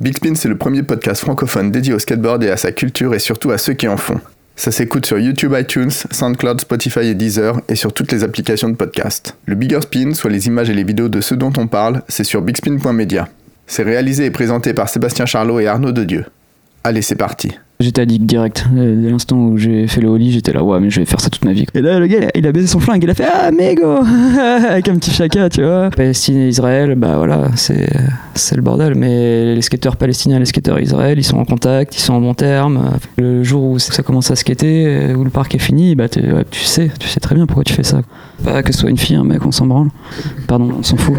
Big 0.00 0.16
Spin, 0.16 0.34
c'est 0.34 0.48
le 0.48 0.56
premier 0.56 0.82
podcast 0.82 1.20
francophone 1.20 1.70
dédié 1.70 1.94
au 1.94 2.00
skateboard 2.00 2.42
et 2.42 2.50
à 2.50 2.56
sa 2.56 2.72
culture 2.72 3.14
et 3.14 3.20
surtout 3.20 3.52
à 3.52 3.58
ceux 3.58 3.74
qui 3.74 3.86
en 3.86 3.96
font. 3.96 4.20
Ça 4.56 4.72
s'écoute 4.72 5.06
sur 5.06 5.18
YouTube, 5.18 5.54
iTunes, 5.56 5.90
SoundCloud, 5.90 6.60
Spotify 6.60 7.00
et 7.00 7.14
Deezer 7.14 7.60
et 7.68 7.76
sur 7.76 7.92
toutes 7.92 8.10
les 8.10 8.24
applications 8.24 8.68
de 8.68 8.74
podcast. 8.74 9.36
Le 9.46 9.54
Bigger 9.54 9.80
Spin, 9.82 10.14
soit 10.14 10.30
les 10.30 10.48
images 10.48 10.68
et 10.68 10.74
les 10.74 10.84
vidéos 10.84 11.08
de 11.08 11.20
ceux 11.20 11.36
dont 11.36 11.52
on 11.56 11.68
parle, 11.68 12.02
c'est 12.08 12.24
sur 12.24 12.42
bigspin.media. 12.42 13.28
C'est 13.66 13.84
réalisé 13.84 14.26
et 14.26 14.30
présenté 14.30 14.74
par 14.74 14.88
Sébastien 14.88 15.26
Charlot 15.26 15.60
et 15.60 15.68
Arnaud 15.68 15.92
Dedieu. 15.92 16.24
Allez, 16.82 17.02
c'est 17.02 17.14
parti. 17.14 17.56
J'étais 17.84 18.00
addict 18.00 18.24
direct. 18.24 18.64
Euh, 18.74 19.02
Dès 19.02 19.10
l'instant 19.10 19.36
où 19.36 19.58
j'ai 19.58 19.86
fait 19.88 20.00
le 20.00 20.08
holly, 20.08 20.32
j'étais 20.32 20.52
là, 20.54 20.62
ouais, 20.64 20.80
mais 20.80 20.88
je 20.88 21.00
vais 21.00 21.04
faire 21.06 21.20
ça 21.20 21.28
toute 21.28 21.44
ma 21.44 21.52
vie. 21.52 21.66
Et 21.74 21.82
là, 21.82 21.98
le 21.98 22.06
gars, 22.06 22.30
il 22.34 22.46
a- 22.46 22.52
baisé 22.52 22.66
son 22.66 22.80
flingue, 22.80 23.02
il 23.04 23.10
a 23.10 23.14
fait 23.14 23.26
Ah, 23.30 23.50
mégo 23.50 23.98
Avec 24.68 24.88
un 24.88 24.94
petit 24.96 25.10
chaka, 25.10 25.50
tu 25.50 25.62
vois. 25.62 25.90
Palestine 25.90 26.38
et 26.38 26.48
Israël, 26.48 26.94
bah 26.96 27.16
voilà, 27.18 27.48
c'est 27.56 27.86
c'est 28.34 28.56
le 28.56 28.62
bordel. 28.62 28.94
Mais 28.94 29.54
les 29.54 29.60
skateurs 29.62 29.96
palestiniens 29.96 30.36
et 30.36 30.40
les 30.40 30.46
skateurs 30.46 30.80
Israël, 30.80 31.18
ils 31.18 31.24
sont 31.24 31.36
en 31.36 31.44
contact, 31.44 31.94
ils 31.96 32.00
sont 32.00 32.14
en 32.14 32.20
bon 32.22 32.32
terme. 32.32 32.92
Le 33.18 33.44
jour 33.44 33.62
où 33.64 33.78
ça 33.78 34.02
commence 34.02 34.30
à 34.30 34.36
skater, 34.36 34.86
euh, 34.86 35.14
où 35.14 35.22
le 35.24 35.30
parc 35.30 35.54
est 35.54 35.58
fini, 35.58 35.94
bah 35.94 36.04
ouais, 36.16 36.44
tu 36.50 36.60
sais, 36.60 36.90
tu 36.98 37.06
sais 37.08 37.20
très 37.20 37.34
bien 37.34 37.44
pourquoi 37.46 37.64
tu 37.64 37.74
fais 37.74 37.82
ça. 37.82 38.00
Pas 38.44 38.62
que 38.62 38.72
ce 38.72 38.78
soit 38.80 38.90
une 38.90 38.96
fille, 38.98 39.16
un 39.16 39.24
mec, 39.24 39.44
on 39.44 39.52
s'en 39.52 39.66
branle. 39.66 39.88
Pardon, 40.46 40.70
on 40.78 40.82
s'en 40.82 40.96
fout. 40.96 41.16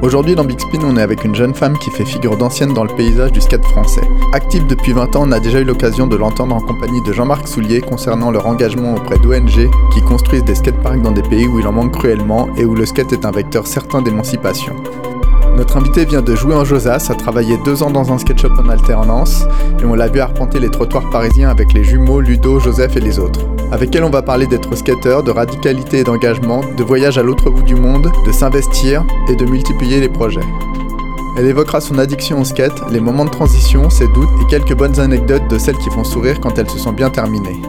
Aujourd'hui 0.00 0.36
dans 0.36 0.44
Big 0.44 0.60
Spin, 0.60 0.78
on 0.84 0.96
est 0.96 1.02
avec 1.02 1.24
une 1.24 1.34
jeune 1.34 1.54
femme 1.54 1.76
qui 1.76 1.90
fait 1.90 2.04
figure 2.04 2.36
d'ancienne 2.36 2.72
dans 2.72 2.84
le 2.84 2.94
paysage 2.94 3.32
du 3.32 3.40
skate 3.40 3.64
français. 3.64 4.08
Active 4.32 4.64
depuis 4.64 4.92
20 4.92 5.16
ans, 5.16 5.24
on 5.26 5.32
a 5.32 5.40
déjà 5.40 5.58
eu 5.58 5.64
l'occasion 5.64 6.06
de 6.06 6.14
l'entendre 6.14 6.54
en 6.54 6.60
compagnie 6.60 7.02
de 7.02 7.12
Jean-Marc 7.12 7.48
Soulier 7.48 7.80
concernant 7.80 8.30
leur 8.30 8.46
engagement 8.46 8.94
auprès 8.94 9.18
d'ONG 9.18 9.68
qui 9.92 10.00
construisent 10.02 10.44
des 10.44 10.54
skateparks 10.54 11.02
dans 11.02 11.10
des 11.10 11.22
pays 11.22 11.48
où 11.48 11.58
il 11.58 11.66
en 11.66 11.72
manque 11.72 11.92
cruellement 11.92 12.48
et 12.56 12.64
où 12.64 12.76
le 12.76 12.86
skate 12.86 13.12
est 13.12 13.26
un 13.26 13.32
vecteur 13.32 13.66
certain 13.66 14.00
d'émancipation. 14.00 14.76
Notre 15.58 15.76
invité 15.76 16.04
vient 16.04 16.22
de 16.22 16.36
jouer 16.36 16.54
en 16.54 16.64
Josas, 16.64 17.08
a 17.10 17.14
travaillé 17.16 17.58
deux 17.64 17.82
ans 17.82 17.90
dans 17.90 18.12
un 18.12 18.18
skate 18.18 18.40
shop 18.40 18.52
en 18.64 18.68
alternance 18.68 19.42
et 19.82 19.84
on 19.84 19.94
l'a 19.94 20.06
vu 20.06 20.20
arpenter 20.20 20.60
les 20.60 20.70
trottoirs 20.70 21.10
parisiens 21.10 21.50
avec 21.50 21.72
les 21.72 21.82
jumeaux 21.82 22.20
Ludo, 22.20 22.60
Joseph 22.60 22.96
et 22.96 23.00
les 23.00 23.18
autres. 23.18 23.40
Avec 23.72 23.92
elle, 23.96 24.04
on 24.04 24.10
va 24.10 24.22
parler 24.22 24.46
d'être 24.46 24.76
skateur, 24.76 25.24
de 25.24 25.32
radicalité 25.32 25.98
et 25.98 26.04
d'engagement, 26.04 26.60
de 26.76 26.84
voyage 26.84 27.18
à 27.18 27.24
l'autre 27.24 27.50
bout 27.50 27.64
du 27.64 27.74
monde, 27.74 28.08
de 28.24 28.30
s'investir 28.30 29.04
et 29.28 29.34
de 29.34 29.44
multiplier 29.46 29.98
les 29.98 30.08
projets. 30.08 30.46
Elle 31.36 31.46
évoquera 31.46 31.80
son 31.80 31.98
addiction 31.98 32.40
au 32.40 32.44
skate, 32.44 32.80
les 32.92 33.00
moments 33.00 33.24
de 33.24 33.30
transition, 33.30 33.90
ses 33.90 34.06
doutes 34.06 34.30
et 34.40 34.46
quelques 34.46 34.76
bonnes 34.76 35.00
anecdotes 35.00 35.50
de 35.50 35.58
celles 35.58 35.78
qui 35.78 35.90
font 35.90 36.04
sourire 36.04 36.38
quand 36.40 36.56
elles 36.56 36.70
se 36.70 36.78
sont 36.78 36.92
bien 36.92 37.10
terminées. 37.10 37.60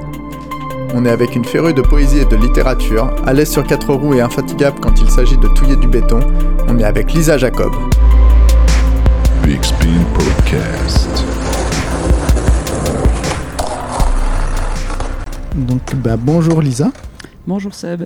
On 0.96 1.06
est 1.06 1.10
avec 1.10 1.36
une 1.36 1.46
férue 1.46 1.74
de 1.74 1.82
poésie 1.82 2.18
et 2.18 2.26
de 2.26 2.36
littérature, 2.36 3.16
à 3.26 3.34
l'aise 3.34 3.52
sur 3.52 3.64
quatre 3.64 3.94
roues 3.94 4.16
et 4.16 4.22
infatigable 4.22 4.80
quand 4.80 5.00
il 5.00 5.10
s'agit 5.10 5.38
de 5.38 5.48
touiller 5.50 5.76
du 5.76 5.88
béton. 5.88 6.20
On 6.68 6.80
est 6.80 6.84
avec 6.84 7.14
Lisa 7.14 7.38
Jacob. 7.38 7.72
Big 9.44 9.64
Spin 9.64 10.04
Podcast. 10.16 11.24
Donc, 15.56 15.96
bah, 15.98 16.18
bonjour 16.18 16.62
Lisa. 16.62 16.92
Bonjour 17.46 17.76
Seb. 17.76 18.06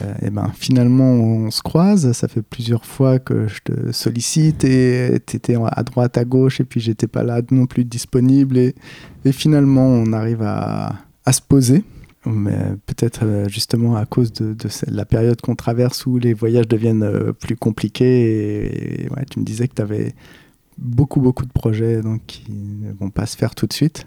Euh, 0.00 0.14
et 0.22 0.30
ben, 0.30 0.50
finalement, 0.54 1.10
on 1.10 1.50
se 1.50 1.60
croise. 1.60 2.12
Ça 2.12 2.26
fait 2.26 2.42
plusieurs 2.42 2.86
fois 2.86 3.18
que 3.18 3.48
je 3.48 3.60
te 3.62 3.92
sollicite 3.92 4.64
et 4.64 5.20
tu 5.26 5.36
étais 5.36 5.56
à 5.56 5.82
droite, 5.82 6.16
à 6.16 6.24
gauche, 6.24 6.60
et 6.60 6.64
puis 6.64 6.80
j'étais 6.80 7.06
pas 7.06 7.22
là 7.22 7.42
non 7.50 7.66
plus 7.66 7.84
disponible. 7.84 8.56
Et, 8.56 8.74
et 9.26 9.32
finalement, 9.32 9.86
on 9.86 10.14
arrive 10.14 10.42
à, 10.42 10.94
à 11.26 11.32
se 11.32 11.42
poser. 11.42 11.84
Mais 12.26 12.58
peut-être 12.86 13.20
euh, 13.22 13.48
justement 13.48 13.96
à 13.96 14.04
cause 14.04 14.32
de, 14.32 14.56
la 14.88 15.04
période 15.04 15.40
qu'on 15.40 15.54
traverse 15.54 16.04
où 16.04 16.18
les 16.18 16.34
voyages 16.34 16.68
deviennent 16.68 17.04
euh, 17.04 17.32
plus 17.32 17.56
compliqués. 17.56 19.04
Et, 19.04 19.08
ouais, 19.10 19.24
tu 19.30 19.40
me 19.40 19.44
disais 19.44 19.68
que 19.68 19.74
tu 19.74 19.82
avais 19.82 20.14
beaucoup, 20.76 21.20
beaucoup 21.20 21.46
de 21.46 21.52
projets 21.52 22.02
donc, 22.02 22.22
qui 22.26 22.50
ne 22.50 22.92
vont 22.92 23.10
pas 23.10 23.26
se 23.26 23.36
faire 23.36 23.54
tout 23.54 23.66
de 23.66 23.72
suite. 23.72 24.06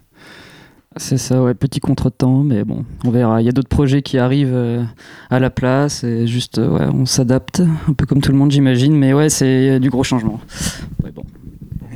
C'est 0.98 1.18
ça, 1.18 1.42
ouais, 1.42 1.54
petit 1.54 1.80
contretemps, 1.80 2.44
mais 2.44 2.66
bon, 2.66 2.84
on 3.06 3.12
verra. 3.12 3.42
Il 3.42 3.46
y 3.46 3.50
a 3.50 3.54
d'autres 3.54 3.70
projets 3.70 4.02
qui 4.02 4.18
arrivent 4.18 4.54
euh, 4.54 4.84
à 5.30 5.40
la 5.40 5.50
place 5.50 6.04
et 6.04 6.28
juste, 6.28 6.58
euh, 6.58 6.68
ouais, 6.68 6.86
on 6.94 7.06
s'adapte, 7.06 7.62
un 7.88 7.94
peu 7.94 8.06
comme 8.06 8.20
tout 8.20 8.34
le 8.34 8.38
monde, 8.38 8.52
j'imagine, 8.52 8.94
mais 8.94 9.14
ouais, 9.14 9.30
c'est 9.30 9.80
du 9.80 9.90
gros 9.90 10.04
changement. 10.04 10.42
Ouais, 11.02 11.12
bon. 11.12 11.24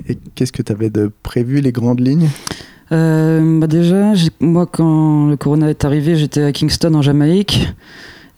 Et 0.08 0.16
qu'est-ce 0.36 0.54
que 0.54 0.62
tu 0.62 0.72
avais 0.72 0.90
de 0.90 1.12
prévu, 1.24 1.60
les 1.60 1.74
grandes 1.74 2.00
lignes? 2.00 2.30
Bah 2.90 3.68
déjà, 3.68 4.14
moi, 4.40 4.66
quand 4.66 5.28
le 5.28 5.38
corona 5.38 5.70
est 5.70 5.86
arrivé, 5.86 6.16
j'étais 6.16 6.44
à 6.44 6.52
Kingston 6.52 6.94
en 6.94 7.02
Jamaïque 7.02 7.68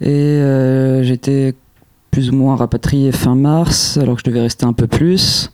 et 0.02 0.10
euh, 0.10 1.04
j'étais 1.04 1.54
plus 2.12 2.30
ou 2.30 2.36
moins 2.36 2.56
rapatrié 2.56 3.12
fin 3.12 3.36
mars, 3.36 3.98
alors 3.98 4.16
que 4.16 4.22
je 4.26 4.30
devais 4.30 4.42
rester 4.42 4.66
un 4.66 4.74
peu 4.74 4.88
plus. 4.88 5.52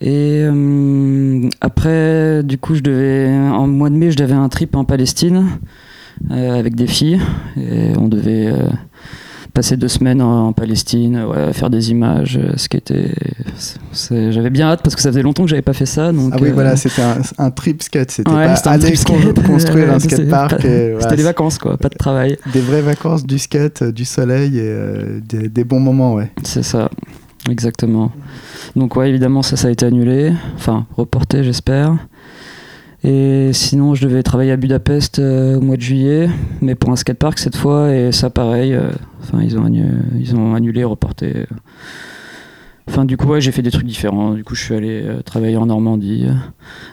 Et 0.00 0.42
euh, 0.42 1.48
après, 1.60 2.42
du 2.42 2.58
coup, 2.58 2.74
je 2.74 2.80
devais, 2.80 3.28
en 3.28 3.66
mois 3.66 3.90
de 3.90 3.94
mai, 3.94 4.10
je 4.10 4.16
devais 4.16 4.34
un 4.34 4.48
trip 4.48 4.76
en 4.76 4.84
Palestine 4.84 5.46
euh, 6.30 6.58
avec 6.58 6.74
des 6.74 6.86
filles 6.86 7.20
et 7.56 7.96
on 7.98 8.08
devait 8.08 8.46
euh, 8.46 8.68
passer 9.56 9.76
deux 9.78 9.88
semaines 9.88 10.20
en, 10.20 10.48
en 10.48 10.52
Palestine, 10.52 11.24
ouais, 11.24 11.52
faire 11.54 11.70
des 11.70 11.90
images, 11.90 12.38
euh, 12.40 12.56
skater. 12.56 13.12
C'est- 13.56 13.78
c'est- 13.90 14.32
J'avais 14.32 14.50
bien 14.50 14.68
hâte 14.68 14.82
parce 14.84 14.94
que 14.94 15.00
ça 15.00 15.08
faisait 15.08 15.22
longtemps 15.22 15.44
que 15.44 15.48
j'avais 15.48 15.62
pas 15.62 15.72
fait 15.72 15.86
ça. 15.86 16.12
Donc, 16.12 16.32
Ah 16.34 16.38
oui, 16.42 16.50
euh, 16.50 16.52
voilà, 16.52 16.76
c'était 16.76 17.00
un, 17.02 17.16
un 17.38 17.50
trip 17.50 17.82
skate. 17.82 18.10
C'était 18.10 18.30
Ouais, 18.30 18.44
pas 18.62 18.70
aller 18.70 18.92
con- 19.04 19.14
construire 19.46 19.92
un 19.94 19.98
c'était 19.98 20.16
skatepark. 20.16 20.60
voilà, 20.60 21.00
C'était 21.00 21.16
des 21.16 21.22
vacances, 21.22 21.58
quoi, 21.58 21.78
pas 21.78 21.88
de 21.88 21.96
travail. 21.96 22.36
Des 22.52 22.60
vraies 22.60 22.82
vacances, 22.82 23.24
du 23.26 23.38
skate, 23.38 23.80
euh, 23.82 23.92
du 23.92 24.04
soleil 24.04 24.58
et 24.58 24.62
euh, 24.62 25.20
des, 25.26 25.48
des 25.48 25.64
bons 25.64 25.80
moments, 25.80 26.14
ouais. 26.14 26.30
C'est 26.44 26.62
ça, 26.62 26.90
exactement. 27.50 28.12
Donc, 28.76 28.94
ouais, 28.96 29.08
évidemment, 29.08 29.40
ça, 29.42 29.56
ça 29.56 29.68
a 29.68 29.70
été 29.70 29.86
annulé. 29.86 30.32
Enfin, 30.56 30.84
reporté, 30.98 31.42
j'espère. 31.42 31.96
Et 33.08 33.52
sinon, 33.52 33.94
je 33.94 34.06
devais 34.08 34.22
travailler 34.24 34.50
à 34.50 34.56
Budapest 34.56 35.20
euh, 35.20 35.56
au 35.58 35.60
mois 35.60 35.76
de 35.76 35.80
juillet, 35.80 36.28
mais 36.60 36.74
pour 36.74 36.90
un 36.90 36.96
skatepark 36.96 37.38
cette 37.38 37.54
fois, 37.56 37.94
et 37.94 38.10
ça, 38.10 38.30
pareil. 38.30 38.74
euh, 38.74 38.90
Enfin, 39.22 39.42
ils, 39.42 39.58
ont 39.58 39.64
annu- 39.64 40.02
ils 40.18 40.36
ont 40.36 40.54
annulé, 40.54 40.84
reporté. 40.84 41.46
Enfin, 42.88 43.04
du 43.04 43.16
coup, 43.16 43.26
ouais, 43.28 43.40
j'ai 43.40 43.50
fait 43.50 43.62
des 43.62 43.72
trucs 43.72 43.86
différents. 43.86 44.34
Du 44.34 44.44
coup, 44.44 44.54
je 44.54 44.62
suis 44.62 44.74
allé 44.74 45.02
euh, 45.04 45.20
travailler 45.22 45.56
en 45.56 45.66
Normandie 45.66 46.26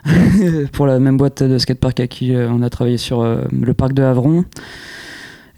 euh, 0.07 0.66
pour 0.72 0.88
la 0.88 1.00
même 1.00 1.18
boîte 1.18 1.44
de 1.44 1.57
skatepark 1.59 2.00
à 2.00 2.07
qui 2.07 2.34
euh, 2.34 2.50
on 2.52 2.62
a 2.63 2.69
travaillé 2.72 2.97
sur 2.97 3.22
euh, 3.22 3.44
le 3.52 3.73
parc 3.75 3.94
de 3.94 4.02
Havron 4.02 4.46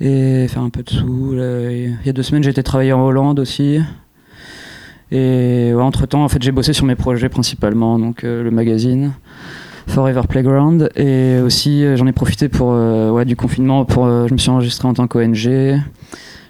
et 0.01 0.47
faire 0.49 0.63
un 0.63 0.69
peu 0.69 0.83
de 0.83 0.89
sous. 0.89 1.31
Il 1.33 1.95
y 2.05 2.09
a 2.09 2.13
deux 2.13 2.23
semaines, 2.23 2.43
j'ai 2.43 2.49
été 2.49 2.63
travailler 2.63 2.91
en 2.91 3.01
Hollande 3.05 3.39
aussi. 3.39 3.79
Et 5.11 5.71
ouais, 5.73 5.81
entre-temps, 5.81 6.23
en 6.25 6.29
fait, 6.29 6.41
j'ai 6.43 6.51
bossé 6.51 6.73
sur 6.73 6.85
mes 6.85 6.95
projets 6.95 7.29
principalement, 7.29 7.97
donc 7.99 8.23
euh, 8.25 8.43
le 8.43 8.51
magazine 8.51 9.13
Forever 9.87 10.21
Playground. 10.27 10.89
Et 10.95 11.39
aussi, 11.43 11.83
euh, 11.85 11.95
j'en 11.97 12.07
ai 12.07 12.11
profité 12.11 12.49
pour 12.49 12.71
euh, 12.73 13.11
ouais, 13.11 13.25
du 13.25 13.35
confinement. 13.35 13.85
Pour, 13.85 14.05
euh, 14.05 14.27
je 14.27 14.33
me 14.33 14.37
suis 14.37 14.49
enregistré 14.49 14.87
en 14.87 14.93
tant 14.93 15.07
qu'ONG. 15.07 15.35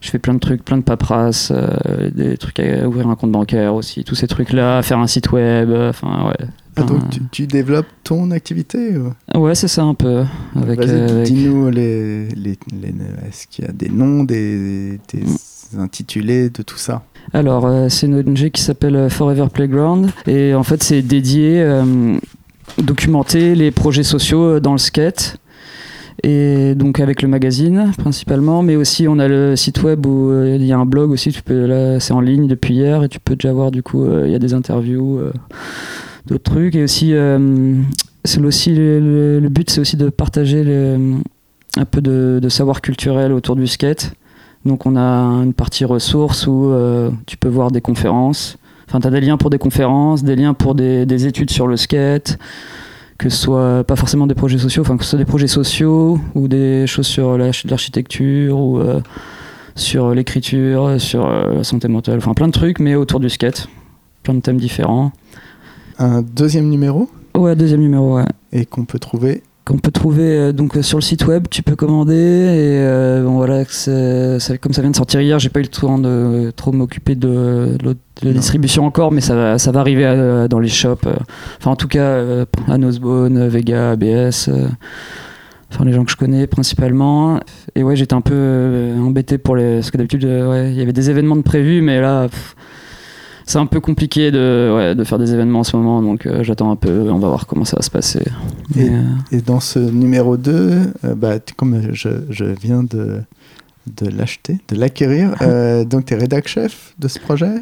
Je 0.02 0.12
fais 0.12 0.20
plein 0.20 0.36
de 0.36 0.40
trucs, 0.40 0.64
plein 0.64 0.78
de 0.78 0.84
paperasse, 0.84 1.52
euh, 1.56 2.12
des 2.14 2.38
trucs 2.38 2.60
à 2.60 2.88
ouvrir 2.88 3.08
un 3.08 3.16
compte 3.16 3.32
bancaire 3.32 3.74
aussi, 3.74 4.04
tous 4.04 4.14
ces 4.14 4.28
trucs-là, 4.28 4.84
faire 4.84 5.00
un 5.00 5.08
site 5.08 5.32
web, 5.32 5.72
enfin 5.72 6.28
ouais. 6.28 6.46
Ah, 6.76 6.84
donc 6.84 7.10
tu, 7.10 7.22
tu 7.32 7.48
développes 7.48 7.88
ton 8.04 8.30
activité 8.32 8.92
Ouais, 9.34 9.56
c'est 9.56 9.70
ça 9.70 9.82
un 9.84 9.96
peu. 9.96 10.24
Avec, 10.56 10.78
Vas-y, 10.80 10.90
euh, 10.92 11.08
avec- 11.10 11.24
dis-nous 11.26 11.70
les, 11.72 12.28
les, 12.36 12.58
les- 12.80 12.94
est-ce 13.28 13.48
qu'il 13.48 13.66
y 13.66 13.68
a 13.68 13.72
des 13.72 13.90
noms, 13.90 14.24
des, 14.24 15.00
des 15.12 15.24
Mm. 15.74 15.80
intitulés 15.80 16.50
de 16.52 16.62
tout 16.62 16.78
ça? 16.78 17.02
Alors, 17.34 17.66
euh, 17.66 17.88
c'est 17.90 18.06
une 18.06 18.16
ONG 18.16 18.50
qui 18.52 18.62
s'appelle 18.62 19.10
Forever 19.10 19.48
Playground. 19.52 20.12
Et 20.28 20.54
en 20.54 20.62
fait, 20.64 20.84
c'est 20.84 21.02
dédié 21.02 21.62
euh, 21.62 22.18
documenter 22.82 23.56
les 23.56 23.72
projets 23.72 24.04
sociaux 24.04 24.44
euh, 24.44 24.60
dans 24.60 24.74
le 24.74 24.78
skate. 24.78 25.38
Et 26.24 26.76
donc 26.76 27.02
avec 27.02 27.22
le 27.22 27.28
magazine 27.28 27.92
principalement, 27.98 28.64
mais 28.64 28.78
aussi 28.78 29.08
on 29.08 29.20
a 29.20 29.28
le 29.28 29.56
site 29.56 29.84
web 29.84 30.06
où 30.06 30.32
euh, 30.32 30.56
il 30.56 30.66
y 30.66 30.72
a 30.72 30.78
un 30.78 30.86
blog 30.86 31.12
aussi. 31.12 31.32
Tu 31.32 31.44
peux 31.44 31.66
là, 31.66 32.00
c'est 32.00 32.14
en 32.14 32.22
ligne 32.22 32.48
depuis 32.48 32.76
hier 32.76 33.04
et 33.04 33.10
tu 33.10 33.20
peux 33.20 33.36
déjà 33.36 33.54
voir 33.54 33.70
du 33.70 33.84
coup 33.84 34.06
euh, 34.06 34.24
il 34.26 34.32
y 34.32 34.36
a 34.36 34.40
des 34.40 34.54
interviews, 34.54 35.20
d'autres 36.26 36.52
trucs 36.52 36.76
et 36.76 36.84
aussi 36.84 37.14
c'est 38.24 38.42
aussi 38.42 38.74
le, 38.74 39.48
but 39.52 39.70
c'est 39.70 39.82
aussi 39.82 39.98
de 39.98 40.10
partager 40.10 40.64
un 41.78 41.86
peu 41.86 42.02
de, 42.02 42.48
savoir 42.50 42.82
culturel 42.82 43.34
autour 43.34 43.58
du 43.58 43.68
skate. 43.68 44.14
Donc 44.66 44.86
on 44.86 44.96
a 44.96 45.02
une 45.44 45.54
partie 45.54 45.84
ressources 45.84 46.48
où 46.48 46.74
tu 47.26 47.36
peux 47.36 47.50
voir 47.50 47.72
des 47.72 47.82
conférences. 47.82 48.58
Enfin, 48.88 49.00
tu 49.00 49.08
as 49.08 49.10
des 49.12 49.22
liens 49.22 49.38
pour 49.38 49.50
des 49.50 49.58
conférences, 49.58 50.24
des 50.24 50.36
liens 50.36 50.54
pour 50.54 50.76
des, 50.76 51.06
des 51.06 51.26
études 51.26 51.50
sur 51.50 51.68
le 51.68 51.76
skate, 51.78 52.38
que 53.18 53.30
ce 53.30 53.38
soit 53.38 53.84
pas 53.84 53.96
forcément 53.96 54.28
des 54.28 54.36
projets 54.36 54.58
sociaux, 54.58 54.82
enfin 54.84 54.98
que 54.98 55.04
ce 55.04 55.12
soit 55.12 55.20
des 55.20 55.26
projets 55.26 55.48
sociaux 55.48 56.20
ou 56.36 56.48
des 56.48 56.86
choses 56.88 57.08
sur 57.08 57.38
la- 57.38 57.52
l'architecture 57.66 58.60
ou 58.60 58.80
euh, 58.80 59.02
sur 59.76 60.14
l'écriture, 60.14 60.96
sur 61.00 61.26
euh, 61.26 61.56
la 61.56 61.64
santé 61.64 61.88
mentale, 61.88 62.18
enfin 62.18 62.34
plein 62.34 62.48
de 62.48 62.52
trucs, 62.54 62.80
mais 62.80 62.96
autour 62.96 63.20
du 63.20 63.30
skate. 63.30 63.68
Plein 64.24 64.34
de 64.36 64.40
thèmes 64.42 64.58
différents. 64.58 65.12
Un 66.00 66.22
deuxième 66.22 66.70
numéro? 66.70 67.10
Ouais, 67.36 67.56
deuxième 67.56 67.82
numéro, 67.82 68.16
ouais. 68.16 68.26
et 68.52 68.66
qu'on 68.66 68.86
peut 68.86 69.00
trouver 69.00 69.44
qu'on 69.66 69.78
peut 69.78 69.92
trouver 69.92 70.24
euh, 70.24 70.52
donc 70.52 70.78
sur 70.82 70.98
le 70.98 71.02
site 71.02 71.26
web, 71.26 71.48
tu 71.50 71.64
peux 71.64 71.76
commander 71.76 72.14
et 72.16 73.24
bon 73.24 73.38
voilà, 73.38 73.64
ça, 73.66 74.58
comme 74.58 74.74
ça 74.74 74.82
vient 74.82 74.92
de 74.92 74.96
sortir 74.96 75.22
hier, 75.22 75.40
j'ai 75.40 75.50
pas 75.50 75.60
eu 75.60 75.64
le 75.64 75.70
temps 75.70 75.98
de 75.98 76.52
trop 76.56 76.72
m'occuper 76.72 77.16
de, 77.16 77.78
la 78.24 78.32
distribution 78.32 78.86
encore, 78.86 79.12
mais 79.12 79.22
ça 79.22 79.36
va, 79.36 79.58
ça 79.58 79.72
va 79.72 79.80
arriver 79.80 80.48
dans 80.50 80.60
les 80.60 80.70
shops. 80.70 81.08
enfin 81.60 81.72
en 81.72 81.76
tout 81.76 81.88
cas 81.88 82.46
à 82.68 82.78
Nosebone, 82.78 83.48
Vega, 83.48 83.92
ABS 83.92 84.50
enfin 85.72 85.86
les 85.86 85.94
gens 85.94 86.06
que 86.06 86.12
je 86.12 86.16
connais 86.16 86.48
principalement. 86.48 87.40
Et 87.76 87.84
ouais, 87.84 87.96
j'étais 87.96 88.14
un 88.14 88.22
peu 88.22 88.94
embêté 88.98 89.38
pour 89.38 89.56
les. 89.56 89.76
Parce 89.76 89.92
que 89.92 89.98
d'habitude, 89.98 90.24
ouais, 90.24 90.72
il 90.72 90.78
y 90.78 90.82
avait 90.82 90.94
des 90.94 91.10
événements 91.10 91.36
de 91.36 91.42
prévus, 91.42 91.82
mais 91.82 92.00
là, 92.00 92.28
c'est 93.46 93.60
un 93.60 93.68
peu 93.68 93.80
compliqué 93.80 94.32
de, 94.32 94.74
ouais, 94.76 94.96
de 94.96 95.04
faire 95.04 95.20
des 95.20 95.34
événements 95.34 95.60
en 95.60 95.64
ce 95.64 95.78
moment, 95.78 96.02
donc 96.02 96.26
euh, 96.26 96.44
j'attends 96.44 96.72
un 96.72 96.76
peu, 96.76 97.12
on 97.12 97.20
va 97.20 97.28
voir 97.28 97.46
comment 97.46 97.66
ça 97.66 97.78
va 97.78 97.84
se 97.84 97.92
passer. 97.92 98.24
Et, 98.76 98.90
euh, 98.90 99.02
et 99.32 99.42
dans 99.42 99.60
ce 99.60 99.78
numéro 99.78 100.36
2, 100.36 100.52
euh, 100.52 101.16
bah, 101.16 101.36
comme 101.56 101.94
je, 101.94 102.10
je, 102.30 102.46
viens 102.46 102.84
de, 102.84 103.22
de 103.96 104.10
l'acheter, 104.10 104.58
de 104.68 104.76
l'acquérir, 104.76 105.36
donc 105.86 106.06
tu 106.06 106.14
es 106.14 106.18
rédac 106.18 106.48
chef 106.48 106.96
de 106.98 107.08
ce 107.08 107.20
projet? 107.20 107.62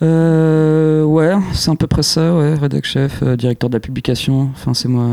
Ouais, 0.00 1.34
c'est 1.52 1.70
à 1.70 1.74
peu 1.74 1.86
près 1.86 2.02
ça, 2.02 2.34
ouais, 2.34 2.54
rédac 2.54 2.86
chef, 2.86 3.22
directeur 3.22 3.68
de 3.68 3.74
la 3.74 3.80
publication. 3.80 4.48
Enfin, 4.54 4.72
c'est 4.72 4.88
moi, 4.88 5.06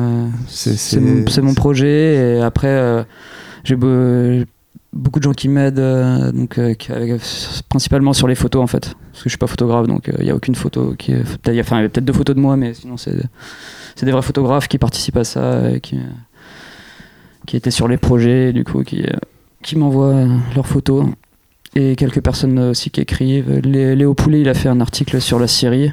c'est 0.48 1.02
mon, 1.02 1.26
mon, 1.44 1.54
projet. 1.54 2.38
Et 2.38 2.42
après, 2.42 3.06
j'ai 3.66 3.76
beaucoup 4.94 5.20
de 5.20 5.24
gens 5.24 5.34
qui 5.34 5.48
m'aident, 5.48 5.80
euh, 5.80 6.32
donc 6.32 6.58
euh, 6.58 6.74
principalement 7.70 8.14
sur 8.14 8.28
les 8.28 8.36
photos 8.36 8.62
en 8.62 8.68
fait, 8.68 8.96
parce 9.12 9.24
que 9.24 9.26
je 9.26 9.30
suis 9.30 9.38
pas 9.38 9.48
photographe, 9.48 9.88
donc 9.88 10.08
il 10.08 10.22
euh, 10.22 10.24
n'y 10.24 10.30
a 10.30 10.36
aucune 10.36 10.56
photo 10.56 10.96
qui, 10.98 11.12
il 11.12 11.54
y 11.54 11.60
a 11.60 11.64
peut-être 11.64 12.06
deux 12.06 12.14
photos 12.14 12.36
de 12.36 12.42
moi, 12.42 12.58
mais 12.58 12.74
sinon 12.74 12.98
c'est 12.98 13.16
des 14.04 14.12
vrais 14.12 14.22
photographes 14.22 14.68
qui 14.68 14.78
participent 14.78 15.18
à 15.18 15.24
ça, 15.24 15.80
qui 15.82 16.00
qui 17.46 17.56
étaient 17.56 17.72
sur 17.72 17.88
les 17.88 17.98
projets, 17.98 18.54
du 18.54 18.64
coup 18.64 18.84
qui 18.84 19.06
qui 19.64 19.78
m'envoient 19.78 20.26
leurs 20.56 20.68
photos. 20.68 21.06
Et 21.76 21.96
quelques 21.96 22.22
personnes 22.22 22.58
aussi 22.60 22.90
qui 22.90 23.02
écrivent. 23.02 23.60
Léo 23.60 24.16
Poulet, 24.16 24.42
il 24.42 24.50
a 24.50 24.56
fait 24.56 24.70
un 24.70 24.82
article 24.82 25.22
sur 25.22 25.38
la 25.38 25.48
Syrie 25.48 25.92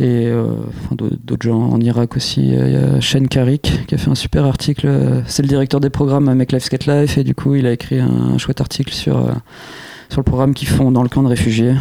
et 0.00 0.26
euh, 0.26 0.56
d'autres 0.90 1.42
gens 1.42 1.60
en 1.60 1.80
Irak 1.80 2.16
aussi. 2.16 2.48
Il 2.48 2.72
y 2.72 2.76
a 2.76 3.00
Shane 3.00 3.28
Karik 3.28 3.86
qui 3.86 3.94
a 3.94 3.98
fait 3.98 4.10
un 4.10 4.16
super 4.16 4.44
article. 4.44 4.88
C'est 5.26 5.42
le 5.42 5.48
directeur 5.48 5.80
des 5.80 5.90
programmes 5.90 6.28
à 6.28 6.34
Make 6.34 6.52
Life 6.52 6.64
Skate 6.64 6.86
Life 6.86 7.18
et 7.18 7.24
du 7.24 7.34
coup 7.34 7.54
il 7.54 7.66
a 7.66 7.72
écrit 7.72 8.00
un, 8.00 8.36
chouette 8.38 8.60
article 8.60 8.92
sur, 8.92 9.18
euh, 9.18 9.32
sur 10.08 10.20
le 10.20 10.24
programme 10.24 10.54
qu'ils 10.54 10.68
font 10.68 10.90
dans 10.90 11.02
le 11.02 11.08
camp 11.08 11.22
de 11.22 11.28
réfugiés. 11.28 11.74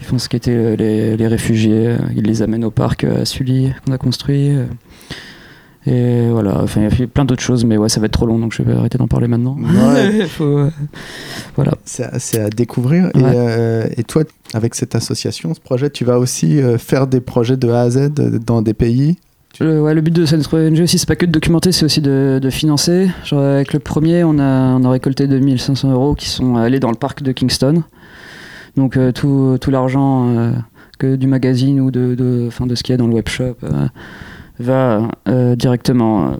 Ils 0.00 0.04
font 0.04 0.18
skater 0.18 0.76
les, 0.76 1.16
les 1.16 1.26
réfugiés, 1.26 1.96
ils 2.16 2.24
les 2.24 2.42
amènent 2.42 2.64
au 2.64 2.70
parc 2.70 3.04
à 3.04 3.24
Sully 3.24 3.72
qu'on 3.84 3.92
a 3.92 3.98
construit. 3.98 4.50
Et 5.86 6.28
voilà, 6.28 6.60
enfin, 6.62 6.82
il 6.82 7.00
y 7.00 7.02
a 7.02 7.06
plein 7.06 7.24
d'autres 7.24 7.42
choses, 7.42 7.64
mais 7.64 7.78
ouais, 7.78 7.88
ça 7.88 8.00
va 8.00 8.06
être 8.06 8.12
trop 8.12 8.26
long, 8.26 8.38
donc 8.38 8.52
je 8.52 8.62
vais 8.62 8.74
arrêter 8.74 8.98
d'en 8.98 9.08
parler 9.08 9.28
maintenant. 9.28 9.56
Euh, 9.64 10.70
voilà. 11.56 11.72
C'est 11.84 12.38
à, 12.38 12.50
découvrir. 12.50 13.06
Et, 13.06 13.22
euh, 13.24 13.86
et, 13.96 14.04
toi, 14.04 14.24
avec 14.52 14.74
cette 14.74 14.94
association, 14.94 15.54
ce 15.54 15.60
projet, 15.60 15.88
tu 15.88 16.04
vas 16.04 16.18
aussi 16.18 16.60
euh, 16.60 16.76
faire 16.76 17.06
des 17.06 17.20
projets 17.20 17.56
de 17.56 17.70
A 17.70 17.82
à 17.82 17.90
Z 17.90 18.10
dans 18.10 18.60
des 18.60 18.74
pays? 18.74 19.16
Le, 19.58 19.80
ouais, 19.80 19.94
le 19.94 20.02
but 20.02 20.14
de 20.14 20.26
cette 20.26 20.52
ONG 20.52 20.80
aussi, 20.80 20.98
c'est 20.98 21.08
pas 21.08 21.16
que 21.16 21.26
de 21.26 21.32
documenter, 21.32 21.72
c'est 21.72 21.84
aussi 21.86 22.02
de, 22.02 22.38
de, 22.40 22.50
financer. 22.50 23.10
Genre 23.24 23.40
avec 23.40 23.72
le 23.72 23.78
premier, 23.78 24.22
on 24.22 24.38
a, 24.38 24.76
on 24.76 24.84
a 24.84 24.90
récolté 24.90 25.26
2500 25.26 25.90
euros 25.92 26.14
qui 26.14 26.28
sont 26.28 26.56
allés 26.56 26.78
dans 26.78 26.90
le 26.90 26.96
parc 26.96 27.22
de 27.22 27.32
Kingston. 27.32 27.82
Donc 28.76 28.96
tout, 29.14 29.58
tout 29.60 29.70
l'argent 29.70 30.52
que 30.98 31.16
du 31.16 31.26
magazine 31.26 31.80
ou 31.80 31.90
de, 31.90 32.14
de, 32.14 32.48
de 32.48 32.74
ce 32.74 32.82
qu'il 32.82 32.92
y 32.92 32.94
a 32.94 32.96
dans 32.96 33.08
le 33.08 33.14
webshop 33.14 33.56
va 34.60 35.08
euh, 35.28 35.56
directement 35.56 36.24
euh, 36.24 36.36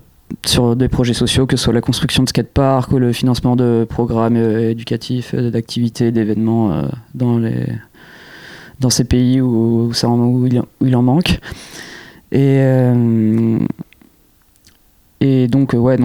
sur 0.47 0.77
des 0.77 0.89
projets 0.89 1.15
sociaux, 1.15 1.47
que 1.47 1.57
ce 1.57 1.65
soit 1.65 1.73
la 1.73 1.81
construction 1.81 2.23
de 2.23 2.29
skateparks 2.29 2.93
ou 2.93 2.99
le 2.99 3.13
financement 3.13 3.57
de 3.57 3.87
programmes 3.89 4.37
euh, 4.37 4.71
éducatifs, 4.71 5.35
d'activités, 5.35 6.13
d'événements 6.13 6.85
dans, 7.15 7.41
ces 8.91 9.05
pays 9.05 9.41
où, 9.41 9.91
il, 10.81 10.97
en 10.97 11.03
manque. 11.03 11.41
Et, 12.33 12.59
donc, 15.49 15.75
ouais, 15.75 15.99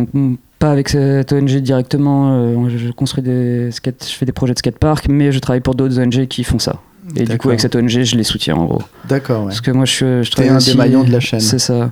pas 0.60 0.72
avec 0.72 0.90
cette 0.90 1.32
ONG 1.32 1.58
directement, 1.58 2.68
je 2.68 2.92
construis 2.92 3.24
des 3.24 3.72
skate, 3.72 4.06
je 4.10 4.16
fais 4.16 4.26
des 4.26 4.32
projets 4.32 4.54
de 4.54 4.60
skatepark, 4.60 5.08
mais 5.08 5.32
je 5.32 5.40
travaille 5.40 5.62
pour 5.62 5.76
d'autres 5.76 6.00
ONG 6.00 6.28
qui 6.28 6.44
font 6.44 6.60
ça. 6.60 6.82
Et 7.16 7.24
du 7.24 7.38
coup, 7.38 7.50
avec 7.50 7.62
cette 7.62 7.76
ONG, 7.76 7.88
je 7.88 8.16
les 8.16 8.24
soutiens 8.24 8.56
en 8.56 8.66
gros. 8.66 8.82
D'accord. 9.08 9.42
Ouais. 9.42 9.48
Parce 9.48 9.62
que 9.62 9.72
moi, 9.72 9.86
je, 9.86 10.24
je 10.24 10.32
travaille. 10.32 10.52
un 10.52 10.58
des 10.58 10.74
maillons 10.74 11.04
de 11.04 11.12
la 11.12 11.20
chaîne. 11.20 11.40
C'est 11.40 11.60
ça. 11.60 11.92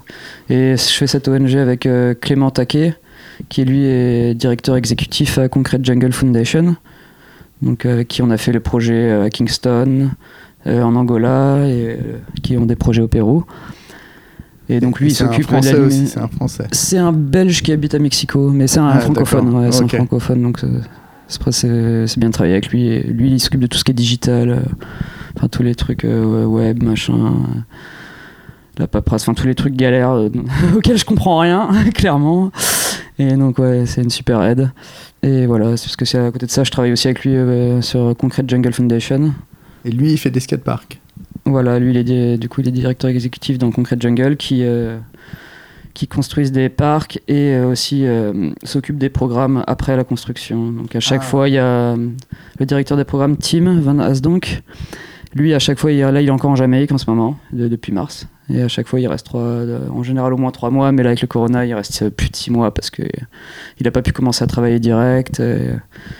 Et 0.49 0.75
je 0.75 0.93
fais 0.93 1.07
cette 1.07 1.27
ONG 1.27 1.55
avec 1.55 1.85
euh, 1.85 2.13
Clément 2.19 2.49
Taquet, 2.49 2.95
qui 3.49 3.63
lui 3.63 3.85
est 3.85 4.33
directeur 4.33 4.75
exécutif 4.75 5.37
à 5.37 5.49
Concrete 5.49 5.85
Jungle 5.85 6.13
Foundation. 6.13 6.75
Donc, 7.61 7.85
avec 7.85 8.07
qui 8.07 8.21
on 8.21 8.31
a 8.31 8.37
fait 8.37 8.51
le 8.51 8.59
projet 8.59 8.93
euh, 8.93 9.25
à 9.25 9.29
Kingston, 9.29 10.11
euh, 10.65 10.81
en 10.81 10.95
Angola, 10.95 11.67
et 11.67 11.97
qui 12.41 12.57
ont 12.57 12.65
des 12.65 12.75
projets 12.75 13.01
au 13.01 13.07
Pérou. 13.07 13.45
Et 14.69 14.79
donc 14.79 14.99
lui, 14.99 15.09
il 15.09 15.13
s'occupe 15.13 15.49
de 15.49 15.71
la 15.71 15.79
aussi, 15.79 16.07
c'est 16.07 16.19
un 16.19 16.29
français. 16.29 16.67
C'est 16.71 16.97
un 16.97 17.11
Belge 17.11 17.61
qui 17.61 17.73
habite 17.73 17.93
à 17.93 17.99
Mexico, 17.99 18.49
mais 18.49 18.67
c'est 18.67 18.79
un 18.79 18.87
ah, 18.87 18.99
francophone. 19.01 19.53
Ouais, 19.53 19.71
c'est 19.73 19.83
un 19.83 19.87
francophone, 19.89 20.41
donc 20.41 20.61
c'est 21.51 22.19
bien 22.19 22.29
de 22.29 22.33
travailler 22.33 22.53
avec 22.53 22.69
lui. 22.69 22.99
lui, 22.99 23.31
il 23.31 23.39
s'occupe 23.39 23.61
de 23.61 23.67
tout 23.67 23.77
ce 23.77 23.83
qui 23.83 23.91
est 23.91 23.95
digital, 23.95 24.49
euh, 24.49 24.59
enfin 25.35 25.47
tous 25.47 25.63
les 25.63 25.75
trucs 25.75 26.05
euh, 26.05 26.45
web, 26.45 26.83
machin, 26.83 27.13
euh, 27.13 27.59
la 28.77 28.87
paperasse, 28.87 29.23
enfin 29.23 29.33
tous 29.33 29.47
les 29.47 29.55
trucs 29.55 29.75
galères 29.75 30.11
auxquels 30.75 30.97
je 30.97 31.05
comprends 31.05 31.39
rien, 31.39 31.69
clairement. 31.95 32.51
Et 33.19 33.33
donc 33.33 33.59
ouais, 33.59 33.85
c'est 33.85 34.01
une 34.01 34.09
super 34.09 34.41
aide. 34.43 34.71
Et 35.21 35.45
voilà, 35.45 35.77
c'est 35.77 35.85
parce 35.85 35.95
que 35.95 36.05
c'est 36.05 36.17
à 36.17 36.31
côté 36.31 36.45
de 36.45 36.51
ça, 36.51 36.63
je 36.63 36.71
travaille 36.71 36.91
aussi 36.91 37.07
avec 37.07 37.23
lui 37.23 37.35
sur 37.81 38.15
Concrete 38.17 38.49
Jungle 38.49 38.73
Foundation. 38.73 39.33
Et 39.85 39.91
lui, 39.91 40.11
il 40.11 40.17
fait 40.17 40.31
des 40.31 40.39
skateparks. 40.39 40.99
Voilà, 41.45 41.79
lui, 41.79 41.91
il 41.91 42.11
est, 42.11 42.37
du 42.37 42.49
coup, 42.49 42.61
il 42.61 42.67
est 42.67 42.71
directeur 42.71 43.09
exécutif 43.09 43.57
dans 43.57 43.71
Concrete 43.71 44.01
Jungle, 44.01 44.35
qui 44.35 44.63
qui 45.93 46.07
construisent 46.07 46.51
des 46.51 46.69
parcs 46.69 47.19
et 47.27 47.53
euh, 47.53 47.67
aussi 47.67 48.05
euh, 48.05 48.51
s'occupent 48.63 48.97
des 48.97 49.09
programmes 49.09 49.63
après 49.67 49.95
la 49.95 50.03
construction. 50.03 50.71
Donc 50.71 50.95
à 50.95 50.99
chaque 50.99 51.21
ah. 51.23 51.25
fois, 51.25 51.49
il 51.49 51.55
y 51.55 51.59
a 51.59 51.65
euh, 51.65 52.09
le 52.59 52.65
directeur 52.65 52.97
des 52.97 53.03
programmes, 53.03 53.37
Tim 53.37 53.79
Van 53.79 53.99
Asdonk. 53.99 54.61
Lui, 55.35 55.53
à 55.53 55.59
chaque 55.59 55.79
fois, 55.79 55.91
il, 55.91 55.99
là, 55.99 56.21
il 56.21 56.27
est 56.27 56.31
encore 56.31 56.51
en 56.51 56.55
Jamaïque 56.55 56.91
en 56.91 56.99
ce 56.99 57.09
moment, 57.09 57.37
depuis 57.51 57.91
mars. 57.91 58.27
Et 58.49 58.61
à 58.61 58.67
chaque 58.67 58.87
fois, 58.87 58.99
il 58.99 59.07
reste 59.07 59.25
trois, 59.25 59.41
en 59.89 60.03
général 60.03 60.31
au 60.33 60.37
moins 60.37 60.51
trois 60.51 60.69
mois, 60.69 60.91
mais 60.91 61.01
là, 61.01 61.09
avec 61.09 61.21
le 61.21 61.27
corona, 61.27 61.65
il 61.65 61.73
reste 61.73 62.09
plus 62.09 62.29
de 62.29 62.35
six 62.35 62.51
mois 62.51 62.71
parce 62.71 62.91
qu'il 62.91 63.07
n'a 63.81 63.89
pas 63.89 64.03
pu 64.03 64.11
commencer 64.11 64.43
à 64.43 64.47
travailler 64.47 64.79
direct. 64.79 65.41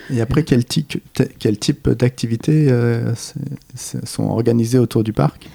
Et, 0.10 0.20
après, 0.20 0.42
quel, 0.42 0.66
type, 0.66 0.98
quel 1.38 1.60
type 1.60 1.90
d'activités 1.90 2.74
sont 3.76 4.24
organisées 4.24 4.80
autour 4.80 5.04
du 5.04 5.14
parc? 5.14 5.48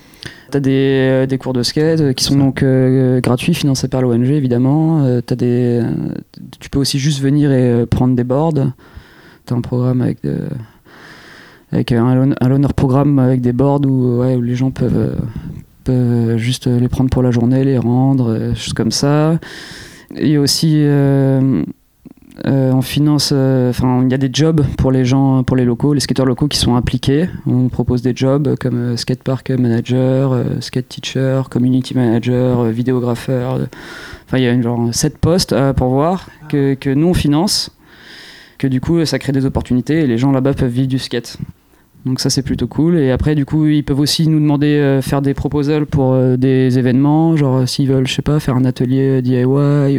T'as 0.50 0.60
des, 0.60 0.70
euh, 0.70 1.26
des 1.26 1.36
cours 1.36 1.52
de 1.52 1.62
skate 1.62 2.00
euh, 2.00 2.12
qui 2.14 2.25
sont 2.25 2.37
donc 2.37 2.62
euh, 2.62 3.20
gratuits, 3.20 3.52
financés 3.52 3.88
par 3.88 4.00
l'ONG 4.00 4.30
évidemment. 4.30 5.20
des, 5.20 5.82
tu 6.58 6.70
peux 6.70 6.78
aussi 6.78 6.99
juste 6.99 7.20
venir 7.20 7.52
et 7.52 7.85
prendre 7.87 8.16
des 8.16 8.25
boards. 8.25 8.73
T'as 9.44 9.54
un 9.54 9.61
programme 9.61 10.00
avec, 10.00 10.18
avec 11.73 11.92
un, 11.92 12.32
un 12.40 12.49
loaner 12.49 12.68
programme 12.75 13.18
avec 13.18 13.40
des 13.40 13.52
boards 13.52 13.85
où, 13.87 14.23
les 14.23 14.54
gens 14.54 14.70
peuvent, 14.70 15.16
peuvent, 15.85 16.37
juste 16.37 16.66
les 16.66 16.88
prendre 16.88 17.11
pour 17.11 17.23
la 17.23 17.30
journée, 17.30 17.64
les 17.64 17.78
rendre, 17.78 18.52
choses 18.54 18.75
comme 18.75 18.90
ça. 18.90 19.38
Il 20.18 20.28
y 20.28 20.37
a 20.37 20.40
aussi 20.40 20.82
on 22.45 22.83
finance, 22.83 23.30
euh, 23.33 23.71
enfin, 23.71 24.02
il 24.04 24.11
y 24.11 24.14
a 24.14 24.18
des 24.18 24.30
jobs 24.33 24.64
pour 24.76 24.92
les 24.92 25.04
gens, 25.04 25.42
pour 25.42 25.57
les 25.57 25.64
locaux, 25.64 25.95
les 25.95 26.00
skateurs 26.00 26.26
locaux 26.26 26.49
qui 26.49 26.59
sont 26.59 26.76
impliqués. 26.76 27.28
On 27.47 27.68
propose 27.68 28.02
des 28.02 28.14
jobs 28.14 28.57
comme 28.61 28.78
euh, 28.78 28.97
skatepark 28.97 29.50
manager, 29.50 30.45
skate 30.61 30.88
teacher, 30.88 31.42
community 31.50 31.95
manager, 31.95 32.64
vidéographeur. 32.64 33.61
Enfin, 34.26 34.38
il 34.38 34.45
y 34.45 34.47
a 34.47 34.62
genre 34.62 34.92
7 34.92 35.18
postes 35.18 35.54
pour 35.76 35.88
voir 35.88 36.28
que, 36.49 36.75
que 36.75 36.90
nous 36.90 37.09
on 37.09 37.14
finance, 37.14 37.71
que 38.59 38.66
du 38.66 38.80
coup 38.80 39.04
ça 39.04 39.18
crée 39.18 39.33
des 39.33 39.47
opportunités 39.47 40.00
et 40.00 40.07
les 40.07 40.18
gens 40.18 40.33
là-bas 40.33 40.54
peuvent 40.54 40.71
vivre 40.71 40.88
du 40.88 40.99
skate. 40.99 41.38
Donc 42.07 42.21
ça 42.21 42.31
c'est 42.31 42.43
plutôt 42.43 42.67
cool. 42.67 42.97
Et 42.97 43.11
après 43.11 43.35
du 43.35 43.45
coup 43.45 43.67
ils 43.67 43.85
peuvent 43.85 43.99
aussi 44.00 44.28
nous 44.28 44.40
demander 44.40 44.78
euh, 44.78 45.02
faire 45.02 45.21
des 45.21 45.35
proposals 45.35 45.87
pour 45.87 46.12
euh, 46.12 46.37
des 46.37 46.78
événements, 46.78 47.37
genre 47.37 47.59
euh, 47.59 47.67
s'ils 47.67 47.88
veulent 47.88 48.07
je 48.07 48.14
sais 48.14 48.23
pas 48.23 48.40
faire 48.40 48.57
un 48.57 48.64
atelier 48.64 49.21
DIY 49.21 49.45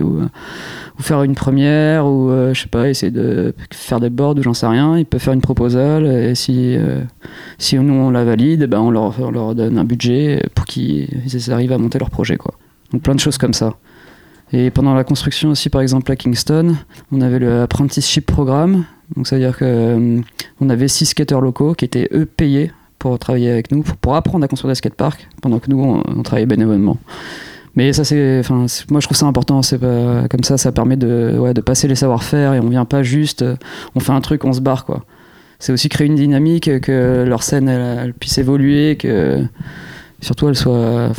ou, 0.01 0.21
ou 0.21 1.01
faire 1.01 1.23
une 1.23 1.35
première 1.35 2.05
ou 2.05 2.31
je 2.53 2.59
sais 2.59 2.67
pas 2.67 2.89
essayer 2.89 3.11
de 3.11 3.53
faire 3.71 3.99
des 3.99 4.09
boards 4.09 4.37
ou 4.37 4.43
j'en 4.43 4.53
sais 4.53 4.67
rien. 4.67 4.97
Ils 4.97 5.05
peuvent 5.05 5.21
faire 5.21 5.33
une 5.33 5.41
proposal 5.41 6.05
et 6.05 6.35
si 6.35 6.77
si 7.57 7.77
nous 7.77 7.93
on 7.93 8.09
la 8.09 8.23
valide, 8.23 8.65
ben 8.65 8.79
on 8.79 8.91
leur, 8.91 9.19
on 9.19 9.31
leur 9.31 9.55
donne 9.55 9.77
un 9.77 9.83
budget 9.83 10.41
pour 10.55 10.65
qu'ils 10.65 11.09
arrivent 11.49 11.73
à 11.73 11.77
monter 11.77 11.99
leur 11.99 12.09
projet 12.09 12.37
quoi. 12.37 12.53
Donc 12.91 13.03
plein 13.03 13.15
de 13.15 13.19
choses 13.19 13.37
comme 13.37 13.53
ça. 13.53 13.75
Et 14.51 14.71
pendant 14.71 14.95
la 14.95 15.03
construction 15.03 15.49
aussi, 15.49 15.69
par 15.69 15.81
exemple 15.81 16.11
à 16.11 16.15
Kingston, 16.15 16.75
on 17.11 17.21
avait 17.21 17.39
le 17.39 17.61
Apprenticeship 17.61 18.25
Programme. 18.25 18.85
Donc 19.15 19.27
ça 19.27 19.35
veut 19.35 19.41
dire 19.41 19.57
qu'on 19.57 19.65
euh, 19.65 20.69
avait 20.69 20.87
six 20.87 21.05
skateurs 21.07 21.41
locaux 21.41 21.73
qui 21.73 21.85
étaient 21.85 22.09
eux 22.13 22.25
payés 22.25 22.71
pour 22.97 23.17
travailler 23.17 23.49
avec 23.49 23.71
nous, 23.71 23.83
pour, 24.01 24.15
apprendre 24.15 24.43
à 24.43 24.47
construire 24.47 24.71
des 24.71 24.75
skateparks, 24.75 25.27
pendant 25.41 25.59
que 25.59 25.69
nous 25.69 25.81
on, 25.81 26.23
travaillait 26.23 26.47
bénévolement. 26.47 26.97
Mais 27.75 27.93
ça, 27.93 28.03
c'est, 28.03 28.39
enfin, 28.39 28.65
moi 28.89 28.99
je 28.99 29.07
trouve 29.07 29.17
ça 29.17 29.25
important. 29.25 29.61
C'est 29.61 29.77
pas 29.77 30.27
comme 30.27 30.43
ça, 30.43 30.57
ça 30.57 30.71
permet 30.71 30.97
de, 30.97 31.37
ouais, 31.37 31.53
de 31.53 31.61
passer 31.61 31.87
les 31.87 31.95
savoir-faire 31.95 32.53
et 32.55 32.59
on 32.59 32.67
vient 32.67 32.85
pas 32.85 33.03
juste, 33.03 33.43
euh, 33.43 33.55
on 33.95 33.99
fait 33.99 34.11
un 34.11 34.21
truc, 34.21 34.43
on 34.45 34.53
se 34.53 34.61
barre 34.61 34.85
quoi. 34.85 35.05
C'est 35.59 35.73
aussi 35.73 35.89
créer 35.89 36.07
une 36.07 36.15
dynamique, 36.15 36.79
que 36.79 37.25
leur 37.27 37.43
scène 37.43 38.13
puisse 38.17 38.37
évoluer, 38.37 38.95
que 38.95 39.43
surtout 40.21 40.47
elle 40.47 40.55
soit, 40.55 41.11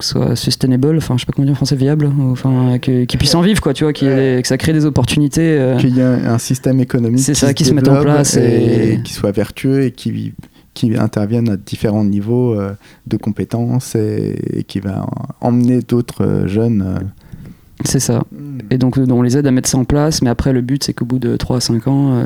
soit 0.00 0.36
sustainable, 0.36 0.96
enfin, 0.96 1.14
je 1.16 1.20
sais 1.20 1.26
pas 1.26 1.32
comment 1.32 1.46
dire 1.46 1.52
en 1.52 1.56
français, 1.56 1.76
viable, 1.76 2.10
enfin, 2.30 2.78
qu'ils 2.78 3.06
puissent 3.06 3.34
en 3.34 3.40
vivre 3.40 3.60
quoi, 3.60 3.72
tu 3.72 3.84
vois, 3.84 3.92
y 3.92 4.06
ait 4.06 4.40
que 4.42 4.48
ça 4.48 4.58
crée 4.58 4.72
des 4.72 4.84
opportunités. 4.84 5.58
euh, 5.58 5.76
Qu'il 5.78 5.96
y 5.96 6.00
ait 6.00 6.04
un, 6.04 6.34
un 6.34 6.38
système 6.38 6.80
économique 6.80 7.20
C'est 7.20 7.32
qui 7.32 7.38
ça, 7.40 7.48
se 7.48 7.52
qui 7.52 7.64
se 7.64 7.72
mette 7.72 7.88
en 7.88 8.00
place 8.02 8.36
et, 8.36 8.94
et- 8.94 9.02
qui 9.02 9.12
soit 9.12 9.30
vertueux 9.32 9.82
et 9.84 9.92
qui, 9.92 10.34
qui 10.74 10.96
intervienne 10.96 11.48
à 11.50 11.56
différents 11.56 12.04
niveaux 12.04 12.54
euh, 12.54 12.72
de 13.06 13.16
compétences 13.16 13.94
et, 13.94 14.36
et 14.52 14.64
qui 14.64 14.80
va 14.80 15.06
emmener 15.40 15.80
d'autres 15.80 16.24
euh, 16.24 16.48
jeunes. 16.48 17.00
c'est 17.84 18.00
ça. 18.00 18.24
Et 18.70 18.78
donc 18.78 18.96
on 18.98 19.22
les 19.22 19.36
aide 19.38 19.46
à 19.46 19.50
mettre 19.52 19.68
ça 19.68 19.78
en 19.78 19.84
place, 19.84 20.20
mais 20.22 20.30
après 20.30 20.52
le 20.52 20.60
but 20.62 20.82
c'est 20.84 20.92
qu'au 20.94 21.04
bout 21.06 21.18
de 21.20 21.36
3 21.36 21.58
à 21.58 21.60
5 21.60 21.86
ans, 21.88 22.24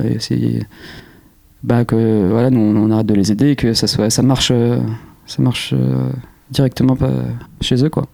bah, 1.63 1.85
que 1.85 2.29
voilà, 2.31 2.51
nous, 2.51 2.61
on 2.61 2.91
arrête 2.91 3.07
de 3.07 3.15
les 3.15 3.33
aider 3.33 3.51
et 3.51 3.57
que 3.57 3.73
ça, 3.75 3.87
soit, 3.87 4.09
ça 4.11 4.23
marche, 4.23 4.53
ça 5.27 5.43
marche 5.43 5.75
directement 6.51 6.97
pas 6.97 7.11
chez 7.61 7.85
eux. 7.85 7.91
Quoi. 7.91 8.07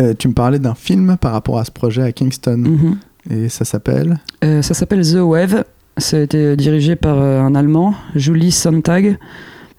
Euh, 0.00 0.14
tu 0.18 0.28
me 0.28 0.32
parlais 0.34 0.58
d'un 0.58 0.74
film 0.74 1.16
par 1.20 1.32
rapport 1.32 1.58
à 1.58 1.64
ce 1.64 1.70
projet 1.70 2.02
à 2.02 2.12
Kingston 2.12 2.58
Mhm. 2.58 2.96
et 3.30 3.48
ça 3.48 3.64
s'appelle 3.64 4.18
Euh, 4.44 4.62
ça 4.62 4.74
s'appelle 4.74 5.02
The 5.04 5.16
Wave, 5.20 5.64
ça 5.96 6.16
a 6.18 6.20
été 6.20 6.56
dirigé 6.56 6.94
par 6.96 7.18
euh, 7.18 7.40
un 7.40 7.54
Allemand, 7.54 7.94
Julie 8.14 8.52
Sontag. 8.52 9.18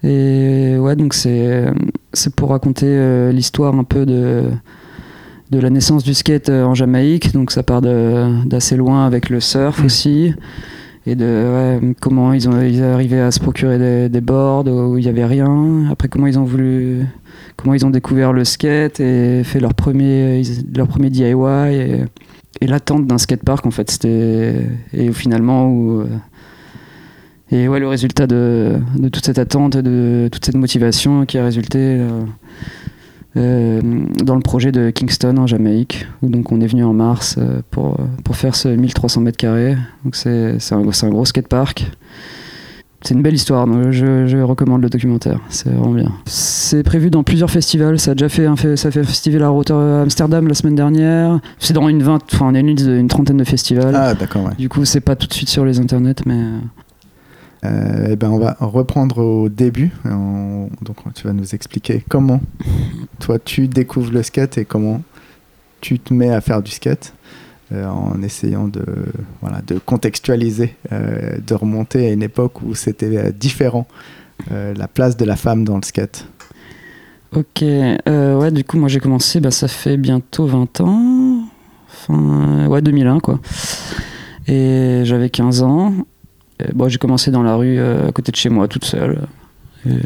Et 0.04 0.78
ouais, 0.80 0.96
donc 0.96 1.14
c'est 1.14 1.66
c'est 2.14 2.34
pour 2.34 2.50
raconter 2.52 3.32
l'histoire 3.34 3.76
un 3.76 3.84
peu 3.84 4.06
de, 4.06 4.44
de 5.52 5.60
la 5.60 5.70
naissance 5.70 6.04
du 6.04 6.14
skate 6.14 6.48
en 6.50 6.74
Jamaïque. 6.74 7.34
Donc 7.34 7.52
ça 7.52 7.64
part 7.64 7.82
d'assez 7.82 8.78
loin 8.78 9.06
avec 9.06 9.30
le 9.30 9.42
surf 9.42 9.84
aussi. 9.84 10.34
Et 11.06 11.16
de 11.16 11.26
ouais, 11.82 11.94
comment 12.00 12.32
ils 12.32 12.48
ont 12.48 12.62
ils 12.62 12.82
arrivaient 12.82 13.20
à 13.20 13.32
se 13.32 13.40
procurer 13.42 13.78
des, 13.78 14.10
des 14.10 14.22
boards 14.22 14.68
où 14.68 14.98
il 14.98 15.04
n'y 15.04 15.10
avait 15.10 15.26
rien. 15.26 15.90
Après 15.92 16.08
comment 16.08 16.28
ils 16.28 16.40
ont 16.40 16.46
voulu 16.46 17.04
comment 17.60 17.74
ils 17.74 17.86
ont 17.86 17.90
découvert 17.90 18.32
le 18.32 18.46
skate 18.46 19.02
et 19.02 19.44
fait 19.44 19.60
leur 19.60 19.74
premier 19.74 20.42
leur 20.74 20.88
premier 20.88 21.10
DIY 21.10 21.34
et, 21.72 22.06
et 22.62 22.68
l'attente 22.68 23.06
d'un 23.06 23.18
skatepark 23.18 23.66
en 23.66 23.72
fait. 23.72 24.06
Et 24.06 25.12
finalement 25.12 25.68
où 25.68 26.00
euh, 26.00 26.06
et 27.52 27.68
ouais 27.68 27.80
le 27.80 27.88
résultat 27.88 28.28
de, 28.28 28.78
de 28.96 29.10
toute 29.10 29.26
cette 29.26 29.40
attente 29.40 29.76
de 29.76 30.30
toute 30.32 30.46
cette 30.46 30.56
motivation 30.56 31.26
qui 31.26 31.38
a 31.38 31.44
résulté 31.44 31.80
euh, 31.80 32.22
euh, 33.36 33.82
dans 34.24 34.36
le 34.36 34.42
projet 34.42 34.72
de 34.72 34.90
Kingston 34.90 35.36
en 35.38 35.48
Jamaïque 35.48 36.08
où 36.22 36.30
donc 36.30 36.54
on 36.54 36.62
est 36.62 36.68
venu 36.68 36.86
en 36.86 36.94
mars 36.94 37.38
pour, 37.72 37.98
pour 38.24 38.38
faire 38.38 38.56
ce 38.56 38.70
1300 38.70 39.22
mètres 39.22 39.38
carrés. 39.38 39.76
C'est 40.14 40.58
un, 40.72 40.82
un 40.82 41.10
gros 41.10 41.26
skatepark 41.26 41.92
c'est 43.02 43.14
une 43.14 43.22
belle 43.22 43.34
histoire, 43.36 43.66
donc 43.66 43.92
je, 43.92 44.28
je 44.28 44.38
recommande 44.38 44.82
le 44.82 44.90
documentaire, 44.90 45.40
c'est 45.50 45.70
vraiment 45.70 45.94
bien. 45.94 46.12
C'est 46.26 46.84
prévu 46.84 47.10
dans 47.10 47.24
plusieurs 47.24 47.50
festivals, 47.50 47.98
ça 48.00 48.12
a 48.12 48.14
déjà 48.16 48.30
fait 48.30 48.46
un, 48.46 48.56
ça 48.76 48.92
fait 48.92 49.00
un 49.00 49.04
festival 49.06 49.44
à 49.44 49.50
Rotterdam, 49.50 50.04
Amsterdam 50.04 50.48
la 50.48 50.54
semaine 50.54 50.76
dernière, 50.76 51.40
c'est 51.60 51.74
dans 51.74 51.88
une, 51.88 52.04
vingt, 52.04 52.20
enfin, 52.34 52.48
on 52.50 52.56
est 52.56 52.60
une, 52.60 52.78
une 52.78 53.08
trentaine 53.08 53.38
de 53.38 53.44
festivals. 53.46 53.96
Ah 53.96 54.14
d'accord, 54.14 54.44
ouais. 54.46 54.56
Du 54.58 54.68
coup, 54.70 54.84
c'est 54.86 55.00
pas 55.02 55.16
tout 55.16 55.28
de 55.28 55.34
suite 55.34 55.50
sur 55.50 55.64
les 55.66 55.80
internets, 55.80 56.16
mais 56.26 56.44
euh, 57.66 58.08
eh 58.12 58.16
ben, 58.16 58.30
on 58.30 58.40
va 58.40 58.56
reprendre 58.60 59.18
au 59.24 59.50
début. 59.50 59.92
On- 60.06 60.70
Donc, 60.82 60.98
tu 61.14 61.28
vas 61.28 61.34
nous 61.34 61.56
expliquer 61.56 62.04
comment 62.08 62.42
toi 63.20 63.38
tu 63.40 63.68
découvres 63.68 64.12
le 64.12 64.24
skate 64.24 64.58
et 64.58 64.66
comment 64.66 65.02
tu 65.82 66.00
te 66.00 66.14
mets 66.14 66.30
à 66.32 66.42
faire 66.42 66.62
du 66.62 66.72
skate 66.72 67.14
euh, 67.72 67.86
en 67.86 68.20
essayant 68.24 68.68
de, 68.68 68.84
voilà, 69.42 69.62
de 69.68 69.78
contextualiser, 69.78 70.76
euh, 70.92 71.38
de 71.46 71.54
remonter 71.54 72.08
à 72.08 72.12
une 72.12 72.24
époque 72.24 72.64
où 72.64 72.74
c'était 72.74 73.16
euh, 73.16 73.32
différent, 73.32 73.88
la 74.50 74.88
place 74.88 75.18
de 75.18 75.26
la 75.26 75.36
femme 75.36 75.66
dans 75.66 75.76
le 75.76 75.84
skate. 75.84 76.26
Ok, 77.36 77.62
ouais, 77.62 78.52
du 78.52 78.64
coup, 78.64 78.78
moi 78.78 78.88
j'ai 78.88 79.00
commencé, 79.00 79.40
bah, 79.40 79.52
ça 79.52 79.68
fait 79.68 79.98
bientôt 79.98 80.48
20 80.48 80.82
ans, 80.82 81.44
enfin, 81.92 82.68
ouais, 82.68 82.82
2001 82.82 83.20
quoi. 83.20 83.40
Et 84.48 85.02
j'avais 85.04 85.30
15 85.30 85.62
ans. 85.62 85.94
Et, 86.60 86.72
bon, 86.74 86.90
j'ai 86.90 86.98
commencé 86.98 87.30
dans 87.30 87.44
la 87.44 87.56
rue 87.56 87.80
à 87.80 88.12
côté 88.14 88.32
de 88.32 88.38
chez 88.38 88.50
moi, 88.50 88.68
toute 88.68 88.86
seule. 88.86 89.28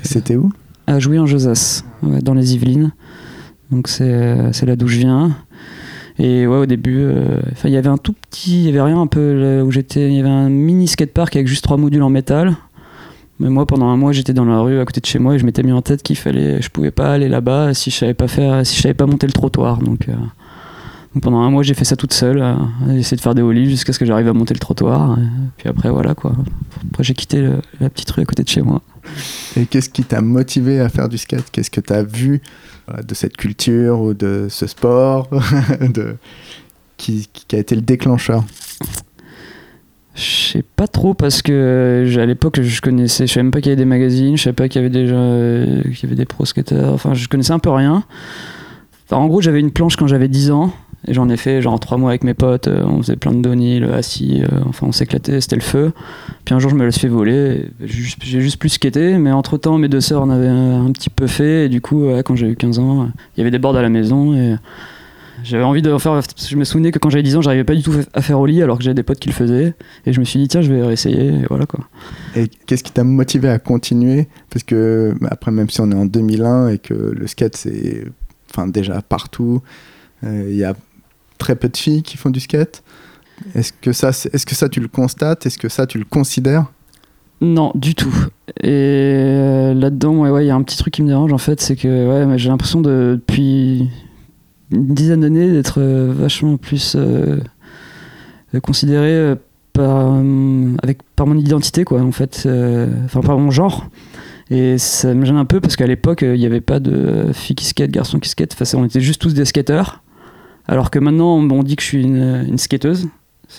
C'était 0.02 0.36
où? 0.36 0.52
À 0.88 1.00
jouer 1.00 1.20
en 1.20 1.28
Josas, 1.28 1.84
ouais, 2.02 2.20
dans 2.20 2.34
les 2.34 2.56
Yvelines. 2.56 2.92
Donc 3.72 3.88
c'est 3.88 4.66
là 4.66 4.76
d'où 4.76 4.88
je 4.88 4.98
viens. 4.98 5.38
Et 6.20 6.46
ouais, 6.46 6.58
au 6.58 6.66
début, 6.66 7.00
euh, 7.00 7.40
il 7.64 7.72
y 7.72 7.78
avait 7.78 7.90
un 7.90 7.98
tout 7.98 8.14
petit, 8.14 8.64
il 8.64 8.66
y 8.66 8.70
avait 8.70 8.82
rien 8.82 9.00
un 9.00 9.08
peu 9.08 9.62
où 9.62 9.72
j'étais, 9.72 10.08
il 10.08 10.14
y 10.14 10.20
avait 10.20 10.30
un 10.30 10.50
mini 10.50 10.88
skatepark 10.88 11.36
avec 11.36 11.48
juste 11.48 11.64
trois 11.64 11.78
modules 11.78 12.04
en 12.04 12.10
métal. 12.10 12.56
Mais 13.40 13.50
moi, 13.50 13.66
pendant 13.66 13.88
un 13.88 13.98
mois, 13.98 14.12
j'étais 14.12 14.34
dans 14.34 14.46
la 14.46 14.60
rue 14.60 14.80
à 14.80 14.86
côté 14.86 15.02
de 15.02 15.06
chez 15.06 15.20
moi 15.20 15.36
et 15.36 15.40
je 15.40 15.46
m'étais 15.46 15.64
mis 15.64 15.72
en 15.72 15.82
tête 15.82 16.04
qu'il 16.04 16.16
fallait, 16.16 16.62
je 16.62 16.70
pouvais 16.70 16.92
pas 16.92 17.14
aller 17.14 17.30
là-bas 17.30 17.74
si 17.74 17.90
je 17.90 17.98
savais 17.98 18.14
pas 18.14 18.28
faire, 18.28 18.66
si 18.66 18.80
je 18.80 18.94
pas 18.94 19.06
monter 19.08 19.28
le 19.28 19.34
trottoir. 19.34 19.80
Donc, 19.80 20.08
euh, 20.08 20.14
pendant 21.22 21.42
un 21.42 21.50
mois, 21.52 21.64
j'ai 21.64 21.74
fait 21.76 21.86
ça 21.86 21.96
toute 21.96 22.14
seule, 22.14 22.42
euh, 22.42 22.56
j'ai 22.88 22.98
essayé 23.00 23.18
de 23.18 23.22
faire 23.22 23.36
des 23.36 23.42
ollies 23.42 23.70
jusqu'à 23.70 23.94
ce 23.94 24.00
que 24.00 24.06
j'arrive 24.06 24.28
à 24.28 24.34
monter 24.34 24.54
le 24.54 24.60
trottoir. 24.60 25.18
Et 25.20 25.24
puis 25.58 25.70
après, 25.70 25.90
voilà 25.90 26.16
quoi. 26.16 26.34
Après, 26.92 27.04
j'ai 27.04 27.14
quitté 27.14 27.42
le- 27.42 27.62
la 27.80 27.90
petite 27.90 28.10
rue 28.12 28.22
à 28.24 28.26
côté 28.26 28.44
de 28.44 28.50
chez 28.50 28.62
moi. 28.62 28.82
Et 29.56 29.66
qu'est-ce 29.66 29.90
qui 29.90 30.04
t'a 30.04 30.22
motivé 30.22 30.80
à 30.80 30.90
faire 30.90 31.10
du 31.10 31.18
skate? 31.18 31.46
Qu'est-ce 31.52 31.70
que 31.72 31.82
tu 31.82 31.94
as 31.94 32.04
vu 32.04 32.42
voilà, 32.88 33.04
de 33.04 33.14
cette 33.14 33.38
culture 33.38 34.00
ou 34.02 34.14
de 34.14 34.48
ce 34.50 34.66
sport 34.68 35.30
de... 35.94 36.16
qui, 36.98 37.30
qui 37.32 37.56
a 37.56 37.60
été 37.60 37.76
le 37.76 37.82
déclencheur? 37.82 38.44
Je 40.16 40.22
sais 40.52 40.64
pas 40.76 40.88
trop 40.88 41.16
parce 41.16 41.42
que 41.42 41.52
euh, 41.52 42.22
à 42.22 42.26
l'époque 42.28 42.62
je 42.62 42.82
connaissais, 42.82 43.26
je 43.26 43.34
savais 43.34 43.44
même 43.44 43.52
pas 43.52 43.62
qu'il 43.62 43.70
y 43.72 43.74
avait 43.74 43.82
des 43.82 43.86
magazines, 43.86 44.38
je 44.38 44.44
savais 44.44 44.54
pas 44.54 44.70
qu'il 44.70 44.80
y 44.82 44.86
avait 44.86 44.96
euh, 44.96 45.82
qu'il 45.92 46.04
y 46.04 46.06
avait 46.06 46.16
des 46.16 46.26
pro 46.26 46.46
skateurs, 46.46 46.94
enfin 46.94 47.16
je 47.16 47.28
connaissais 47.28 47.52
un 47.54 47.58
peu 47.58 47.72
rien. 47.72 48.04
Enfin, 49.08 49.18
en 49.18 49.28
gros 49.28 49.42
j'avais 49.42 49.60
une 49.60 49.72
planche 49.72 49.96
quand 49.96 50.06
j'avais 50.06 50.28
10 50.28 50.52
ans 50.52 50.72
j'en 51.08 51.30
ai 51.30 51.38
fait 51.38 51.62
genre 51.62 51.80
3 51.80 51.98
mois 51.98 52.12
avec 52.12 52.24
mes 52.24 52.34
potes, 52.34 52.68
euh, 52.68 52.84
on 52.86 53.02
faisait 53.02 53.16
plein 53.16 53.34
de 53.34 53.42
downhill, 53.42 53.86
assis, 53.86 54.42
euh, 54.44 54.60
enfin 54.66 54.88
on 54.88 54.92
s'éclatait, 54.92 55.42
c'était 55.42 55.56
le 55.56 55.62
feu. 55.62 55.92
Puis 56.46 56.56
un 56.56 56.60
jour 56.60 56.70
je 56.70 56.76
me 56.76 56.84
la 56.84 56.92
suis 56.92 57.02
fait 57.02 57.08
voler, 57.08 57.70
j'ai 57.82 58.42
juste, 58.42 58.58
plus 58.58 58.70
skaté, 58.70 59.18
mais 59.18 59.32
entre 59.32 59.58
temps 59.58 59.78
mes 59.78 59.90
deux 59.90 60.02
sœurs 60.02 60.22
en 60.22 60.30
avaient 60.30 60.48
un, 60.48 60.92
petit 60.92 61.10
peu 61.10 61.28
fait 61.28 61.66
et 61.66 61.70
du 61.70 61.82
coup 61.82 62.08
quand 62.26 62.36
j'ai 62.36 62.48
eu 62.48 62.56
15 62.56 62.80
ans, 62.80 63.04
euh, 63.04 63.06
il 63.36 63.40
y 63.40 63.42
avait 63.42 63.52
des 63.52 63.60
boards 63.60 63.76
à 63.76 63.82
la 63.82 63.90
maison 63.90 64.34
et 64.36 64.56
j'avais 65.44 65.64
envie 65.64 65.82
de 65.82 65.98
faire. 65.98 66.22
Je 66.38 66.56
me 66.56 66.64
souvenais 66.64 66.92
que 66.92 67.00
quand 67.00 67.10
j'avais 67.10 67.24
10 67.24 67.38
ans, 67.38 67.42
j'arrivais 67.42 67.66
pas 67.66 67.76
du 67.76 67.84
tout 67.84 67.94
à 68.14 68.22
faire 68.22 68.40
au 68.40 68.46
lit 68.46 68.62
alors 68.62 68.78
que 68.78 68.84
j'avais 68.84 68.94
des 68.94 69.04
potes 69.04 69.20
qui 69.20 69.28
le 69.28 69.34
faisaient. 69.34 69.74
Et 70.06 70.14
je 70.14 70.20
me 70.20 70.26
suis 70.26 70.40
dit, 70.40 70.48
tiens, 70.48 70.62
je 70.62 70.72
vais 70.72 70.82
réessayer. 70.82 71.28
Et 71.28 71.46
voilà 71.50 71.66
quoi. 71.66 71.82
Et 72.36 72.48
qu'est-ce 72.66 72.84
qui 72.84 72.92
t'a 72.92 73.04
motivé 73.04 73.50
à 73.50 73.60
continuer? 73.60 74.28
Parce 74.50 74.64
que 74.64 75.14
après, 75.30 75.52
même 75.52 75.70
si 75.70 75.82
on 75.82 75.92
est 75.92 75.96
en 75.96 76.06
2001 76.06 76.70
et 76.70 76.78
que 76.78 76.94
le 76.94 77.28
skate 77.28 77.58
c'est, 77.58 78.06
enfin 78.50 78.68
déjà 78.68 79.02
partout, 79.02 79.62
euh, 80.24 80.48
il 80.50 80.56
y 80.56 80.64
a 80.64 80.76
très 81.44 81.56
peu 81.56 81.68
de 81.68 81.76
filles 81.76 82.04
qui 82.04 82.16
font 82.16 82.30
du 82.30 82.40
skate. 82.40 82.84
Est-ce 83.54 83.74
que 83.74 83.92
ça, 83.92 84.10
est-ce 84.10 84.46
que 84.46 84.56
ça 84.56 84.70
tu 84.70 84.80
le 84.80 84.88
constates? 84.88 85.46
Est-ce 85.46 85.58
que 85.58 85.68
ça 85.68 85.86
tu 85.86 85.98
le 86.00 86.06
considères? 86.06 86.68
Non, 87.42 87.74
du 87.76 87.94
tout. 87.94 88.16
Et 88.62 89.74
là-dedans, 89.76 90.16
ouais, 90.20 90.30
ouais, 90.30 90.46
il 90.46 90.48
y 90.48 90.52
a 90.52 90.56
un 90.56 90.64
petit 90.64 90.78
truc 90.78 90.94
qui 90.94 91.02
me 91.02 91.08
dérange 91.08 91.34
en 91.34 91.38
fait, 91.38 91.60
c'est 91.60 91.76
que 91.76 92.28
ouais, 92.28 92.38
j'ai 92.38 92.50
l'impression 92.50 92.80
de, 92.80 93.20
depuis 93.20 93.90
une 94.72 94.94
dizaine 94.94 95.22
d'années 95.22 95.52
d'être 95.52 95.82
euh, 95.82 96.14
vachement 96.16 96.56
plus 96.56 96.96
euh, 96.96 97.40
considéré 98.62 99.12
euh, 99.12 99.36
par, 99.74 100.14
avec, 100.84 101.00
par 101.16 101.28
mon 101.28 101.38
identité, 101.38 101.84
quoi, 101.84 102.02
en 102.02 102.12
fait, 102.12 102.48
enfin 103.06 103.22
par 103.22 103.40
mon 103.40 103.50
genre. 103.50 103.90
Et 104.52 104.78
ça 104.78 105.14
me 105.16 105.26
gêne 105.26 105.38
un 105.38 105.46
peu 105.46 105.60
parce 105.60 105.76
qu'à 105.76 105.88
l'époque, 105.88 106.22
il 106.22 106.40
n'y 106.40 106.46
avait 106.46 106.62
pas 106.62 106.80
de 106.80 107.32
filles 107.34 107.56
qui 107.56 107.66
skate, 107.66 107.90
garçons 107.90 108.20
qui 108.20 108.30
skate, 108.30 108.54
enfin, 108.54 108.78
on 108.78 108.86
était 108.86 109.02
juste 109.02 109.20
tous 109.20 109.34
des 109.34 109.46
skateurs. 109.46 110.03
Alors 110.68 110.92
que 110.92 111.00
maintenant, 111.00 111.36
on, 111.38 111.64
dit 111.64 111.76
que 111.76 111.82
je 111.82 111.88
suis 111.88 112.04
une, 112.04 112.46
une 112.48 112.58
skateuse. 112.58 113.08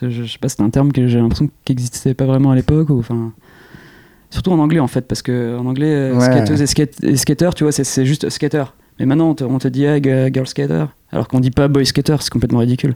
Je, 0.00 0.08
je 0.10 0.24
sais 0.24 0.38
pas, 0.38 0.48
c'est 0.48 0.62
un 0.62 0.70
terme 0.70 0.90
que 0.92 1.06
j'ai 1.06 1.18
l'impression 1.18 1.48
qu'il 1.64 1.76
n'existait 1.76 2.14
pas 2.14 2.24
vraiment 2.24 2.50
à 2.50 2.54
l'époque. 2.54 2.90
Enfin, 2.90 3.32
surtout 4.30 4.50
en 4.52 4.58
anglais 4.58 4.80
en 4.80 4.86
fait, 4.88 5.02
parce 5.02 5.22
que 5.22 5.56
en 5.56 5.66
anglais, 5.66 5.94
euh, 5.94 6.14
Ouais. 6.14 6.20
skateuse 6.24 6.62
et, 6.62 6.66
skate, 6.66 7.04
et 7.04 7.16
skater, 7.16 7.50
tu 7.54 7.64
vois, 7.64 7.72
c'est- 7.72 8.04
juste 8.04 8.28
skater. 8.30 8.64
Mais 8.98 9.06
maintenant, 9.06 9.30
on 9.30 9.34
te, 9.34 9.44
on 9.44 9.58
te 9.58 9.68
dit 9.68 9.86
girl 10.02 10.46
skater, 10.46 10.86
alors 11.12 11.28
qu'on 11.28 11.40
dit 11.40 11.50
pas 11.50 11.68
boy 11.68 11.84
skater, 11.84 12.16
c'est 12.20 12.30
complètement 12.30 12.60
ridicule. 12.60 12.94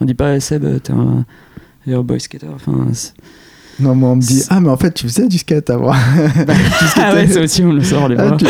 On 0.00 0.04
dit 0.04 0.14
pas 0.14 0.34
eh, 0.36 0.40
Seb, 0.40 0.64
t'es 0.82 0.92
un, 0.92 1.24
a 1.86 2.02
boy 2.02 2.20
skater. 2.20 2.48
Enfin, 2.54 2.88
Non, 3.80 3.94
moi 3.94 4.10
on 4.10 4.16
me 4.16 4.20
dit 4.20 4.42
ah 4.50 4.60
mais 4.60 4.68
en 4.68 4.76
fait 4.76 4.92
tu 4.92 5.06
faisais 5.08 5.26
du 5.28 5.38
skate 5.38 5.70
avant. 5.70 5.92
ah 6.96 7.14
ouais, 7.14 7.26
ça 7.28 7.40
aussi 7.40 7.62
on 7.64 7.72
le 7.72 7.82
sort 7.82 8.08
les 8.08 8.16
Ah, 8.18 8.36
tu, 8.38 8.46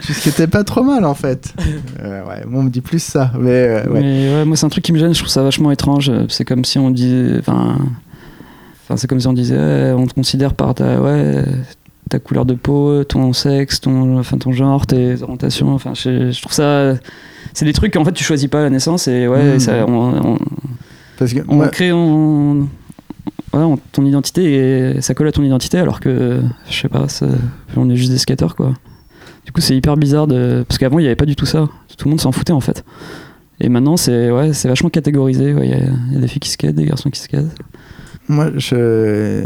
tu 0.00 0.12
skatais 0.14 0.46
pas 0.46 0.64
trop 0.64 0.82
mal 0.82 1.04
en 1.04 1.14
fait. 1.14 1.54
Euh, 2.02 2.22
ouais, 2.24 2.44
moi 2.46 2.60
on 2.60 2.64
me 2.64 2.70
dit 2.70 2.80
plus 2.80 3.02
ça. 3.02 3.30
Mais 3.38 3.50
euh, 3.50 3.84
ouais. 3.90 4.00
Mais 4.00 4.34
ouais, 4.34 4.44
moi 4.46 4.56
c'est 4.56 4.64
un 4.64 4.70
truc 4.70 4.82
qui 4.84 4.92
me 4.92 4.98
gêne, 4.98 5.12
je 5.12 5.18
trouve 5.18 5.28
ça 5.30 5.42
vachement 5.42 5.70
étrange. 5.70 6.10
C'est 6.28 6.44
comme 6.46 6.64
si 6.64 6.78
on 6.78 6.90
disait, 6.90 7.36
enfin, 7.40 7.76
c'est 8.96 9.06
comme 9.06 9.20
si 9.20 9.26
on 9.26 9.32
disait, 9.34 9.56
ouais, 9.56 9.92
on 9.96 10.06
te 10.06 10.14
considère 10.14 10.54
par 10.54 10.74
ta, 10.74 11.00
ouais, 11.00 11.44
ta 12.08 12.18
couleur 12.18 12.46
de 12.46 12.54
peau, 12.54 13.04
ton 13.04 13.32
sexe, 13.34 13.80
ton, 13.82 14.18
enfin, 14.18 14.38
ton 14.38 14.50
genre, 14.52 14.86
tes 14.86 15.22
orientations. 15.22 15.74
Enfin, 15.74 15.92
je, 15.94 16.32
je 16.32 16.40
trouve 16.40 16.52
ça. 16.54 16.94
C'est 17.52 17.64
des 17.66 17.72
trucs 17.74 17.92
qu'en 17.92 18.04
fait 18.04 18.12
tu 18.12 18.24
choisis 18.24 18.48
pas 18.48 18.60
à 18.60 18.62
la 18.62 18.70
naissance 18.70 19.06
et 19.08 19.28
ouais, 19.28 19.56
Mm. 19.56 19.60
ça, 19.60 19.72
on, 19.86 19.92
on, 20.34 20.38
Parce 21.18 21.34
que 21.34 21.40
on 21.48 21.56
moi- 21.56 21.68
crée 21.68 21.92
ouais, 23.52 23.74
ton 23.92 24.04
identité 24.04 25.00
ça 25.00 25.14
colle 25.14 25.28
à 25.28 25.32
ton 25.32 25.42
identité 25.42 25.78
alors 25.78 26.00
que 26.00 26.40
je 26.68 26.74
sais 26.80 26.88
pas, 26.88 27.08
ça- 27.08 27.26
on 27.76 27.88
est 27.90 27.96
juste 27.96 28.10
des 28.12 28.18
skateurs 28.18 28.54
quoi. 28.56 28.74
Du 29.46 29.52
coup, 29.52 29.60
c'est 29.60 29.74
hyper 29.76 29.96
bizarre 29.96 30.26
de 30.26 30.64
parce 30.68 30.78
qu'avant 30.78 30.98
il 30.98 31.02
n'y 31.02 31.08
avait 31.08 31.16
pas 31.16 31.24
du 31.26 31.34
tout 31.36 31.46
ça. 31.46 31.68
Tout 31.96 32.06
le 32.06 32.10
monde 32.10 32.20
s'en 32.20 32.30
foutait 32.32 32.52
en 32.52 32.60
fait. 32.60 32.84
Et 33.62 33.68
maintenant, 33.68 33.96
c'est 33.96 34.30
ouais, 34.30 34.52
c'est 34.52 34.68
vachement 34.68 34.88
catégorisé. 34.90 35.52
ouais. 35.54 35.66
Il 35.66 35.70
y, 35.70 35.74
a- 35.74 35.86
il 36.08 36.14
y 36.14 36.16
a 36.16 36.20
des 36.20 36.28
filles 36.28 36.40
qui 36.40 36.50
skatent, 36.50 36.74
des 36.74 36.84
garçons 36.86 37.10
qui 37.10 37.20
skatent. 37.20 37.54
Moi, 38.28 38.50
je, 38.56 39.44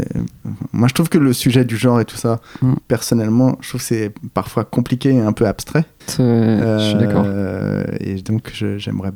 moi, 0.71 0.87
je 0.87 0.93
trouve 0.93 1.09
que 1.09 1.17
le 1.17 1.33
sujet 1.33 1.65
du 1.65 1.75
genre 1.75 1.99
et 1.99 2.05
tout 2.05 2.17
ça, 2.17 2.39
personnellement, 2.87 3.57
je 3.61 3.69
trouve 3.69 3.81
que 3.81 3.87
c'est 3.87 4.13
parfois 4.35 4.63
compliqué 4.63 5.09
et 5.09 5.19
un 5.21 5.33
peu 5.33 5.47
abstrait. 5.47 5.85
Je 6.07 6.77
suis 6.91 6.95
d'accord. 6.99 7.23
Euh, 7.25 7.83
Et 7.99 8.15
donc, 8.21 8.51
j'aimerais 8.77 9.11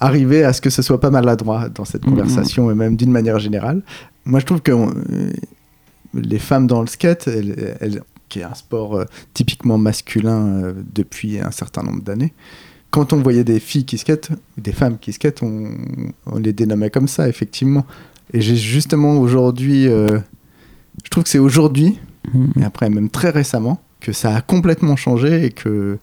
arriver 0.00 0.44
à 0.44 0.52
ce 0.52 0.60
que 0.60 0.70
ce 0.70 0.82
soit 0.82 1.00
pas 1.00 1.10
maladroit 1.10 1.68
dans 1.68 1.84
cette 1.84 2.04
Mhm. 2.04 2.10
conversation 2.10 2.70
et 2.70 2.74
même 2.74 2.96
d'une 2.96 3.10
manière 3.12 3.38
générale. 3.38 3.82
Moi, 4.24 4.40
je 4.40 4.46
trouve 4.46 4.60
que 4.62 4.72
euh, 4.72 5.30
les 6.14 6.38
femmes 6.38 6.66
dans 6.66 6.80
le 6.80 6.86
skate, 6.86 7.28
elles- 7.28 7.76
elles- 7.80 8.02
qui 8.28 8.40
est 8.40 8.44
un 8.44 8.54
sport 8.54 8.96
euh, 8.96 9.04
typiquement 9.34 9.76
masculin 9.78 10.46
euh, 10.46 10.72
depuis 10.94 11.40
un 11.40 11.50
certain 11.50 11.82
nombre 11.82 12.02
d'années, 12.02 12.32
quand 12.90 13.12
on 13.12 13.18
voyait 13.22 13.44
des 13.44 13.60
filles 13.60 13.84
qui 13.84 13.98
skatent, 13.98 14.30
des 14.58 14.72
femmes 14.72 14.98
qui 14.98 15.12
skatent, 15.12 15.42
on, 15.42 15.70
on 16.26 16.38
les 16.38 16.52
dénommait 16.52 16.90
comme 16.90 17.08
ça, 17.08 17.28
effectivement. 17.28 17.84
Et 18.32 18.40
j'ai 18.40 18.56
justement 18.56 19.18
aujourd'hui, 19.18 19.86
euh, 19.88 20.18
je 21.04 21.10
trouve 21.10 21.24
que 21.24 21.30
c'est 21.30 21.38
aujourd'hui, 21.38 21.98
Mm. 22.34 22.60
et 22.60 22.64
après 22.64 22.90
même 22.90 23.08
très 23.10 23.30
récemment, 23.30 23.80
que 24.00 24.12
ça 24.12 24.34
a 24.36 24.40
complètement 24.42 24.94
changé 24.96 25.44
et 25.46 25.50
que 25.50 25.98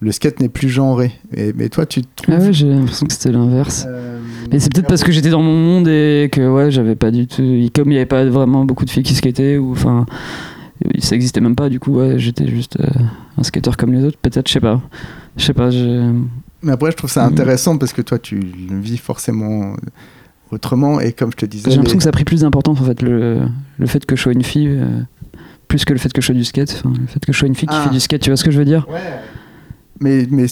le 0.00 0.12
skate 0.12 0.40
n'est 0.40 0.48
plus 0.48 0.68
genré. 0.68 1.12
Et, 1.36 1.52
mais 1.54 1.68
toi, 1.68 1.84
tu 1.86 2.02
te 2.02 2.08
trouves... 2.22 2.34
Ah 2.38 2.42
ouais, 2.42 2.52
j'ai 2.52 2.68
l'impression 2.68 3.06
que 3.06 3.12
c'était 3.12 3.32
l'inverse. 3.32 3.84
euh, 3.88 4.18
Mais 4.50 4.58
c'est 4.58 4.72
peut-être 4.72 4.86
parce 4.88 5.02
que 5.04 5.12
j'étais 5.12 5.30
dans 5.30 5.42
mon 5.42 5.56
monde 5.56 5.88
et 5.88 6.28
que 6.32 6.40
ouais, 6.50 6.70
j'avais 6.70 6.96
pas 6.96 7.10
du 7.10 7.26
tout. 7.26 7.42
Comme 7.74 7.88
il 7.88 7.94
n'y 7.94 7.96
avait 7.96 8.06
pas 8.06 8.24
vraiment 8.24 8.64
beaucoup 8.64 8.84
de 8.84 8.90
filles 8.90 9.02
qui 9.02 9.14
skataient, 9.14 9.58
ou 9.58 9.72
enfin. 9.72 10.06
Ça 11.00 11.14
existait 11.14 11.42
même 11.42 11.54
pas, 11.56 11.68
du 11.68 11.78
coup, 11.78 11.92
ouais, 11.98 12.18
j'étais 12.18 12.48
juste 12.48 12.78
euh, 12.80 12.86
un 13.36 13.42
skateur 13.42 13.76
comme 13.76 13.92
les 13.92 14.02
autres. 14.02 14.16
Peut-être, 14.22 14.48
je 14.48 14.54
sais 14.54 14.60
pas. 14.60 14.80
Je 15.36 15.44
sais 15.44 15.52
pas, 15.52 15.68
je. 15.70 16.10
Mais 16.62 16.72
après, 16.72 16.90
je 16.90 16.96
trouve 16.96 17.10
ça 17.10 17.26
Mhm. 17.26 17.32
intéressant 17.32 17.76
parce 17.76 17.92
que 17.92 18.00
toi, 18.00 18.18
tu 18.18 18.36
le 18.40 18.80
vis 18.80 18.96
forcément 18.96 19.74
autrement. 20.50 20.98
Et 21.00 21.12
comme 21.12 21.30
je 21.32 21.36
te 21.36 21.44
disais, 21.46 21.70
J'ai 21.70 21.76
l'impression 21.76 21.96
les- 21.96 21.98
que 21.98 22.02
ça 22.04 22.08
a 22.08 22.12
pris 22.12 22.24
plus 22.24 22.40
d'importance 22.40 22.80
en 22.80 22.84
fait, 22.84 23.02
le, 23.02 23.40
le 23.78 23.86
fait 23.86 24.06
que 24.06 24.16
je 24.16 24.22
sois 24.22 24.32
une 24.32 24.42
fille, 24.42 24.68
euh, 24.68 24.86
plus 25.68 25.84
que 25.84 25.92
le 25.92 25.98
fait 25.98 26.10
que 26.12 26.22
je 26.22 26.26
sois 26.26 26.34
du 26.34 26.44
skate. 26.44 26.74
Enfin, 26.82 26.94
le 26.98 27.06
fait 27.06 27.24
que 27.26 27.32
je 27.34 27.38
sois 27.38 27.48
une 27.48 27.54
fille 27.54 27.68
qui 27.68 27.74
Ah. 27.76 27.84
fait 27.84 27.90
du 27.90 28.00
skate, 28.00 28.22
tu 28.22 28.30
vois 28.30 28.38
ce 28.38 28.44
que 28.44 28.50
je 28.50 28.58
veux 28.58 28.64
dire? 28.64 28.86
Mais, 30.00 30.26
mais 30.30 30.46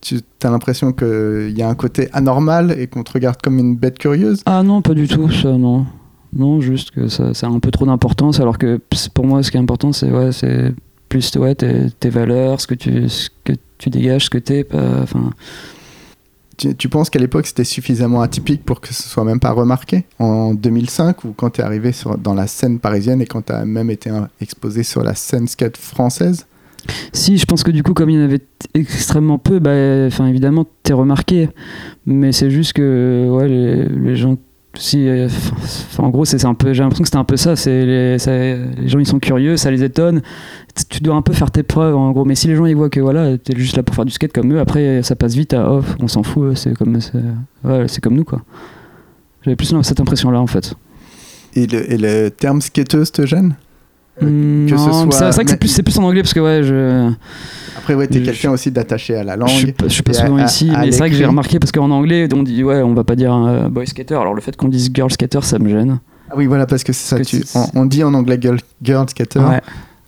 tu 0.00 0.20
as 0.42 0.50
l'impression 0.50 0.92
qu'il 0.92 1.54
y 1.56 1.62
a 1.62 1.68
un 1.68 1.74
côté 1.74 2.08
anormal 2.12 2.76
et 2.78 2.86
qu'on 2.86 3.02
te 3.02 3.12
regarde 3.12 3.40
comme 3.42 3.58
une 3.58 3.76
bête 3.76 3.98
curieuse? 3.98 4.42
Ah 4.46 4.62
non, 4.62 4.82
pas 4.82 4.94
du 4.94 5.08
tout, 5.08 5.30
ça, 5.30 5.56
non. 5.58 5.86
Non, 6.32 6.60
juste 6.60 6.90
que 6.90 7.08
ça, 7.08 7.34
ça 7.34 7.46
a 7.46 7.50
un 7.50 7.60
peu 7.60 7.70
trop 7.70 7.86
d'importance, 7.86 8.40
alors 8.40 8.58
que 8.58 8.80
pour 9.14 9.26
moi, 9.26 9.42
ce 9.42 9.50
qui 9.50 9.56
est 9.56 9.60
important, 9.60 9.92
c'est 9.92 10.10
ouais, 10.10 10.30
plus 11.08 11.36
ouais, 11.36 11.54
tes, 11.54 11.90
tes 11.98 12.10
valeurs, 12.10 12.60
ce 12.60 12.66
que 12.66 12.74
tu, 12.74 13.08
ce 13.08 13.30
que 13.44 13.52
tu 13.78 13.90
dégages, 13.90 14.24
ce 14.24 14.30
que 14.30 14.38
t'es. 14.38 14.66
Enfin, 14.72 15.30
Tu, 16.58 16.74
tu 16.74 16.88
penses 16.88 17.10
qu'à 17.10 17.18
l'époque, 17.18 17.46
c'était 17.46 17.64
suffisamment 17.64 18.22
atypique 18.22 18.64
pour 18.64 18.80
que 18.80 18.92
ce 18.94 19.02
soit 19.08 19.24
même 19.24 19.40
pas 19.40 19.52
remarqué? 19.52 20.04
En 20.18 20.54
2005, 20.54 21.24
ou 21.24 21.32
quand 21.36 21.50
tu 21.50 21.60
es 21.60 21.64
arrivé 21.64 21.92
sur, 21.92 22.16
dans 22.18 22.34
la 22.34 22.46
scène 22.46 22.78
parisienne 22.78 23.20
et 23.20 23.26
quand 23.26 23.42
tu 23.46 23.52
as 23.52 23.64
même 23.64 23.90
été 23.90 24.10
euh, 24.10 24.22
exposé 24.40 24.82
sur 24.82 25.02
la 25.02 25.14
scène 25.14 25.48
skate 25.48 25.76
française? 25.76 26.46
Si, 27.12 27.38
je 27.38 27.46
pense 27.46 27.62
que 27.62 27.70
du 27.70 27.82
coup, 27.82 27.94
comme 27.94 28.10
il 28.10 28.16
y 28.16 28.18
en 28.18 28.24
avait 28.24 28.42
extrêmement 28.74 29.38
peu, 29.38 29.58
bah, 29.58 30.06
enfin, 30.06 30.26
évidemment, 30.26 30.66
t'es 30.82 30.92
remarqué. 30.92 31.48
Mais 32.06 32.32
c'est 32.32 32.50
juste 32.50 32.74
que 32.74 33.26
ouais, 33.30 33.48
les, 33.48 34.16
gens. 34.16 34.36
Si, 34.74 35.08
euh, 35.08 35.28
en 35.98 36.10
gros, 36.10 36.24
c'est 36.24 36.44
un 36.44 36.54
peu. 36.54 36.72
J'ai 36.72 36.82
l'impression 36.82 37.02
que 37.02 37.08
c'était 37.08 37.18
un 37.18 37.24
peu 37.24 37.36
ça. 37.36 37.56
C'est 37.56 37.84
les, 37.84 38.18
gens, 38.88 38.98
ils 38.98 39.06
sont 39.06 39.18
curieux, 39.18 39.56
ça 39.56 39.70
les 39.70 39.82
étonne. 39.82 40.22
Tu 40.90 41.00
dois 41.00 41.14
un 41.14 41.22
peu 41.22 41.32
faire 41.32 41.50
tes 41.50 41.62
preuves, 41.62 41.96
en 41.96 42.12
gros. 42.12 42.24
Mais 42.24 42.34
si 42.34 42.48
les 42.48 42.56
gens 42.56 42.66
ils 42.66 42.76
voient 42.76 42.90
que 42.90 43.00
voilà, 43.00 43.38
t'es 43.38 43.56
juste 43.56 43.76
là 43.76 43.82
pour 43.82 43.94
faire 43.94 44.04
du 44.04 44.12
skate 44.12 44.32
comme 44.32 44.52
eux, 44.52 44.60
après 44.60 45.02
ça 45.02 45.16
passe 45.16 45.34
vite 45.34 45.54
à 45.54 45.70
off. 45.72 45.96
On 46.00 46.08
s'en 46.08 46.22
fout. 46.22 46.56
C'est 46.56 46.74
comme, 46.74 46.98
c'est 47.00 48.00
comme 48.00 48.14
nous, 48.14 48.24
quoi. 48.24 48.42
J'avais 49.42 49.56
plus 49.56 49.74
cette 49.82 50.00
impression-là, 50.00 50.40
en 50.40 50.46
fait. 50.46 50.74
et 51.54 51.66
le, 51.66 51.92
et 51.92 51.96
le 51.96 52.30
terme 52.30 52.60
skateuse 52.60 53.12
te 53.12 53.24
gêne? 53.24 53.54
Euh, 54.22 54.66
ce 54.68 54.76
soit- 54.76 55.10
c'est 55.10 55.30
vrai 55.34 55.44
que 55.44 55.66
c'est 55.68 55.82
plus, 55.82 55.98
en 55.98 56.04
anglais 56.04 56.22
parce 56.22 56.32
que 56.34 56.40
ouais, 56.40 56.62
je. 56.62 57.10
Après, 57.76 57.94
ouais, 57.94 58.08
tu 58.08 58.16
es 58.16 58.20
Je- 58.20 58.24
quelqu'un 58.30 58.50
aussi 58.50 58.70
d'attaché 58.70 59.14
à 59.14 59.24
la 59.24 59.36
langue. 59.36 59.48
Je 59.50 59.54
suis 59.56 59.72
pas, 59.72 59.88
je 59.88 59.92
suis 59.92 60.02
pas 60.02 60.14
souvent 60.14 60.36
à- 60.38 60.44
ici, 60.44 60.70
à 60.74 60.80
mais 60.80 60.90
c'est 60.92 60.98
vrai 60.98 61.10
que 61.10 61.16
j'ai 61.16 61.26
remarqué 61.26 61.58
parce 61.58 61.70
qu'en 61.72 61.90
anglais, 61.90 62.26
on 62.34 62.42
dit 62.42 62.64
ouais, 62.64 62.82
on 62.82 62.94
va 62.94 63.04
pas 63.04 63.14
dire 63.16 63.34
euh, 63.34 63.68
boy 63.68 63.86
skater. 63.86 64.14
Alors 64.14 64.34
le 64.34 64.40
fait 64.40 64.56
qu'on 64.56 64.68
dise 64.68 64.90
girl 64.92 65.10
skater, 65.12 65.40
ça 65.42 65.58
me 65.58 65.68
gêne. 65.68 65.98
Ah 66.30 66.34
oui, 66.36 66.46
voilà, 66.46 66.66
parce 66.66 66.82
que 66.82 66.92
c'est 66.92 67.08
ça. 67.08 67.18
Que 67.18 67.24
tu- 67.24 67.44
on, 67.54 67.82
on 67.82 67.84
dit 67.84 68.02
en 68.02 68.12
anglais 68.14 68.38
girl, 68.40 68.58
girl 68.82 69.08
skater. 69.08 69.38
Ouais, 69.40 69.60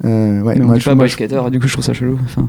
Euh, 0.04 0.40
ouais, 0.42 0.54
mais 0.56 0.62
on 0.62 0.66
moi, 0.68 0.74
dit 0.76 0.80
je- 0.80 0.84
pas 0.86 0.94
moi, 0.94 1.04
boy 1.04 1.10
skater. 1.10 1.42
Du 1.50 1.60
coup, 1.60 1.68
je 1.68 1.72
trouve 1.74 1.84
ça 1.84 1.92
chelou. 1.92 2.18
Enfin, 2.24 2.48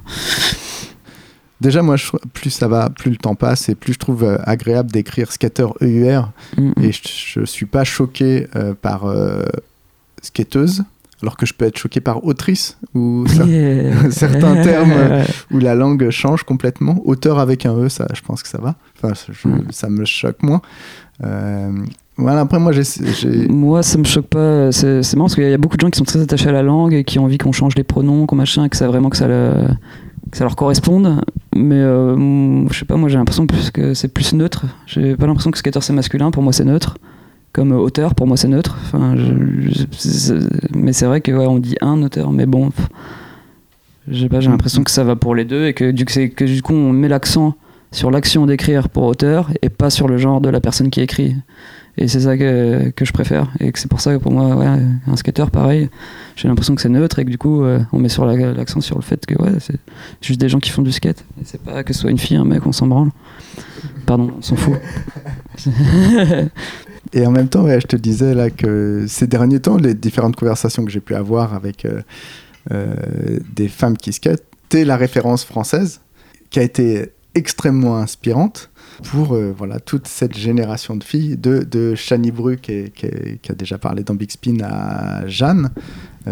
Déjà, 1.62 1.82
moi, 1.82 1.98
je- 1.98 2.12
plus 2.34 2.52
ça 2.52 2.70
va, 2.70 2.90
plus 2.90 3.12
le 3.12 3.18
temps 3.18 3.36
passe 3.36 3.68
et 3.68 3.76
plus 3.76 3.94
je 3.94 4.00
trouve 4.00 4.24
euh, 4.24 4.38
agréable 4.46 4.92
d'écrire 4.92 5.30
skater 5.32 5.68
EUR. 5.82 6.32
mm, 6.58 6.72
Et 6.82 6.92
je, 6.94 7.02
je 7.42 7.46
suis 7.46 7.66
pas 7.66 7.84
choqué 7.84 8.48
euh, 8.56 8.74
par 8.82 9.06
euh, 9.06 9.44
skateuse, 10.22 10.84
alors 11.22 11.36
que 11.38 11.46
je 11.46 11.54
peux 11.54 11.66
être 11.66 11.78
choqué 11.78 12.00
par 12.00 12.24
autrice 12.26 12.78
ou 12.96 13.26
Yeah. 13.46 14.10
certains 14.12 14.62
termes, 14.62 14.92
euh, 14.96 15.24
où 15.52 15.60
la 15.60 15.76
langue 15.76 16.10
change 16.10 16.44
complètement. 16.44 17.02
Auteur 17.06 17.40
avec 17.40 17.66
un 17.66 17.76
E, 17.78 17.90
ça, 17.90 18.08
je 18.14 18.22
pense 18.22 18.42
que 18.44 18.50
ça 18.50 18.60
va. 18.60 18.76
Enfin, 19.02 19.14
je- 19.32 19.48
Mm. 19.48 19.64
ça 19.72 19.90
me 19.90 20.06
choque 20.06 20.42
moins. 20.44 20.62
Euh, 21.24 21.72
voilà, 22.18 22.42
après, 22.42 22.60
moi, 22.60 22.72
j'ai. 22.74 22.84
Moi, 23.50 23.82
ça 23.84 23.98
me 23.98 24.04
choque 24.04 24.28
pas. 24.28 24.72
C'est 24.72 25.02
marrant 25.16 25.26
parce 25.26 25.36
qu'il 25.36 25.50
y 25.50 25.54
a 25.54 25.58
beaucoup 25.58 25.78
de 25.78 25.82
gens 25.82 25.90
qui 25.90 25.98
sont 25.98 26.04
très 26.06 26.20
attachés 26.22 26.50
à 26.50 26.52
la 26.52 26.64
langue 26.64 26.94
et 26.94 27.04
qui 27.04 27.18
ont 27.20 27.24
envie 27.26 27.38
qu'on 27.38 27.52
change 27.54 27.76
les 27.76 27.84
pronoms, 27.84 28.26
qu'on 28.26 28.36
machin, 28.36 28.66
et 28.66 28.70
que 28.70 28.76
ça 28.78 28.88
vraiment 28.88 29.10
que 29.10 29.18
ça, 29.18 29.28
le- 29.28 29.68
que 30.32 30.38
ça 30.38 30.44
leur 30.44 30.56
corresponde. 30.56 31.22
Mais 31.56 31.76
euh, 31.76 32.68
je 32.70 32.78
sais 32.78 32.86
pas, 32.86 32.96
moi 32.98 33.10
j'ai 33.10 33.18
l'impression 33.18 33.46
que 33.48 33.94
c'est 33.94 34.14
plus 34.14 34.34
neutre. 34.34 34.66
J'ai 34.86 35.16
pas 35.16 35.28
l'impression 35.28 35.50
que 35.52 35.58
skater 35.58 35.80
c'est 35.82 35.94
masculin. 35.94 36.32
Pour 36.32 36.44
moi, 36.44 36.54
c'est 36.54 36.66
neutre. 36.66 36.98
Comme 37.52 37.72
auteur, 37.72 38.14
pour 38.14 38.28
moi, 38.28 38.38
c'est 38.38 38.48
neutre. 38.48 38.78
Enfin, 38.84 39.16
mais 40.76 40.94
c'est 40.94 41.06
vrai 41.06 41.22
que 41.22 41.32
ouais, 41.32 41.48
on 41.48 41.60
dit 41.60 41.76
un 41.82 42.02
auteur, 42.04 42.32
mais 42.32 42.46
bon. 42.46 42.72
sais 44.12 44.30
pas, 44.30 44.40
j'ai 44.40 44.50
l'impression 44.50 44.84
que 44.84 44.92
ça 44.92 45.04
va 45.04 45.16
pour 45.16 45.34
les 45.36 45.46
deux 45.46 45.66
et 45.66 45.74
que 45.74 45.92
du, 45.92 46.62
coup 46.62 46.74
on 46.74 46.92
met 46.94 47.08
l'accent 47.08 47.56
sur 47.92 48.12
l'action 48.12 48.46
d'écrire 48.46 48.90
pour 48.90 49.04
auteur 49.04 49.50
et 49.64 49.70
pas 49.70 49.90
sur 49.90 50.08
le 50.08 50.18
genre 50.18 50.42
de 50.42 50.50
la 50.50 50.62
personne 50.62 50.92
qui 50.92 51.02
écrit. 51.02 51.36
Et 51.98 52.08
c'est 52.08 52.22
ça 52.22 52.38
que, 52.38 52.92
que 52.92 53.04
je 53.04 53.12
préfère. 53.12 53.48
Et 53.60 53.72
que 53.72 53.80
c'est 53.80 53.90
pour 53.90 54.00
ça 54.00 54.14
que 54.14 54.20
pour 54.20 54.32
moi, 54.32 54.56
ouais, 54.56 54.68
un 55.08 55.16
skater, 55.16 55.46
pareil, 55.52 55.90
j'ai 56.36 56.48
l'impression 56.48 56.76
que 56.76 56.82
c'est 56.82 56.88
neutre 56.88 57.20
et 57.20 57.26
que 57.26 57.30
du 57.30 57.38
coup, 57.38 57.64
euh, 57.64 57.80
on 57.92 58.00
met 58.00 58.08
sur 58.10 58.26
la- 58.26 58.54
l'accent 58.54 58.80
sur 58.80 58.96
le 58.96 59.02
fait 59.02 59.26
que 59.26 59.36
ouais, 59.42 59.52
c'est 59.60 59.80
juste 60.22 60.40
des 60.40 60.48
gens 60.48 60.60
qui 60.60 60.70
font 60.70 60.82
du 60.82 60.92
skate. 60.94 61.26
Et 61.42 61.46
c'est 61.46 61.62
pas 61.62 61.84
que 61.84 61.94
ce 61.94 62.02
soit 62.02 62.12
une 62.12 62.18
fille, 62.20 62.38
un 62.38 62.46
mec, 62.46 62.66
on 62.66 62.72
s'en 62.72 62.88
branle. 62.88 63.10
Pardon, 64.06 64.32
on 64.38 64.42
s'en 64.42 64.56
fout. 64.56 64.76
Et 67.14 67.26
en 67.26 67.32
même 67.32 67.50
temps, 67.50 67.68
je 67.68 67.88
te 67.88 67.96
disais 67.96 68.34
là 68.34 68.50
que 68.50 69.06
ces 69.08 69.28
derniers 69.28 69.60
temps, 69.60 69.78
les 69.78 69.96
différentes 69.96 70.36
conversations 70.36 70.86
que 70.86 70.92
j'ai 70.92 71.00
pu 71.00 71.16
avoir 71.16 71.54
avec 71.54 71.86
euh, 71.86 72.02
euh, 72.72 73.40
des 73.56 73.68
femmes 73.68 73.98
qui 73.98 74.14
skatent, 74.14 74.44
t'es 74.70 74.86
la 74.86 74.96
référence 74.96 75.44
française 75.44 76.02
qui 76.52 76.60
a 76.60 76.64
été 76.64 77.12
extrêmement 77.34 77.98
inspirante 77.98 78.70
pour 79.04 79.34
euh, 79.34 79.54
voilà, 79.58 79.80
toute 79.80 80.08
cette 80.08 80.38
génération 80.38 80.96
de 80.96 81.04
filles, 81.04 81.38
de, 81.38 81.60
de 81.64 81.96
Shani 81.96 82.32
Bru 82.32 82.58
qui, 82.58 82.92
a 83.50 83.54
déjà 83.54 83.78
parlé 83.78 84.04
dans 84.04 84.14
Big 84.14 84.30
Spin 84.30 84.58
à 84.62 85.26
Jeanne 85.28 85.72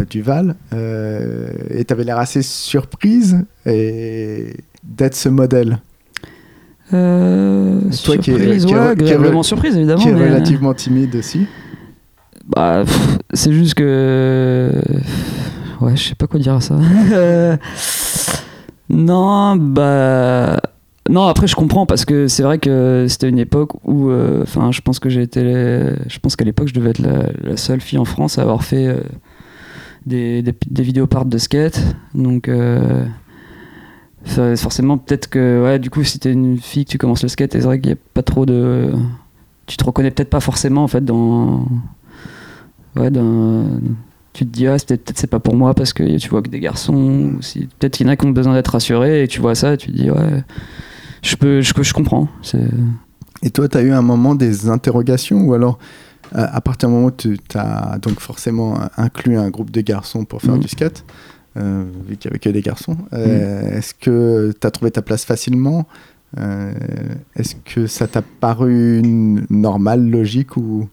Duval. 0.09 0.55
Et 0.73 1.85
tu 1.85 1.93
avais 1.93 2.03
l'air 2.03 2.19
assez 2.19 2.43
surprise 2.43 3.45
d'être 3.65 5.15
ce 5.15 5.29
modèle 5.29 5.79
Euh, 6.93 7.81
Toi 8.03 8.17
qui 8.17 8.31
surprise, 8.31 8.65
qui 8.65 8.73
est- 8.73 8.75
ouais, 8.77 8.95
qui 8.95 9.03
est- 9.03 9.05
agréablement 9.11 9.43
surprise, 9.43 9.75
évidemment. 9.75 10.01
qui 10.01 10.09
est 10.09 10.13
mais, 10.13 10.21
euh, 10.21 10.33
relativement 10.35 10.73
timide 10.73 11.15
aussi. 11.15 11.45
Bah, 12.47 12.83
c'est 13.33 13.51
juste 13.51 13.73
que. 13.73 14.71
Ouais, 15.81 15.95
je 15.97 16.03
sais 16.09 16.15
pas 16.15 16.27
quoi 16.27 16.39
dire 16.39 16.53
à 16.55 16.61
ça. 16.61 16.75
non, 18.89 19.55
bah. 19.57 20.59
Non, 21.09 21.25
après, 21.27 21.47
je 21.47 21.55
comprends 21.55 21.85
parce 21.85 22.03
que 22.03 22.27
c'est 22.27 22.43
vrai 22.43 22.57
que 22.59 23.05
c'était 23.09 23.29
une 23.29 23.39
époque 23.39 23.71
où. 23.85 24.09
euh, 24.09 24.41
Enfin, 24.43 24.71
je 24.71 24.81
pense 24.81 24.99
que 24.99 25.09
j'ai 25.09 25.21
été. 25.21 25.41
Je 25.41 26.19
pense 26.21 26.35
qu'à 26.35 26.45
l'époque, 26.45 26.67
je 26.69 26.73
devais 26.73 26.89
être 26.91 26.99
la, 26.99 27.23
la 27.43 27.57
seule 27.57 27.81
fille 27.81 27.99
en 27.99 28.05
France 28.05 28.37
à 28.37 28.41
avoir 28.43 28.63
fait 28.63 28.87
euh, 28.87 28.95
des, 30.05 30.41
des, 30.41 30.53
des 30.69 30.83
vidéoparts 30.83 31.25
de 31.25 31.37
skate. 31.37 31.81
Donc. 32.13 32.49
Forcément, 34.27 34.97
peut-être 34.97 35.29
que. 35.29 35.63
Ouais, 35.63 35.79
du 35.79 35.89
coup, 35.89 36.03
si 36.03 36.19
t'es 36.19 36.31
une 36.31 36.57
fille 36.57 36.85
que 36.85 36.91
tu 36.91 36.97
commences 36.97 37.23
le 37.23 37.29
skate, 37.29 37.53
c'est 37.53 37.59
vrai 37.59 37.79
qu'il 37.79 37.91
n'y 37.91 37.97
a 37.97 38.01
pas 38.13 38.23
trop 38.23 38.45
de. 38.45 38.91
Tu 39.65 39.77
te 39.77 39.83
reconnais 39.83 40.11
peut-être 40.11 40.29
pas 40.29 40.39
forcément 40.39 40.83
en 40.83 40.87
fait 40.87 41.03
dans 41.03 41.65
ouais, 42.95 43.11
d'un- 43.11 43.65
tu 44.33 44.45
te 44.45 44.51
dis, 44.51 44.67
ah, 44.67 44.77
peut-être 44.77 45.17
c'est 45.17 45.27
pas 45.27 45.39
pour 45.39 45.55
moi 45.55 45.73
parce 45.73 45.93
que 45.93 46.17
tu 46.17 46.29
vois 46.29 46.41
que 46.41 46.49
des 46.49 46.59
garçons, 46.59 47.33
si, 47.41 47.67
peut-être 47.79 47.97
qu'il 47.97 48.05
y 48.05 48.09
en 48.09 48.13
a 48.13 48.15
qui 48.15 48.25
ont 48.25 48.31
besoin 48.31 48.53
d'être 48.53 48.67
rassurés, 48.67 49.23
et 49.23 49.27
tu 49.27 49.41
vois 49.41 49.55
ça, 49.55 49.73
et 49.73 49.77
tu 49.77 49.91
te 49.91 49.97
dis, 49.97 50.11
ouais, 50.11 50.43
je, 51.23 51.35
peux, 51.35 51.61
je, 51.61 51.73
je 51.75 51.93
comprends. 51.93 52.27
Et 53.41 53.49
toi, 53.49 53.67
tu 53.67 53.77
as 53.77 53.81
eu 53.81 53.91
un 53.91 54.01
moment 54.01 54.35
des 54.35 54.69
interrogations, 54.69 55.41
ou 55.41 55.53
alors 55.53 55.79
à 56.33 56.61
partir 56.61 56.89
du 56.89 56.95
moment 56.95 57.07
où 57.07 57.11
tu 57.11 57.37
as 57.55 57.97
donc 57.99 58.19
forcément 58.19 58.77
inclus 58.97 59.37
un 59.37 59.49
groupe 59.49 59.71
de 59.71 59.81
garçons 59.81 60.25
pour 60.25 60.41
faire 60.41 60.55
mm. 60.55 60.59
du 60.59 60.67
skate, 60.67 61.05
vu 62.07 62.17
qu'il 62.17 62.29
n'y 62.29 62.33
avait 62.33 62.39
que 62.39 62.49
des 62.49 62.61
garçons, 62.61 62.97
euh, 63.13 63.61
mm. 63.61 63.77
est-ce 63.77 63.93
que 63.93 64.53
tu 64.59 64.67
as 64.67 64.71
trouvé 64.71 64.91
ta 64.91 65.01
place 65.01 65.25
facilement? 65.25 65.85
Euh, 66.37 66.73
Est-ce 67.35 67.55
que 67.55 67.87
ça 67.87 68.07
t'a 68.07 68.21
paru 68.21 69.01
normal, 69.49 70.09
logique 70.09 70.57
ou? 70.57 70.89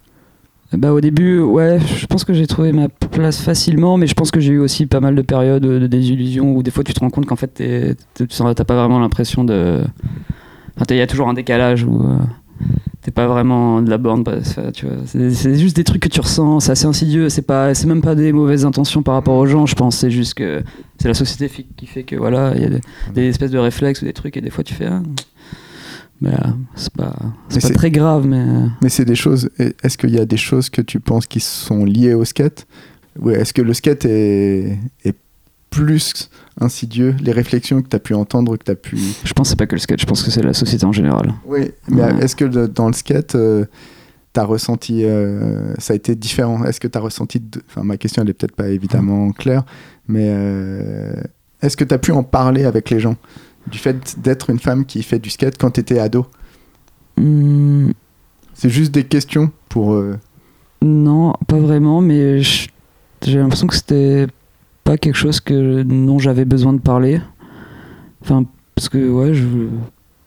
Bah 0.72 0.92
au 0.92 1.00
début, 1.00 1.38
ouais, 1.40 1.79
je 1.81 2.07
pense 2.07 2.24
que 2.24 2.33
j'ai 2.33 2.46
trouvé 2.46 2.72
ma 2.72 2.88
place 2.88 3.40
facilement, 3.40 3.96
mais 3.96 4.07
je 4.07 4.14
pense 4.14 4.31
que 4.31 4.40
j'ai 4.40 4.55
eu 4.55 4.59
aussi 4.59 4.87
pas 4.87 5.00
mal 5.00 5.14
de 5.14 5.22
périodes 5.22 5.62
de 5.62 5.87
désillusion 5.87 6.57
où 6.57 6.62
des 6.62 6.72
fois 6.72 6.83
tu 6.83 6.92
te 6.92 7.00
rends 7.00 7.11
compte 7.11 7.27
qu'en 7.27 7.37
fait 7.37 7.55
tu 7.55 8.24
n'as 8.24 8.55
pas 8.55 8.74
vraiment 8.74 8.98
l'impression 8.98 9.44
de. 9.44 9.85
Enfin, 10.77 10.87
il 10.90 10.96
y 10.96 11.00
a 11.00 11.07
toujours 11.07 11.29
un 11.29 11.35
décalage 11.35 11.85
où 11.85 12.03
t'es 13.03 13.11
pas 13.11 13.27
vraiment 13.27 13.83
de 13.83 13.90
la 13.90 13.98
borne 13.98 14.24
tu 14.72 14.87
vois 14.87 14.96
c'est 15.07 15.59
juste 15.59 15.77
des 15.77 15.85
trucs 15.85 16.03
que 16.03 16.09
tu 16.09 16.20
ressens 16.20 16.61
c'est 16.61 16.72
assez 16.72 16.87
insidieux 16.87 17.29
c'est 17.29 17.42
pas 17.42 17.74
c'est 17.74 17.87
même 17.87 18.00
pas 18.00 18.14
des 18.14 18.33
mauvaises 18.33 18.64
intentions 18.64 19.03
par 19.03 19.14
rapport 19.14 19.37
aux 19.37 19.46
gens 19.46 19.66
je 19.66 19.74
pense 19.74 19.98
c'est 19.98 20.11
juste 20.11 20.35
que 20.35 20.62
c'est 20.98 21.09
la 21.09 21.14
société 21.14 21.66
qui 21.77 21.87
fait 21.87 22.05
que 22.05 22.16
voilà 22.16 22.53
il 22.57 22.62
y 22.62 22.66
a 22.66 22.70
des, 23.12 23.29
espèces 23.29 23.50
de 23.50 23.59
réflexes 23.59 24.03
ou 24.03 24.05
des 24.07 24.12
trucs 24.12 24.37
et 24.37 24.40
des 24.40 24.50
fois 24.50 24.64
tu 24.64 24.74
fais 24.74 24.87
ah, 24.87 25.03
mais 26.20 26.33
c'est 26.77 26.94
pas, 26.94 27.14
pas 27.50 27.70
très 27.70 27.90
grave 27.90 28.27
mais 28.27 28.40
euh. 28.40 28.66
mais 28.81 28.88
c'est 28.88 29.05
des 29.05 29.16
choses 29.16 29.50
est-ce 29.59 29.98
qu'il 29.98 30.11
y 30.11 30.18
a 30.18 30.24
des 30.24 30.37
choses 30.38 30.70
que 30.70 30.81
tu 30.81 31.00
penses 31.00 31.27
qui 31.27 31.40
sont 31.40 31.85
liées 31.85 32.14
au 32.14 32.24
skate? 32.24 32.66
Ou 33.20 33.31
est-ce 33.31 33.53
que 33.53 33.62
le 33.62 33.74
skate 33.74 34.07
est, 34.07 34.79
est 35.05 35.14
plus 35.74 36.30
insidieux, 36.60 37.16
les 37.20 37.32
réflexions 37.32 37.82
que 37.82 37.88
tu 37.88 37.96
as 37.96 37.98
pu 37.98 38.14
entendre, 38.14 38.56
que 38.56 38.64
tu 38.64 38.70
as 38.70 38.76
pu... 38.76 38.96
Je 39.24 39.32
pense 39.32 39.46
que 39.46 39.50
c'est 39.50 39.56
pas 39.56 39.66
que 39.66 39.74
le 39.74 39.80
skate, 39.80 40.00
je 40.00 40.06
pense 40.06 40.22
que 40.22 40.30
c'est 40.30 40.42
la 40.42 40.54
société 40.54 40.84
en 40.87 40.92
général. 40.92 41.34
Oui, 41.46 41.72
mais 41.88 42.02
est-ce 42.20 42.37
que 42.37 42.44
dans 42.44 42.87
le 42.87 42.92
skate, 42.92 43.34
euh, 43.34 43.64
tu 44.32 44.40
as 44.40 44.44
ressenti... 44.44 45.04
Euh, 45.04 45.74
ça 45.78 45.92
a 45.92 45.96
été 45.96 46.14
différent? 46.14 46.64
Est-ce 46.64 46.78
que 46.78 46.87
tu 46.87 46.96
as 46.96 47.00
ressenti... 47.00 47.42
Enfin, 47.68 47.82
ma 47.82 47.96
question, 47.96 48.22
elle 48.22 48.30
est 48.30 48.34
peut-être 48.34 48.54
pas 48.54 48.68
évidemment 48.68 49.32
claire, 49.32 49.64
mais 50.06 50.28
euh, 50.28 51.20
est-ce 51.60 51.76
que 51.76 51.84
tu 51.84 51.92
as 51.92 51.98
pu 51.98 52.12
en 52.12 52.22
parler 52.22 52.64
avec 52.64 52.90
les 52.90 53.00
gens? 53.00 53.16
Du 53.66 53.78
fait 53.78 54.20
d'être 54.20 54.50
une 54.50 54.60
femme 54.60 54.84
qui 54.84 55.02
fait 55.02 55.18
du 55.18 55.30
skate 55.30 55.58
quand 55.58 55.72
tu 55.72 55.80
étais 55.80 55.98
ado? 55.98 56.26
Hmm. 57.16 57.90
C'est 58.54 58.70
juste 58.70 58.92
des 58.92 59.04
questions 59.04 59.50
pour... 59.68 60.00
Non, 60.82 61.32
pas 61.48 61.58
vraiment, 61.58 62.00
mais 62.00 62.42
j'ai 62.42 63.38
l'impression 63.38 63.66
que 63.66 63.74
c'était 63.74 64.28
pas 64.84 64.98
quelque 64.98 65.16
chose 65.16 65.40
que 65.40 65.82
dont 65.82 66.18
j'avais 66.18 66.44
besoin 66.44 66.72
de 66.72 66.80
parler. 66.80 67.20
Enfin, 68.22 68.44
parce 68.74 68.88
que 68.88 69.10
ouais, 69.10 69.34
je, 69.34 69.46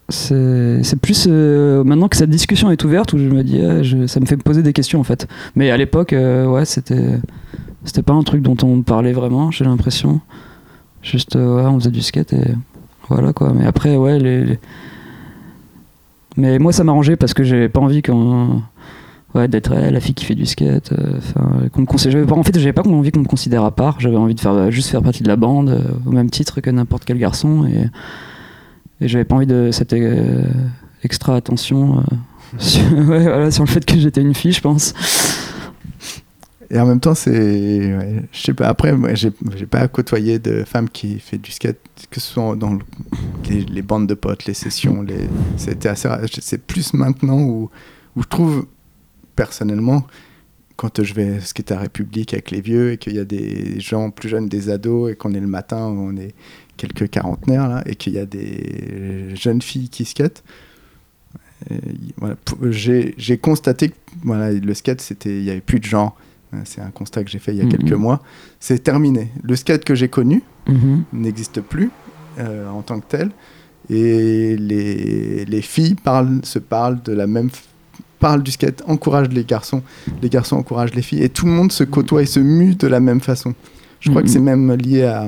c'est 0.09 0.99
plus 1.01 1.27
euh, 1.29 1.83
maintenant 1.83 2.07
que 2.07 2.15
cette 2.15 2.29
discussion 2.29 2.71
est 2.71 2.83
ouverte 2.83 3.13
où 3.13 3.17
je 3.17 3.25
me 3.25 3.43
dis, 3.43 3.61
ah, 3.61 3.83
ça 4.07 4.19
me 4.19 4.25
fait 4.25 4.37
me 4.37 4.41
poser 4.41 4.63
des 4.63 4.73
questions 4.73 4.99
en 4.99 5.03
fait. 5.03 5.27
Mais 5.55 5.69
à 5.69 5.77
l'époque, 5.77 6.13
euh, 6.13 6.47
ouais, 6.47 6.65
c'était 6.65 7.19
c'était 7.83 8.03
pas 8.03 8.13
un 8.13 8.23
truc 8.23 8.41
dont 8.41 8.57
on 8.63 8.81
parlait 8.81 9.13
vraiment, 9.13 9.51
j'ai 9.51 9.65
l'impression. 9.65 10.21
Juste, 11.01 11.35
euh, 11.35 11.57
ouais, 11.57 11.63
on 11.63 11.79
faisait 11.79 11.91
du 11.91 12.01
skate 12.01 12.33
et 12.33 12.53
voilà 13.09 13.33
quoi. 13.33 13.53
Mais 13.53 13.65
après, 13.65 13.95
ouais, 13.95 14.17
les... 14.19 14.59
mais 16.37 16.57
moi 16.59 16.71
ça 16.71 16.83
m'arrangeait 16.83 17.15
parce 17.17 17.33
que 17.33 17.43
j'avais 17.43 17.69
pas 17.69 17.81
envie 17.81 18.01
qu'on 18.01 18.61
ouais, 19.37 19.47
d'être 19.47 19.73
la 19.73 19.99
fille 19.99 20.13
qui 20.13 20.25
fait 20.25 20.35
du 20.35 20.45
skate. 20.45 20.91
Euh, 20.91 21.69
qu'on 21.69 21.81
me 21.81 22.33
En 22.33 22.43
fait, 22.43 22.59
j'avais 22.59 22.73
pas 22.73 22.81
envie 22.87 23.11
qu'on 23.11 23.21
me 23.21 23.25
considère 23.25 23.63
à 23.63 23.71
part. 23.71 23.99
J'avais 23.99 24.17
envie 24.17 24.35
de 24.35 24.39
faire 24.39 24.71
juste 24.71 24.89
faire 24.89 25.01
partie 25.01 25.23
de 25.23 25.27
la 25.27 25.35
bande 25.35 25.69
euh, 25.69 25.81
au 26.05 26.11
même 26.11 26.29
titre 26.29 26.61
que 26.61 26.69
n'importe 26.69 27.05
quel 27.05 27.17
garçon 27.17 27.65
et, 27.65 27.89
et 28.99 29.07
j'avais 29.07 29.25
pas 29.25 29.35
envie 29.35 29.47
de 29.47 29.69
cette 29.71 29.93
euh, 29.93 30.43
extra 31.03 31.35
attention 31.35 32.03
sur, 32.57 32.83
le 32.89 33.49
fait 33.65 33.85
que 33.85 33.97
j'étais 33.97 34.21
une 34.21 34.33
fille, 34.33 34.53
je 34.53 34.61
pense. 34.61 34.93
Et 36.69 36.79
en 36.79 36.85
même 36.85 36.99
temps, 36.99 37.15
c'est. 37.15 37.95
je 38.31 38.41
sais 38.41 38.53
pas, 38.53 38.67
après, 38.67 38.93
j'ai 39.15 39.65
pas 39.65 39.87
côtoyé 39.87 40.37
de 40.37 40.63
femmes 40.65 40.89
qui 40.89 41.19
fait 41.19 41.37
du 41.37 41.51
skate, 41.51 41.77
que 42.09 42.19
ce 42.19 42.33
soit 42.33 42.57
dans 42.57 42.77
les, 43.49 43.81
bandes 43.81 44.07
de 44.07 44.15
potes, 44.15 44.45
les 44.45 44.53
sessions. 44.53 45.05
C'était 45.55 45.87
assez. 45.87 46.09
C'est 46.41 46.61
plus 46.61 46.93
maintenant 46.93 47.39
où, 47.39 47.69
où 48.17 48.21
je 48.21 48.27
trouve 48.27 48.65
personnellement, 49.37 50.05
quand 50.75 51.01
je 51.01 51.13
vais 51.13 51.39
skater 51.39 51.75
à 51.75 51.79
République 51.79 52.33
avec 52.33 52.51
les 52.51 52.59
vieux 52.59 52.91
et 52.91 52.97
qu'il 52.97 53.15
y 53.15 53.19
a 53.19 53.25
des 53.25 53.79
gens 53.79 54.11
plus 54.11 54.27
jeunes, 54.27 54.49
des 54.49 54.69
ados, 54.69 55.11
et 55.11 55.15
qu'on 55.15 55.33
est 55.33 55.39
le 55.39 55.47
matin, 55.47 55.85
on 55.87 56.17
est 56.17 56.35
quelques 56.75 57.09
quarantenaires, 57.09 57.69
là, 57.69 57.81
et 57.85 57.95
qu'il 57.95 58.13
y 58.13 58.19
a 58.19 58.25
des 58.25 59.33
jeunes 59.35 59.61
filles 59.61 59.87
qui 59.87 60.03
skatent, 60.03 60.43
voilà, 62.17 62.35
j'ai 62.69 63.37
constaté 63.37 63.89
que 63.89 63.95
voilà, 64.23 64.51
le 64.51 64.73
skate, 64.73 65.15
il 65.25 65.43
n'y 65.43 65.49
avait 65.49 65.61
plus 65.61 65.79
de 65.79 65.85
gens. 65.85 66.15
C'est 66.63 66.81
un 66.81 66.91
constat 66.91 67.23
que 67.23 67.29
j'ai 67.29 67.39
fait 67.39 67.53
il 67.53 67.57
y 67.57 67.61
a 67.61 67.65
mm-hmm. 67.65 67.77
quelques 67.77 67.93
mois. 67.93 68.21
C'est 68.59 68.81
terminé. 68.81 69.31
Le 69.43 69.55
skate 69.55 69.83
que 69.83 69.95
j'ai 69.95 70.07
connu 70.07 70.43
mm-hmm. 70.67 71.03
n'existe 71.13 71.61
plus 71.61 71.91
euh, 72.39 72.69
en 72.69 72.83
tant 72.83 72.99
que 72.99 73.07
tel. 73.07 73.31
Et 73.89 74.55
les, 74.57 75.45
les 75.45 75.61
filles 75.61 75.95
parlent, 75.95 76.39
se 76.43 76.59
parlent 76.59 77.01
de 77.03 77.13
la 77.13 77.27
même 77.27 77.49
parle 78.19 78.43
du 78.43 78.51
skate, 78.51 78.83
encourage 78.87 79.29
les 79.29 79.43
garçons, 79.43 79.81
les 80.21 80.29
garçons 80.29 80.57
encouragent 80.57 80.93
les 80.93 81.01
filles, 81.01 81.23
et 81.23 81.29
tout 81.29 81.45
le 81.45 81.51
monde 81.51 81.71
se 81.71 81.83
côtoie 81.83 82.23
et 82.23 82.25
se 82.25 82.39
mue 82.39 82.75
de 82.75 82.87
la 82.87 82.99
même 82.99 83.21
façon. 83.21 83.53
Je 83.99 84.09
crois 84.09 84.21
que 84.21 84.29
c'est 84.29 84.39
même 84.39 84.71
lié 84.73 85.03
à 85.03 85.27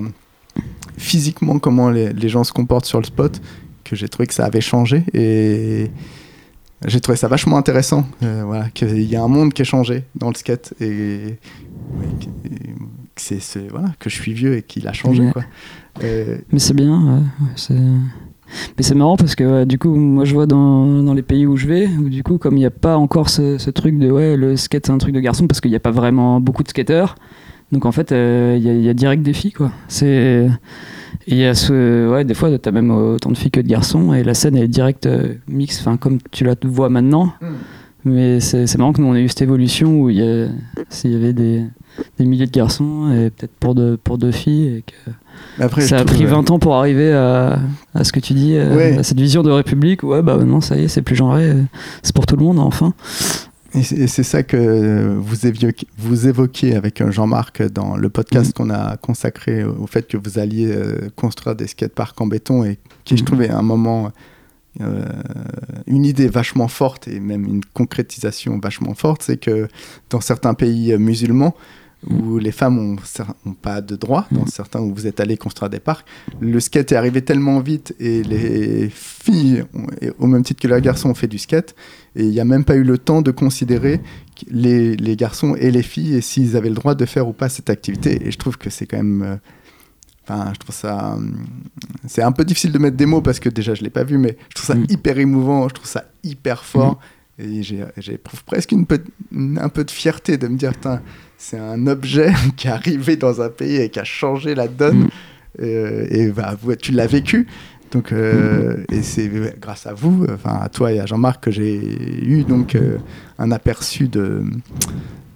physiquement 0.98 1.60
comment 1.60 1.90
les, 1.90 2.30
gens 2.30 2.44
se 2.44 2.52
comportent 2.52 2.86
sur 2.86 3.00
le 3.00 3.06
spot, 3.06 3.42
que 3.84 3.96
j'ai 3.96 4.08
trouvé 4.08 4.28
que 4.28 4.34
ça 4.34 4.46
avait 4.46 4.62
changé, 4.62 5.04
et 5.14 5.90
j'ai 6.86 7.00
trouvé 7.00 7.18
ça 7.18 7.28
vachement 7.28 7.58
intéressant, 7.58 8.08
euh, 8.24 8.44
voilà, 8.46 8.70
qu'il 8.70 9.02
y 9.02 9.16
a 9.16 9.24
un 9.24 9.28
monde 9.28 9.54
qui 9.54 9.62
a 9.62 9.66
changé 9.66 10.04
dans 10.16 10.30
le 10.30 10.36
skate, 10.36 10.74
et, 10.80 11.38
que, 13.16 13.22
c'est, 13.40 13.68
voilà, 13.70 13.90
que 14.00 14.10
je 14.10 14.16
suis 14.16 14.34
vieux 14.34 14.58
et 14.58 14.62
qu'il 14.62 14.88
a 14.88 14.94
changé. 14.94 15.30
Quoi. 15.32 15.44
Euh, 16.04 16.38
Mais 16.52 16.60
c'est 16.60 16.76
bien, 16.76 17.24
c'est... 17.56 17.76
Mais 18.78 18.84
c'est 18.84 18.96
marrant 18.96 19.18
parce 19.18 19.36
que 19.36 19.66
du 19.66 19.78
coup, 19.78 19.96
moi 19.96 20.26
je 20.26 20.34
vois 20.34 20.46
dans, 20.46 21.04
dans, 21.04 21.14
les 21.14 21.22
pays 21.22 21.46
où 21.46 21.58
je 21.58 21.68
vais, 21.68 21.88
où 21.88 22.10
du 22.10 22.24
coup, 22.24 22.38
comme 22.38 22.56
il 22.56 22.62
n'y 22.62 22.66
a 22.66 22.72
pas 22.72 22.98
encore 22.98 23.30
ce, 23.30 23.70
truc 23.70 23.98
de 23.98 24.10
ouais, 24.10 24.36
le 24.36 24.56
skate 24.56 24.88
c'est 24.88 24.92
un 24.92 24.98
truc 24.98 25.14
de 25.14 25.20
garçon 25.20 25.48
parce 25.48 25.62
qu'il 25.62 25.72
n'y 25.72 25.78
a 25.78 25.82
pas 25.82 25.92
vraiment 25.92 26.40
beaucoup 26.40 26.64
de 26.64 26.70
skateurs. 26.70 27.16
Donc 27.72 27.86
en 27.86 27.92
fait, 27.92 28.12
euh, 28.12 28.56
il 28.60 28.84
y, 28.84 28.90
a 28.90 28.94
direct 28.94 29.22
des 29.22 29.34
filles 29.34 29.52
quoi. 29.52 29.72
C'est 29.88 30.50
il 31.28 31.38
y 31.38 31.46
a 31.46 31.54
ce 31.54 32.10
ouais, 32.10 32.26
des 32.26 32.34
fois 32.34 32.58
tu 32.58 32.68
as 32.68 32.72
même 32.72 32.90
autant 32.90 33.30
de 33.30 33.38
filles 33.38 33.52
que 33.52 33.62
de 33.62 33.68
garçons 33.68 34.14
et 34.14 34.24
la 34.24 34.34
scène 34.34 34.56
est 34.56 34.68
direct 34.68 35.06
euh, 35.06 35.36
mix, 35.48 35.80
enfin 35.80 35.98
comme 35.98 36.18
tu 36.32 36.44
la 36.44 36.56
vois 36.64 36.90
maintenant. 36.90 37.34
Hmm. 37.42 37.56
Mais 38.06 38.40
c'est 38.40 38.78
marrant 38.78 38.94
que 38.94 39.02
nous 39.02 39.08
on 39.08 39.16
ait 39.16 39.22
eu 39.22 39.30
cette 39.30 39.42
évolution 39.42 40.02
où 40.02 40.10
il 40.10 40.18
y, 40.18 41.08
y 41.08 41.16
avait 41.16 41.34
des, 41.34 41.66
des 42.18 42.26
milliers 42.26 42.46
de 42.46 42.52
garçons 42.52 43.12
et 43.12 43.30
peut-être 43.30 43.54
pour 43.60 43.76
deux, 43.76 43.98
pour 43.98 44.18
deux 44.18 44.32
filles 44.32 44.78
et 44.78 44.84
que 44.84 45.12
après, 45.60 45.82
ça 45.82 45.98
a 45.98 46.06
pris 46.06 46.26
20 46.26 46.52
ans 46.52 46.60
pour 46.60 46.76
arriver 46.76 47.12
à, 47.14 47.60
à 47.94 48.04
ce 48.04 48.12
que 48.12 48.20
tu 48.20 48.34
dis, 48.34 48.56
euh, 48.56 49.00
à 49.00 49.04
cette 49.04 49.20
vision 49.20 49.44
de 49.44 49.52
République. 49.52 50.04
Ouais, 50.04 50.22
bah 50.22 50.38
non, 50.38 50.62
ça 50.62 50.78
y 50.78 50.84
est, 50.84 50.88
c'est 50.88 51.02
plus 51.02 51.16
genré, 51.16 51.54
c'est 52.04 52.16
pour 52.16 52.26
tout 52.26 52.36
le 52.36 52.44
monde, 52.44 52.60
enfin. 52.60 52.94
Et 53.76 53.84
c'est 53.84 54.24
ça 54.24 54.42
que 54.42 55.16
vous 55.20 55.46
évoquiez, 55.46 55.88
vous 55.98 56.28
évoquiez 56.28 56.76
avec 56.76 57.08
Jean-Marc 57.12 57.62
dans 57.72 57.98
le 57.98 58.10
podcast 58.10 58.50
mm. 58.50 58.54
qu'on 58.54 58.70
a 58.72 58.98
consacré 58.98 59.64
au 59.64 59.86
fait 59.86 60.08
que 60.08 60.18
vous 60.18 60.40
alliez 60.40 60.72
euh, 60.72 61.10
construire 61.16 61.56
des 61.56 61.68
skateparks 61.68 62.20
en 62.20 62.26
béton 62.26 62.64
et 62.64 62.80
qui, 63.04 63.16
je 63.16 63.22
mm. 63.22 63.26
trouvais, 63.26 63.50
un 63.50 63.62
moment, 63.62 64.12
euh, 64.82 65.06
une 65.88 66.06
idée 66.06 66.28
vachement 66.28 66.68
forte 66.68 67.08
et 67.08 67.20
même 67.20 67.46
une 67.46 67.66
concrétisation 67.66 68.60
vachement 68.60 68.94
forte, 68.94 69.24
c'est 69.24 69.38
que 69.38 69.68
dans 70.10 70.22
certains 70.22 70.54
pays 70.54 70.96
musulmans, 70.98 71.56
où 72.08 72.38
les 72.38 72.52
femmes 72.52 72.96
n'ont 73.46 73.54
pas 73.54 73.82
de 73.82 73.96
droit, 73.96 74.26
dans 74.32 74.44
mm. 74.44 74.48
certains 74.48 74.80
où 74.80 74.94
vous 74.94 75.08
êtes 75.08 75.20
allé 75.20 75.36
construire 75.38 75.70
des 75.70 75.80
parcs. 75.80 76.08
Le 76.40 76.60
skate 76.60 76.92
est 76.92 76.96
arrivé 76.96 77.22
tellement 77.22 77.60
vite 77.60 77.94
et 78.00 78.24
les 78.24 78.90
filles, 78.90 79.66
au 80.18 80.28
même 80.28 80.44
titre 80.44 80.62
que 80.62 80.74
les 80.74 80.82
garçons, 80.82 81.10
ont 81.10 81.14
fait 81.14 81.28
du 81.28 81.38
skate. 81.38 81.76
Et 82.16 82.24
il 82.24 82.30
n'y 82.30 82.40
a 82.40 82.46
même 82.46 82.64
pas 82.64 82.76
eu 82.76 82.84
le 82.84 82.98
temps 82.98 83.22
de 83.22 83.32
considérer 83.32 84.00
les, 84.50 84.96
les 84.96 85.16
garçons 85.16 85.56
et 85.56 85.72
les 85.72 85.84
filles 85.84 86.16
et 86.16 86.22
s'ils 86.22 86.56
avaient 86.56 86.70
le 86.70 86.76
droit 86.76 86.96
de 86.96 87.06
faire 87.06 87.28
ou 87.28 87.34
pas 87.34 87.50
cette 87.50 87.70
activité. 87.70 88.26
Et 88.26 88.32
je 88.32 88.38
trouve 88.38 88.58
que 88.58 88.70
c'est 88.70 88.86
quand 88.86 88.98
même. 88.98 89.22
Euh, 89.22 89.36
enfin, 90.30 90.52
je 90.54 90.60
trouve 90.60 90.76
ça. 90.76 91.14
Hum, 91.14 91.46
c'est 92.08 92.22
un 92.22 92.32
peu 92.32 92.46
difficile 92.46 92.72
de 92.72 92.80
mettre 92.80 92.98
des 92.98 93.06
mots 93.06 93.22
parce 93.22 93.40
que 93.40 93.50
déjà 93.50 93.74
je 93.74 93.82
ne 93.82 93.86
l'ai 93.86 93.90
pas 93.90 94.04
vu, 94.04 94.18
mais 94.18 94.38
je 94.50 94.56
trouve 94.56 94.68
ça 94.68 94.76
mm. 94.76 94.86
hyper 94.90 95.20
émouvant, 95.20 95.68
je 95.70 95.74
trouve 95.74 95.88
ça 95.88 96.06
hyper 96.24 96.64
fort. 96.64 96.94
Mm. 96.94 96.98
Et 97.42 97.64
j'éprouve 97.98 98.44
presque 98.44 98.74
une 98.74 98.86
un 99.60 99.70
peu 99.70 99.86
de 99.86 99.92
fierté 99.92 100.38
de 100.38 100.48
me 100.50 100.58
dire, 100.58 100.74
c'est 101.38 101.58
un 101.58 101.88
objet 101.88 102.34
qui 102.58 102.68
est 102.68 102.72
arrivé 102.72 103.16
dans 103.16 103.42
un 103.42 103.50
pays 103.50 103.78
et 103.78 103.90
qui 103.90 104.00
a 104.00 104.04
changé 104.04 104.56
la 104.56 104.68
donne. 104.68 105.04
Mm. 105.04 105.10
Euh, 105.62 106.08
et 106.10 106.28
bah, 106.30 106.56
tu 106.80 106.92
l'as 106.92 107.08
vécu. 107.08 107.48
Donc, 107.92 108.12
euh, 108.12 108.78
mm. 108.78 108.94
et 108.94 109.04
c'est 109.04 109.32
grâce 109.60 109.88
à 109.88 109.94
vous, 109.94 110.26
enfin 110.32 110.60
à 110.62 110.70
toi 110.70 110.92
et 110.92 111.00
à 111.00 111.06
Jean-Marc, 111.06 111.46
que 111.46 111.52
j'ai 111.52 111.76
eu 112.24 112.44
donc 112.44 112.76
euh, 112.76 112.98
un 113.40 113.52
aperçu 113.52 114.08
de, 114.08 114.44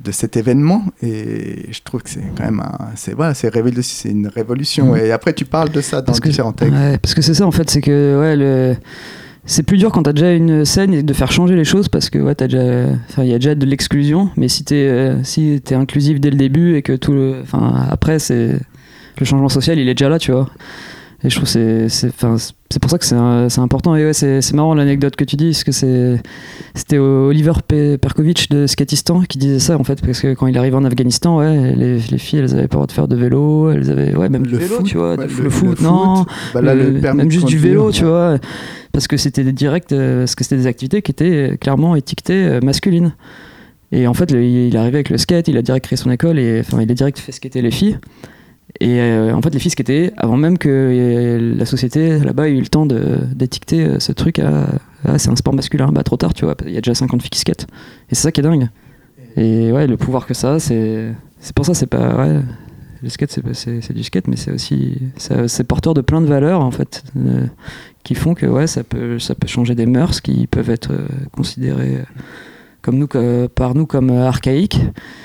de 0.04 0.12
cet 0.12 0.36
événement 0.38 0.84
et 1.02 1.68
je 1.72 1.80
trouve 1.84 2.02
que 2.04 2.10
c'est 2.10 2.22
quand 2.38 2.44
même 2.44 2.60
un, 2.60 2.89
c'est 2.96 3.13
voilà, 3.13 3.34
c'est 3.34 3.50
c'est 3.84 4.10
une 4.10 4.28
révolution 4.28 4.94
Mhm. 4.94 4.98
et 4.98 5.12
après 5.12 5.34
tu 5.34 5.46
parles 5.46 5.70
de 5.70 5.82
ça 5.82 6.02
dans 6.02 6.08
Parce 6.08 6.20
que- 6.20 6.30
différents 6.30 6.52
textes 6.54 6.74
Ouais, 6.76 6.98
parce 6.98 7.13
que 7.13 7.22
c'est 7.22 7.34
ça 7.34 7.46
en 7.48 7.52
fait, 7.52 7.70
c'est 7.70 7.82
que 7.82 8.20
ouais, 8.20 8.36
le... 8.36 8.76
c'est 9.46 9.63
plus 9.63 9.78
dur 9.78 9.92
quand 9.92 10.04
t'as 10.04 10.13
déjà 10.13 10.34
une 10.34 10.66
scène 10.66 10.94
et 10.94 11.04
de 11.04 11.13
faire 11.13 11.32
changer 11.32 11.56
les 11.56 11.63
choses 11.66 11.88
parce 11.89 12.10
que 12.10 12.20
ouais, 12.20 12.36
t'as 12.36 12.48
déjà, 12.48 12.88
il 13.20 13.26
y 13.26 13.34
a 13.34 13.39
déjà 13.39 13.56
de 13.56 13.66
l'exclusion, 13.66 14.30
mais 14.38 14.48
si 14.50 14.63
t'es 14.63 14.76
euh, 14.76 15.24
si 15.24 15.62
t'es 15.63 15.76
inclusif 15.76 16.20
dès 16.20 16.30
le 16.32 16.38
début 16.38 16.76
et 16.76 16.82
que 16.82 16.94
tout, 16.94 17.13
le... 17.13 17.38
enfin 17.42 17.86
après 17.89 18.20
c'est 18.20 18.60
le 19.20 19.26
changement 19.26 19.50
social, 19.50 19.78
il 19.80 19.88
est 19.88 19.94
déjà 19.94 20.10
là, 20.10 20.20
tu 20.20 20.32
vois. 20.32 20.50
Et 21.26 21.30
je 21.30 21.36
trouve 21.38 21.52
que 21.54 21.88
c'est 21.88 22.80
pour 22.82 22.90
ça 22.90 22.98
que 22.98 23.06
c'est 23.06 23.60
important 23.62 23.96
et 23.96 24.04
ouais 24.04 24.14
c'est 24.14 24.42
c'est 24.42 24.54
marrant 24.56 24.74
l'anecdote 24.74 25.16
que 25.16 25.24
tu 25.24 25.36
dis 25.38 25.52
parce 25.52 25.64
que 25.64 25.72
c'est 25.72 26.22
c'était 26.76 26.98
Oliver 26.98 27.54
Pe- 27.66 27.98
Perkovic 27.98 28.50
de 28.50 28.68
Skatistan 28.68 29.22
qui 29.22 29.38
disait 29.38 29.60
ça 29.60 29.78
en 29.78 29.84
fait 29.86 30.02
parce 30.06 30.20
que 30.20 30.34
quand 30.34 30.48
il 30.48 30.58
arrivait 30.58 30.76
en 30.76 30.84
Afghanistan 30.84 31.38
ouais 31.38 31.76
les, 31.76 32.00
les 32.00 32.18
filles 32.18 32.40
elles 32.40 32.54
avaient 32.54 32.68
pas 32.68 32.76
le 32.76 32.80
droit 32.80 32.88
de 32.88 32.92
faire 32.92 33.08
de 33.08 33.16
vélo 33.16 33.70
elles 33.72 33.90
avaient 33.90 34.16
ouais 34.16 34.28
même 34.28 34.46
Le 34.46 34.58
vélo 34.58 34.76
foot, 34.78 34.86
tu 34.86 34.98
vois 34.98 35.16
ouais, 35.16 35.28
le- 35.28 35.44
le, 35.44 35.50
foot 35.50 35.80
le 35.80 35.84
non 35.86 36.26
bah 36.54 36.62
là, 36.62 36.74
le- 36.76 36.92
même 37.14 37.32
juste 37.32 37.46
du 37.48 37.58
vélo, 37.58 37.92
tu 37.92 38.04
vois, 38.04 38.38
parce 38.92 39.08
que 39.08 39.16
c'était 39.18 39.44
des 39.46 39.54
directs, 39.54 39.92
euh, 39.94 40.22
parce 40.22 40.36
que 40.36 40.44
c'était 40.44 40.58
des 40.58 40.68
activités 40.68 41.02
qui 41.02 41.12
étaient 41.12 41.52
euh, 41.54 41.56
clairement 41.58 41.96
étiquetées 41.96 42.46
euh, 42.46 42.60
masculines. 42.62 43.14
Et 43.92 44.08
en 44.08 44.14
fait, 44.16 44.32
il 44.32 44.76
est 44.76 44.78
arrivé 44.78 44.98
avec 44.98 45.10
le 45.12 45.18
skate, 45.18 45.48
il 45.48 45.56
a 45.58 45.62
direct 45.62 45.86
créé 45.86 45.96
son 45.98 46.10
école 46.12 46.40
et 46.40 46.60
enfin, 46.62 46.82
il 46.82 46.92
a 46.92 46.96
direct 46.96 47.20
fait 47.20 47.32
skater 47.32 47.62
les 47.62 47.70
filles. 47.72 47.98
Et 48.80 48.99
euh, 48.99 49.34
en 49.34 49.41
fait, 49.41 49.54
les 49.54 49.60
filles 49.60 49.71
skataient 49.71 50.13
avant 50.17 50.38
même 50.38 50.58
que 50.58 50.69
euh, 50.69 51.56
la 51.56 51.65
société 51.65 52.19
là-bas 52.19 52.49
ait 52.49 52.54
eu 52.54 52.60
le 52.60 52.67
temps 52.67 52.86
d'étiqueter 52.86 53.86
euh, 53.86 53.99
ce 53.99 54.12
truc 54.12 54.39
à, 54.39 54.67
ah, 55.06 55.17
c'est 55.19 55.30
un 55.30 55.36
sport 55.36 55.54
masculin. 55.54 55.91
Bah, 55.91 56.04
trop 56.04 56.17
tard, 56.17 56.34
tu 56.34 56.45
vois, 56.45 56.56
il 56.65 56.73
y 56.73 56.78
a 56.78 56.82
déjà 56.82 56.95
50 56.95 57.21
filles 57.21 57.30
qui 57.30 57.39
skatent. 57.39 57.67
Et 58.10 58.15
c'est 58.15 58.23
ça 58.23 58.32
qui 58.32 58.39
est 58.39 58.43
dingue. 58.43 58.69
Et 59.38 59.71
ouais, 59.71 59.88
le 59.88 59.97
pouvoir 59.97 60.26
que 60.26 60.34
ça, 60.34 60.60
c'est 60.60 61.13
pour 61.56 61.65
ça, 61.65 61.73
c'est 61.73 61.88
pas. 61.88 62.15
Ouais, 62.15 62.39
le 63.02 63.10
skate, 63.10 63.39
c'est 63.54 63.93
du 63.93 64.04
skate, 64.04 64.28
mais 64.28 64.38
c'est 64.38 64.52
aussi. 64.52 64.97
C'est 65.17 65.63
porteur 65.63 65.93
de 65.93 66.02
plein 66.02 66.21
de 66.21 66.28
valeurs, 66.28 66.62
en 66.62 66.71
fait, 66.71 67.04
qui 68.04 68.15
font 68.15 68.34
que 68.34 68.45
ouais, 68.45 68.67
ça, 68.67 68.84
peut, 68.84 69.19
ça 69.19 69.36
peut 69.36 69.47
changer 69.47 69.76
des 69.76 69.86
mœurs 69.86 70.21
qui 70.21 70.47
peuvent 70.47 70.69
être 70.69 70.91
considérées 71.32 71.99
comme 72.84 72.98
nous, 73.00 73.08
que- 73.08 73.48
par 73.48 73.74
nous 73.74 73.88
comme 73.88 74.12
euh, 74.12 74.28
archaïques, 74.28 74.80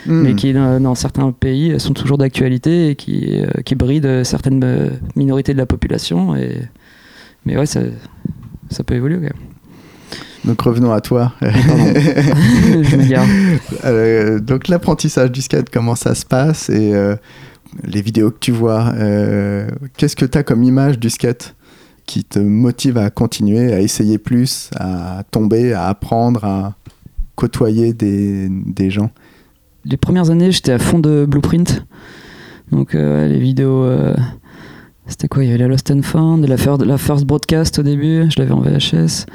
Hmm. 0.06 0.22
mais 0.22 0.34
qui, 0.34 0.52
dans, 0.54 0.80
dans 0.80 0.94
certains 0.94 1.30
pays, 1.32 1.72
euh, 1.72 1.78
sont 1.78 1.92
toujours 1.92 2.16
d'actualité 2.16 2.90
et 2.90 2.96
qui, 2.96 3.42
euh, 3.42 3.60
qui 3.66 3.74
brident 3.74 4.22
certaines 4.24 4.62
euh, 4.64 4.88
minorités 5.16 5.52
de 5.52 5.58
la 5.58 5.66
population. 5.66 6.34
Et... 6.36 6.62
Mais 7.44 7.58
ouais, 7.58 7.66
ça, 7.66 7.80
ça 8.70 8.82
peut 8.84 8.94
évoluer. 8.94 9.16
quand 9.16 9.22
même. 9.22 9.32
donc 10.44 10.60
revenons 10.62 10.92
à 10.92 11.00
toi 11.00 11.32
Je 11.42 12.96
m'égare. 12.96 13.26
Euh, 13.84 14.38
donc 14.40 14.68
l'apprentissage 14.68 15.30
du 15.32 15.42
skate, 15.42 15.68
comment 15.70 15.94
ça 15.96 16.14
se 16.14 16.24
passe 16.24 16.70
et 16.70 16.94
euh, 16.94 17.16
les 17.84 18.00
vidéos 18.02 18.30
que 18.30 18.38
tu 18.40 18.52
vois, 18.52 18.92
euh, 18.96 19.68
qu'est-ce 19.96 20.16
que 20.16 20.24
tu 20.24 20.38
as 20.38 20.42
comme 20.42 20.62
image 20.62 20.98
du 20.98 21.10
skate 21.10 21.54
qui 22.06 22.24
te 22.24 22.38
motive 22.38 22.96
à 22.96 23.10
continuer, 23.10 23.74
à 23.74 23.80
essayer 23.80 24.16
plus, 24.16 24.70
à 24.76 25.22
tomber, 25.30 25.74
à 25.74 25.88
apprendre, 25.88 26.44
à 26.44 26.74
côtoyer 27.38 27.92
des, 27.94 28.90
gens 28.90 29.10
les 29.84 29.96
premières 29.96 30.30
années, 30.30 30.50
j'étais 30.50 30.72
à 30.72 30.78
fond 30.80 30.98
de 30.98 31.24
Blueprint. 31.24 31.86
Donc 32.72 32.94
euh, 32.96 33.28
les 33.28 33.38
vidéos, 33.38 33.84
euh, 33.84 34.12
c'était 35.06 35.28
quoi? 35.28 35.44
Il 35.44 35.46
y 35.46 35.50
avait 35.50 35.62
la 35.62 35.68
Lost 35.68 35.88
and 35.92 36.02
Found, 36.02 36.44
la, 36.46 36.56
fir- 36.56 36.84
la 36.84 36.98
First 36.98 37.24
Broadcast 37.26 37.78
au 37.78 37.82
début, 37.84 38.24
je 38.28 38.40
l'avais 38.40 38.50
en 38.50 38.60
VHS. 38.60 39.26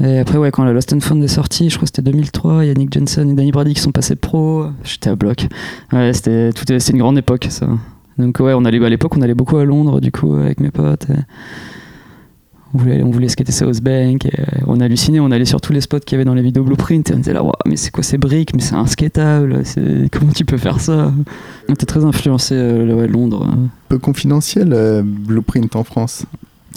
Et 0.00 0.18
après, 0.18 0.38
ouais, 0.38 0.52
quand 0.52 0.64
la 0.64 0.72
Lost 0.72 0.92
and 0.92 1.00
Found 1.00 1.22
est 1.24 1.28
sortie, 1.28 1.70
je 1.70 1.74
crois 1.76 1.86
que 1.86 1.92
c'était 1.94 2.08
2003, 2.08 2.64
Yannick 2.66 2.92
Johnson 2.92 3.28
et 3.28 3.34
Danny 3.34 3.50
Brady 3.50 3.74
qui 3.74 3.80
sont 3.80 3.92
passés 3.92 4.16
pro, 4.16 4.66
j'étais 4.84 5.10
à 5.10 5.16
bloc. 5.16 5.48
Ouais, 5.92 6.12
c'était 6.12 6.50
c'est 6.78 6.92
une 6.92 6.98
grande 6.98 7.18
époque 7.18 7.48
ça. 7.50 7.66
Donc 8.16 8.38
ouais, 8.38 8.54
on 8.54 8.64
allait 8.64 8.82
à 8.84 8.88
l'époque, 8.88 9.16
on 9.16 9.22
allait 9.22 9.34
beaucoup 9.34 9.56
à 9.56 9.64
Londres 9.64 10.00
du 10.00 10.12
coup 10.12 10.34
avec 10.34 10.60
mes 10.60 10.70
potes. 10.70 11.08
On 12.74 12.78
voulait, 12.78 13.02
on 13.02 13.10
voulait 13.10 13.28
skater 13.28 13.52
South 13.52 13.80
Bank, 13.82 14.26
et 14.26 14.32
euh, 14.40 14.44
on 14.66 14.80
hallucinait, 14.80 15.20
on 15.20 15.30
allait 15.30 15.44
sur 15.44 15.60
tous 15.60 15.72
les 15.72 15.80
spots 15.80 16.00
qu'il 16.00 16.12
y 16.12 16.16
avait 16.16 16.24
dans 16.24 16.34
les 16.34 16.42
vidéos 16.42 16.64
Blueprint, 16.64 17.08
et 17.10 17.14
on 17.14 17.18
était 17.18 17.32
là, 17.32 17.42
Waouh, 17.42 17.52
mais 17.66 17.76
c'est 17.76 17.90
quoi 17.90 18.02
ces 18.02 18.18
briques, 18.18 18.54
mais 18.54 18.60
c'est 18.62 18.74
inskatable, 18.74 19.62
comment 20.12 20.32
tu 20.32 20.44
peux 20.44 20.58
faire 20.58 20.80
ça? 20.80 21.12
On 21.68 21.72
était 21.72 21.86
très 21.86 22.04
influencé 22.04 22.54
euh, 22.56 22.94
ouais, 22.94 23.06
Londres, 23.08 23.46
hein. 23.48 23.68
peu 23.88 23.98
confidentiel 23.98 24.72
euh, 24.72 25.02
Blueprint 25.04 25.76
en 25.76 25.84
France? 25.84 26.26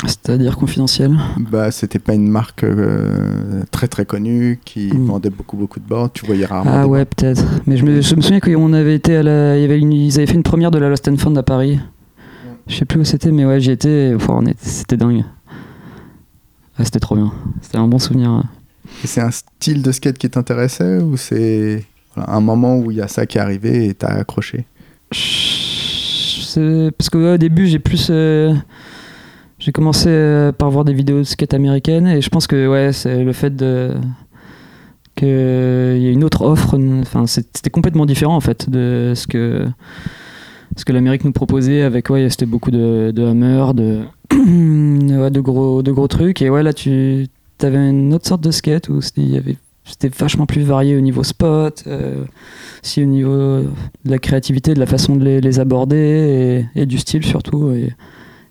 C'est-à-dire 0.05 0.57
confidentiel? 0.57 1.17
bah 1.51 1.71
c'était 1.71 1.97
pas 1.97 2.13
une 2.13 2.27
marque 2.27 2.63
euh, 2.63 3.63
très 3.71 3.87
très 3.87 4.05
connue 4.05 4.59
qui 4.63 4.89
Mm. 4.93 5.05
vendait 5.07 5.31
beaucoup 5.31 5.57
beaucoup 5.57 5.79
de 5.79 5.85
boards 5.87 6.11
tu 6.13 6.23
voyais 6.27 6.45
rarement 6.45 6.69
Ah 6.71 6.87
ouais, 6.87 7.03
peut-être. 7.05 7.43
Mais 7.65 7.77
je 7.77 7.83
me, 7.83 7.99
je 8.01 8.15
me 8.15 8.21
souviens 8.21 8.39
qu'on 8.39 8.73
avait 8.73 8.93
été 8.93 9.15
à 9.15 9.23
la, 9.23 9.57
il 9.57 9.61
y 9.61 9.65
avait 9.65 9.79
une- 9.79 9.91
ils 9.93 10.15
avaient 10.17 10.27
fait 10.27 10.35
une 10.35 10.43
première 10.43 10.69
de 10.69 10.77
la 10.77 10.89
Lost 10.89 11.07
and 11.07 11.17
Found 11.17 11.35
à 11.35 11.41
Paris. 11.41 11.79
Je 12.67 12.75
sais 12.75 12.85
plus 12.85 12.99
où 12.99 13.03
c'était, 13.05 13.31
mais 13.31 13.43
ouais, 13.45 13.59
j'y 13.59 13.71
étais, 13.71 14.13
enfin, 14.15 14.39
c'était 14.59 14.97
dingue. 14.97 15.23
Ah, 16.77 16.85
c'était 16.85 16.99
trop 16.99 17.15
bien. 17.15 17.31
C'était 17.61 17.77
un 17.77 17.87
bon 17.87 17.99
souvenir. 17.99 18.43
Et 19.03 19.07
c'est 19.07 19.21
un 19.21 19.31
style 19.31 19.81
de 19.81 19.91
skate 19.91 20.17
qui 20.17 20.29
t'intéressait 20.29 20.99
ou 20.99 21.17
c'est 21.17 21.83
voilà, 22.15 22.31
un 22.33 22.39
moment 22.41 22.77
où 22.77 22.91
il 22.91 22.97
y 22.97 23.01
a 23.01 23.07
ça 23.07 23.25
qui 23.25 23.37
est 23.37 23.41
arrivé 23.41 23.87
et 23.87 23.93
t'as 23.93 24.09
accroché? 24.09 24.65
Parce 26.97 27.09
que 27.11 27.17
ouais, 27.17 27.33
au 27.33 27.37
début, 27.37 27.67
j'ai 27.67 27.79
plus. 27.79 28.07
euh, 28.09 28.53
J'ai 29.59 29.71
commencé 29.71 30.07
euh, 30.09 30.51
par 30.51 30.69
voir 30.71 30.85
des 30.85 30.93
vidéos 30.93 31.19
de 31.19 31.23
skate 31.23 31.53
américaines 31.53 32.07
et 32.07 32.21
je 32.21 32.29
pense 32.29 32.47
que 32.47 32.67
ouais, 32.67 32.93
c'est 32.93 33.23
le 33.23 33.33
fait 33.33 33.55
de 33.55 33.93
qu'il 35.15 35.27
y 35.27 36.07
ait 36.07 36.13
une 36.13 36.23
autre 36.23 36.41
offre. 36.43 36.77
Enfin, 37.01 37.25
c'était 37.27 37.69
complètement 37.71 38.05
différent 38.05 38.35
en 38.35 38.41
fait 38.41 38.69
de 38.69 39.13
ce 39.15 39.25
que 39.27 39.65
ce 40.75 40.85
que 40.85 40.93
l'Amérique 40.93 41.23
nous 41.25 41.31
proposait 41.31 41.81
avec 41.81 42.09
ouais, 42.09 42.29
c'était 42.29 42.45
beaucoup 42.45 42.69
de, 42.71 43.11
de 43.11 43.23
hammer, 43.25 43.73
de 43.73 44.01
ouais, 44.31 45.31
de 45.31 45.39
gros 45.39 45.81
de 45.81 45.91
gros 45.91 46.07
trucs 46.07 46.41
et 46.41 46.49
ouais 46.49 46.63
là 46.63 46.73
tu 46.73 47.27
avais 47.61 47.89
une 47.89 48.13
autre 48.13 48.27
sorte 48.27 48.41
de 48.41 48.51
skate 48.51 48.89
où 48.89 48.99
il 49.17 49.57
c'était 49.87 50.09
vachement 50.09 50.45
plus 50.45 50.63
varié 50.63 50.97
au 50.97 50.99
niveau 50.99 51.23
spot, 51.23 51.83
euh, 51.87 52.25
aussi 52.83 53.01
au 53.01 53.05
niveau 53.05 53.61
de 53.61 53.69
la 54.05 54.19
créativité, 54.19 54.73
de 54.73 54.79
la 54.79 54.85
façon 54.85 55.15
de 55.15 55.23
les, 55.23 55.59
aborder 55.59 56.65
et, 56.75 56.85
du 56.85 56.97
style 56.97 57.25
surtout. 57.25 57.71
Et, 57.71 57.93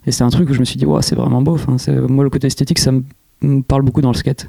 et 0.05 0.11
c'est 0.11 0.23
un 0.23 0.29
truc 0.29 0.49
où 0.49 0.53
je 0.53 0.59
me 0.59 0.65
suis 0.65 0.77
dit, 0.77 0.85
ouais, 0.85 1.01
c'est 1.01 1.15
vraiment 1.15 1.41
beau. 1.41 1.53
Enfin, 1.53 1.77
moi, 2.07 2.23
le 2.23 2.29
côté 2.29 2.47
esthétique, 2.47 2.79
ça 2.79 2.91
me, 2.91 3.61
parle 3.61 3.83
beaucoup 3.83 4.01
dans 4.01 4.11
le 4.11 4.17
skate. 4.17 4.47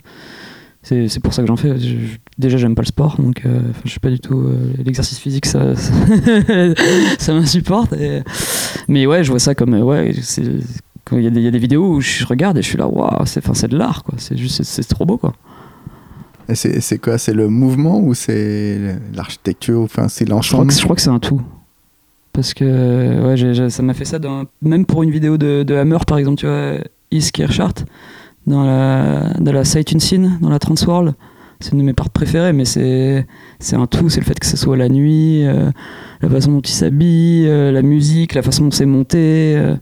C'est 0.83 1.21
pour 1.21 1.35
ça 1.35 1.43
que 1.43 1.49
j'en 1.49 1.57
fais. 1.57 1.75
Déjà, 2.39 2.57
j'aime 2.57 2.75
pas 2.75 2.81
le 2.81 2.87
sport, 2.87 3.17
donc 3.19 3.43
euh, 3.45 3.61
je 3.85 3.91
suis 3.91 4.01
pas 4.01 4.09
du 4.09 4.21
tout. 4.21 4.39
euh, 4.39 4.73
L'exercice 4.83 5.19
physique, 5.19 5.45
ça, 5.45 5.75
ça, 7.19 7.35
m'insupporte. 7.35 7.93
Mais 8.87 9.07
ouais, 9.07 9.23
je 9.23 9.29
vois 9.29 9.41
ça 9.41 9.55
comme. 9.55 9.75
ouais, 9.75 10.15
il 11.13 11.23
y, 11.23 11.27
a 11.27 11.31
des- 11.31 11.41
il 11.41 11.45
y 11.45 11.49
a 11.49 11.51
des 11.51 11.59
vidéos 11.59 11.95
où 11.95 12.01
je 12.01 12.25
regarde 12.27 12.59
et 12.59 12.63
je 12.63 12.69
suis 12.69 12.79
là, 12.79 12.87
waouh, 12.87 13.25
c'est 13.27 13.69
de 13.69 13.77
l'art, 13.79 14.03
quoi. 14.05 14.15
C'est 14.19 14.37
juste, 14.37 14.63
c'est- 14.63 14.83
trop 14.89 15.05
beau, 15.07 15.17
quoi. 15.17 15.33
Et 16.49 16.55
c'est 16.55 16.99
quoi? 16.99 17.19
C'est 17.19 17.35
le 17.35 17.49
mouvement 17.49 18.01
ou 18.01 18.15
c'est 18.15 18.97
l'architecture? 19.15 19.81
Enfin, 19.81 20.09
c'est 20.09 20.25
que, 20.67 20.73
je 20.73 20.83
crois 20.85 20.97
que 20.97 21.03
c'est 21.03 21.11
un 21.11 21.19
tout. 21.19 21.43
Parce 22.33 22.55
que 22.55 22.65
ouais, 23.65 23.71
ça 23.71 23.83
m'a 23.83 23.95
fait 23.95 24.05
ça, 24.05 24.19
dans, 24.19 24.45
même 24.63 24.87
pour 24.87 25.03
une 25.03 25.11
vidéo 25.11 25.37
de, 25.39 25.63
de 25.63 25.75
Hammer, 25.75 25.99
par 26.07 26.19
exemple, 26.19 26.39
tu 26.39 26.47
vois, 26.47 26.75
Is 27.11 27.31
Kirchhardt, 27.33 27.85
dans 28.47 28.65
la, 28.65 29.35
dans 29.41 29.53
la 29.53 29.65
Sight 29.65 29.93
Unseen, 29.95 30.39
dans 30.41 30.49
la 30.49 30.59
Transworld. 30.59 31.15
C'est 31.61 31.73
une 31.73 31.79
de 31.79 31.83
mes 31.85 31.93
parts 31.93 32.11
préférées, 32.11 32.53
mais 32.53 32.65
c'est 32.65 33.27
c'est 33.59 33.75
un 33.75 33.89
tout. 33.89 34.09
C'est 34.09 34.21
le 34.21 34.25
fait 34.27 34.39
que 34.39 34.47
ce 34.47 34.57
soit 34.57 34.77
la 34.77 34.89
nuit, 34.89 35.45
euh, 35.45 35.73
la 36.23 36.29
façon 36.31 36.53
dont 36.53 36.61
il 36.61 36.71
s'habille, 36.71 37.49
euh, 37.49 37.73
la 37.73 37.83
musique, 37.83 38.35
la 38.35 38.43
façon 38.43 38.65
dont 38.67 38.71
c'est 38.71 38.87
monté. 38.87 39.55
euh. 39.57 39.75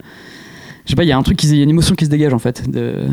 Je 0.86 0.90
sais 0.90 0.96
pas, 0.96 1.04
il 1.04 1.08
y 1.08 1.12
a 1.12 1.18
un 1.18 1.22
truc, 1.22 1.42
il 1.44 1.54
y 1.56 1.60
a 1.60 1.62
une 1.64 1.70
émotion 1.70 1.94
qui 1.94 2.06
se 2.06 2.10
dégage 2.10 2.32
en 2.32 2.38
fait. 2.38 2.68
De... 2.70 3.06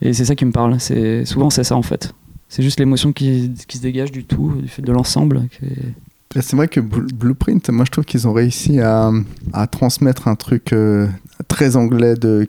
Et 0.00 0.12
c'est 0.12 0.24
ça 0.24 0.34
qui 0.34 0.44
me 0.44 0.52
parle. 0.52 0.80
C'est 0.80 1.24
Souvent, 1.24 1.48
c'est 1.50 1.64
ça 1.64 1.76
en 1.76 1.82
fait. 1.82 2.12
C'est 2.48 2.62
juste 2.62 2.78
l'émotion 2.80 3.12
qui, 3.12 3.52
qui 3.68 3.78
se 3.78 3.82
dégage 3.82 4.10
du 4.12 4.24
tout, 4.24 4.52
du 4.60 4.68
fait 4.68 4.82
de 4.82 4.92
l'ensemble. 4.92 5.48
qui 5.50 5.66
C'est 6.40 6.56
vrai 6.56 6.68
que 6.68 6.80
Bl- 6.80 7.12
Blueprint, 7.14 7.70
moi 7.70 7.84
je 7.86 7.90
trouve 7.92 8.04
qu'ils 8.04 8.26
ont 8.28 8.32
réussi 8.32 8.80
à, 8.80 9.10
à 9.52 9.66
transmettre 9.66 10.28
un 10.28 10.34
truc 10.34 10.72
euh, 10.72 11.06
très 11.48 11.76
anglais 11.76 12.14
de 12.14 12.48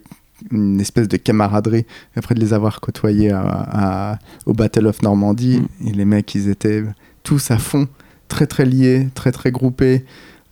une 0.52 0.82
espèce 0.82 1.08
de 1.08 1.16
camaraderie 1.16 1.86
après 2.18 2.36
de 2.36 2.42
les 2.42 2.52
avoir 2.54 2.82
côtoyés 2.82 3.32
à, 3.32 3.42
à- 3.44 4.20
au 4.46 4.54
Battle 4.54 4.88
of 4.88 5.02
Normandie 5.02 5.62
et 5.86 5.92
les 5.94 6.04
mecs 6.04 6.36
ils 6.36 6.50
étaient 6.50 6.84
tous 7.24 7.50
à 7.52 7.58
fond 7.58 7.88
très 8.28 8.46
très 8.46 8.66
liés 8.66 9.08
très 9.16 9.32
très 9.32 9.52
groupés 9.52 10.04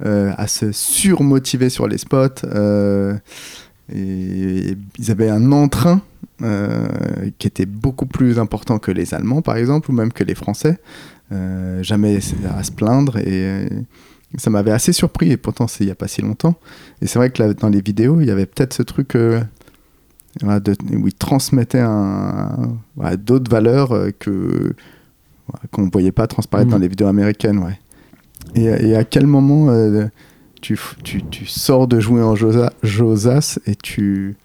à 0.04 0.48
se 0.48 0.72
surmotiver 0.72 1.70
sur 1.70 1.88
les 1.88 1.98
spots 1.98 2.46
euh, 2.46 3.16
et 3.94 4.76
ils 5.00 5.12
avaient 5.12 5.30
un 5.30 5.52
entrain 5.52 6.02
euh, 6.42 6.88
qui 7.38 7.48
était 7.48 7.66
beaucoup 7.66 8.06
plus 8.06 8.40
important 8.40 8.80
que 8.80 8.92
les 8.92 9.14
Allemands 9.14 9.42
par 9.42 9.58
exemple 9.58 9.92
ou 9.92 9.94
même 9.94 10.12
que 10.14 10.24
les 10.24 10.36
Français 10.36 10.80
euh, 11.32 11.84
jamais 11.84 12.20
à 12.58 12.64
se 12.64 12.72
plaindre 12.72 13.18
et 13.18 13.26
euh, 13.30 13.68
ça 14.38 14.50
m'avait 14.50 14.72
assez 14.72 14.94
surpris 14.94 15.32
et 15.32 15.38
pourtant 15.38 15.68
c'est 15.68 15.84
il 15.84 15.88
n'y 15.88 15.92
a 15.92 15.96
pas 15.96 16.08
si 16.08 16.22
longtemps 16.22 16.56
et 17.02 17.08
c'est 17.08 17.20
vrai 17.20 17.30
que 17.32 17.44
là, 17.44 17.54
dans 17.54 17.70
les 17.70 17.82
vidéos 17.82 18.22
il 18.22 18.28
y 18.28 18.32
avait 18.32 18.46
peut-être 18.46 18.74
ce 18.74 18.82
truc 18.84 19.16
euh, 19.16 19.42
voilà, 20.42 20.60
de- 20.62 20.76
où 20.96 21.08
ils 21.08 21.14
transmettaient 21.14 21.82
un, 21.82 22.76
voilà, 22.96 23.18
d'autres 23.18 23.52
valeurs 23.52 23.92
euh, 23.92 24.12
que 24.18 24.74
qu'on 25.72 25.86
ne 25.86 25.92
voyait 25.92 26.14
pas 26.14 26.28
transparaître 26.28 26.68
Mhm. 26.70 26.72
dans 26.72 26.80
les 26.80 26.88
vidéos 26.88 27.08
américaines 27.08 27.60
ouais. 27.60 27.78
Et, 28.56 28.64
et 28.66 28.96
à 28.96 29.04
quel 29.04 29.28
moment 29.28 29.68
euh, 29.70 30.06
tu, 30.62 30.78
tu, 31.04 31.24
tu 31.24 31.46
sors 31.46 31.88
de 31.88 32.00
jouer 32.00 32.22
en 32.22 32.36
Josa- 32.36 32.72
Josas 32.84 33.60
et 33.66 33.76
tu, 33.76 34.36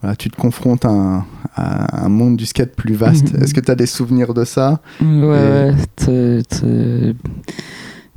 voilà, 0.00 0.16
tu 0.16 0.30
te 0.30 0.36
confrontes 0.36 0.84
à 0.84 0.90
un, 0.90 1.24
à 1.54 2.04
un 2.04 2.08
monde 2.08 2.36
du 2.36 2.46
skate 2.46 2.74
plus 2.76 2.94
vaste? 2.94 3.34
Mhm. 3.34 3.42
Est-ce 3.42 3.52
que 3.54 3.60
tu 3.60 3.70
as 3.70 3.74
des 3.74 3.86
souvenirs 3.86 4.32
de 4.34 4.44
ça? 4.44 4.80
Ouais, 5.02 5.06
Et- 5.06 5.20
ouais. 5.30 6.42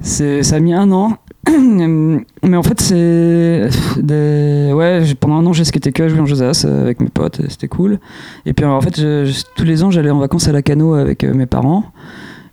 c'est- 0.01 0.43
Ça 0.43 0.55
a 0.55 0.59
mis 0.59 0.73
un 0.73 0.91
an. 0.91 1.17
Mais 1.49 2.57
en 2.57 2.63
fait, 2.63 2.79
c'est. 2.81 3.69
Des... 3.97 4.71
Ouais, 4.73 5.01
pendant 5.19 5.37
un 5.37 5.45
an, 5.47 5.53
j'ai 5.53 5.63
skaté 5.65 5.91
que 5.91 6.03
à 6.03 6.07
jouer 6.07 6.19
en 6.19 6.25
Josas 6.27 6.63
euh, 6.65 6.81
avec 6.83 6.99
mes 7.01 7.09
potes, 7.09 7.39
et 7.39 7.49
c'était 7.49 7.67
cool. 7.67 7.99
Et 8.45 8.53
puis 8.53 8.63
en 8.65 8.79
fait, 8.81 8.95
je- 8.99 9.25
je- 9.25 9.43
tous 9.55 9.63
les 9.65 9.83
ans, 9.83 9.89
j'allais 9.91 10.11
en 10.11 10.19
vacances 10.19 10.47
à 10.47 10.51
la 10.51 10.61
cano 10.61 10.93
avec 10.93 11.23
euh, 11.23 11.33
mes 11.33 11.47
parents. 11.47 11.85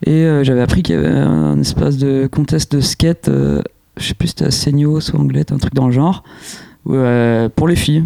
Et 0.06 0.24
euh, 0.24 0.44
j'avais 0.44 0.60
appris 0.60 0.82
qu'il 0.82 0.94
y 0.94 0.98
avait 0.98 1.08
un 1.08 1.60
espace 1.60 1.96
de 1.96 2.28
contest 2.30 2.74
de 2.74 2.80
skate, 2.80 3.28
euh, 3.28 3.62
je 3.96 4.06
sais 4.06 4.14
plus 4.14 4.28
si 4.28 4.34
c'était 4.36 4.46
à 4.46 4.50
Seigno, 4.50 5.00
soit 5.00 5.18
Anglette, 5.18 5.52
un 5.52 5.58
truc 5.58 5.74
dans 5.74 5.86
le 5.86 5.92
genre, 5.92 6.22
euh, 6.88 7.48
pour 7.48 7.66
les 7.68 7.76
filles. 7.76 8.04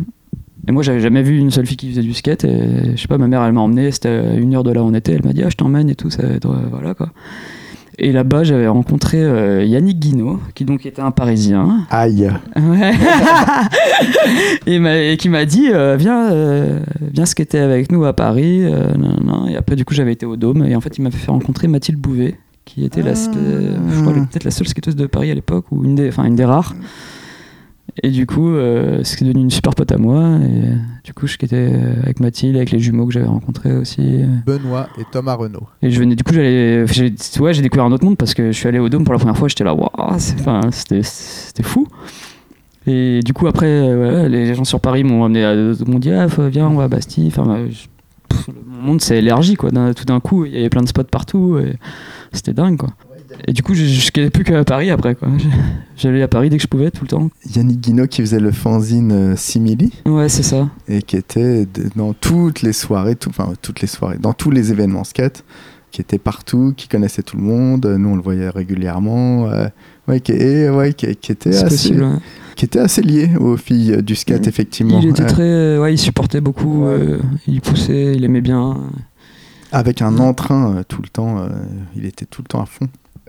Et 0.66 0.72
moi, 0.72 0.82
j'avais 0.82 1.00
jamais 1.00 1.22
vu 1.22 1.38
une 1.38 1.50
seule 1.50 1.66
fille 1.66 1.76
qui 1.76 1.90
faisait 1.90 2.02
du 2.02 2.14
skate. 2.14 2.44
Et 2.44 2.96
je 2.96 3.00
sais 3.00 3.08
pas, 3.08 3.18
ma 3.18 3.26
mère, 3.26 3.42
elle 3.42 3.52
m'a 3.52 3.60
emmené. 3.60 3.90
C'était 3.90 4.36
une 4.36 4.54
heure 4.54 4.62
de 4.62 4.70
là 4.70 4.82
où 4.82 4.86
on 4.86 4.94
était. 4.94 5.12
Elle 5.12 5.24
m'a 5.24 5.32
dit, 5.32 5.42
ah, 5.42 5.50
je 5.50 5.56
t'emmène 5.56 5.90
et 5.90 5.96
tout. 5.96 6.08
Ça, 6.08 6.22
va 6.24 6.34
être, 6.34 6.48
voilà 6.70 6.94
quoi. 6.94 7.10
Et 7.98 8.10
là-bas, 8.10 8.42
j'avais 8.42 8.68
rencontré 8.68 9.22
euh, 9.22 9.64
Yannick 9.64 9.98
Guinaud, 9.98 10.40
qui 10.54 10.64
donc 10.64 10.86
était 10.86 11.02
un 11.02 11.10
Parisien. 11.10 11.86
Aïe 11.90 12.30
Ouais. 12.56 12.92
et, 15.12 15.16
qui 15.18 15.28
m'a 15.28 15.44
dit, 15.44 15.68
euh, 15.70 15.96
viens, 15.96 16.32
euh, 16.32 16.80
viens 17.00 17.26
skater 17.26 17.58
avec 17.58 17.92
nous 17.92 18.04
à 18.04 18.14
Paris. 18.14 18.60
nan, 18.60 19.20
nan. 19.24 19.48
Et 19.48 19.56
après, 19.56 19.76
du 19.76 19.84
coup, 19.84 19.94
j'avais 19.94 20.12
été 20.12 20.24
au 20.24 20.36
Dôme. 20.36 20.64
Et 20.64 20.74
en 20.74 20.80
fait, 20.80 20.96
il 20.96 21.02
m'a 21.02 21.10
fait 21.10 21.30
rencontrer 21.30 21.68
Mathilde 21.68 21.98
Bouvet, 21.98 22.38
qui 22.64 22.84
était 22.84 23.02
la, 23.02 23.12
Ah. 23.12 24.10
peut-être 24.30 24.44
la 24.44 24.50
seule 24.50 24.68
skateuse 24.68 24.96
de 24.96 25.06
Paris 25.06 25.30
à 25.30 25.34
l'époque, 25.34 25.66
ou 25.70 25.84
une 25.84 25.94
des, 25.94 26.08
enfin, 26.08 26.24
une 26.24 26.36
des 26.36 26.46
rares. 26.46 26.74
Et 28.02 28.10
du 28.10 28.26
coup, 28.26 28.48
euh, 28.48 29.00
c'est 29.04 29.22
devenu 29.24 29.42
une 29.42 29.50
super 29.50 29.74
pote 29.74 29.92
à 29.92 29.98
moi. 29.98 30.18
Et 30.20 30.66
euh, 30.66 30.74
du 31.04 31.12
coup, 31.12 31.26
je 31.26 31.32
skatais 31.34 31.72
avec 32.02 32.20
Mathilde, 32.20 32.56
avec 32.56 32.70
les 32.70 32.78
jumeaux 32.78 33.06
que 33.06 33.12
j'avais 33.12 33.26
rencontrés 33.26 33.72
aussi. 33.76 34.20
Benoît 34.46 34.88
et 34.98 35.02
Thomas 35.10 35.34
Renault. 35.34 35.66
Et 35.82 35.90
je 35.90 35.98
venais, 36.00 36.14
du 36.16 36.24
coup, 36.24 36.32
j'allais, 36.32 36.86
j'ai, 36.86 37.12
ouais, 37.40 37.52
j'ai 37.52 37.60
découvert 37.62 37.84
un 37.84 37.92
autre 37.92 38.04
monde 38.04 38.16
parce 38.16 38.32
que 38.32 38.46
je 38.50 38.56
suis 38.56 38.66
allé 38.68 38.78
au 38.78 38.88
Dôme 38.88 39.04
pour 39.04 39.12
la 39.12 39.18
première 39.18 39.36
fois. 39.36 39.48
J'étais 39.48 39.64
là, 39.64 39.74
waouh, 39.74 39.90
c'était, 40.70 41.02
c'était 41.02 41.62
fou. 41.62 41.86
Et 42.86 43.20
du 43.24 43.32
coup, 43.34 43.46
après, 43.46 43.66
euh, 43.66 44.26
les 44.28 44.54
gens 44.54 44.64
sur 44.64 44.80
Paris 44.80 45.04
m'ont 45.04 45.24
amené 45.24 45.44
à, 45.44 45.54
m'ont 45.86 45.98
dit, 45.98 46.10
ah, 46.12 46.26
viens, 46.50 46.68
on 46.68 46.74
va 46.76 46.84
à 46.84 46.88
Bastille. 46.88 47.26
Enfin, 47.28 47.44
bah, 47.44 47.58
je- 47.70 47.86
pff, 48.28 48.48
mon 48.66 48.82
monde 48.86 49.00
s'est 49.02 49.18
élargi, 49.18 49.54
quoi. 49.56 49.70
Tout 49.94 50.04
d'un 50.06 50.18
coup, 50.20 50.46
il 50.46 50.52
y 50.52 50.56
avait 50.58 50.70
plein 50.70 50.82
de 50.82 50.88
spots 50.88 51.04
partout. 51.04 51.58
C'était 52.32 52.54
dingue, 52.54 52.78
quoi. 52.78 52.88
Et 53.48 53.52
du 53.52 53.62
coup, 53.62 53.74
je, 53.74 53.84
je 53.84 54.00
skatais 54.00 54.30
plus 54.30 54.44
qu'à 54.44 54.64
Paris 54.64 54.90
après, 54.90 55.14
quoi. 55.14 55.28
J'allais 55.96 56.22
à 56.22 56.28
Paris 56.28 56.48
dès 56.50 56.56
que 56.56 56.62
je 56.62 56.68
pouvais, 56.68 56.90
tout 56.90 57.02
le 57.04 57.08
temps. 57.08 57.30
Yannick 57.54 57.80
Guinaud 57.80 58.06
qui 58.06 58.20
faisait 58.22 58.40
le 58.40 58.50
fanzine 58.52 59.12
euh, 59.12 59.36
Simili 59.36 59.92
Ouais, 60.06 60.28
c'est 60.28 60.42
ça. 60.42 60.68
et 60.88 61.02
qui 61.02 61.16
était 61.16 61.66
dans 61.96 62.12
toutes 62.12 62.62
les 62.62 62.72
soirées, 62.72 63.16
tout- 63.16 63.30
enfin 63.30 63.52
toutes 63.62 63.80
les 63.80 63.88
soirées, 63.88 64.18
dans 64.18 64.32
tous 64.32 64.50
les 64.50 64.70
événements 64.70 65.04
skate, 65.04 65.44
qui 65.90 66.00
était 66.00 66.18
partout, 66.18 66.72
qui 66.76 66.88
connaissait 66.88 67.22
tout 67.22 67.36
le 67.36 67.42
monde. 67.42 67.84
Nous, 67.86 68.08
on 68.08 68.16
le 68.16 68.22
voyait 68.22 68.48
régulièrement. 68.48 69.48
euh, 69.48 69.66
ouais, 70.08 70.20
qui, 70.20 70.32
et, 70.32 70.70
ouais, 70.70 70.92
qui, 70.94 71.14
qui 71.16 71.32
était 71.32 71.50
assez, 71.50 71.64
possible. 71.64 72.02
ouais. 72.04 72.16
qui 72.56 72.64
était 72.64 72.78
assez 72.78 73.02
lié 73.02 73.30
aux 73.38 73.56
filles 73.56 74.02
du 74.02 74.14
skate, 74.16 74.46
effectivement. 74.46 75.00
Il 75.02 75.08
était 75.10 75.26
très. 75.26 75.42
euh, 75.42 75.80
Ouais, 75.82 75.92
il 75.94 75.98
supportait 75.98 76.40
beaucoup. 76.40 76.86
Euh, 76.86 77.18
il 77.46 77.60
poussait, 77.60 78.14
il 78.14 78.24
aimait 78.24 78.40
bien. 78.40 78.76
Avec 79.70 80.02
un 80.02 80.18
entrain 80.18 80.76
euh, 80.76 80.82
tout 80.86 81.02
le 81.02 81.08
temps. 81.08 81.46
il 81.96 82.04
était 82.06 82.26
tout 82.26 82.42
le 82.42 82.46
temps 82.48 82.62
à 82.62 82.66
fond. 82.66 82.88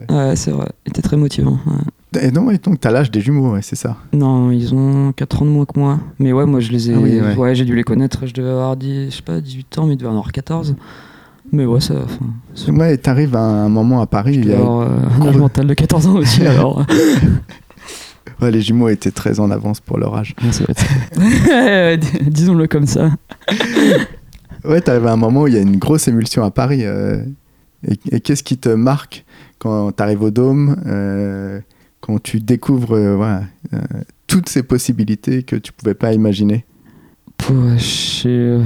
Ouais, 0.10 0.36
c'est 0.36 0.52
vrai. 0.52 0.70
Il 0.86 0.90
était 0.90 1.02
très 1.02 1.18
motivant. 1.18 1.60
ouais. 1.68 2.22
Et 2.22 2.32
non, 2.32 2.52
et 2.52 2.58
donc, 2.60 2.80
t'as 2.80 2.92
l'âge 2.92 3.10
des 3.10 3.22
jumeaux, 3.22 3.54
ouais, 3.54 3.62
c'est 3.64 3.76
ça? 3.76 3.98
Non, 4.14 4.52
ils 4.52 4.74
ont 4.76 5.12
4 5.14 5.42
ans 5.42 5.46
de 5.46 5.50
moins 5.52 5.66
que 5.66 5.80
moi. 5.80 6.00
Mais 6.20 6.32
ouais, 6.32 6.46
moi 6.46 6.60
je 6.60 6.72
les 6.72 6.92
ai. 6.92 6.94
Ah 6.94 7.00
oui, 7.00 7.20
ouais. 7.20 7.36
ouais, 7.36 7.56
j'ai 7.56 7.66
dû 7.66 7.76
les 7.76 7.84
connaître. 7.84 8.26
Je 8.28 8.34
devais 8.34 8.50
avoir 8.52 8.76
10, 8.78 9.10
je 9.10 9.16
sais 9.16 9.22
pas, 9.24 9.42
18 9.42 9.78
ans, 9.80 9.88
mais 9.88 9.94
ils 9.94 9.98
devaient 9.98 10.10
en 10.10 10.12
avoir 10.12 10.32
14. 10.32 10.76
Mais 11.52 11.66
ouais, 11.66 11.82
ça. 11.82 11.96
enfin, 12.04 12.72
Ouais, 12.74 12.98
t'arrives 12.98 13.36
à 13.36 13.40
un 13.42 13.70
moment 13.70 14.00
à 14.02 14.06
Paris, 14.06 14.36
il 14.36 14.48
y 14.48 14.54
a- 14.54 14.58
avoir 14.58 14.82
euh, 14.82 14.90
un 15.22 15.28
âge 15.28 15.38
mental 15.38 15.66
de 15.68 15.74
14 15.74 16.08
ans 16.08 16.16
aussi, 16.16 16.42
alors. 16.48 16.86
ouais, 18.42 18.52
les 18.52 18.62
jumeaux 18.62 18.90
étaient 18.90 19.12
très 19.12 19.40
en 19.40 19.50
avance 19.50 19.80
pour 19.80 19.98
leur 19.98 20.16
âge. 20.16 20.36
Disons-le 22.22 22.68
comme 22.68 22.88
ça. 22.88 23.10
Ouais, 24.66 24.82
t'arrives 24.82 25.08
à 25.08 25.12
un 25.14 25.18
moment 25.18 25.42
où 25.44 25.48
il 25.48 25.54
y 25.54 25.58
a 25.58 25.62
une 25.62 25.78
grosse 25.78 26.08
émulsion 26.08 26.44
à 26.44 26.52
Paris. 26.52 26.82
euh, 26.86 27.24
et 27.88 28.00
et 28.12 28.20
qu'est-ce 28.22 28.44
qui 28.44 28.58
te 28.58 28.70
marque? 28.70 29.26
Quand 29.64 29.94
t'arrives 29.94 30.22
au 30.22 30.30
Dôme, 30.30 30.76
euh, 30.86 31.62
quand 32.02 32.22
tu 32.22 32.42
découvres 32.42 32.96
euh, 32.98 33.40
euh, 33.74 33.80
toutes 34.28 34.50
ces 34.50 34.62
possibilités 34.62 35.44
que 35.44 35.56
tu 35.56 35.72
pouvais 35.72 35.94
pas 35.94 36.14
imaginer 36.14 36.66
je 37.78 37.78
sais. 37.78 38.60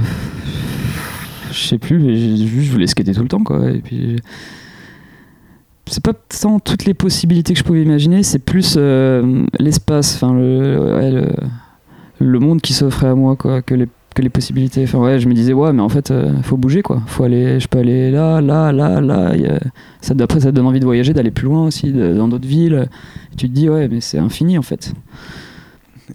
sais 1.52 1.78
plus, 1.78 1.98
mais 1.98 2.16
je 2.16 2.70
voulais 2.70 2.86
skater 2.86 3.12
tout 3.12 3.22
le 3.22 3.28
temps, 3.28 3.42
quoi. 3.42 3.70
Et 3.70 3.80
puis. 3.80 4.20
C'est 5.86 6.02
pas 6.02 6.12
tant 6.12 6.60
toutes 6.60 6.84
les 6.84 6.94
possibilités 6.94 7.54
que 7.54 7.58
je 7.58 7.64
pouvais 7.64 7.82
imaginer, 7.82 8.22
c'est 8.22 8.38
plus 8.38 8.76
l'espace, 9.58 10.22
le, 10.22 11.32
le 12.20 12.38
monde 12.38 12.60
qui 12.60 12.72
s'offrait 12.72 13.08
à 13.08 13.14
moi, 13.14 13.34
quoi, 13.36 13.62
que 13.62 13.74
les, 13.74 13.88
que 14.18 14.22
les 14.22 14.28
possibilités. 14.30 14.82
Enfin 14.84 14.98
ouais, 14.98 15.18
je 15.20 15.28
me 15.28 15.34
disais 15.34 15.52
ouais, 15.52 15.72
mais 15.72 15.80
en 15.82 15.88
fait, 15.88 16.10
euh, 16.10 16.32
faut 16.42 16.56
bouger, 16.56 16.82
quoi. 16.82 17.00
Faut 17.06 17.24
aller, 17.24 17.58
je 17.60 17.68
peux 17.68 17.78
aller 17.78 18.10
là, 18.10 18.40
là, 18.40 18.72
là, 18.72 19.00
là. 19.00 19.32
ça, 20.00 20.14
après, 20.20 20.40
ça 20.40 20.50
te 20.50 20.56
donne 20.56 20.66
envie 20.66 20.80
de 20.80 20.84
voyager, 20.84 21.12
d'aller 21.12 21.30
plus 21.30 21.46
loin 21.46 21.66
aussi, 21.66 21.92
de- 21.92 22.14
dans 22.14 22.28
d'autres 22.28 22.46
villes. 22.48 22.88
Et 23.32 23.36
tu 23.36 23.48
te 23.48 23.54
dis 23.54 23.68
ouais, 23.68 23.88
mais 23.88 24.00
c'est 24.00 24.18
infini 24.18 24.58
en 24.58 24.62
fait. 24.62 24.92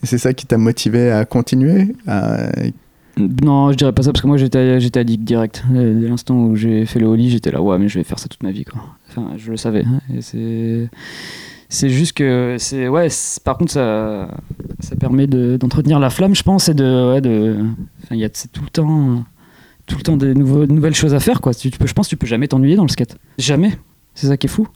C'est 0.04 0.18
ça 0.18 0.34
qui 0.34 0.46
t'a 0.46 0.58
motivé 0.58 1.12
à 1.12 1.24
continuer 1.26 1.96
à- 2.08 2.50
Non, 3.18 3.72
je 3.72 3.78
dirais 3.78 3.92
pas 3.94 4.02
ça 4.04 4.12
parce 4.12 4.22
que 4.24 4.28
moi 4.28 4.38
j'étais 4.38 4.80
j'étais 4.80 5.00
addict 5.00 5.24
direct. 5.24 5.64
Euh, 5.74 6.00
Dès 6.02 6.08
l'instant 6.08 6.36
où 6.46 6.56
j'ai 6.56 6.86
fait 6.86 7.00
le 7.00 7.06
holly, 7.06 7.30
j'étais 7.30 7.52
là 7.52 7.62
ouais, 7.62 7.78
mais 7.78 7.88
je 7.88 8.00
vais 8.00 8.04
faire 8.04 8.18
ça 8.20 8.28
toute 8.28 8.42
ma 8.44 8.52
vie 8.52 8.66
quoi. 8.66 8.82
Enfin, 9.10 9.28
je 9.38 9.52
le 9.52 9.58
savais. 9.58 9.84
hein, 9.86 10.00
Et 10.16 10.22
c'est 10.22 10.90
c'est 11.74 11.90
juste 11.90 12.14
que 12.14 12.56
c'est 12.60 12.88
ouais, 12.88 13.08
par 13.44 13.58
contre 13.58 13.72
ça 13.72 14.28
ça 14.80 14.96
permet 14.96 15.28
de- 15.28 15.58
d'entretenir 15.58 16.00
la 16.00 16.10
flamme, 16.10 16.36
je 16.36 16.44
pense 16.44 16.70
et 16.70 16.74
de 16.74 17.12
ouais, 17.14 17.22
de 17.22 17.58
il 18.12 18.18
y 18.18 18.24
a 18.26 18.30
tout 18.30 18.62
le 18.64 18.70
temps 18.70 19.24
tout 19.86 19.98
le 19.98 20.04
temps 20.04 20.16
des 20.18 20.34
nouveaux, 20.34 20.66
nouvelles 20.66 20.96
choses 20.96 21.14
à 21.14 21.20
faire 21.20 21.42
quoi. 21.42 21.54
Tu 21.54 21.70
peux 21.72 21.88
je 21.88 21.94
pense 21.94 22.08
que 22.08 22.12
tu 22.12 22.18
peux 22.18 22.28
jamais 22.28 22.48
t'ennuyer 22.48 22.76
dans 22.76 22.84
le 22.84 22.90
skate. 22.90 23.18
Jamais. 23.38 23.74
C'est 24.14 24.28
ça 24.28 24.38
qui 24.38 24.48
est 24.48 24.50
fou. 24.50 24.68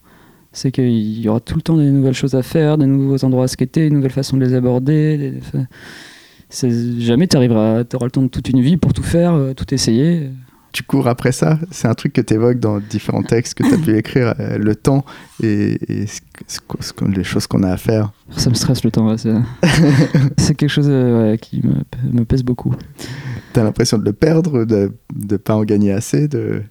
C'est 0.52 0.72
qu'il 0.72 1.20
y 1.20 1.30
aura 1.30 1.40
tout 1.40 1.56
le 1.56 1.62
temps 1.62 1.78
des 1.78 1.92
nouvelles 1.92 2.16
choses 2.16 2.34
à 2.34 2.42
faire, 2.42 2.78
des 2.78 2.88
nouveaux 2.88 3.24
endroits 3.24 3.44
à 3.44 3.48
skater, 3.48 3.88
une 3.88 3.96
nouvelle 3.96 4.12
façon 4.12 4.38
de 4.38 4.44
les 4.46 4.54
aborder. 4.56 5.18
des- 5.18 7.00
jamais 7.00 7.28
tu 7.28 7.38
arriveras, 7.38 7.84
tu 7.84 7.96
auras 7.96 8.06
le 8.06 8.12
temps 8.12 8.24
de 8.24 8.28
toute 8.28 8.50
une 8.50 8.62
vie 8.62 8.78
pour 8.78 8.94
tout 8.94 9.04
faire, 9.04 9.34
euh, 9.34 9.54
tout 9.54 9.72
essayer. 9.74 10.30
Tu 10.78 10.84
cours 10.84 11.08
après 11.08 11.32
ça 11.32 11.58
C'est 11.72 11.88
un 11.88 11.96
truc 11.96 12.13
que 12.13 12.22
tu 12.22 12.36
évoques 12.36 12.60
dans 12.60 12.80
différents 12.80 13.24
textes 13.24 13.56
que 13.56 13.63
tu 13.63 13.74
as 13.74 13.78
pu 13.80 13.98
écrire, 13.98 14.36
euh, 14.40 14.60
le 14.60 14.76
temps 14.76 15.06
et, 15.42 15.80
et 15.92 16.06
ce 16.06 16.22
ce 16.80 16.92
les 17.06 17.24
choses 17.24 17.48
qu'on 17.48 17.63
a 17.63 17.72
à 17.72 17.78
faire. 17.78 18.12
Ça 18.30 18.52
me 18.52 18.56
stresse 18.56 18.84
le 18.84 18.92
temps, 18.92 19.10
ouais, 19.10 19.18
c'est 19.18 20.54
quelque 20.56 20.70
chose 20.70 20.86
euh, 20.88 21.32
ouais, 21.32 21.38
qui 21.40 21.63
me, 21.66 21.74
me 22.12 22.26
pèse 22.26 22.44
beaucoup. 22.44 22.76
Tu 23.54 23.60
as 23.60 23.63
l'impression 23.63 23.98
de 23.98 24.06
le 24.06 24.13
perdre, 24.13 24.66
de 24.66 24.92
ne 25.16 25.38
pas 25.38 25.56
en 25.56 25.63
gagner 25.63 25.92
assez 25.92 26.28
de... 26.28 26.62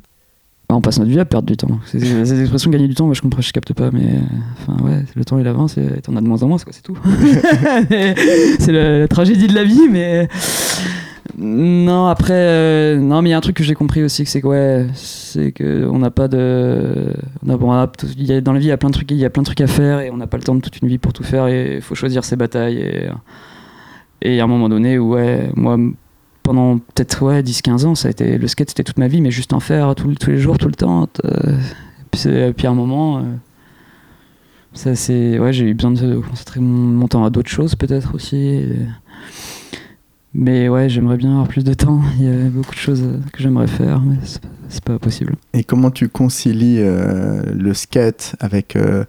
On 0.69 0.81
passe 0.81 0.99
notre 1.01 1.11
vie 1.11 1.19
à 1.19 1.25
perdre 1.25 1.47
du 1.47 1.57
temps. 1.57 1.81
Des 1.93 2.41
expressions 2.41 2.71
gagner 2.71 2.87
du 2.87 2.95
temps, 2.95 3.07
moi 3.07 3.15
je 3.15 3.23
comprends, 3.23 3.41
je 3.41 3.53
capte 3.53 3.73
pas, 3.73 3.91
mais 3.91 4.05
euh, 4.05 4.21
enfin 4.69 4.85
ouais, 4.85 5.05
le 5.17 5.25
temps 5.25 5.39
il 5.39 5.49
avance 5.49 5.79
et 5.79 6.01
t'en 6.01 6.15
as 6.15 6.21
de 6.21 6.29
moins 6.29 6.45
en 6.45 6.49
moins, 6.49 6.59
quoi, 6.59 6.73
c'est 6.73 6.83
tout. 6.83 6.99
c'est 8.61 8.73
la, 8.73 9.01
la 9.01 9.09
tragédie 9.09 9.49
de 9.49 9.55
la 9.55 9.65
vie, 9.65 9.89
mais 9.91 10.29
non 11.39 12.07
après, 12.07 12.33
euh, 12.35 12.97
non 12.99 13.23
mais 13.23 13.31
il 13.31 13.33
y 13.33 13.35
a 13.35 13.39
un 13.39 13.41
truc 13.41 13.57
que 13.57 13.65
j'ai 13.65 13.75
compris 13.75 14.03
aussi, 14.03 14.27
c'est 14.27 14.41
que 14.41 14.47
ouais, 14.47 14.87
c'est 14.95 15.53
que 15.53 15.87
on 15.91 15.99
n'a 15.99 16.11
pas 16.11 16.29
de, 16.29 17.13
on 17.45 17.51
a, 17.51 17.57
bon, 17.57 17.73
y 18.17 18.33
a- 18.33 18.41
dans 18.41 18.53
la 18.53 18.59
vie 18.59 18.67
il 18.67 18.69
y 18.69 18.73
a 18.73 18.77
plein 18.77 18.89
de 18.91 18.95
trucs, 18.95 19.11
il 19.11 19.17
y 19.17 19.25
a 19.25 19.31
plein 19.31 19.43
de 19.43 19.47
trucs 19.47 19.61
à 19.61 19.67
faire 19.67 20.01
et 20.01 20.11
on 20.11 20.17
n'a 20.17 20.27
pas 20.27 20.37
le 20.37 20.43
temps 20.43 20.55
de 20.55 20.61
toute 20.61 20.81
une 20.81 20.89
vie 20.89 20.99
pour 20.99 21.13
tout 21.13 21.25
faire 21.25 21.47
et 21.49 21.77
il 21.77 21.83
faut 21.83 21.95
choisir 21.95 22.25
ses 22.25 22.37
batailles 22.37 22.79
et 22.79 23.09
et 24.23 24.41
à 24.41 24.45
un 24.45 24.47
moment 24.47 24.69
donné 24.69 24.99
ouais, 24.99 25.51
moi 25.57 25.77
pendant 26.43 26.79
peut-être 26.79 27.23
ouais, 27.25 27.43
10-15 27.43 27.87
ans, 27.87 27.95
ça 27.97 28.07
a 28.09 28.11
été, 28.13 28.39
le 28.39 28.47
skate 28.47 28.71
c'était 28.71 28.85
toute 28.85 28.99
ma 28.99 29.09
vie, 29.09 29.21
mais 29.21 29.33
juste 29.33 29.53
en 29.53 29.59
faire 29.59 29.95
tous 29.97 30.15
les 30.29 30.39
jours, 30.39 30.59
tout 30.59 30.69
le 30.69 30.75
temps. 30.77 31.09
euh, 31.25 32.53
puis, 32.53 32.67
à 32.67 32.71
un 32.71 32.75
moment, 32.75 33.19
euh, 33.19 33.23
ça, 34.73 34.95
c'est, 34.95 35.39
ouais, 35.41 35.53
j'ai 35.53 35.65
eu 35.67 35.75
besoin 35.75 35.91
de 35.91 36.17
concentrer 36.19 36.61
mon, 36.61 37.09
temps 37.09 37.25
à 37.25 37.31
d'autres 37.31 37.51
choses 37.51 37.75
peut-être 37.75 38.15
aussi. 38.15 38.37
et- 38.37 38.77
mais 40.39 40.69
ouais, 40.69 40.89
j'aimerais 40.89 41.17
bien 41.17 41.31
avoir 41.33 41.49
plus 41.49 41.65
de 41.65 41.75
temps. 41.75 42.01
Il 42.19 42.25
y 42.25 42.29
a 42.29 42.51
beaucoup 42.51 42.75
de 42.75 42.79
choses 42.79 43.03
que 43.33 43.43
j'aimerais 43.43 43.67
faire, 43.67 44.01
mais 44.01 44.17
c'est 44.69 44.85
pas, 44.85 44.99
possible. 44.99 45.35
Et 45.55 45.65
comment 45.65 45.91
tu 45.91 46.09
concilies 46.09 46.79
euh, 46.81 47.43
le 47.55 47.73
skate 47.75 48.37
avec 48.41 48.77
euh, 48.77 49.05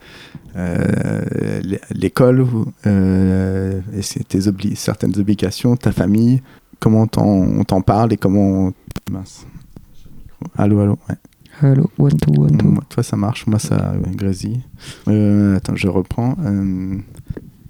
euh, 0.56 1.22
l'é- 1.64 1.82
l'école, 1.92 2.46
et 2.86 4.24
tes 4.28 4.40
obli- 4.40 4.76
certaines 4.76 5.18
obligations, 5.20 5.76
ta 5.76 5.92
famille? 5.92 6.42
Comment 6.80 7.08
on 7.18 7.64
t'en 7.64 7.82
parle 7.82 8.14
et 8.14 8.18
comment... 8.18 8.72
Mince. 9.12 9.46
Allô, 10.58 10.80
allô. 10.80 10.98
ouais. 11.10 11.16
Allô, 11.62 11.90
one 11.98 12.12
two, 12.18 12.34
one 12.44 12.56
two. 12.56 12.68
Moi, 12.68 12.84
toi, 12.88 13.02
ça 13.02 13.18
marche, 13.18 13.48
moi, 13.48 13.58
ça 13.58 13.96
grésille. 14.16 14.62
Attends, 15.08 15.76
je 15.76 15.88
reprends. 15.88 16.36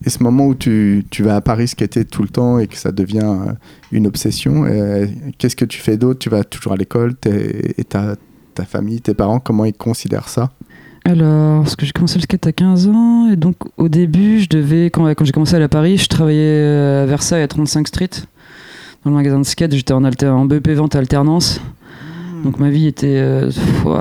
Et 0.05 0.09
ce 0.09 0.21
moment 0.21 0.45
où 0.47 0.55
tu, 0.55 1.05
tu 1.09 1.23
vas 1.23 1.37
à 1.37 1.41
Paris 1.41 1.67
skater 1.67 2.05
tout 2.05 2.21
le 2.21 2.29
temps 2.29 2.59
et 2.59 2.67
que 2.67 2.77
ça 2.77 2.91
devient 2.91 3.19
euh, 3.23 3.51
une 3.91 4.07
obsession, 4.07 4.65
euh, 4.65 5.07
qu'est-ce 5.37 5.55
que 5.55 5.65
tu 5.65 5.79
fais 5.79 5.97
d'autre? 5.97 6.19
Tu 6.19 6.29
vas 6.29 6.43
toujours 6.43 6.73
à 6.73 6.77
l'école 6.77 7.15
et 7.25 7.83
ta, 7.83 8.15
ta 8.53 8.65
famille, 8.65 9.01
tes 9.01 9.13
parents, 9.13 9.39
comment 9.39 9.65
ils 9.65 9.73
considèrent 9.73 10.29
ça? 10.29 10.51
Alors, 11.05 11.63
parce 11.63 11.77
que 11.77 11.85
j'ai 11.85 11.93
commencé 11.93 12.17
le 12.17 12.23
skate 12.23 12.47
à 12.47 12.51
15 12.51 12.87
ans, 12.87 13.29
et 13.31 13.37
donc 13.37 13.55
au 13.77 13.87
début, 13.87 14.39
je 14.39 14.49
devais, 14.49 14.87
quand, 14.87 15.07
quand 15.07 15.23
j'ai 15.23 15.31
commencé 15.31 15.55
à 15.55 15.63
à 15.63 15.67
Paris, 15.69 15.97
je 15.97 16.07
travaillais 16.09 16.41
euh, 16.41 17.03
à 17.03 17.05
Versailles 17.05 17.43
à 17.43 17.47
35 17.47 17.87
Street, 17.87 18.09
dans 19.05 19.11
le 19.11 19.15
magasin 19.15 19.39
de 19.39 19.45
skate, 19.45 19.73
j'étais 19.73 19.93
en, 19.93 20.03
en 20.03 20.45
BEP 20.45 20.69
vente 20.71 20.95
alternance. 20.95 21.61
Donc 22.47 22.59
ma 22.59 22.69
vie 22.69 22.87
était, 22.87 23.17
euh, 23.17 23.51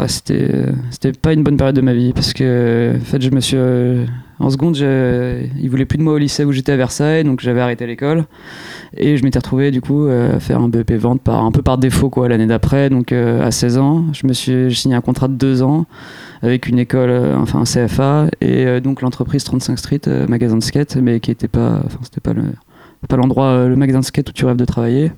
c'était, 0.06 0.48
euh, 0.54 0.70
c'était 0.90 1.10
pas 1.10 1.32
une 1.32 1.42
bonne 1.42 1.56
période 1.56 1.74
de 1.74 1.80
ma 1.80 1.94
vie 1.94 2.12
parce 2.12 2.32
que 2.32 2.92
en 2.96 3.04
fait 3.04 3.20
je 3.20 3.30
me 3.32 3.40
suis, 3.40 3.56
euh, 3.56 4.06
en 4.38 4.50
seconde, 4.50 4.76
ils 4.76 5.68
voulaient 5.68 5.84
plus 5.84 5.98
de 5.98 6.04
moi 6.04 6.12
au 6.12 6.18
lycée 6.18 6.44
où 6.44 6.52
j'étais 6.52 6.70
à 6.70 6.76
Versailles, 6.76 7.24
donc 7.24 7.40
j'avais 7.40 7.60
arrêté 7.60 7.88
l'école 7.88 8.24
et 8.96 9.16
je 9.16 9.24
m'étais 9.24 9.38
retrouvé 9.38 9.70
du 9.70 9.80
coup 9.80 10.06
euh, 10.06 10.36
à 10.36 10.40
faire 10.40 10.60
un 10.60 10.68
BEP 10.68 10.92
vente 10.92 11.22
par 11.22 11.44
un 11.44 11.50
peu 11.50 11.62
par 11.62 11.78
défaut 11.78 12.10
quoi 12.10 12.28
l'année 12.28 12.46
d'après. 12.46 12.90
Donc 12.90 13.12
euh, 13.12 13.44
à 13.44 13.50
16 13.50 13.78
ans, 13.78 14.04
je 14.12 14.26
me 14.26 14.32
suis 14.32 14.74
signé 14.74 14.94
un 14.94 15.00
contrat 15.00 15.28
de 15.28 15.34
deux 15.34 15.62
ans 15.62 15.86
avec 16.42 16.66
une 16.68 16.78
école, 16.78 17.10
euh, 17.10 17.36
enfin 17.36 17.60
un 17.60 17.64
CFA 17.64 18.26
et 18.40 18.66
euh, 18.66 18.80
donc 18.80 19.02
l'entreprise 19.02 19.44
35 19.44 19.78
Street, 19.78 20.00
euh, 20.06 20.26
magasin 20.26 20.56
de 20.56 20.62
skate, 20.62 20.96
mais 20.96 21.20
qui 21.20 21.30
était 21.30 21.48
pas, 21.48 21.82
enfin 21.84 21.98
c'était 22.02 22.20
pas 22.20 22.32
le 22.32 22.44
pas 23.06 23.16
l'endroit, 23.16 23.46
euh, 23.46 23.68
le 23.68 23.76
magasin 23.76 24.00
de 24.00 24.04
skate 24.04 24.28
où 24.28 24.32
tu 24.32 24.44
rêves 24.44 24.56
de 24.56 24.64
travailler. 24.64 25.12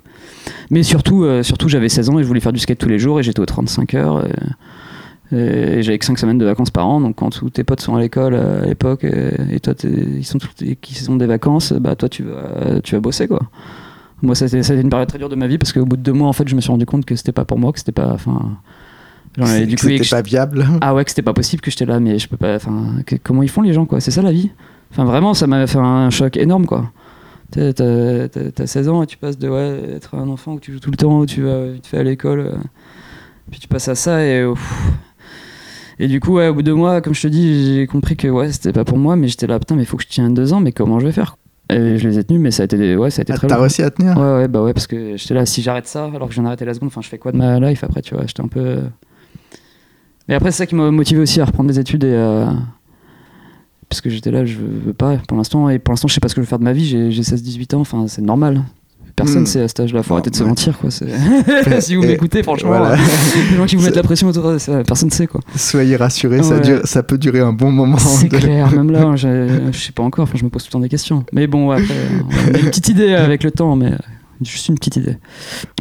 Mais 0.69 0.83
surtout, 0.83 1.23
euh, 1.23 1.43
surtout 1.43 1.69
j'avais 1.69 1.89
16 1.89 2.09
ans 2.09 2.19
et 2.19 2.23
je 2.23 2.27
voulais 2.27 2.39
faire 2.39 2.53
du 2.53 2.59
skate 2.59 2.77
tous 2.77 2.89
les 2.89 2.99
jours 2.99 3.19
et 3.19 3.23
j'étais 3.23 3.39
aux 3.39 3.45
35 3.45 3.93
heures. 3.95 4.25
Et, 4.25 5.37
et 5.37 5.83
j'avais 5.83 5.97
que 5.99 6.05
5 6.05 6.17
semaines 6.17 6.37
de 6.37 6.45
vacances 6.45 6.71
par 6.71 6.87
an, 6.87 6.99
donc 7.01 7.17
quand 7.17 7.29
tous 7.29 7.49
tes 7.51 7.63
potes 7.63 7.81
sont 7.81 7.95
à 7.95 7.99
l'école 7.99 8.33
euh, 8.33 8.63
à 8.63 8.65
l'époque 8.65 9.03
et, 9.03 9.59
toi 9.59 9.73
ils 9.83 10.25
sont 10.25 10.39
qui 10.81 10.95
sont 10.95 11.17
des 11.17 11.27
vacances, 11.27 11.71
bah 11.73 11.95
toi 11.95 12.09
tu 12.09 12.23
vas 12.23 12.81
tu 12.81 12.95
vas 12.95 13.01
bosser 13.01 13.27
quoi. 13.27 13.41
Moi 14.23 14.33
ça 14.33 14.45
a 14.45 14.47
été 14.47 14.73
une 14.73 14.89
période 14.89 15.07
très 15.07 15.19
dure 15.19 15.29
de 15.29 15.35
ma 15.35 15.47
vie 15.47 15.57
parce 15.57 15.71
qu'au 15.71 15.85
bout 15.85 15.97
de 15.97 16.01
deux 16.01 16.13
mois 16.13 16.27
en 16.27 16.33
fait 16.33 16.47
je 16.47 16.55
me 16.55 16.61
suis 16.61 16.71
rendu 16.71 16.85
compte 16.85 17.05
que 17.05 17.15
c'était 17.15 17.31
pas 17.31 17.45
pour 17.45 17.59
moi, 17.59 17.71
que 17.71 17.79
c'était 17.79 17.91
pas 17.91 18.11
enfin 18.11 18.57
du 19.37 19.75
coup 19.75 19.87
C'était 19.87 20.09
pas 20.09 20.21
viable 20.23 20.65
ah 20.81 20.95
ouais 20.95 21.05
que 21.05 21.11
c'était 21.11 21.21
pas 21.21 21.33
possible 21.33 21.61
que 21.61 21.69
j'étais 21.69 21.85
là 21.85 21.99
mais 21.99 22.17
je 22.17 22.27
peux 22.27 22.35
pas 22.35 22.55
enfin 22.55 22.95
comment 23.23 23.43
ils 23.43 23.49
font 23.49 23.61
les 23.61 23.73
gens 23.73 23.85
quoi? 23.85 23.99
C'est 24.01 24.11
ça 24.11 24.23
la 24.23 24.31
vie 24.31 24.49
enfin 24.91 25.05
vraiment 25.05 25.35
ça 25.35 25.45
m'a 25.45 25.67
fait 25.67 25.77
un 25.77 26.09
choc 26.09 26.37
énorme 26.37 26.65
quoi 26.65 26.91
T'as- 27.51 27.73
t'as 27.73 28.27
t'as- 28.27 28.51
t'as 28.51 28.67
16 28.67 28.89
ans 28.89 29.01
et 29.03 29.07
tu 29.07 29.17
passes 29.17 29.37
de 29.39 29.49
ouais, 29.49 29.81
être 29.95 30.15
un 30.15 30.29
enfant 30.29 30.53
où 30.53 30.59
tu 30.59 30.71
joues 30.73 30.79
tout 30.79 30.91
le 30.91 30.97
temps 30.97 31.19
où 31.19 31.25
tu 31.25 31.41
vas 31.41 31.67
vite 31.71 31.87
fait 31.87 31.97
à 31.97 32.03
l'école 32.03 32.39
euh, 32.41 32.55
puis 33.49 33.59
tu 33.59 33.67
passes 33.67 33.87
à 33.87 33.95
ça 33.95 34.23
et 34.23 34.45
et 35.97 36.07
du 36.07 36.19
coup 36.19 36.35
ouais, 36.35 36.47
au 36.47 36.53
bout 36.53 36.61
de 36.61 36.71
mois 36.71 37.01
comme 37.01 37.13
je 37.15 37.21
te 37.23 37.27
dis 37.27 37.75
j'ai 37.75 37.87
compris 37.87 38.15
que 38.15 38.27
ouais 38.27 38.51
c'était 38.51 38.71
pas 38.71 38.85
pour 38.85 38.97
moi 38.99 39.15
mais 39.15 39.27
j'étais 39.27 39.47
là 39.47 39.57
putain 39.59 39.75
mais 39.75 39.81
il 39.83 39.85
faut 39.87 39.97
que 39.97 40.03
je 40.03 40.09
tienne 40.09 40.33
deux 40.33 40.53
ans 40.53 40.59
mais 40.59 40.71
comment 40.71 40.99
je 40.99 41.07
vais 41.07 41.11
faire? 41.11 41.37
Et 41.71 41.97
je 41.97 42.07
les 42.07 42.17
ai 42.19 42.23
tenus 42.23 42.39
mais 42.41 42.51
ça 42.51 42.63
a 42.63 42.65
été 42.65 42.77
des- 42.77 42.95
ouais 42.95 43.09
ça 43.09 43.21
a 43.21 43.23
été 43.23 43.33
Ah, 43.33 43.37
très 43.37 43.47
T'as 43.47 43.55
long. 43.55 43.61
réussi 43.61 43.81
à 43.83 43.89
tenir? 43.91 44.15
Ouais, 44.17 44.33
ouais, 44.37 44.47
bah 44.47 44.61
ouais, 44.63 44.73
parce 44.73 44.87
que 44.87 45.17
j'étais 45.17 45.33
là, 45.33 45.45
si 45.45 45.61
j'arrête 45.61 45.87
ça, 45.87 46.05
alors 46.15 46.27
que 46.29 46.33
j'en 46.35 46.43
ai 46.43 46.47
arrêté 46.47 46.65
la 46.65 46.73
seconde, 46.73 46.87
enfin, 46.87 47.01
je 47.01 47.09
fais 47.09 47.17
quoi 47.19 47.31
de 47.31 47.37
ma 47.37 47.59
life 47.59 47.83
après, 47.83 48.01
tu 48.01 48.15
vois, 48.15 48.25
j'étais 48.25 48.41
un 48.41 48.47
peu. 48.47 48.59
euh. 48.59 48.81
Mais 50.27 50.33
après, 50.35 50.51
c'est 50.51 50.59
ça 50.59 50.65
qui 50.65 50.73
m'a 50.75 50.89
motivé 50.89 51.21
aussi 51.21 51.41
à 51.41 51.45
reprendre 51.45 51.69
des 51.69 51.79
études 51.79 52.03
et. 52.03 52.11
euh, 52.13 52.45
Parce 53.89 54.01
que 54.01 54.09
j'étais 54.09 54.29
là, 54.31 54.45
je 54.45 54.55
veux 54.55 54.93
pas 54.93 55.17
pour 55.27 55.35
l'instant, 55.37 55.67
et 55.69 55.79
pour 55.79 55.91
l'instant, 55.93 56.07
je 56.07 56.13
sais 56.13 56.19
pas 56.19 56.27
ce 56.29 56.35
que 56.35 56.41
je 56.41 56.45
veux 56.45 56.49
faire 56.49 56.59
de 56.59 56.63
ma 56.63 56.73
vie, 56.73 56.85
j'ai 56.85 57.11
j'ai 57.11 57.23
16-18 57.23 57.75
ans, 57.75 57.79
enfin, 57.81 58.05
c'est 58.07 58.21
normal. 58.21 58.63
Personne 59.15 59.41
Hmm. 59.41 59.47
sait 59.47 59.61
à 59.61 59.67
cet 59.67 59.81
âge-là, 59.81 60.01
faut 60.03 60.13
arrêter 60.13 60.29
de 60.29 60.35
se 60.35 60.43
mentir, 60.43 60.77
quoi. 60.77 60.89
c'est- 60.91 61.07
si 61.81 61.95
vous 61.95 62.03
m'écoutez, 62.03 62.41
franchement, 62.41 62.69
voilà. 62.69 62.93
euh, 62.93 62.95
les 63.51 63.57
gens 63.57 63.65
qui 63.65 63.75
vous 63.75 63.83
mettent 63.83 63.95
la 63.97 64.03
pression 64.03 64.27
autour 64.27 64.53
de 64.53 64.57
ça, 64.59 64.81
personne 64.83 65.09
sait, 65.09 65.27
quoi. 65.27 65.41
Soyez 65.55 65.97
rassurés, 65.97 66.41
ça, 66.41 66.55
Ouais. 66.55 66.61
dure- 66.61 66.81
ça 66.85 67.03
peut 67.03 67.17
durer 67.17 67.39
un 67.41 67.51
bon 67.51 67.71
moment. 67.71 67.97
C'est 67.97 68.29
de- 68.31 68.37
clair, 68.37 68.71
même 68.75 68.91
là, 68.91 69.15
je, 69.17 69.69
je 69.73 69.77
sais 69.77 69.91
pas 69.91 70.03
encore, 70.03 70.29
je 70.33 70.43
me 70.45 70.49
pose 70.49 70.63
tout 70.63 70.69
le 70.69 70.71
temps 70.73 70.79
des 70.79 70.87
questions. 70.87 71.25
Mais 71.33 71.47
bon, 71.47 71.71
après, 71.71 71.83
on 72.51 72.53
a 72.55 72.59
une 72.59 72.65
petite 72.67 72.87
idée 72.89 73.13
avec 73.13 73.43
le 73.43 73.51
temps, 73.51 73.75
mais 73.75 73.87
euh, 73.91 73.97
juste 74.41 74.69
une 74.69 74.75
petite 74.75 74.95
idée. 74.95 75.17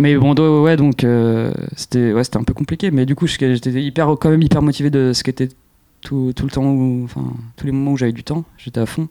Mais 0.00 0.16
bon, 0.16 0.34
ouais, 0.64 0.76
donc 0.76 1.04
euh, 1.04 1.52
c'était 1.76 2.12
ouais, 2.12 2.24
c'était 2.24 2.38
un 2.38 2.42
peu 2.44 2.54
compliqué, 2.54 2.90
mais 2.90 3.06
du 3.06 3.14
coup, 3.14 3.28
j'étais 3.28 3.70
hyper, 3.82 4.16
quand 4.20 4.30
même 4.30 4.42
hyper 4.42 4.62
motivé 4.62 4.90
de 4.90 5.12
ce 5.12 5.22
qui 5.22 5.30
était 5.30 5.50
tout, 6.00 6.32
tout 6.34 6.44
le 6.44 6.50
temps, 6.50 6.64
où, 6.64 7.02
enfin, 7.04 7.24
tous 7.56 7.66
les 7.66 7.72
moments 7.72 7.92
où 7.92 7.96
j'avais 7.96 8.12
du 8.12 8.24
temps, 8.24 8.44
j'étais 8.56 8.80
à 8.80 8.86
fond. 8.86 9.08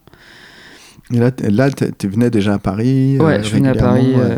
Et 1.14 1.20
là, 1.20 1.32
là 1.50 1.70
tu 1.72 2.08
venais 2.08 2.30
déjà 2.30 2.56
à 2.56 2.60
Paris 2.60 3.18
Ouais, 3.20 3.40
euh, 3.40 3.44
je 3.44 3.54
venais 3.54 3.70
à 3.70 3.76
Paris 3.76 4.14
euh, 4.18 4.38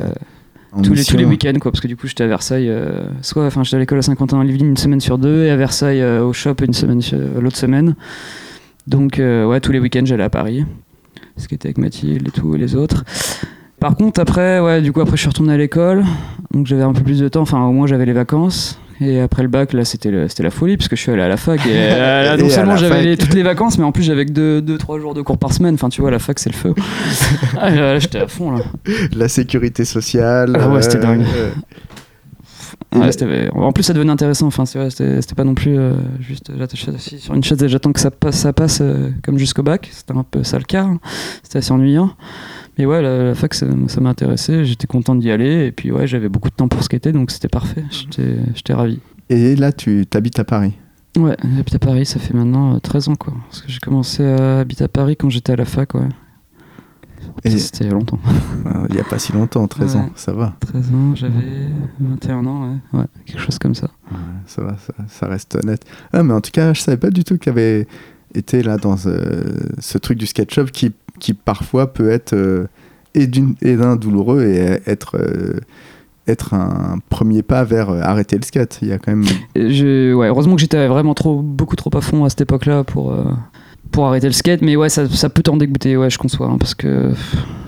tous, 0.83 0.93
les, 0.93 1.03
tous 1.03 1.17
les 1.17 1.25
week-ends, 1.25 1.57
quoi, 1.59 1.71
parce 1.71 1.81
que 1.81 1.87
du 1.87 1.95
coup, 1.95 2.07
j'étais 2.07 2.23
à 2.23 2.27
Versailles, 2.27 2.69
euh, 2.69 3.07
soit, 3.21 3.45
enfin, 3.45 3.63
j'étais 3.63 3.77
à 3.77 3.79
l'école 3.79 3.99
à 3.99 4.01
Saint-Quentin 4.01 4.37
en 4.37 4.43
Yvelines 4.43 4.69
une 4.69 4.77
semaine 4.77 5.01
sur 5.01 5.17
deux, 5.17 5.45
et 5.45 5.49
à 5.49 5.55
Versailles 5.55 6.03
au 6.03 6.33
shop 6.33 6.55
une 6.61 6.73
semaine 6.73 7.01
l'autre 7.39 7.57
semaine. 7.57 7.95
Donc, 8.87 9.17
ouais, 9.19 9.59
tous 9.61 9.71
les 9.71 9.79
week-ends, 9.79 10.05
j'allais 10.05 10.23
à 10.23 10.29
Paris, 10.29 10.65
ce 11.37 11.47
qui 11.47 11.55
était 11.55 11.67
avec 11.67 11.77
Mathilde 11.77 12.27
et 12.27 12.31
tout, 12.31 12.55
et 12.55 12.57
les 12.57 12.75
autres. 12.75 13.03
Par 13.79 13.95
contre, 13.95 14.19
après, 14.19 14.59
ouais, 14.59 14.81
du 14.81 14.91
coup, 14.91 14.99
après, 14.99 15.15
je 15.15 15.21
suis 15.21 15.29
retourné 15.29 15.53
à 15.53 15.57
l'école, 15.57 16.03
donc 16.51 16.67
j'avais 16.67 16.83
un 16.83 16.93
peu 16.93 17.01
plus 17.01 17.19
de 17.19 17.29
temps, 17.29 17.41
enfin, 17.41 17.63
au 17.65 17.71
moins, 17.71 17.87
j'avais 17.87 18.05
les 18.05 18.13
vacances. 18.13 18.79
Et 19.01 19.19
après 19.21 19.43
le 19.43 19.47
bac, 19.47 19.71
là, 19.73 19.85
c'était 19.85 20.11
la 20.11 20.49
folie, 20.49 20.75
parce 20.75 20.89
que 20.89 20.95
je 20.95 21.01
suis 21.01 21.11
allé 21.11 21.21
à 21.21 21.27
la 21.29 21.37
fac. 21.37 21.59
Et 21.65 21.69
euh, 21.73 22.23
là, 22.23 22.37
non 22.37 22.49
seulement 22.49 22.75
j'avais 22.75 23.15
toutes 23.17 23.33
les 23.33 23.43
vacances, 23.43 23.77
mais 23.77 23.85
en 23.85 23.91
plus, 23.91 24.03
j'avais 24.03 24.25
que 24.25 24.59
2-3 24.59 24.99
jours 24.99 25.13
de 25.13 25.21
cours 25.21 25.37
par 25.37 25.53
semaine. 25.53 25.75
Enfin, 25.75 25.89
tu 25.89 26.01
vois, 26.01 26.11
la 26.11 26.19
fac, 26.19 26.37
c'est 26.39 26.49
le 26.51 26.55
feu. 26.55 26.73
Ah, 27.57 27.69
là, 27.69 27.99
j'étais 27.99 28.19
à 28.19 28.27
fond, 28.27 28.51
là. 28.51 28.63
La 29.15 29.27
sécurité 29.29 29.85
sociale. 29.85 30.57
Ah 30.59 30.69
ouais, 30.69 30.81
c'était 30.81 30.99
dingue. 30.99 31.25
euh, 31.35 31.49
Ouais, 32.95 33.09
Et- 33.09 33.11
c'était- 33.11 33.49
en 33.53 33.71
plus, 33.71 33.83
ça 33.83 33.93
devenait 33.93 34.11
intéressant. 34.11 34.47
Enfin, 34.47 34.65
c'est 34.65 34.79
vrai, 34.79 34.89
c'était 34.89 35.21
c'était 35.21 35.35
pas 35.35 35.43
non 35.43 35.53
plus 35.53 35.77
euh, 35.77 35.93
juste 36.21 36.51
j'attache 36.57 36.87
assis 36.89 37.19
sur 37.19 37.35
une 37.35 37.43
chaise 37.43 37.61
et 37.61 37.69
j'attends 37.69 37.91
que 37.91 37.99
ça 37.99 38.09
passe, 38.09 38.37
ça 38.37 38.51
passe 38.53 38.79
euh, 38.81 39.11
comme 39.23 39.37
jusqu'au 39.37 39.61
bac. 39.61 39.89
C'était 39.91 40.13
un 40.17 40.23
peu 40.23 40.43
ça 40.43 40.57
le 40.57 40.63
cas. 40.63 40.83
hein. 40.83 40.99
C'était 41.43 41.59
assez 41.59 41.71
ennuyant. 41.71 42.11
Mais 42.79 42.85
ouais, 42.85 43.01
la, 43.01 43.25
la 43.25 43.35
fac, 43.35 43.53
ça, 43.53 43.67
ça 43.87 44.01
m'a 44.01 44.09
intéressé. 44.09 44.63
J'étais 44.65 44.87
content 44.87 45.13
d'y 45.15 45.29
aller. 45.29 45.67
Et 45.67 45.71
puis, 45.71 45.91
ouais, 45.91 46.07
j'avais 46.07 46.29
beaucoup 46.29 46.49
de 46.49 46.55
temps 46.55 46.67
pour 46.69 46.81
skater, 46.83 47.11
donc 47.11 47.29
c'était 47.29 47.47
parfait. 47.49 47.83
J'étais 47.91 48.37
j'étais 48.55 48.73
ravi. 48.73 48.99
Et 49.29 49.55
là, 49.55 49.71
tu 49.71 50.05
habites 50.15 50.39
à 50.39 50.43
Paris. 50.45 50.73
Ouais, 51.17 51.35
j'habite 51.55 51.75
à 51.75 51.79
Paris, 51.79 52.05
ça 52.05 52.19
fait 52.19 52.33
maintenant 52.33 52.75
euh, 52.75 52.79
13 52.79 53.09
ans, 53.09 53.15
quoi. 53.15 53.33
Parce 53.49 53.61
que 53.61 53.69
j'ai 53.69 53.79
commencé 53.79 54.23
à 54.25 54.59
habiter 54.59 54.83
à 54.85 54.87
Paris 54.87 55.17
quand 55.17 55.29
j'étais 55.29 55.51
à 55.51 55.55
la 55.55 55.65
fac, 55.65 55.93
ouais. 55.95 56.07
Et- 57.43 57.57
C'était 57.57 57.83
il 57.85 57.87
y 57.87 57.89
a 57.89 57.93
longtemps. 57.93 58.19
Euh, 58.65 58.85
Il 58.89 58.95
n'y 58.95 59.01
a 59.01 59.03
pas 59.03 59.19
si 59.19 59.33
longtemps, 59.33 59.67
13 59.67 59.95
Ouais. 59.95 60.01
ans, 60.01 60.09
ça 60.15 60.31
va. 60.31 60.55
13 60.61 60.89
ans, 60.93 61.15
j'avais 61.15 61.67
21 61.99 62.45
ans, 62.45 62.71
ouais. 62.93 62.99
Ouais, 62.99 63.05
quelque 63.25 63.39
chose 63.41 63.59
comme 63.59 63.75
ça. 63.75 63.89
Ouais, 64.11 64.17
ça 64.45 64.61
va, 64.63 64.77
ça, 64.77 64.93
ça 65.07 65.27
reste 65.27 65.55
honnête. 65.55 65.83
Ah, 66.13 66.23
mais 66.23 66.33
en 66.33 66.41
tout 66.41 66.51
cas, 66.51 66.73
je 66.73 66.81
savais 66.81 66.97
pas 66.97 67.09
du 67.11 67.23
tout 67.23 67.35
que 67.35 67.43
tu 67.43 67.49
avais 67.49 67.87
été 68.35 68.61
là 68.63 68.77
dans 68.77 68.95
euh, 69.07 69.41
ce 69.79 69.97
truc 69.97 70.17
du 70.17 70.27
sketchup 70.27 70.71
qui, 70.71 70.91
qui 71.19 71.33
parfois 71.33 71.93
peut 71.93 72.09
être 72.11 72.33
euh, 72.33 72.67
et 73.15 73.27
d'un 73.27 73.95
douloureux 73.95 74.43
et 74.43 74.59
euh, 74.61 74.77
être, 74.85 75.17
euh, 75.17 75.59
être 76.27 76.53
un 76.53 76.99
premier 77.09 77.41
pas 77.41 77.63
vers 77.63 77.89
euh, 77.89 78.01
arrêter 78.01 78.35
le 78.37 78.43
skate. 78.43 78.79
Il 78.81 78.87
y 78.89 78.91
a 78.91 78.99
quand 78.99 79.11
même. 79.15 79.25
Heureusement 79.55 80.55
que 80.55 80.61
j'étais 80.61 80.87
vraiment 80.87 81.13
trop, 81.13 81.41
beaucoup 81.41 81.75
trop 81.75 81.89
à 81.95 82.01
fond 82.01 82.23
à 82.25 82.29
cette 82.29 82.41
époque-là 82.41 82.83
pour, 82.83 83.15
pour 83.91 84.05
arrêter 84.07 84.27
le 84.27 84.33
skate, 84.33 84.61
mais 84.61 84.75
ouais, 84.75 84.89
ça, 84.89 85.07
ça 85.09 85.29
peut 85.29 85.41
t'en 85.41 85.57
dégoûter, 85.57 85.97
ouais, 85.97 86.09
je 86.09 86.17
conçois, 86.17 86.47
hein, 86.47 86.57
parce 86.59 86.75
que 86.75 87.11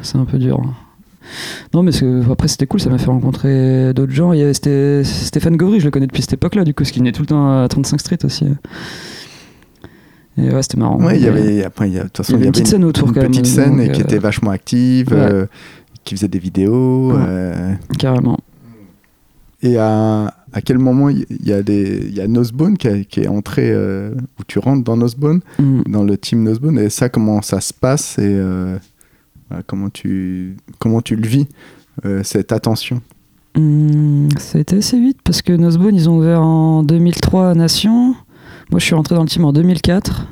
c'est 0.02 0.18
un 0.18 0.26
peu 0.26 0.38
dur. 0.38 0.60
hein. 0.64 0.74
Non, 1.74 1.82
mais 1.84 1.92
après, 2.30 2.48
c'était 2.50 2.68
cool, 2.68 2.80
ça 2.82 2.90
m'a 2.90 2.98
fait 2.98 3.06
rencontrer 3.10 3.94
d'autres 3.94 4.12
gens. 4.12 4.34
Il 4.34 4.40
y 4.40 4.44
avait 4.44 4.52
Sté- 4.52 5.04
Stéphane 5.04 5.56
Gauvry, 5.56 5.80
je 5.80 5.86
le 5.86 5.92
connais 5.92 6.08
depuis 6.08 6.22
cette 6.22 6.34
époque-là, 6.34 6.64
du 6.66 6.74
coup, 6.74 6.84
ce 6.84 6.92
qui 6.92 7.00
venait 7.00 7.14
tout 7.14 7.22
le 7.22 7.28
temps 7.28 7.62
à 7.64 7.68
35 7.70 8.00
Street 8.02 8.18
aussi. 8.26 8.46
Et 10.42 10.54
ouais, 10.54 10.62
c'était 10.64 10.78
marrant. 10.78 11.02
Ouais, 11.04 11.18
il 11.18 11.24
y 11.24 11.28
avait. 11.28 11.64
Après, 11.64 11.88
il 11.90 11.94
y 11.94 11.98
a- 12.00 12.04
de 12.04 12.08
toute 12.08 12.18
façon, 12.18 12.34
Il 12.34 12.36
y 12.36 12.38
avait 12.38 12.46
une 12.48 12.52
petite 12.52 12.68
scène 12.68 12.84
autour, 12.84 13.08
une 13.10 13.14
quand 13.14 13.22
même, 13.22 13.32
petite 13.32 13.46
scène 13.46 13.78
donc, 13.78 13.86
et 13.88 13.92
qui 13.92 14.02
était 14.02 14.18
vachement 14.18 14.52
active, 14.52 15.10
ouais. 15.12 15.18
euh, 15.18 15.46
qui 16.04 16.16
faisait 16.16 16.28
des 16.28 16.40
vidéos. 16.40 17.12
Euh, 17.18 17.74
Carrément. 18.00 18.38
Et 19.64 19.78
à, 19.78 20.34
à 20.54 20.62
quel 20.62 20.80
moment 20.80 21.10
il 21.10 21.26
y 21.46 21.54
a 21.54 21.62
des 21.62 22.04
il 22.08 22.16
y 22.16 22.22
a 22.22 22.28
Nosebone 22.28 22.78
qui, 22.78 22.88
a- 22.88 23.04
qui 23.04 23.20
est 23.22 23.28
entré 23.28 23.70
euh, 23.72 24.12
où 24.40 24.44
tu 24.48 24.58
rentres 24.58 24.84
dans 24.84 24.98
Nosebone 24.98 25.42
Mm. 25.60 25.82
dans 25.88 26.04
le 26.04 26.18
team 26.18 26.42
Nosebone 26.44 26.80
et 26.80 26.90
ça 26.90 27.10
comment 27.10 27.44
ça 27.44 27.62
se 27.62 27.72
passe 27.74 28.18
et 28.18 28.24
euh, 28.26 28.78
voilà, 29.50 29.62
comment 29.68 29.90
tu 29.92 30.58
comment 30.80 31.02
tu 31.02 31.16
le 31.16 31.28
vis 31.28 31.48
euh, 32.06 32.22
cette 32.24 32.52
attention? 32.52 33.02
Hum, 33.56 34.30
ça 34.40 34.58
a 34.58 34.62
été 34.62 34.78
assez 34.78 35.00
vite 35.00 35.20
parce 35.24 35.44
que 35.44 35.54
Nosebone 35.54 35.94
ils 35.94 36.10
ont 36.10 36.18
ouvert 36.18 36.42
en 36.42 36.82
2003 36.82 37.50
à 37.50 37.54
Nation. 37.54 38.16
Moi 38.72 38.80
je 38.80 38.86
suis 38.86 38.96
rentré 38.96 39.16
dans 39.16 39.24
le 39.24 39.28
team 39.28 39.46
en 39.46 39.54
2004. 39.54 40.28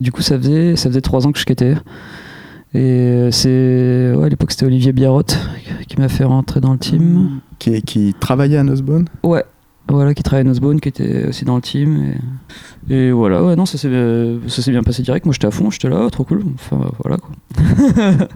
Du 0.00 0.12
coup 0.12 0.22
ça 0.22 0.38
faisait 0.38 0.76
ça 0.76 0.88
faisait 0.88 1.00
trois 1.00 1.26
ans 1.26 1.32
que 1.32 1.38
je 1.38 1.42
skatais. 1.42 1.74
Et 2.74 2.78
euh, 2.80 3.30
c'est 3.30 4.12
ouais, 4.16 4.26
à 4.26 4.28
l'époque 4.28 4.50
c'était 4.52 4.66
Olivier 4.66 4.92
Biarrotte 4.92 5.38
qui 5.88 5.98
m'a 6.00 6.08
fait 6.08 6.24
rentrer 6.24 6.60
dans 6.60 6.72
le 6.72 6.78
team. 6.78 7.40
qui, 7.58 7.82
qui 7.82 8.14
travaillait 8.18 8.56
à 8.56 8.64
Nosebone? 8.64 9.06
Ouais. 9.22 9.44
Voilà, 9.88 10.14
qui 10.14 10.22
travaillait 10.22 10.46
à 10.46 10.48
Nosebone, 10.48 10.80
qui 10.80 10.88
était 10.88 11.26
aussi 11.26 11.44
dans 11.44 11.56
le 11.56 11.62
team. 11.62 12.14
Et, 12.88 12.94
et 12.94 13.12
voilà, 13.12 13.44
ouais, 13.44 13.54
non, 13.54 13.66
ça 13.66 13.76
s'est 13.76 13.88
euh, 13.88 14.38
ça 14.48 14.62
s'est 14.62 14.70
bien 14.70 14.82
passé 14.82 15.02
direct. 15.02 15.26
Moi 15.26 15.32
j'étais 15.34 15.46
à 15.46 15.50
fond, 15.50 15.70
j'étais 15.70 15.90
là, 15.90 16.08
trop 16.10 16.24
cool. 16.24 16.42
Enfin 16.54 16.90
voilà 17.02 17.18
quoi. 17.18 17.30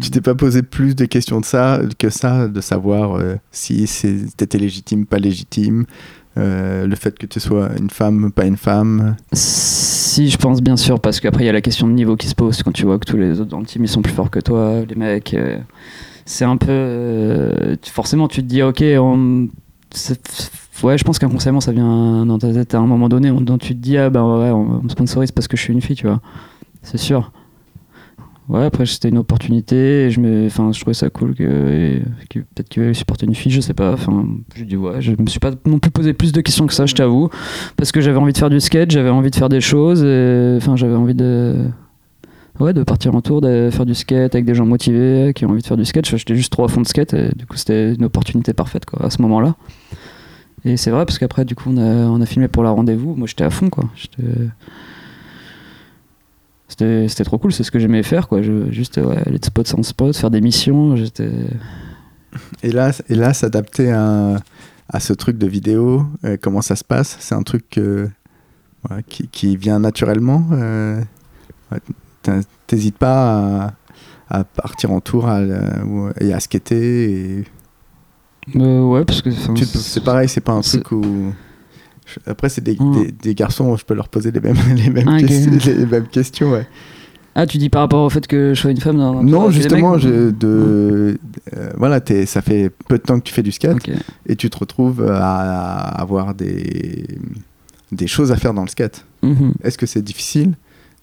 tu 0.00 0.10
t'es 0.10 0.20
pas 0.20 0.34
posé 0.34 0.62
plus 0.62 0.94
de 0.94 1.04
questions 1.04 1.40
de 1.40 1.44
ça 1.44 1.80
que 1.98 2.10
ça 2.10 2.48
de 2.48 2.60
savoir 2.60 3.16
euh, 3.16 3.36
si 3.50 3.86
c'était 3.86 4.58
légitime 4.58 5.06
pas 5.06 5.18
légitime 5.18 5.86
euh, 6.38 6.86
le 6.86 6.94
fait 6.96 7.16
que 7.18 7.26
tu 7.26 7.40
sois 7.40 7.70
une 7.78 7.90
femme, 7.90 8.30
pas 8.32 8.44
une 8.46 8.56
femme 8.56 9.16
Si, 9.32 10.28
je 10.30 10.36
pense 10.38 10.62
bien 10.62 10.76
sûr, 10.76 11.00
parce 11.00 11.20
qu'après 11.20 11.44
il 11.44 11.46
y 11.46 11.50
a 11.50 11.52
la 11.52 11.60
question 11.60 11.86
de 11.88 11.92
niveau 11.92 12.16
qui 12.16 12.26
se 12.28 12.34
pose 12.34 12.62
quand 12.62 12.72
tu 12.72 12.84
vois 12.84 12.98
que 12.98 13.04
tous 13.06 13.16
les 13.16 13.40
autres 13.40 13.50
dans 13.50 13.60
le 13.60 13.66
team 13.66 13.84
ils 13.84 13.88
sont 13.88 14.02
plus 14.02 14.12
forts 14.12 14.30
que 14.30 14.40
toi, 14.40 14.80
les 14.88 14.94
mecs. 14.94 15.34
euh, 15.34 15.58
c'est 16.24 16.44
un 16.44 16.56
peu. 16.56 16.66
euh, 16.70 17.76
forcément, 17.84 18.28
tu 18.28 18.42
te 18.42 18.46
dis, 18.48 18.62
ok, 18.62 18.82
on- 18.98 19.48
ouais, 20.82 20.98
je 20.98 21.04
pense 21.04 21.18
qu'inconsciemment 21.18 21.60
ça 21.60 21.72
vient 21.72 22.26
dans 22.26 22.38
ta 22.38 22.52
tête 22.52 22.74
à 22.74 22.78
un 22.78 22.86
moment 22.86 23.08
donné 23.08 23.30
on- 23.30 23.40
dont 23.40 23.58
tu 23.58 23.68
te 23.74 23.80
dis, 23.80 23.96
ah 23.96 24.10
ben 24.10 24.22
ouais, 24.24 24.50
on 24.50 24.82
me 24.82 24.88
sponsorise 24.88 25.32
parce 25.32 25.48
que 25.48 25.56
je 25.56 25.62
suis 25.62 25.72
une 25.72 25.80
fille, 25.80 25.96
tu 25.96 26.06
vois. 26.06 26.20
C'est 26.82 26.98
sûr. 26.98 27.32
Ouais, 28.48 28.64
après 28.64 28.86
c'était 28.86 29.08
une 29.08 29.18
opportunité 29.18 30.04
et 30.04 30.10
je 30.10 30.20
me, 30.20 30.46
enfin, 30.46 30.70
je 30.72 30.80
trouvais 30.80 30.94
ça 30.94 31.10
cool 31.10 31.34
que, 31.34 31.42
et- 31.42 32.02
que 32.30 32.38
peut-être 32.38 32.68
qu'il 32.68 32.82
allait 32.84 32.94
supporter 32.94 33.26
une 33.26 33.34
fille, 33.34 33.50
je 33.50 33.60
sais 33.60 33.74
pas. 33.74 33.92
Enfin, 33.92 34.24
je 34.54 34.62
dis 34.62 34.76
ouais, 34.76 35.00
je 35.02 35.10
me 35.18 35.26
suis 35.26 35.40
pas 35.40 35.50
non 35.66 35.80
plus 35.80 35.90
posé 35.90 36.12
plus 36.12 36.30
de 36.32 36.40
questions 36.40 36.66
que 36.68 36.72
ça, 36.72 36.86
je 36.86 36.94
t'avoue, 36.94 37.28
parce 37.76 37.90
que 37.90 38.00
j'avais 38.00 38.18
envie 38.18 38.32
de 38.32 38.38
faire 38.38 38.50
du 38.50 38.60
skate, 38.60 38.92
j'avais 38.92 39.10
envie 39.10 39.30
de 39.30 39.36
faire 39.36 39.48
des 39.48 39.60
choses, 39.60 39.98
enfin, 40.58 40.76
j'avais 40.76 40.94
envie 40.94 41.14
de, 41.16 41.56
ouais, 42.60 42.72
de 42.72 42.84
partir 42.84 43.16
en 43.16 43.20
tour, 43.20 43.40
de 43.40 43.68
faire 43.72 43.84
du 43.84 43.96
skate 43.96 44.36
avec 44.36 44.44
des 44.44 44.54
gens 44.54 44.64
motivés 44.66 45.32
qui 45.34 45.44
ont 45.44 45.50
envie 45.50 45.62
de 45.62 45.66
faire 45.66 45.76
du 45.76 45.84
skate. 45.84 46.06
J'étais 46.06 46.36
juste 46.36 46.52
trop 46.52 46.62
à 46.64 46.68
fond 46.68 46.82
de 46.82 46.86
skate 46.86 47.14
et 47.14 47.30
du 47.36 47.46
coup 47.46 47.56
c'était 47.56 47.94
une 47.94 48.04
opportunité 48.04 48.52
parfaite 48.52 48.84
quoi 48.86 49.04
à 49.06 49.10
ce 49.10 49.20
moment-là. 49.22 49.56
Et 50.64 50.76
c'est 50.76 50.90
vrai 50.90 51.04
parce 51.04 51.18
qu'après 51.18 51.44
du 51.44 51.56
coup 51.56 51.70
on 51.74 51.78
a, 51.78 52.06
on 52.06 52.20
a 52.20 52.26
filmé 52.26 52.46
pour 52.46 52.62
la 52.62 52.70
rendez-vous. 52.70 53.16
Moi 53.16 53.26
j'étais 53.26 53.44
à 53.44 53.50
fond 53.50 53.70
quoi. 53.70 53.84
J'étais 53.96 54.22
c'était 56.68 57.24
trop 57.24 57.38
cool, 57.38 57.52
c'est 57.52 57.62
ce 57.62 57.70
que 57.70 57.78
j'aimais 57.78 58.02
faire 58.02 58.28
quoi. 58.28 58.42
Je, 58.42 58.70
juste 58.70 58.96
ouais, 58.96 59.18
aller 59.26 59.38
de 59.38 59.44
spot 59.44 59.74
en 59.78 59.82
spot, 59.82 60.16
faire 60.16 60.30
des 60.30 60.40
missions. 60.40 60.96
J'étais 60.96 61.30
Et 62.62 62.70
là, 62.72 62.92
et 63.08 63.14
là 63.14 63.32
s'adapter 63.32 63.92
à, 63.92 64.36
à 64.88 65.00
ce 65.00 65.12
truc 65.12 65.38
de 65.38 65.46
vidéo, 65.46 66.04
euh, 66.24 66.36
comment 66.40 66.62
ça 66.62 66.76
se 66.76 66.84
passe? 66.84 67.16
C'est 67.20 67.34
un 67.34 67.42
truc 67.42 67.78
euh, 67.78 68.08
ouais, 68.90 69.02
qui, 69.08 69.28
qui 69.28 69.56
vient 69.56 69.78
naturellement 69.78 70.44
euh, 70.52 71.00
ouais, 71.72 71.78
T'hésites 72.66 72.98
pas 72.98 73.68
à, 74.28 74.40
à 74.40 74.44
partir 74.44 74.90
en 74.90 75.00
tour 75.00 75.28
à, 75.28 75.40
et 76.20 76.32
à 76.32 76.40
skater 76.40 77.10
et 77.10 77.44
Euh, 78.54 78.82
ouais 78.82 79.04
parce 79.04 79.22
que 79.22 79.30
C'est 79.30 80.04
pareil, 80.04 80.28
c'est 80.28 80.40
pas 80.40 80.52
un 80.52 80.60
truc 80.60 80.92
où. 80.92 81.32
Après, 82.26 82.48
c'est 82.48 82.62
des, 82.62 82.76
Mm. 82.78 82.94
des, 83.04 83.12
des 83.12 83.34
garçons, 83.34 83.76
je 83.76 83.84
peux 83.84 83.94
leur 83.94 84.08
poser 84.08 84.30
les 84.30 84.40
mêmes, 84.40 84.56
les 84.76 84.90
mêmes, 84.90 85.08
Ah, 85.08 85.18
les 85.20 85.86
mêmes 85.86 86.06
questions. 86.08 86.52
Ouais. 86.52 86.66
Ah 87.38 87.46
tu 87.46 87.58
dis 87.58 87.68
par 87.68 87.82
rapport 87.82 88.02
au 88.04 88.08
fait 88.08 88.26
que 88.26 88.54
je 88.54 88.60
sois 88.60 88.70
une 88.70 88.80
femme 88.80 88.96
dans, 88.96 89.22
Non, 89.22 89.50
justement, 89.50 89.92
mecs- 89.92 90.00
je, 90.00 90.30
de, 90.30 91.18
euh, 91.54 91.70
voilà, 91.76 92.00
t'es- 92.00 92.24
ça 92.24 92.40
fait 92.40 92.70
peu 92.88 92.96
de 92.96 93.02
temps 93.02 93.18
que 93.18 93.24
tu 93.24 93.34
fais 93.34 93.42
du 93.42 93.52
skate 93.52 93.76
et 94.26 94.36
tu 94.36 94.48
te 94.48 94.56
retrouves 94.58 95.02
à, 95.06 95.40
à 95.40 96.00
avoir 96.00 96.34
des, 96.34 97.06
des 97.92 98.06
choses 98.06 98.32
à 98.32 98.36
faire 98.36 98.54
dans 98.54 98.62
le 98.62 98.68
skate. 98.68 99.04
Mhm. 99.22 99.52
Est-ce 99.62 99.76
que 99.76 99.84
c'est 99.84 100.00
difficile 100.02 100.54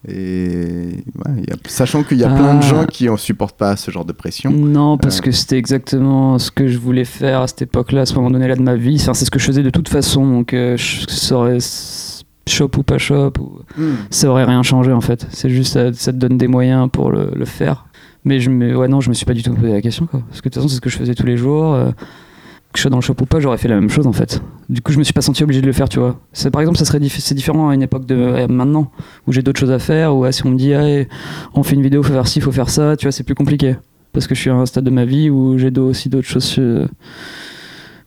et 0.08 1.04
ouais, 1.26 1.34
il 1.38 1.50
y 1.50 1.54
a- 1.54 1.58
sachant 1.68 2.04
qu'il 2.04 2.18
y 2.18 2.24
a 2.24 2.28
plein 2.30 2.56
de 2.56 2.60
Ah. 2.64 2.68
gens 2.68 2.86
qui 2.86 3.10
ne 3.10 3.16
supportent 3.18 3.58
pas 3.58 3.76
ce 3.76 3.90
genre 3.92 4.06
de 4.06 4.14
pression. 4.14 4.52
Non, 4.52 4.98
parce 4.98 5.20
Euh. 5.20 5.22
que 5.24 5.32
c'était 5.32 5.58
exactement 5.58 6.38
ce 6.40 6.52
que 6.52 6.68
je 6.68 6.78
voulais 6.78 7.06
faire 7.06 7.42
à 7.42 7.48
cette 7.48 7.62
époque-là, 7.64 8.02
à 8.02 8.06
ce 8.06 8.16
moment 8.16 8.30
donné-là 8.32 8.56
de 8.56 8.62
ma 8.62 8.76
vie. 8.76 8.98
Enfin, 9.00 9.14
c'est 9.14 9.26
ce 9.26 9.32
que 9.32 9.40
je 9.40 9.46
faisais 9.46 9.64
de 9.64 9.70
toute 9.70 9.90
façon, 9.90 10.26
donc 10.30 10.54
euh, 10.54 10.76
je 10.78 11.06
saurais 11.08 11.58
shop 12.48 12.72
ou 12.78 12.84
pas 12.84 12.98
shop, 12.98 13.34
ou... 13.40 13.60
ça 14.10 14.28
aurait 14.30 14.44
rien 14.44 14.64
changé 14.64 14.92
en 14.92 15.02
fait. 15.02 15.26
C'est 15.30 15.50
juste 15.50 15.74
ça, 15.74 15.94
ça 15.94 16.12
te 16.12 16.18
donne 16.18 16.38
des 16.38 16.48
moyens 16.48 16.90
pour 16.92 17.10
le, 17.12 17.32
le 17.34 17.46
faire. 17.46 17.86
Mais 18.26 18.40
je 18.40 18.50
me, 18.50 18.76
ouais, 18.76 18.88
non, 18.88 19.02
je 19.02 19.10
me 19.10 19.14
suis 19.14 19.26
pas 19.26 19.34
du 19.34 19.44
tout 19.44 19.54
posé 19.54 19.72
la 19.74 19.82
question, 19.82 20.06
quoi. 20.06 20.22
Parce 20.30 20.40
que 20.42 20.48
de 20.48 20.54
toute 20.54 20.62
façon, 20.62 20.68
c'est 20.70 20.76
ce 20.78 20.82
que 20.82 20.90
je 20.90 20.98
faisais 20.98 21.14
tous 21.16 21.26
les 21.26 21.36
jours. 21.38 21.74
euh, 21.74 21.92
que 21.92 22.80
je 22.80 22.82
sois 22.82 22.90
dans 22.90 22.98
le 22.98 23.02
shop 23.04 23.16
ou 23.22 23.26
pas, 23.26 23.40
j'aurais 23.40 23.58
fait 23.60 23.68
la 23.68 23.76
même 23.76 23.90
chose 23.90 24.08
en 24.08 24.14
fait. 24.14 24.42
Du 24.70 24.82
coup, 24.82 24.92
je 24.92 24.98
me 24.98 25.04
suis 25.04 25.14
pas 25.14 25.22
senti 25.22 25.44
obligé 25.44 25.62
de 25.62 25.66
le 25.66 25.74
faire, 25.74 25.90
tu 25.90 26.00
vois. 26.00 26.20
C'est, 26.32 26.52
par 26.52 26.62
exemple, 26.62 26.78
ça 26.78 26.86
serait 26.86 27.00
c'est 27.10 27.36
différent 27.36 27.70
à 27.70 27.76
une 27.76 27.82
époque 27.82 28.06
de 28.06 28.16
euh, 28.16 28.48
maintenant, 28.48 28.92
où 29.28 29.32
j'ai 29.32 29.42
d'autres 29.42 29.60
choses 29.60 29.72
à 29.72 29.80
faire, 29.80 30.16
ou 30.16 30.30
si 30.32 30.46
on 30.46 30.50
me 30.50 30.58
dit, 30.58 30.74
on 31.54 31.64
fait 31.64 31.76
une 31.76 31.82
vidéo, 31.82 32.04
faut 32.04 32.14
faire 32.14 32.28
ci, 32.28 32.42
faut 32.42 32.52
faire 32.52 32.70
ça, 32.70 32.96
tu 32.98 33.06
vois, 33.06 33.12
c'est 33.12 33.24
plus 33.24 33.36
compliqué. 33.36 33.76
Parce 34.14 34.28
que 34.28 34.36
je 34.36 34.42
suis 34.42 34.50
à 34.50 34.56
un 34.56 34.66
stade 34.66 34.84
de 34.84 34.92
ma 34.92 35.06
vie 35.06 35.30
où 35.30 35.58
j'ai 35.58 35.72
aussi 35.78 36.10
d'autres 36.10 36.28
choses. 36.28 36.56
euh, 36.60 36.88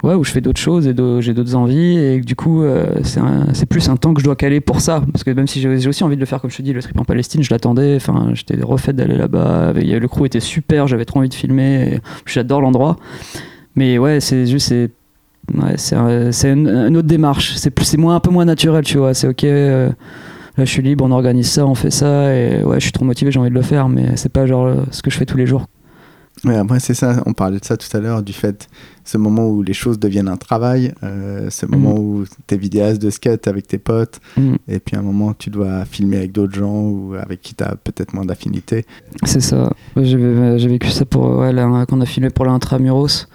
Ouais, 0.02 0.14
où 0.14 0.24
je 0.24 0.30
fais 0.30 0.42
d'autres 0.42 0.60
choses 0.60 0.86
et 0.86 0.94
j'ai 1.20 1.32
d'autres 1.32 1.54
envies, 1.54 1.96
et 1.96 2.20
du 2.20 2.36
coup, 2.36 2.62
euh, 2.62 2.86
c'est, 3.02 3.66
plus 3.66 3.88
un 3.88 3.96
temps 3.96 4.12
que 4.12 4.20
je 4.20 4.26
dois 4.26 4.36
caler 4.36 4.60
pour 4.60 4.80
ça. 4.82 5.02
Parce 5.10 5.24
que 5.24 5.30
même 5.30 5.46
si 5.46 5.60
j'ai, 5.60 5.88
aussi 5.88 6.04
envie 6.04 6.16
de 6.16 6.20
le 6.20 6.26
faire, 6.26 6.40
comme 6.40 6.50
je 6.50 6.56
te 6.56 6.62
dis, 6.62 6.74
le 6.74 6.82
trip 6.82 7.00
en 7.00 7.04
Palestine, 7.04 7.42
je 7.42 7.50
l'attendais, 7.50 7.96
enfin, 7.96 8.30
j'étais 8.34 8.56
refait 8.62 8.92
d'aller 8.92 9.16
là-bas, 9.16 9.72
le 9.72 10.06
crew 10.06 10.26
était 10.26 10.40
super, 10.40 10.86
j'avais 10.86 11.06
trop 11.06 11.20
envie 11.20 11.30
de 11.30 11.34
filmer, 11.34 12.00
j'adore 12.26 12.60
l'endroit. 12.60 12.98
Mais 13.74 13.98
ouais, 13.98 14.20
c'est 14.20 14.46
juste, 14.46 14.74
Ouais, 15.54 15.74
c'est 15.76 15.94
un- 15.96 16.32
c'est 16.32 16.52
une, 16.52 16.68
une 16.68 16.96
autre 16.96 17.08
démarche. 17.08 17.54
C'est 17.56 17.96
moins 17.96 18.16
un 18.16 18.20
peu 18.20 18.30
moins 18.30 18.44
naturel, 18.44 18.84
tu 18.84 18.98
vois. 18.98 19.14
C'est 19.14 19.28
ok. 19.28 19.44
euh, 19.44 19.88
là, 20.58 20.64
je 20.64 20.70
suis 20.70 20.82
libre, 20.82 21.04
on 21.04 21.10
organise 21.12 21.50
ça, 21.50 21.66
on 21.66 21.74
fait 21.74 21.90
ça, 21.90 22.34
et 22.34 22.62
ouais, 22.64 22.76
je 22.80 22.84
suis 22.84 22.92
trop 22.92 23.04
motivé, 23.04 23.30
j'ai 23.30 23.38
envie 23.38 23.50
de 23.50 23.54
le 23.54 23.62
faire, 23.62 23.88
mais 23.88 24.16
c'est 24.16 24.30
pas 24.32 24.46
genre 24.46 24.74
ce 24.90 25.02
que 25.02 25.10
je 25.10 25.16
fais 25.18 25.26
tous 25.26 25.36
les 25.36 25.46
jours. 25.46 25.66
Ouais, 26.44 26.56
après, 26.56 26.80
c'est 26.80 26.92
ça, 26.94 27.22
on 27.24 27.32
parlait 27.32 27.58
de 27.58 27.64
ça 27.64 27.76
tout 27.78 27.94
à 27.96 28.00
l'heure, 28.00 28.22
du 28.22 28.32
fait, 28.34 28.68
ce 29.04 29.16
moment 29.16 29.46
où 29.48 29.62
les 29.62 29.72
choses 29.72 29.98
deviennent 29.98 30.28
un 30.28 30.36
travail, 30.36 30.92
euh, 31.02 31.48
ce 31.48 31.64
moment 31.64 31.94
où 31.98 32.24
t'es 32.46 32.58
vidéaste 32.58 33.00
de 33.00 33.08
skate 33.08 33.48
avec 33.48 33.66
tes 33.66 33.78
potes, 33.78 34.20
Mm. 34.36 34.54
et 34.68 34.78
puis 34.78 34.96
un 34.96 35.02
moment 35.02 35.28
où 35.28 35.34
tu 35.38 35.48
dois 35.48 35.84
filmer 35.86 36.18
avec 36.18 36.32
d'autres 36.32 36.54
gens 36.54 36.80
ou 36.82 37.14
avec 37.18 37.40
qui 37.40 37.54
t'as 37.54 37.74
peut-être 37.76 38.12
moins 38.14 38.24
d'affinité. 38.26 38.84
C'est 39.24 39.40
ça. 39.40 39.72
J'ai 39.96 40.68
vécu 40.68 40.88
ça 40.90 41.04
pour 41.06 41.38
ouais, 41.38 41.52
là, 41.54 41.66
quand 41.88 41.96
on 41.96 42.00
a 42.02 42.06
filmé 42.06 42.28
pour 42.30 42.44
l'intramuros. 42.44 43.26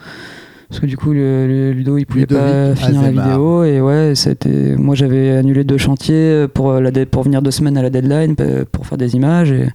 Parce 0.72 0.80
que 0.80 0.86
du 0.86 0.95
coup, 0.95 1.11
le, 1.11 1.47
le 1.47 1.72
Ludo, 1.74 1.97
il 1.97 2.05
pouvait 2.05 2.22
Ludovic 2.22 2.43
pas 2.45 2.76
finir 2.76 3.01
la 3.01 3.11
vidéo. 3.28 3.63
Et 3.65 3.82
ouais, 3.82 4.13
été- 4.13 4.76
moi, 4.78 4.95
j'avais 4.95 5.32
annulé 5.32 5.65
deux 5.65 5.78
chantiers 5.78 6.45
pour, 6.53 6.72
la 6.80 6.91
dead- 6.91 7.09
pour 7.09 7.24
venir 7.24 7.41
deux 7.41 7.51
semaines 7.51 7.78
à 7.78 7.82
la 7.82 7.89
deadline 7.89 8.36
euh, 8.39 8.63
pour 8.72 8.88
faire 8.88 8.97
des 8.97 9.13
images. 9.17 9.51
Et, 9.51 9.67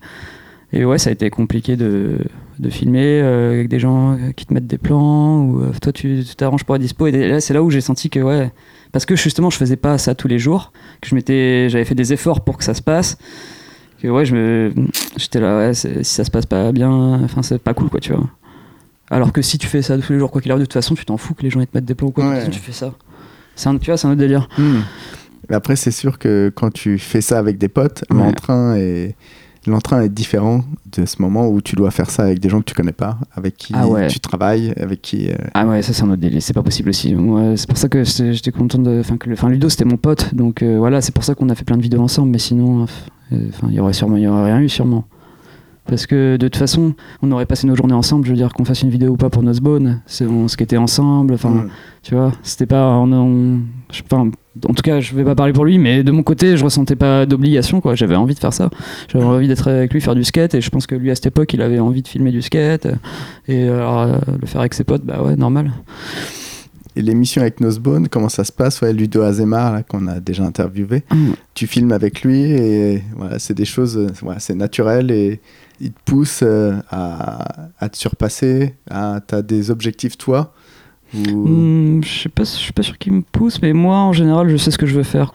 et 0.72 0.86
ouais, 0.86 0.96
ça 0.96 1.10
a 1.10 1.12
été 1.12 1.28
compliqué 1.28 1.76
de, 1.76 2.16
de 2.58 2.70
filmer 2.70 3.20
euh, 3.20 3.52
avec 3.52 3.68
des 3.68 3.78
gens 3.78 4.16
qui 4.36 4.46
te 4.46 4.54
mettent 4.54 4.66
des 4.66 4.78
plans. 4.78 5.42
Ou 5.44 5.60
euh, 5.64 5.72
toi, 5.82 5.92
tu 5.92 6.24
t'arranges 6.34 6.64
pour 6.64 6.74
la 6.74 6.78
dispo. 6.78 7.06
Et 7.08 7.28
là, 7.28 7.40
c'est 7.40 7.52
là 7.52 7.62
où 7.62 7.68
j'ai 7.70 7.82
senti 7.82 8.08
que, 8.08 8.20
ouais, 8.20 8.50
parce 8.92 9.04
que 9.04 9.16
justement, 9.16 9.50
je 9.50 9.58
faisais 9.58 9.76
pas 9.76 9.98
ça 9.98 10.14
tous 10.14 10.28
les 10.28 10.38
jours, 10.38 10.72
que 11.02 11.08
je 11.10 11.14
m'étais, 11.14 11.68
j'avais 11.68 11.84
fait 11.84 11.94
des 11.94 12.14
efforts 12.14 12.40
pour 12.40 12.56
que 12.56 12.64
ça 12.64 12.72
se 12.72 12.80
passe. 12.80 13.18
Que 14.02 14.08
ouais, 14.08 14.24
je 14.24 14.34
me, 14.34 14.72
j'étais 15.18 15.40
là, 15.40 15.58
ouais, 15.58 15.74
si 15.74 15.88
ça 16.04 16.24
se 16.24 16.30
passe 16.30 16.46
pas 16.46 16.72
bien, 16.72 16.90
enfin, 17.22 17.42
c'est 17.42 17.58
pas 17.62 17.74
cool, 17.74 17.90
quoi, 17.90 18.00
tu 18.00 18.14
vois. 18.14 18.24
Alors 19.10 19.32
que 19.32 19.42
si 19.42 19.58
tu 19.58 19.66
fais 19.66 19.82
ça 19.82 19.96
tous 19.98 20.12
les 20.12 20.18
jours, 20.18 20.30
quoi 20.30 20.40
qu'il 20.40 20.50
arrive, 20.50 20.62
de 20.62 20.66
toute 20.66 20.72
façon, 20.74 20.94
tu 20.94 21.04
t'en 21.04 21.16
fous 21.16 21.34
que 21.34 21.42
les 21.42 21.50
gens 21.50 21.60
ils 21.60 21.66
te 21.66 21.76
mettent 21.76 21.84
des 21.84 21.94
plans 21.94 22.08
ou 22.08 22.12
quoi, 22.12 22.24
de 22.24 22.28
toute 22.28 22.34
Ouais. 22.38 22.40
façon, 22.46 22.52
tu 22.52 22.60
fais 22.60 22.72
ça. 22.72 22.92
C'est 23.54 23.68
un, 23.68 23.78
tu 23.78 23.86
vois, 23.90 23.96
c'est 23.96 24.06
un 24.06 24.10
autre 24.10 24.18
délire. 24.20 24.48
Mais 25.48 25.54
après, 25.54 25.76
c'est 25.76 25.90
sûr 25.92 26.18
que 26.18 26.52
quand 26.54 26.70
tu 26.72 26.98
fais 26.98 27.20
ça 27.20 27.38
avec 27.38 27.56
des 27.58 27.68
potes, 27.68 28.04
Ouais. 28.10 28.16
l'entrain 28.18 28.74
est... 28.76 29.14
L'entrain 29.68 30.00
est 30.02 30.08
différent 30.08 30.62
de 30.96 31.06
ce 31.06 31.20
moment 31.20 31.48
où 31.48 31.60
tu 31.60 31.74
dois 31.74 31.90
faire 31.90 32.08
ça 32.08 32.22
avec 32.22 32.38
des 32.38 32.48
gens 32.48 32.60
que 32.60 32.66
tu 32.66 32.74
connais 32.74 32.92
pas, 32.92 33.18
avec 33.34 33.56
qui 33.56 33.72
Ah 33.76 33.88
ouais. 33.88 34.06
tu 34.06 34.20
travailles, 34.20 34.72
avec 34.76 35.02
qui. 35.02 35.28
euh, 35.28 35.34
Ah 35.54 35.66
ouais, 35.66 35.82
ça 35.82 35.92
c'est 35.92 36.04
un 36.04 36.10
autre 36.10 36.20
délire, 36.20 36.40
c'est 36.40 36.52
pas 36.52 36.62
possible 36.62 36.90
aussi. 36.90 37.12
Moi, 37.16 37.56
c'est 37.56 37.68
pour 37.68 37.76
ça 37.76 37.88
que 37.88 38.04
j'étais 38.04 38.52
content 38.52 38.78
de. 38.78 39.00
Enfin, 39.00 39.16
que 39.16 39.28
le- 39.28 39.32
enfin, 39.32 39.48
Ludo 39.48 39.68
c'était 39.68 39.84
mon 39.84 39.96
pote, 39.96 40.32
donc 40.36 40.62
euh, 40.62 40.76
voilà, 40.78 41.00
c'est 41.00 41.12
pour 41.12 41.24
ça 41.24 41.34
qu'on 41.34 41.48
a 41.48 41.56
fait 41.56 41.64
plein 41.64 41.76
de 41.76 41.82
vidéos 41.82 42.00
ensemble, 42.00 42.30
mais 42.30 42.38
sinon, 42.38 42.86
euh, 43.32 43.38
enfin, 43.48 43.66
il 43.68 43.74
y 43.74 43.80
aurait 43.80 43.92
sûrement, 43.92 44.16
il 44.16 44.22
y 44.22 44.28
aurait 44.28 44.44
rien 44.52 44.60
eu 44.60 44.68
sûrement. 44.68 45.04
Parce 45.88 46.06
que 46.06 46.36
de 46.36 46.48
toute 46.48 46.56
façon, 46.56 46.94
on 47.22 47.30
aurait 47.32 47.46
passé 47.46 47.66
nos 47.66 47.76
journées 47.76 47.94
ensemble, 47.94 48.24
je 48.26 48.30
veux 48.30 48.36
dire, 48.36 48.52
qu'on 48.52 48.64
fasse 48.64 48.82
une 48.82 48.90
vidéo 48.90 49.12
ou 49.12 49.16
pas 49.16 49.30
pour 49.30 49.42
Nosebone, 49.42 50.00
c'est 50.06 50.26
on 50.26 50.48
skatait 50.48 50.76
ensemble, 50.76 51.34
enfin, 51.34 51.50
Mm. 51.50 51.68
tu 52.02 52.14
vois, 52.14 52.32
c'était 52.42 52.66
pas. 52.66 52.88
On, 52.96 53.12
on- 53.12 53.60
je- 53.92 54.02
enfin, 54.10 54.30
en 54.68 54.74
tout 54.74 54.82
cas, 54.82 55.00
je 55.00 55.14
vais 55.14 55.22
pas 55.24 55.34
parler 55.34 55.52
pour 55.52 55.64
lui, 55.64 55.78
mais 55.78 56.02
de 56.02 56.10
mon 56.10 56.22
côté, 56.22 56.56
je 56.56 56.64
ressentais 56.64 56.96
pas 56.96 57.24
d'obligation, 57.26 57.80
quoi. 57.80 57.94
J'avais 57.94 58.16
envie 58.16 58.34
de 58.34 58.38
faire 58.40 58.52
ça. 58.52 58.68
J'avais 59.08 59.24
envie 59.24 59.46
d'être 59.48 59.68
avec 59.68 59.92
lui, 59.92 60.00
faire 60.00 60.14
du 60.16 60.24
skate, 60.24 60.54
et 60.54 60.60
je 60.60 60.70
pense 60.70 60.86
que 60.88 60.94
lui, 60.96 61.10
à 61.10 61.14
cette 61.14 61.26
époque, 61.26 61.52
il 61.54 61.62
avait 61.62 61.78
envie 61.78 62.02
de 62.02 62.08
filmer 62.08 62.32
du 62.32 62.42
skate, 62.42 62.88
et 63.46 63.68
alors, 63.68 64.00
euh, 64.00 64.16
le 64.40 64.46
faire 64.46 64.60
avec 64.62 64.74
ses 64.74 64.82
potes, 64.84 65.04
bah 65.04 65.22
ouais, 65.22 65.36
normal. 65.36 65.70
Et 66.98 67.02
l'émission 67.02 67.42
avec 67.42 67.60
Nosebone, 67.60 68.08
comment 68.08 68.30
ça 68.30 68.42
se 68.42 68.50
passe 68.52 68.80
ouais, 68.80 68.92
Ludo 68.94 69.20
Azemar, 69.20 69.84
qu'on 69.86 70.06
a 70.06 70.18
déjà 70.18 70.44
interviewé, 70.44 71.04
Mm. 71.12 71.32
tu 71.54 71.66
filmes 71.66 71.92
avec 71.92 72.22
lui 72.22 72.40
et 72.40 73.02
voilà, 73.14 73.38
c'est 73.38 73.52
des 73.52 73.66
choses, 73.66 73.98
euh, 73.98 74.06
voilà, 74.22 74.40
c'est 74.40 74.54
naturel 74.54 75.10
et 75.10 75.40
il 75.80 75.92
te 75.92 76.00
pousse 76.04 76.40
euh, 76.42 76.76
à, 76.90 77.88
te 77.88 77.96
surpasser. 77.96 78.74
T'as 78.88 79.42
des 79.42 79.70
objectifs, 79.70 80.16
toi. 80.16 80.54
Hmm, 81.14 82.02
je 82.02 82.08
sais 82.08 82.44
suis 82.44 82.72
pas 82.72 82.82
sûr 82.82 82.98
qu'il 82.98 83.12
me 83.12 83.22
pousse, 83.22 83.62
mais 83.62 83.72
moi 83.72 83.98
en 83.98 84.12
général, 84.12 84.48
je 84.48 84.56
sais 84.56 84.70
ce 84.70 84.78
que 84.78 84.86
je 84.86 84.94
veux 84.94 85.02
faire. 85.02 85.32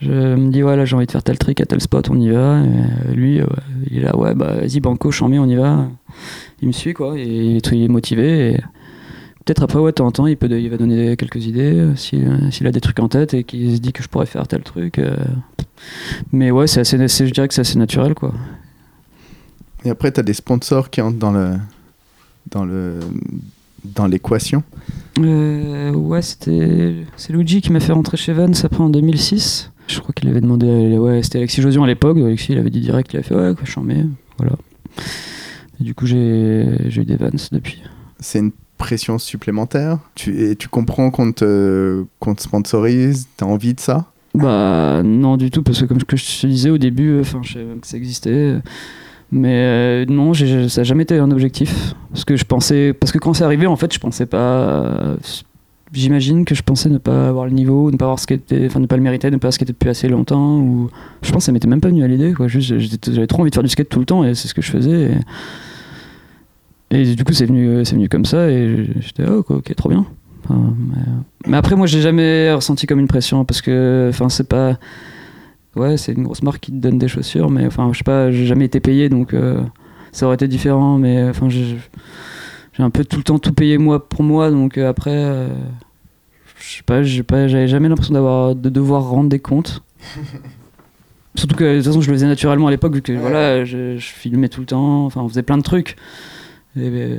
Je 0.00 0.10
me 0.10 0.50
dis 0.50 0.64
ouais 0.64 0.76
là 0.76 0.84
j'ai 0.84 0.96
envie 0.96 1.06
de 1.06 1.12
faire 1.12 1.22
tel 1.22 1.38
trick 1.38 1.60
à 1.60 1.64
tel 1.64 1.80
spot, 1.80 2.10
on 2.10 2.18
y 2.18 2.28
va. 2.28 2.60
Lui, 3.12 3.40
euh, 3.40 3.46
il 3.88 3.98
est 3.98 4.02
là 4.02 4.16
ouais 4.16 4.34
bah 4.34 4.56
vas-y 4.56 4.80
banco, 4.80 5.12
chambé, 5.12 5.38
on 5.38 5.46
y 5.46 5.54
va. 5.54 5.88
Il 6.60 6.66
me 6.66 6.72
suit 6.72 6.92
quoi, 6.92 7.16
il 7.16 7.58
est, 7.58 7.88
motivé. 7.88 8.60
Peut-être 9.44 9.62
après 9.62 9.78
ouais 9.78 9.92
de 9.92 9.94
temps 9.94 10.06
en 10.06 10.10
temps 10.10 10.26
il 10.26 10.36
peut, 10.36 10.48
il 10.50 10.68
va 10.68 10.76
donner 10.76 11.16
quelques 11.16 11.46
idées 11.46 11.74
euh, 11.74 11.96
si, 11.96 12.20
s'il 12.50 12.66
a 12.66 12.72
des 12.72 12.80
trucs 12.80 12.98
en 12.98 13.08
tête 13.08 13.34
et 13.34 13.44
qu'il 13.44 13.76
se 13.76 13.80
dit 13.80 13.92
que 13.92 14.02
je 14.02 14.08
pourrais 14.08 14.26
faire 14.26 14.48
tel 14.48 14.62
truc. 14.62 15.00
Mais 16.32 16.50
ouais 16.50 16.66
c'est 16.66 16.80
assez, 16.80 17.26
je 17.26 17.32
dirais 17.32 17.46
que 17.46 17.54
c'est 17.54 17.60
assez 17.60 17.78
naturel 17.78 18.14
quoi. 18.14 18.34
Et 19.84 19.90
après, 19.90 20.12
tu 20.12 20.20
as 20.20 20.22
des 20.22 20.32
sponsors 20.32 20.90
qui 20.90 21.00
entrent 21.00 21.18
dans 21.18 21.32
le 21.32 21.56
dans 22.50 22.64
le 22.64 23.00
dans 23.84 24.06
l'équation. 24.06 24.62
Euh, 25.18 25.92
ouais, 25.92 26.22
c'était. 26.22 26.94
C'est 27.16 27.32
Luigi 27.32 27.60
qui 27.60 27.72
m'a 27.72 27.80
fait 27.80 27.92
rentrer 27.92 28.16
chez 28.16 28.32
Vans 28.32 28.50
après 28.62 28.82
en 28.82 28.90
2006. 28.90 29.70
Je 29.88 30.00
crois 30.00 30.12
qu'il 30.14 30.28
avait 30.28 30.40
demandé. 30.40 30.96
Ouais, 30.96 31.22
c'était 31.22 31.38
Alexis 31.38 31.62
Josion 31.62 31.84
à 31.84 31.86
l'époque. 31.86 32.16
Alexis, 32.18 32.52
il 32.52 32.58
avait 32.58 32.70
dit 32.70 32.80
direct, 32.80 33.12
il 33.12 33.16
avait 33.16 33.26
fait 33.26 33.34
Ouais, 33.34 33.54
quoi, 33.54 33.64
j'en 33.64 33.82
mets. 33.82 34.06
Voilà. 34.38 34.56
Et 35.80 35.84
du 35.84 35.94
coup, 35.94 36.06
j'ai 36.06 36.66
j'ai 36.86 37.02
eu 37.02 37.04
des 37.04 37.16
Vans 37.16 37.30
depuis. 37.50 37.82
C'est 38.20 38.38
une 38.38 38.52
pression 38.78 39.18
supplémentaire 39.18 39.98
tu, 40.14 40.40
Et 40.40 40.56
tu 40.56 40.68
comprends 40.68 41.10
qu'on 41.10 41.32
te, 41.32 42.04
qu'on 42.18 42.34
te 42.34 42.42
sponsorise? 42.42 43.28
T'as 43.36 43.46
envie 43.46 43.74
de 43.74 43.80
ça? 43.80 44.06
Bah, 44.34 45.02
non, 45.04 45.36
du 45.36 45.50
tout, 45.50 45.62
parce 45.62 45.80
que 45.80 45.84
comme 45.84 46.00
je 46.00 46.04
te 46.04 46.46
disais 46.46 46.70
au 46.70 46.78
début, 46.78 47.20
enfin, 47.20 47.40
je 47.42 47.52
savais 47.52 47.64
même 47.64 47.80
que 47.80 47.86
ça 47.86 47.96
existait. 47.96 48.56
Mais 49.32 49.54
euh, 49.54 50.04
non, 50.06 50.34
ça 50.34 50.44
n'a 50.44 50.84
jamais 50.84 51.04
été 51.04 51.18
un 51.18 51.30
objectif. 51.30 51.94
Parce 52.10 52.24
que 52.24 52.36
je 52.36 52.44
pensais. 52.44 52.92
Parce 52.92 53.10
que 53.10 53.18
quand 53.18 53.32
c'est 53.32 53.44
arrivé, 53.44 53.66
en 53.66 53.76
fait, 53.76 53.92
je 53.92 53.98
pensais 53.98 54.26
pas. 54.26 55.16
J'imagine 55.90 56.44
que 56.44 56.54
je 56.54 56.62
pensais 56.62 56.88
ne 56.88 56.98
pas 56.98 57.28
avoir 57.28 57.46
le 57.46 57.50
niveau, 57.50 57.90
ne 57.90 57.96
pas 57.96 58.06
avoir 58.06 58.18
ce 58.18 58.26
qui 58.26 58.40
enfin 58.66 58.80
ne 58.80 58.86
pas 58.86 58.96
le 58.96 59.02
mériter, 59.02 59.30
ne 59.30 59.36
pas 59.36 59.48
avoir 59.48 59.54
était 59.54 59.72
depuis 59.72 59.88
assez 59.88 60.08
longtemps. 60.08 60.58
Ou 60.58 60.90
je 61.22 61.32
pense 61.32 61.42
que 61.42 61.46
ça 61.46 61.52
m'était 61.52 61.68
même 61.68 61.80
pas 61.80 61.88
venu 61.88 62.04
à 62.04 62.08
l'idée. 62.08 62.34
Quoi. 62.34 62.46
J'avais 62.48 63.26
trop 63.26 63.40
envie 63.40 63.50
de 63.50 63.54
faire 63.54 63.62
du 63.62 63.70
skate 63.70 63.88
tout 63.88 63.98
le 63.98 64.04
temps 64.04 64.22
et 64.22 64.34
c'est 64.34 64.48
ce 64.48 64.54
que 64.54 64.62
je 64.62 64.70
faisais. 64.70 65.10
Et, 66.90 67.14
du 67.14 67.24
coup, 67.24 67.32
c'est 67.32 67.46
venu, 67.46 67.82
venu 67.82 68.08
comme 68.10 68.26
ça 68.26 68.50
et 68.50 68.86
j'étais 69.00 69.24
oh, 69.26 69.38
ok, 69.38 69.50
ok, 69.50 69.74
trop 69.74 69.88
bien. 69.88 70.04
Mais, 70.50 71.02
mais 71.46 71.56
après, 71.56 71.74
moi, 71.74 71.86
j'ai 71.86 72.02
jamais 72.02 72.52
ressenti 72.52 72.86
comme 72.86 73.00
une 73.00 73.08
pression 73.08 73.46
parce 73.46 73.62
que, 73.62 74.08
enfin, 74.10 74.28
c'est 74.28 74.48
pas, 74.48 74.78
ouais, 75.76 75.96
c'est 75.96 76.12
une 76.12 76.22
grosse 76.24 76.42
marque 76.42 76.60
qui 76.60 76.70
te 76.72 76.76
donne 76.76 76.98
des 76.98 77.08
chaussures, 77.08 77.50
mais 77.50 77.66
enfin, 77.66 77.90
je 77.92 77.98
sais 77.98 78.04
pas, 78.04 78.30
j'ai 78.30 78.46
jamais 78.46 78.64
été 78.66 78.80
payé 78.80 79.08
donc 79.08 79.34
euh, 79.34 79.60
ça 80.12 80.26
aurait 80.26 80.34
été 80.36 80.48
différent. 80.48 80.98
Mais 80.98 81.22
enfin, 81.28 81.48
j'ai 81.48 81.76
un 82.78 82.90
peu 82.90 83.04
tout 83.04 83.16
le 83.18 83.22
temps 83.22 83.38
tout 83.38 83.52
payé 83.52 83.76
moi 83.78 84.08
pour 84.08 84.22
moi 84.22 84.50
donc 84.50 84.78
euh, 84.78 84.88
après 84.88 85.10
euh, 85.14 85.48
je 86.58 86.76
sais 86.78 86.82
pas 86.82 87.02
j'ai 87.02 87.22
pas 87.22 87.46
j'avais 87.46 87.68
jamais 87.68 87.88
l'impression 87.88 88.14
d'avoir 88.14 88.54
de 88.54 88.68
devoir 88.70 89.04
rendre 89.10 89.28
des 89.28 89.38
comptes 89.40 89.82
surtout 91.34 91.54
que 91.54 91.64
de 91.64 91.76
toute 91.76 91.86
façon 91.86 92.00
je 92.00 92.08
le 92.08 92.14
faisais 92.14 92.26
naturellement 92.26 92.68
à 92.68 92.70
l'époque 92.70 92.94
vu 92.94 93.02
que 93.02 93.12
voilà 93.12 93.64
je, 93.64 93.96
je 93.98 94.06
filmais 94.06 94.48
tout 94.48 94.60
le 94.60 94.66
temps 94.66 95.04
enfin 95.06 95.20
on 95.20 95.28
faisait 95.28 95.42
plein 95.42 95.58
de 95.58 95.62
trucs 95.62 95.96
et, 96.76 96.80
euh, 96.88 97.18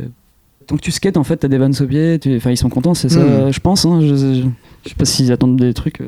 tant 0.68 0.76
que 0.76 0.82
tu 0.82 0.92
skates 0.92 1.18
en 1.18 1.24
fait 1.24 1.38
t'as 1.38 1.48
des 1.48 1.58
vannes 1.60 1.74
au 1.80 1.86
pied 1.86 2.18
tu- 2.20 2.32
ils 2.38 2.58
sont 2.58 2.70
contents 2.70 2.94
c'est 2.96 3.10
ça 3.10 3.24
Mm. 3.24 3.52
je 3.54 3.60
pense 3.60 3.86
hein, 3.86 4.02
je, 4.02 4.08
je, 4.16 4.44
je 4.86 4.90
sais 4.90 4.96
pas 4.96 5.06
s'ils 5.06 5.32
attendent 5.32 5.58
des 5.60 5.74
trucs 5.76 6.02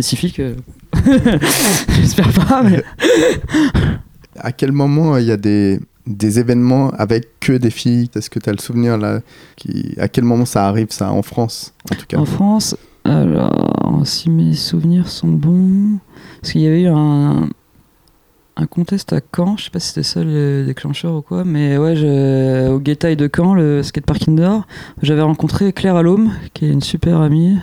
euh, 0.00 0.02
spécifiques 0.02 0.40
euh. 0.40 0.54
j'espère 1.94 2.32
pas 2.32 2.62
mais 2.62 2.82
À 4.38 4.52
quel 4.52 4.72
moment 4.72 5.16
il 5.18 5.26
y 5.26 5.32
a 5.32 5.36
des, 5.36 5.80
des 6.06 6.38
événements 6.38 6.90
avec 6.92 7.38
que 7.40 7.52
des 7.52 7.70
filles? 7.70 8.08
Est-ce 8.14 8.30
que 8.30 8.38
tu 8.38 8.48
as 8.48 8.52
le 8.52 8.58
souvenir 8.58 8.96
là 8.96 9.20
qui, 9.56 9.94
À 9.98 10.08
quel 10.08 10.24
moment 10.24 10.46
ça 10.46 10.66
arrive 10.66 10.86
ça 10.90 11.12
en 11.12 11.22
France 11.22 11.74
en 11.90 11.94
tout 11.94 12.06
cas? 12.08 12.16
En 12.18 12.24
France, 12.24 12.76
alors, 13.04 14.00
si 14.04 14.30
mes 14.30 14.54
souvenirs 14.54 15.08
sont 15.08 15.28
bons, 15.28 15.98
parce 16.40 16.52
qu'il 16.52 16.62
y 16.62 16.66
avait 16.66 16.82
eu 16.82 16.88
un, 16.88 17.48
un 18.56 18.66
contest 18.66 19.12
à 19.12 19.20
Caen, 19.34 19.56
je 19.58 19.64
sais 19.64 19.70
pas 19.70 19.80
si 19.80 19.88
c'était 19.88 20.02
ça 20.04 20.22
le 20.22 20.64
déclencheur 20.64 21.16
ou 21.16 21.22
quoi, 21.22 21.44
mais 21.44 21.76
ouais, 21.76 21.96
je- 21.96 22.68
au 22.70 22.80
Getail 22.82 23.16
de 23.16 23.28
Caen, 23.34 23.54
le 23.54 23.82
skatepark 23.82 24.28
indoor, 24.28 24.66
j'avais 25.02 25.22
rencontré 25.22 25.72
Claire 25.72 25.96
Allôme, 25.96 26.30
qui 26.54 26.64
est 26.66 26.70
une 26.70 26.82
super 26.82 27.20
amie. 27.20 27.58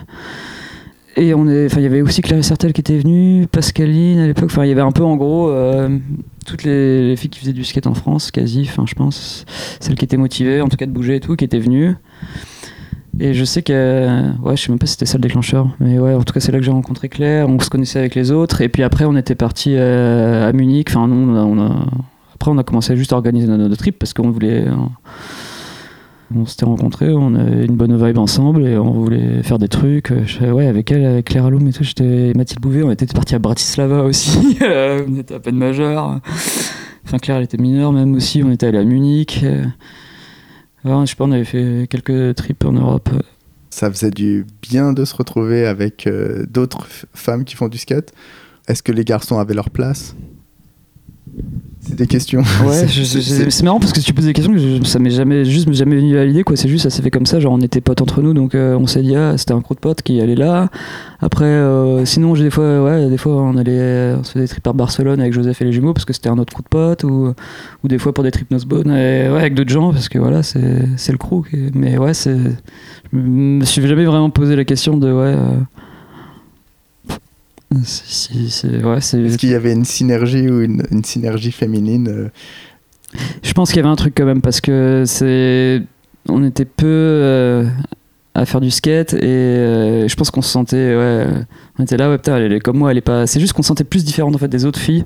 Et 1.20 1.34
on 1.34 1.48
est, 1.48 1.74
il 1.76 1.82
y 1.82 1.86
avait 1.88 2.04
aussi 2.04 2.22
Claire 2.22 2.46
Sertel 2.46 2.74
qui 2.74 2.82
était 2.82 3.00
venue, 3.00 3.48
Pascaline 3.52 4.20
à 4.20 4.28
l'époque. 4.28 4.52
Enfin, 4.52 4.66
il 4.66 4.70
y 4.70 4.72
avait 4.72 4.82
un 4.82 4.92
peu 4.92 5.04
en 5.04 5.16
gros 5.16 5.50
euh, 5.50 5.98
toutes 6.46 6.64
les, 6.64 7.10
les 7.10 7.16
filles 7.16 7.32
qui 7.32 7.40
faisaient 7.40 7.54
du 7.54 7.64
skate 7.64 7.88
en 7.88 7.96
France, 7.96 8.30
quasi. 8.30 8.68
Enfin, 8.70 8.84
je 8.88 8.94
pense 8.94 9.44
celles 9.80 9.96
qui 9.96 10.06
étaient 10.06 10.16
motivées, 10.16 10.62
en 10.62 10.70
tout 10.70 10.78
cas 10.78 10.86
de 10.86 10.92
bouger 10.92 11.16
et 11.16 11.20
tout, 11.20 11.36
qui 11.36 11.44
étaient 11.44 11.58
venues. 11.58 11.96
Et 13.20 13.34
je 13.34 13.44
sais 13.46 13.64
que, 13.64 14.30
ouais, 14.44 14.56
je 14.56 14.62
sais 14.62 14.72
même 14.72 14.78
pas 14.78 14.86
si 14.86 14.92
c'était 14.92 15.08
ça 15.08 15.18
le 15.18 15.24
déclencheur, 15.24 15.76
mais 15.80 15.98
ouais, 15.98 16.14
en 16.14 16.22
tout 16.22 16.34
cas 16.34 16.40
c'est 16.40 16.52
là 16.52 16.60
que 16.60 16.64
j'ai 16.64 16.70
rencontré 16.70 17.10
Claire. 17.10 17.50
On 17.50 17.60
se 17.60 17.72
connaissait 17.72 17.98
avec 17.98 18.14
les 18.14 18.30
autres, 18.30 18.62
et 18.62 18.70
puis 18.70 18.84
après 18.84 19.06
on 19.06 19.16
était 19.16 19.34
parti 19.34 19.76
à 19.76 20.54
Munich. 20.54 20.90
Enfin, 20.92 21.08
non, 21.08 21.36
on 21.36 21.60
a, 21.60 21.88
après 22.36 22.52
on 22.52 22.60
a 22.60 22.64
commencé 22.64 22.96
juste 22.96 23.14
à 23.14 23.16
organiser 23.16 23.48
notre, 23.48 23.64
notre 23.64 23.78
trip 23.78 23.98
parce 23.98 24.14
qu'on 24.14 24.30
voulait. 24.30 24.68
euh, 24.68 24.74
on 26.36 26.46
s'était 26.46 26.66
rencontrés, 26.66 27.12
on 27.12 27.36
avait 27.36 27.66
une 27.66 27.78
bonne 27.78 27.96
vibe 27.96 28.18
ensemble 28.18 28.68
et 28.68 28.78
on 28.78 28.92
voulait 28.92 29.44
faire 29.44 29.60
des 29.60 29.70
trucs. 29.70 30.12
Ouais, 30.42 30.68
avec 30.68 30.92
elle, 30.92 31.06
avec 31.06 31.26
Claire 31.26 31.46
Alloum 31.46 31.68
et 31.68 31.74
tout, 31.74 31.84
j'étais 31.84 32.34
Mathilde 32.36 32.62
Bouvet, 32.62 32.84
on 32.84 32.92
était 32.92 33.06
parti 33.06 33.36
à 33.36 33.40
Bratislava 33.40 34.04
aussi. 34.04 34.58
Euh, 34.68 35.06
on 35.08 35.16
était 35.18 35.36
à 35.36 35.40
peine 35.40 35.56
majeur. 35.56 36.20
Enfin, 37.06 37.20
Claire, 37.20 37.38
elle 37.38 37.44
était 37.44 37.58
mineure 37.58 37.94
même 37.94 38.16
aussi. 38.16 38.44
On 38.44 38.52
était 38.52 38.66
allé 38.66 38.80
à 38.80 38.84
Munich. 38.84 39.42
Euh, 39.44 39.64
ouais, 40.84 41.06
je 41.06 41.12
sais 41.12 41.16
pas, 41.16 41.26
on 41.26 41.32
avait 41.32 41.46
fait 41.46 41.88
quelques 41.90 42.36
trips 42.36 42.66
en 42.66 42.74
Europe. 42.74 43.10
Ça 43.70 43.90
faisait 43.90 44.12
du 44.12 44.46
bien 44.62 44.94
de 44.94 45.06
se 45.06 45.16
retrouver 45.16 45.66
avec 45.66 46.08
euh, 46.08 46.46
d'autres 46.50 46.86
femmes 47.14 47.46
qui 47.46 47.56
font 47.56 47.68
du 47.68 47.78
skate. 47.78 48.14
Est-ce 48.68 48.84
que 48.84 48.92
les 48.92 49.06
garçons 49.06 49.38
avaient 49.38 49.54
leur 49.54 49.70
place? 49.70 50.16
C'est 51.88 51.96
des 51.96 52.08
questions. 52.08 52.42
Ouais, 52.66 52.88
C'est- 52.88 53.64
marrant 53.64 53.80
parce 53.80 53.94
que 53.94 54.00
tu 54.00 54.14
poses 54.14 54.26
des 54.26 54.34
questions 54.34 54.54
que 54.54 54.60
je- 54.60 54.84
ça 54.84 55.00
m'est 55.00 55.10
jamais 55.10 55.46
juste 55.46 55.72
jamais 55.74 55.96
venu 55.96 56.18
à 56.18 56.26
l'idée 56.26 56.44
quoi. 56.44 56.56
C'est 56.58 56.68
juste 56.70 56.84
ça 56.84 56.90
s'est 56.90 57.02
fait 57.02 57.12
comme 57.12 57.26
ça. 57.26 57.40
Genre 57.40 57.54
on 57.54 57.62
était 57.62 57.82
potes 57.82 58.02
entre 58.02 58.22
nous 58.22 58.34
donc 58.34 58.56
euh, 58.56 58.76
on 58.78 58.88
s'est 58.88 59.02
dit 59.02 59.16
ah 59.16 59.38
c'était 59.38 59.54
un 59.54 59.60
groupe 59.60 59.78
de 59.78 59.82
potes 59.82 60.02
qui 60.02 60.20
allait 60.22 60.36
là. 60.36 60.70
Après 61.22 61.46
euh, 61.46 62.04
sinon 62.06 62.36
j'ai 62.36 62.44
des 62.44 62.50
fois 62.50 62.84
ouais 62.84 63.10
des 63.10 63.18
fois 63.18 63.34
on 63.42 63.56
allait 63.58 64.14
on 64.20 64.24
se 64.24 64.32
faisait 64.34 64.46
des 64.46 64.50
trips 64.50 64.64
par 64.64 64.74
Barcelone 64.74 65.20
avec 65.20 65.34
Joseph 65.34 65.62
et 65.62 65.66
les 65.66 65.72
jumeaux 65.72 65.94
parce 65.94 66.06
que 66.06 66.14
c'était 66.14 66.30
un 66.30 66.38
autre 66.38 66.54
coup 66.54 66.62
de 66.62 66.68
potes 66.68 67.04
ou 67.04 67.34
ou 67.84 67.88
des 67.88 67.98
fois 67.98 68.14
pour 68.14 68.24
des 68.24 68.32
trips 68.32 68.52
Nosebone 68.52 68.92
ouais 68.92 69.28
avec 69.38 69.54
d'autres 69.54 69.72
gens 69.72 69.92
parce 69.94 70.10
que 70.10 70.20
voilà 70.20 70.44
c'est 70.44 70.60
c'est 70.98 71.12
le 71.12 71.18
crew. 71.18 71.44
qui- 71.50 71.72
Mais 71.74 71.98
ouais 71.98 72.14
c'est 72.14 72.36
je 73.14 73.18
me 73.18 73.64
suis 73.66 73.82
jamais 73.88 74.06
vraiment 74.06 74.30
posé 74.30 74.56
la 74.56 74.66
question 74.66 74.98
de 74.98 75.08
ouais. 75.12 75.34
euh, 75.36 75.38
si, 77.84 78.02
si- 78.06 78.50
c'est 78.50 78.84
ouais 78.84 79.02
c'est 79.02 79.22
Est-ce 79.22 79.38
qu'il 79.38 79.50
y 79.50 79.54
avait 79.56 79.74
une 79.74 79.86
synergie 79.86 80.48
ou 80.50 80.62
une, 80.62 80.84
une 80.92 81.04
synergie 81.04 81.52
féminine 81.52 82.08
euh, 82.08 82.30
Je 83.44 83.52
pense 83.54 83.70
qu'il 83.70 83.78
y 83.78 83.80
avait 83.80 83.90
un 83.90 83.96
truc 83.96 84.14
quand 84.16 84.26
même 84.26 84.42
parce 84.42 84.62
que 84.62 85.04
c'est 85.06 85.84
on 86.30 86.44
était 86.44 86.66
peu 86.66 86.86
euh, 86.88 87.66
à 88.36 88.46
faire 88.46 88.62
du 88.62 88.72
skate 88.72 89.14
et 89.14 89.18
euh, 89.24 90.08
je 90.08 90.16
pense 90.16 90.30
qu'on 90.32 90.42
se 90.42 90.50
sentait 90.52 90.96
ouais 90.96 91.26
on 91.80 91.84
était 91.84 91.98
là 91.98 92.10
ouais 92.10 92.18
putain 92.18 92.38
elle 92.38 92.54
est 92.54 92.60
comme 92.60 92.78
moi 92.78 92.92
elle 92.92 92.98
est 92.98 93.02
pas 93.02 93.28
c'est 93.28 93.40
juste 93.40 93.54
qu'on 93.54 93.64
se 93.64 93.68
sentait 93.68 93.84
plus 93.84 94.04
différente 94.06 94.36
en 94.36 94.38
fait 94.38 94.48
des 94.50 94.66
autres 94.66 94.80
filles 94.80 95.06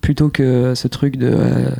plutôt 0.00 0.28
que 0.28 0.74
ce 0.74 0.88
truc 0.88 1.16
de 1.16 1.30
euh, 1.32 1.70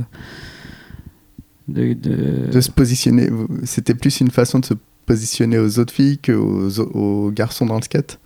de, 1.69 1.93
de- 1.95 2.51
de 2.51 2.61
se 2.61 2.71
positionner 2.71 3.29
C'était 3.65 3.95
plus 3.95 4.21
une 4.21 4.31
façon 4.31 4.59
de 4.59 4.65
se 4.67 4.75
positionner 5.07 5.59
aux 5.59 5.79
autres 5.79 5.93
filles 5.93 6.19
qu'aux 6.19 6.79
aux 6.79 7.31
garçons 7.31 7.67
dans 7.67 7.77
le 7.77 7.83
skate? 7.83 8.19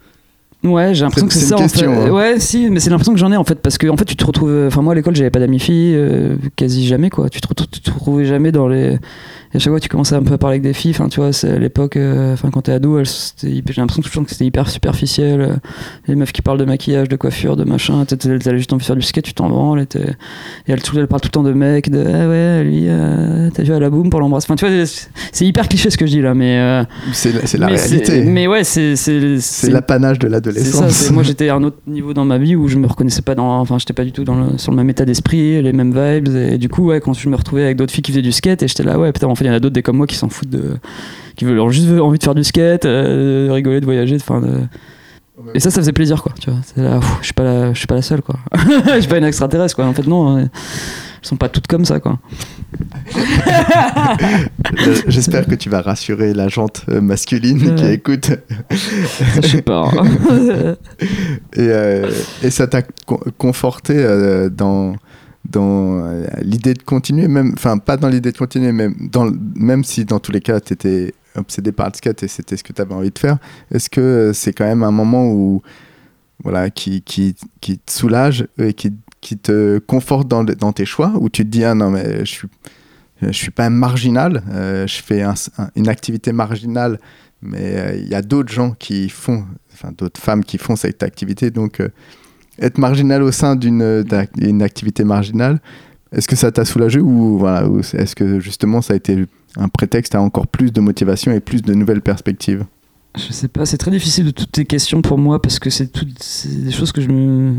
Ouais, 0.66 0.94
j'ai 0.94 1.04
l'impression 1.04 1.26
que 1.28 1.34
C'est- 1.34 1.46
ça 1.46 1.56
en 1.58 1.68
fait. 1.68 1.84
hein. 1.86 2.10
Ouais, 2.10 2.38
si, 2.40 2.70
mais 2.70 2.80
c'est 2.80 2.90
l'impression 2.90 3.12
que 3.12 3.18
j'en 3.18 3.32
ai 3.32 3.36
en 3.36 3.44
fait 3.44 3.56
parce 3.60 3.78
que 3.78 3.86
en 3.88 3.96
fait 3.96 4.04
tu 4.04 4.16
te 4.16 4.24
retrouves 4.24 4.64
enfin 4.66 4.82
moi 4.82 4.92
à 4.92 4.96
l'école, 4.96 5.14
j'avais 5.16 5.30
pas 5.30 5.38
d'amis 5.40 5.58
filles 5.60 5.94
euh, 5.94 6.36
quasi 6.56 6.86
jamais 6.86 7.10
quoi. 7.10 7.28
Tu 7.28 7.40
te, 7.40 7.48
retrouves- 7.48 7.68
tu 7.70 7.80
te 7.80 7.90
retrouvais 7.90 8.24
jamais 8.24 8.52
dans 8.52 8.68
les 8.68 8.98
et 9.56 9.58
à 9.58 9.60
chaque 9.60 9.70
fois 9.72 9.80
tu 9.80 9.88
commençais 9.88 10.14
un 10.14 10.22
peu 10.22 10.34
à 10.34 10.38
parler 10.38 10.56
avec 10.56 10.62
des 10.62 10.74
filles, 10.74 10.90
enfin 10.90 11.08
tu 11.08 11.18
vois, 11.18 11.32
c'est 11.32 11.48
à 11.50 11.58
l'époque 11.58 11.96
euh, 11.96 12.34
enfin 12.34 12.50
quand 12.50 12.60
t'es 12.62 12.72
ado, 12.72 13.02
j'ai 13.42 13.62
l'impression 13.78 14.22
que 14.24 14.30
c'était 14.30 14.44
hyper 14.44 14.68
superficiel. 14.68 15.40
euh, 15.40 15.48
les 16.08 16.14
meufs 16.14 16.32
qui 16.32 16.42
parlent 16.42 16.58
de 16.58 16.64
maquillage, 16.66 17.08
de 17.08 17.16
coiffure, 17.16 17.56
de 17.56 17.64
machin, 17.64 18.04
t'as 18.04 18.16
juste 18.56 18.72
envie 18.74 18.82
de 18.82 18.86
faire 18.86 18.96
du 18.96 19.02
skate, 19.02 19.24
tu 19.24 19.32
t'en 19.32 19.48
branles 19.48 19.80
et, 19.80 19.98
et 19.98 20.72
elles, 20.72 20.82
tout- 20.82 20.98
elles 20.98 21.06
parlent 21.06 21.22
tout 21.22 21.28
le 21.28 21.32
temps 21.32 21.42
de 21.42 21.52
mecs, 21.54 21.88
de 21.90 22.00
ah 22.06 22.28
ouais, 22.28 22.64
lui 22.64 22.84
euh, 22.88 23.48
t'as 23.54 23.62
vu 23.62 23.72
à 23.72 23.78
la 23.80 23.88
boum 23.88 24.10
pour 24.10 24.20
l'embrasser. 24.20 24.46
Enfin 24.50 24.56
tu 24.56 24.66
vois, 24.66 24.84
c'est- 25.32 25.46
hyper 25.46 25.68
cliché 25.68 25.88
ce 25.88 25.96
que 25.96 26.04
je 26.06 26.10
dis 26.10 26.20
là 26.20 26.34
mais 26.34 26.84
C'est 27.12 27.32
la, 27.32 27.46
c'est 27.46 27.56
la 27.58 27.66
mais 27.68 27.76
réalité. 27.76 28.22
Mais 28.24 28.46
ouais, 28.46 28.62
c'est 28.64 28.94
c'est 28.96 29.70
l'apanage 29.70 30.18
de 30.18 30.28
l'adolescence. 30.28 31.10
moi 31.10 31.22
j'étais 31.22 31.48
à 31.48 31.54
un 31.54 31.62
autre 31.62 31.78
niveau 31.86 32.12
dans 32.14 32.24
ma 32.24 32.36
vie 32.38 32.56
où 32.56 32.68
je 32.68 32.76
me 32.76 32.86
reconnaissais 32.86 33.22
pas 33.22 33.34
dans, 33.34 33.58
enfin 33.60 33.78
j'étais 33.78 33.94
pas 33.94 34.04
du 34.04 34.12
tout 34.12 34.24
dans 34.24 34.34
le- 34.34 34.58
sur 34.58 34.70
le 34.72 34.76
même 34.76 34.90
état 34.90 35.04
d'esprit, 35.04 35.62
les 35.62 35.72
mêmes 35.72 35.92
vibes 35.92 36.28
et 36.36 36.58
du 36.58 36.68
coup 36.68 36.86
ouais 36.88 37.00
quand 37.00 37.14
je 37.14 37.28
me 37.28 37.36
retrouvais 37.36 37.64
avec 37.64 37.76
d'autres 37.76 37.92
filles 37.92 38.02
qui 38.02 38.12
faisaient 38.12 38.22
du 38.22 38.32
skate 38.32 38.62
et 38.62 38.68
j'étais 38.68 38.82
là 38.82 38.98
ouais 38.98 39.12
putain 39.12 39.28
en 39.28 39.34
fait 39.34 39.45
il 39.46 39.50
y 39.50 39.52
en 39.52 39.56
a 39.56 39.60
d'autres 39.60 39.74
des 39.74 39.82
comme 39.82 39.96
moi 39.96 40.06
qui 40.06 40.16
s'en 40.16 40.28
foutent 40.28 40.50
de, 40.50 40.76
qui 41.36 41.44
veulent 41.44 41.60
ont 41.60 41.70
juste 41.70 41.88
envie 42.00 42.18
de 42.18 42.24
faire 42.24 42.34
du 42.34 42.44
skate, 42.44 42.84
euh, 42.84 43.46
de 43.46 43.50
rigoler, 43.52 43.80
de 43.80 43.84
voyager, 43.84 44.16
enfin 44.16 44.40
de... 44.40 44.58
et 45.54 45.60
ça 45.60 45.70
ça 45.70 45.80
faisait 45.80 45.92
plaisir 45.92 46.22
quoi, 46.22 46.32
tu 46.40 46.50
vois, 46.50 46.58
c'est 46.64 46.82
là, 46.82 46.98
pff, 46.98 47.16
je 47.20 47.24
suis 47.26 47.34
pas 47.34 47.44
la, 47.44 47.72
je 47.72 47.78
suis 47.78 47.86
pas 47.86 47.94
la 47.94 48.02
seule 48.02 48.22
quoi, 48.22 48.36
je 48.94 49.00
suis 49.00 49.08
pas 49.08 49.18
une 49.18 49.24
extraterrestre 49.24 49.76
quoi, 49.76 49.86
en 49.86 49.92
fait 49.94 50.06
non, 50.06 50.36
euh, 50.36 50.40
elles 50.40 51.28
sont 51.28 51.36
pas 51.36 51.48
toutes 51.48 51.66
comme 51.66 51.84
ça 51.84 52.00
quoi. 52.00 52.18
Euh, 54.86 54.96
J'espère 55.08 55.46
que 55.46 55.54
tu 55.54 55.68
vas 55.70 55.80
rassurer 55.82 56.34
la 56.34 56.48
jante 56.48 56.86
masculine 56.88 57.74
qui 57.74 57.86
écoute. 57.86 58.30
je 58.70 59.46
sais 59.46 59.62
pas. 59.62 59.90
Et, 61.54 61.60
euh, 61.60 62.10
et 62.42 62.50
ça 62.50 62.66
t'a 62.66 62.82
con- 63.06 63.20
conforté 63.38 63.94
dans, 64.50 64.94
dans 65.50 66.04
euh, 66.04 66.26
l'idée 66.42 66.74
de 66.74 66.82
continuer, 66.82 67.28
même, 67.28 67.52
enfin 67.54 67.78
pas 67.78 67.96
dans 67.96 68.08
l'idée 68.08 68.32
de 68.32 68.38
continuer, 68.38 68.72
même, 68.72 68.94
dans, 69.12 69.30
même 69.54 69.84
si 69.84 70.04
dans 70.04 70.18
tous 70.20 70.32
les 70.32 70.40
cas 70.40 70.60
tu 70.60 70.72
étais 70.72 71.14
obsédé 71.34 71.72
par 71.72 71.88
le 71.88 71.94
skate 71.94 72.22
et 72.22 72.28
c'était 72.28 72.56
ce 72.56 72.64
que 72.64 72.72
tu 72.72 72.80
avais 72.80 72.94
envie 72.94 73.10
de 73.10 73.18
faire, 73.18 73.38
est-ce 73.70 73.90
que 73.90 74.00
euh, 74.00 74.32
c'est 74.32 74.52
quand 74.52 74.64
même 74.64 74.82
un 74.82 74.90
moment 74.90 75.28
où, 75.30 75.62
voilà, 76.42 76.70
qui, 76.70 77.02
qui, 77.02 77.34
qui 77.60 77.78
te 77.78 77.90
soulage 77.92 78.46
et 78.58 78.72
qui, 78.74 78.92
qui 79.20 79.36
te 79.36 79.78
conforte 79.78 80.28
dans, 80.28 80.44
dans 80.44 80.72
tes 80.72 80.86
choix, 80.86 81.12
où 81.20 81.28
tu 81.28 81.42
te 81.44 81.48
dis, 81.50 81.64
ah 81.64 81.74
non 81.74 81.90
mais 81.90 82.20
je 82.20 82.30
suis, 82.30 82.48
je 83.22 83.32
suis 83.32 83.50
pas 83.50 83.68
marginal, 83.70 84.42
euh, 84.50 84.86
je 84.86 85.02
fais 85.02 85.22
un- 85.22 85.34
un- 85.58 85.70
une 85.76 85.88
activité 85.88 86.32
marginale, 86.32 86.98
mais 87.42 87.98
il 88.02 88.08
y 88.08 88.14
a 88.14 88.22
d'autres 88.22 88.52
gens 88.52 88.70
qui 88.72 89.08
font, 89.08 89.44
enfin 89.72 89.92
d'autres 89.96 90.20
femmes 90.20 90.42
qui 90.44 90.58
font 90.58 90.74
cette 90.76 91.02
activité, 91.02 91.50
donc 91.50 91.80
être 92.58 92.78
marginal 92.78 93.22
au 93.22 93.32
sein 93.32 93.56
d'une 93.56 94.04
d'une 94.36 94.62
activité 94.62 95.04
marginale, 95.04 95.60
est-ce 96.12 96.28
que 96.28 96.36
ça 96.36 96.52
t'a 96.52 96.64
soulagé 96.64 97.00
ou 97.00 97.38
voilà, 97.38 97.68
est-ce 97.94 98.14
que 98.14 98.40
justement 98.40 98.80
ça 98.80 98.94
a 98.94 98.96
été 98.96 99.26
un 99.56 99.68
prétexte 99.68 100.14
à 100.14 100.20
encore 100.20 100.46
plus 100.46 100.72
de 100.72 100.80
motivation 100.80 101.32
et 101.32 101.40
plus 101.40 101.62
de 101.62 101.74
nouvelles 101.74 102.02
perspectives? 102.02 102.64
Je 103.16 103.32
sais 103.32 103.48
pas, 103.48 103.64
c'est 103.64 103.78
très 103.78 103.90
difficile 103.90 104.26
de 104.26 104.30
toutes 104.30 104.52
tes 104.52 104.66
questions 104.66 105.00
pour 105.00 105.18
moi 105.18 105.40
parce 105.40 105.58
que 105.58 105.70
c'est 105.70 105.86
toutes 105.86 106.20
des 106.46 106.70
choses 106.70 106.92
que 106.92 107.00
je 107.00 107.08
me, 107.08 107.54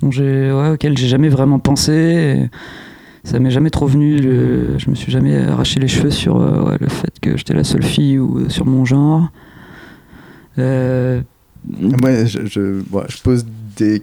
dont 0.00 0.10
j'ai, 0.10 0.52
ouais, 0.52 0.70
auxquelles 0.70 0.98
j'ai 0.98 1.08
jamais 1.08 1.30
vraiment 1.30 1.58
pensé. 1.58 2.50
Ça 3.24 3.38
m'est 3.38 3.50
jamais 3.50 3.70
trop 3.70 3.86
venu. 3.86 4.18
je 4.78 4.90
me 4.90 4.94
suis 4.94 5.10
jamais 5.10 5.36
arraché 5.38 5.80
les 5.80 5.88
cheveux 5.88 6.10
sur 6.10 6.40
euh, 6.40 6.76
le 6.80 6.88
fait 6.88 7.20
que 7.20 7.36
j'étais 7.36 7.54
la 7.54 7.64
seule 7.64 7.84
fille 7.84 8.18
ou 8.18 8.40
euh, 8.40 8.48
sur 8.48 8.66
mon 8.66 8.84
genre. 8.84 9.30
Euh... 10.58 11.22
Ouais, 12.02 12.26
je, 12.26 12.44
je, 12.46 12.82
je 13.08 13.22
pose 13.22 13.46
des 13.76 14.02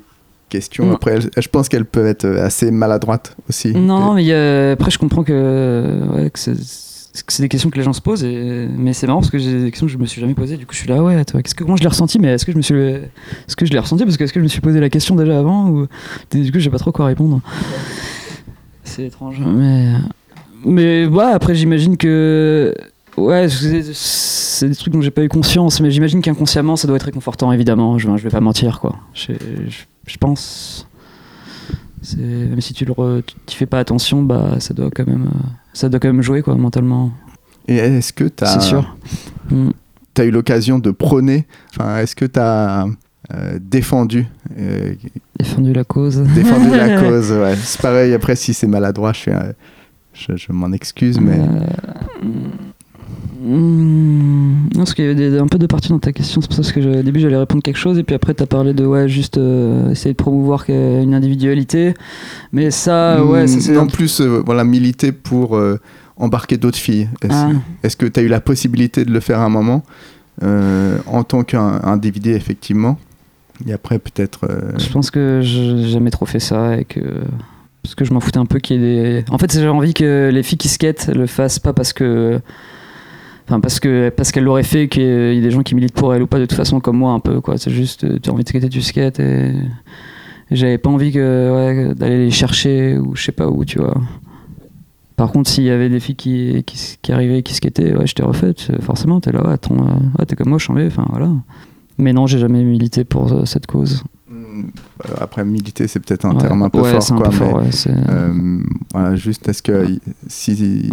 questions. 0.50 0.92
Après, 0.92 1.20
je 1.22 1.48
pense 1.48 1.70
qu'elles 1.70 1.86
peuvent 1.86 2.08
être 2.08 2.26
assez 2.26 2.72
maladroites 2.72 3.36
aussi. 3.48 3.72
Non, 3.74 4.14
mais 4.16 4.32
après, 4.72 4.92
je 4.92 4.98
comprends 4.98 5.24
que, 5.24 6.02
ouais, 6.14 6.30
que 6.30 6.40
c'est 6.40 7.42
des 7.42 7.50
questions 7.50 7.70
que 7.70 7.78
les 7.78 7.84
gens 7.84 7.94
se 7.94 8.02
posent, 8.02 8.24
et... 8.24 8.68
mais 8.78 8.94
c'est 8.94 9.08
marrant 9.08 9.20
parce 9.20 9.32
que 9.32 9.40
j'ai 9.40 9.64
des 9.64 9.72
questions 9.72 9.88
que 9.88 9.92
je 9.92 9.98
me 9.98 10.06
suis 10.06 10.22
jamais 10.22 10.34
posées. 10.36 10.58
Du 10.58 10.66
coup, 10.66 10.74
je 10.74 10.80
suis 10.80 10.90
là, 10.90 11.04
ouais, 11.04 11.26
toi, 11.26 11.42
qu'est-ce 11.42 11.56
que, 11.56 11.64
comment 11.64 11.76
je 11.76 11.82
l'ai 11.84 11.90
ressenti, 11.90 12.20
mais 12.20 12.30
est-ce 12.30 12.46
que 12.46 12.52
je 12.52 12.58
me 12.58 12.62
suis, 12.62 12.76
est-ce 12.76 13.56
que 13.56 13.66
je 13.66 13.72
l'ai 13.72 13.80
ressenti? 13.80 14.04
Parce 14.04 14.18
que 14.18 14.24
est-ce 14.24 14.34
que 14.34 14.40
je 14.40 14.44
me 14.44 14.50
suis 14.50 14.62
posé 14.62 14.80
la 14.80 14.90
question 14.90 15.16
déjà 15.16 15.40
avant 15.40 15.70
ou 15.70 15.88
du 16.32 16.52
coup, 16.52 16.60
j'ai 16.60 16.70
pas 16.70 16.78
trop 16.78 16.92
quoi 16.92 17.06
répondre. 17.06 17.42
C'est 18.84 19.06
étrange, 19.06 19.40
mais 19.46 19.94
mais 20.66 21.06
ouais, 21.06 21.32
après, 21.32 21.56
j'imagine 21.56 21.96
que 21.98 22.74
ouais, 23.18 23.48
c'est 23.50 24.68
des 24.68 24.76
trucs 24.76 24.94
dont 24.94 25.02
j'ai 25.02 25.12
pas 25.12 25.24
eu 25.24 25.30
conscience, 25.30 25.82
mais 25.82 25.92
j'imagine 25.92 26.22
qu'inconsciemment, 26.22 26.76
ça 26.76 26.88
doit 26.88 26.98
être 26.98 27.04
réconfortant, 27.04 27.52
évidemment. 27.52 27.98
Je, 27.98 28.08
je 28.18 28.24
vais 28.24 28.30
pas 28.30 28.40
mentir, 28.40 28.80
quoi. 28.80 28.96
je, 29.14 29.34
je 29.68 29.78
pense. 30.18 30.88
Même 32.18 32.62
si 32.62 32.74
tu 32.74 32.86
le 32.86 33.24
fais 33.48 33.66
pas 33.66 33.80
attention, 33.80 34.24
bah 34.24 34.56
ça 34.60 34.74
doit 34.74 34.90
quand 34.90 35.06
même, 35.06 35.30
ça 35.74 35.90
doit 35.90 36.00
quand 36.00 36.08
même 36.08 36.22
jouer 36.22 36.42
quoi 36.42 36.56
mentalement. 36.56 37.12
Et 37.68 37.76
est-ce 37.76 38.14
que 38.14 38.24
tu 38.24 38.44
as, 38.44 38.48
C'est 38.48 38.62
sûr. 38.62 38.96
Mm. 39.52 39.70
as 40.18 40.24
eu 40.24 40.32
l'occasion 40.32 40.80
de 40.80 40.92
prôner 40.92 41.46
enfin, 41.72 41.98
Est-ce 41.98 42.16
que 42.16 42.26
tu 42.26 42.40
as 42.40 42.88
euh, 43.34 43.60
défendu 43.62 44.26
euh, 44.58 44.96
Défendu 45.38 45.74
la 45.74 45.84
cause. 45.84 46.18
Défendu 46.18 46.72
la 46.72 47.00
cause, 47.02 47.32
ouais. 47.32 47.56
C'est 47.58 47.82
pareil, 47.82 48.14
après, 48.14 48.36
si 48.36 48.54
c'est 48.54 48.66
maladroit, 48.66 49.14
je, 49.14 49.30
je, 50.14 50.36
je 50.36 50.52
m'en 50.52 50.72
excuse, 50.72 51.20
mais. 51.20 51.40
Non, 53.42 54.70
parce 54.76 54.94
qu'il 54.94 55.06
y 55.06 55.24
avait 55.24 55.40
un 55.40 55.48
peu 55.48 55.58
de 55.58 55.66
parties 55.66 55.90
dans 55.90 56.00
ta 56.00 56.12
question. 56.12 56.42
C'est 56.42 56.54
pour 56.54 56.64
ça 56.64 56.72
que 56.72 57.00
au 57.00 57.04
début 57.04 57.20
j'allais 57.20 57.38
répondre 57.38 57.64
quelque 57.64 57.78
chose 57.78 57.98
et 57.98 58.04
puis 58.04 58.16
après 58.16 58.34
tu 58.34 58.44
as 58.44 58.48
parlé 58.48 58.74
de 58.74 58.86
ouais, 58.86 59.08
juste 59.08 59.38
euh, 59.38 59.92
essayer 59.92 60.12
de 60.12 60.18
promouvoir 60.18 60.66
une 60.68 61.14
individualité. 61.14 61.94
Mais 62.52 62.70
ça, 62.72 63.20
hmm, 63.20 63.30
ouais, 63.30 63.48
c'est. 63.48 63.78
En 63.78 63.88
plus, 63.88 64.20
euh, 64.20 64.42
voilà, 64.46 64.64
militer 64.64 65.12
pour 65.12 65.56
euh, 65.56 65.80
embarquer 66.18 66.58
d'autres 66.58 66.78
filles. 66.78 67.08
Est-ce 67.22 67.34
ah. 67.34 67.90
que 67.98 68.06
tu 68.06 68.20
as 68.20 68.24
eu 68.24 68.28
la 68.28 68.42
possibilité 68.42 69.06
de 69.06 69.12
le 69.12 69.20
faire 69.20 69.40
à 69.40 69.46
un 69.46 69.50
moment 69.50 69.84
en 70.42 71.24
tant 71.24 71.44
qu'individu, 71.44 72.32
effectivement? 72.32 72.98
Et 73.68 73.74
après, 73.74 74.00
peut-être. 74.00 74.48
Je 74.78 74.90
pense 74.90 75.12
que 75.12 75.42
j'ai 75.44 75.90
jamais 75.90 76.12
trop 76.12 76.26
fait 76.26 76.40
ça 76.40 76.78
et 76.78 76.86
que 76.86 77.02
parce 77.84 77.96
que 77.96 78.06
je 78.06 78.14
m'en 78.14 78.20
foutais 78.20 78.38
un 78.38 78.46
peu 78.46 78.60
qu'il 78.60 78.82
y 78.82 78.84
ait 78.84 79.22
des. 79.22 79.26
En 79.30 79.38
fait, 79.38 79.52
j'ai 79.54 79.68
envie 79.68 79.94
que 79.94 80.30
les 80.32 80.44
filles 80.44 80.58
qui 80.58 80.70
skatent 80.70 81.08
le 81.14 81.28
fassent 81.28 81.60
pas 81.60 81.74
parce 81.74 81.94
que 81.94 82.42
Enfin, 83.50 83.60
parce 83.62 83.80
que 83.80 84.10
parce 84.10 84.32
qu'elle 84.32 84.44
l'aurait 84.44 84.62
fait, 84.62 84.88
qu'il 84.88 85.02
y 85.02 85.06
ait 85.08 85.42
des 85.42 85.50
gens 85.50 85.64
qui 85.64 85.74
militent 85.74 85.96
pour 85.96 86.14
elle 86.14 86.22
ou 86.22 86.28
pas, 86.28 86.38
de 86.38 86.46
toute 86.46 86.56
façon, 86.56 86.80
comme 86.80 86.98
moi, 86.98 87.14
un 87.14 87.20
peu, 87.20 87.42
quoi. 87.42 87.58
C'est 87.58 87.72
juste, 87.72 88.04
euh, 88.04 88.20
tu 88.22 88.30
as 88.30 88.34
envie 88.34 88.44
de 88.44 88.50
skater 88.50 88.70
du 88.70 88.84
skate 88.84 89.20
et, 89.20 89.54
j'avais 90.52 90.78
pas 90.78 90.92
envie 90.92 91.12
que, 91.12 91.94
d'aller 91.94 92.26
les 92.26 92.32
chercher 92.32 93.00
ou 93.00 93.16
je 93.16 93.24
sais 93.24 93.32
pas 93.32 93.48
où, 93.48 93.66
tu 93.66 93.80
vois. 93.80 94.00
Par 95.16 95.32
contre, 95.32 95.50
s'il 95.50 95.64
y 95.64 95.72
avait 95.72 95.90
des 95.90 96.00
filles 96.00 96.16
qui, 96.16 96.64
qui, 96.64 96.98
qui 97.02 97.12
arrivaient, 97.12 97.42
qui 97.42 97.56
skataient, 97.56 97.96
ouais, 97.96 98.06
je 98.06 98.14
t'ai 98.14 98.22
refait, 98.22 98.54
forcément, 98.82 99.20
t'es 99.20 99.32
là, 99.32 99.44
ouais, 99.44 99.54
attends, 99.54 99.78
euh, 99.78 100.20
ouais, 100.20 100.26
t'es 100.28 100.36
comme 100.36 100.50
moi, 100.50 100.60
je 100.60 100.72
enfin, 100.72 101.06
voilà. 101.10 101.32
Mais 101.98 102.14
non, 102.14 102.28
j'ai 102.28 102.38
jamais 102.38 102.64
milité 102.64 103.04
pour 103.04 103.34
euh, 103.34 103.46
cette 103.46 103.66
cause. 103.66 104.04
Mmh, 104.30 104.68
après, 105.20 105.44
militer, 105.44 105.88
c'est 105.88 106.00
peut-être 106.00 106.26
un 106.26 106.36
terme 106.36 106.62
un 106.62 106.70
peu 106.70 106.84
fort, 106.84 107.18
quoi. 107.18 107.30
Peu 107.30 107.46
mais, 107.64 108.64
voilà, 108.94 109.16
juste, 109.16 109.50
est-ce 109.50 109.64
que 109.64 109.88
si 110.28 110.92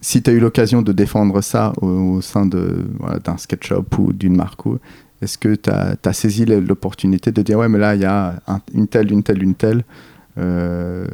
si 0.00 0.22
tu 0.22 0.30
as 0.30 0.32
eu 0.32 0.40
l'occasion 0.40 0.82
de 0.82 0.92
défendre 0.92 1.40
ça 1.40 1.72
au, 1.80 2.20
sein 2.20 2.46
d'un 2.46 2.84
voilà, 2.98 3.18
SketchUp 3.36 3.98
ou 3.98 4.12
d'une 4.12 4.36
marque, 4.36 4.60
est-ce 5.22 5.38
que 5.38 5.54
tu 5.54 5.70
as, 5.70 6.12
saisi 6.12 6.44
l'opportunité 6.44 7.32
de 7.32 7.42
dire 7.42 7.58
ouais 7.58 7.68
mais 7.68 7.78
là 7.78 7.94
il 7.94 8.02
y 8.02 8.04
a 8.04 8.40
une 8.74 8.86
telle, 8.86 9.10
une 9.10 9.22
telle, 9.22 9.42
une 9.42 9.54
telle 9.54 9.84
euh, 10.38 11.06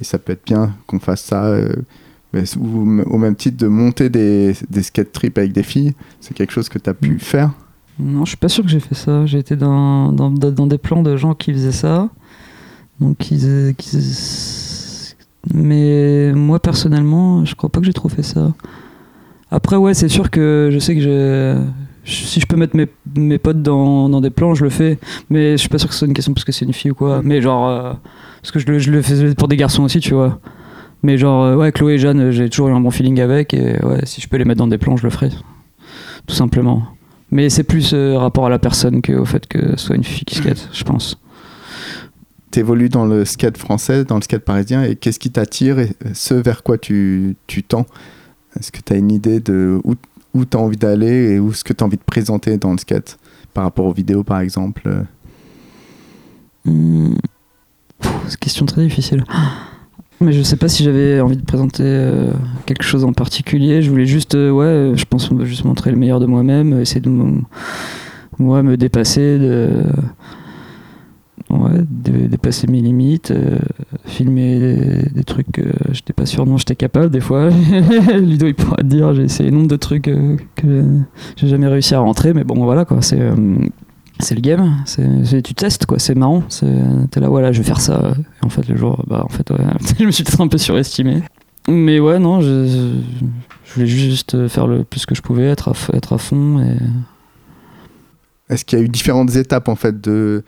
et 0.00 0.04
ça 0.04 0.18
peut 0.18 0.32
être 0.32 0.46
bien 0.46 0.74
qu'on 0.86 1.00
fasse 1.00 1.22
ça 1.22 1.46
euh, 1.46 1.74
ou, 2.58 3.02
au 3.06 3.18
même 3.18 3.34
titre 3.34 3.56
de 3.56 3.66
monter 3.66 4.08
des, 4.08 4.54
des 4.68 4.82
skate 4.82 5.12
trips 5.12 5.38
avec 5.38 5.52
des 5.52 5.62
filles, 5.62 5.94
c'est 6.20 6.34
quelque 6.34 6.52
chose 6.52 6.68
que 6.68 6.78
tu 6.78 6.90
as 6.90 6.94
pu 6.94 7.12
mm. 7.12 7.18
faire? 7.18 7.50
Non, 7.98 8.24
je 8.24 8.30
suis 8.30 8.36
pas 8.36 8.48
sûr 8.48 8.62
que 8.62 8.68
j'ai 8.68 8.80
fait 8.80 8.94
ça. 8.94 9.24
J'ai 9.24 9.38
été 9.38 9.56
dans, 9.56 10.12
dans, 10.12 10.30
dans, 10.30 10.66
des 10.66 10.76
plans 10.76 11.02
de 11.02 11.16
gens 11.16 11.34
qui 11.34 11.52
faisaient 11.52 11.72
ça. 11.72 12.10
Donc 13.00 13.30
ils, 13.30 13.74
ils 13.94 14.12
mais 15.54 16.32
moi, 16.32 16.58
personnellement, 16.60 17.44
je 17.44 17.54
crois 17.54 17.70
pas 17.70 17.80
que 17.80 17.86
j'ai 17.86 17.92
trop 17.92 18.08
fait 18.08 18.22
ça. 18.22 18.52
Après, 19.50 19.76
ouais, 19.76 19.94
c'est 19.94 20.08
sûr 20.08 20.30
que 20.30 20.70
je 20.72 20.78
sais 20.78 20.94
que 20.94 21.00
je, 21.00 21.62
si 22.04 22.40
je 22.40 22.46
peux 22.46 22.56
mettre 22.56 22.76
mes, 22.76 22.86
mes 23.16 23.38
potes 23.38 23.62
dans, 23.62 24.08
dans, 24.08 24.20
des 24.20 24.30
plans, 24.30 24.54
je 24.54 24.64
le 24.64 24.70
fais. 24.70 24.98
Mais 25.30 25.52
je 25.52 25.56
suis 25.56 25.68
pas 25.68 25.78
sûr 25.78 25.88
que 25.88 25.94
ce 25.94 26.00
soit 26.00 26.08
une 26.08 26.14
question 26.14 26.34
parce 26.34 26.44
que 26.44 26.52
c'est 26.52 26.64
une 26.64 26.72
fille 26.72 26.90
ou 26.90 26.94
quoi. 26.94 27.20
Mais 27.22 27.40
genre, 27.40 27.68
euh, 27.68 27.92
parce 28.42 28.52
que 28.52 28.58
je 28.58 28.66
le, 28.66 28.78
je 28.78 28.90
le 28.90 29.02
fais 29.02 29.34
pour 29.34 29.48
des 29.48 29.56
garçons 29.56 29.84
aussi, 29.84 30.00
tu 30.00 30.14
vois. 30.14 30.40
Mais 31.02 31.18
genre, 31.18 31.44
euh, 31.44 31.56
ouais, 31.56 31.70
Chloé 31.72 31.94
et 31.94 31.98
Jeanne, 31.98 32.30
j'ai 32.30 32.48
toujours 32.50 32.68
eu 32.68 32.72
un 32.72 32.80
bon 32.80 32.90
feeling 32.90 33.20
avec. 33.20 33.54
Et 33.54 33.78
ouais, 33.84 34.00
si 34.04 34.20
je 34.20 34.28
peux 34.28 34.36
les 34.36 34.44
mettre 34.44 34.58
dans 34.58 34.66
des 34.66 34.78
plans, 34.78 34.96
je 34.96 35.04
le 35.04 35.10
ferai. 35.10 35.30
Tout 36.26 36.34
simplement. 36.34 36.82
Mais 37.30 37.50
c'est 37.50 37.64
plus 37.64 37.92
euh, 37.92 38.18
rapport 38.18 38.46
à 38.46 38.50
la 38.50 38.58
personne 38.58 39.02
qu'au 39.02 39.24
fait 39.24 39.46
que 39.46 39.76
ce 39.76 39.86
soit 39.86 39.96
une 39.96 40.04
fille 40.04 40.24
qui 40.24 40.36
skate, 40.36 40.68
je 40.72 40.84
pense 40.84 41.18
évolues 42.60 42.88
dans 42.88 43.04
le 43.04 43.24
skate 43.24 43.58
français, 43.58 44.04
dans 44.04 44.16
le 44.16 44.22
skate 44.22 44.44
parisien, 44.44 44.82
et 44.82 44.96
qu'est-ce 44.96 45.18
qui 45.18 45.30
t'attire 45.30 45.78
et 45.78 45.90
ce 46.14 46.34
vers 46.34 46.62
quoi 46.62 46.78
tu, 46.78 47.36
tu 47.46 47.62
tends? 47.62 47.86
Est-ce 48.58 48.72
que 48.72 48.80
tu 48.84 48.92
as 48.92 48.96
une 48.96 49.10
idée 49.12 49.40
de 49.40 49.80
où, 49.84 49.94
où 50.34 50.44
tu 50.44 50.56
as 50.56 50.60
envie 50.60 50.76
d'aller 50.76 51.32
et 51.32 51.38
où 51.38 51.52
ce 51.52 51.64
que 51.64 51.72
tu 51.72 51.82
as 51.82 51.86
envie 51.86 51.96
de 51.96 52.02
présenter 52.02 52.56
dans 52.56 52.72
le 52.72 52.78
skate 52.78 53.18
par 53.54 53.64
rapport 53.64 53.86
aux 53.86 53.92
vidéos 53.92 54.24
par 54.24 54.40
exemple? 54.40 55.04
Mmh. 56.64 57.14
Une 58.04 58.36
question 58.40 58.66
très 58.66 58.82
difficile. 58.82 59.24
Mais 60.20 60.32
je 60.32 60.42
sais 60.42 60.56
pas 60.56 60.68
si 60.68 60.82
j'avais 60.82 61.20
envie 61.20 61.36
de 61.36 61.44
présenter 61.44 61.82
euh, 61.84 62.32
quelque 62.64 62.82
chose 62.82 63.04
en 63.04 63.12
particulier. 63.12 63.82
Je 63.82 63.90
voulais 63.90 64.06
juste, 64.06 64.34
euh, 64.34 64.50
ouais, 64.50 64.96
je 64.96 65.04
pense 65.04 65.30
juste 65.42 65.64
montrer 65.64 65.90
le 65.90 65.98
meilleur 65.98 66.20
de 66.20 66.26
moi-même, 66.26 66.80
essayer 66.80 67.02
de 67.02 67.10
ouais, 68.38 68.62
me 68.62 68.78
dépasser, 68.78 69.38
de, 69.38 69.84
ouais, 71.64 71.80
dépasser 72.28 72.66
mes 72.66 72.80
limites, 72.80 73.30
euh, 73.30 73.58
filmer 74.04 74.58
des, 75.12 75.24
trucs 75.24 75.50
que 75.52 75.62
j'étais 75.90 76.12
pas 76.12 76.26
sûr 76.26 76.46
non 76.46 76.56
j'étais 76.56 76.76
capable 76.76 77.10
des 77.10 77.20
fois. 77.20 77.50
Ludo 78.20 78.46
il 78.46 78.54
pourra 78.54 78.76
te 78.76 78.82
dire 78.82 79.14
j'ai 79.14 79.24
essayé 79.24 79.50
nombre 79.50 79.68
de 79.68 79.76
trucs 79.76 80.08
euh, 80.08 80.36
que 80.54 80.84
j'ai 81.36 81.48
jamais 81.48 81.66
réussi 81.66 81.94
à 81.94 82.00
rentrer, 82.00 82.32
mais 82.32 82.44
bon 82.44 82.62
voilà 82.64 82.84
quoi, 82.84 83.02
c'est 83.02 83.20
euh, 83.20 83.34
le 83.36 84.40
game, 84.40 84.76
c'est 84.86 85.42
tu 85.42 85.54
testes 85.54 85.86
quoi, 85.86 85.98
c'est 85.98 86.14
marrant, 86.14 86.42
t'es 87.10 87.20
là 87.20 87.28
voilà 87.28 87.52
je 87.52 87.58
vais 87.58 87.66
faire 87.66 87.80
ça. 87.80 88.14
Et 88.42 88.46
en 88.46 88.48
fait 88.48 88.68
le 88.68 88.76
jour 88.76 89.04
bah 89.06 89.22
en 89.24 89.28
fait 89.28 89.52
je 89.98 90.04
me 90.04 90.10
suis 90.10 90.24
peut-être 90.24 90.40
un 90.40 90.48
peu 90.48 90.58
surestimé. 90.58 91.22
Mais 91.68 91.98
ouais 91.98 92.18
non 92.18 92.40
je, 92.40 92.92
voulais 93.74 93.86
juste 93.86 94.48
faire 94.48 94.66
le 94.66 94.84
plus 94.84 95.04
que 95.04 95.14
je 95.14 95.22
pouvais, 95.22 95.46
être 95.46 95.68
à, 95.68 95.96
être 95.96 96.12
à 96.12 96.18
fond 96.18 96.64
est-ce 98.48 98.64
qu'il 98.64 98.78
y 98.78 98.82
a 98.82 98.84
eu 98.84 98.88
différentes 98.88 99.34
étapes 99.36 99.68
en 99.68 99.76
fait 99.76 100.00
de 100.00 100.44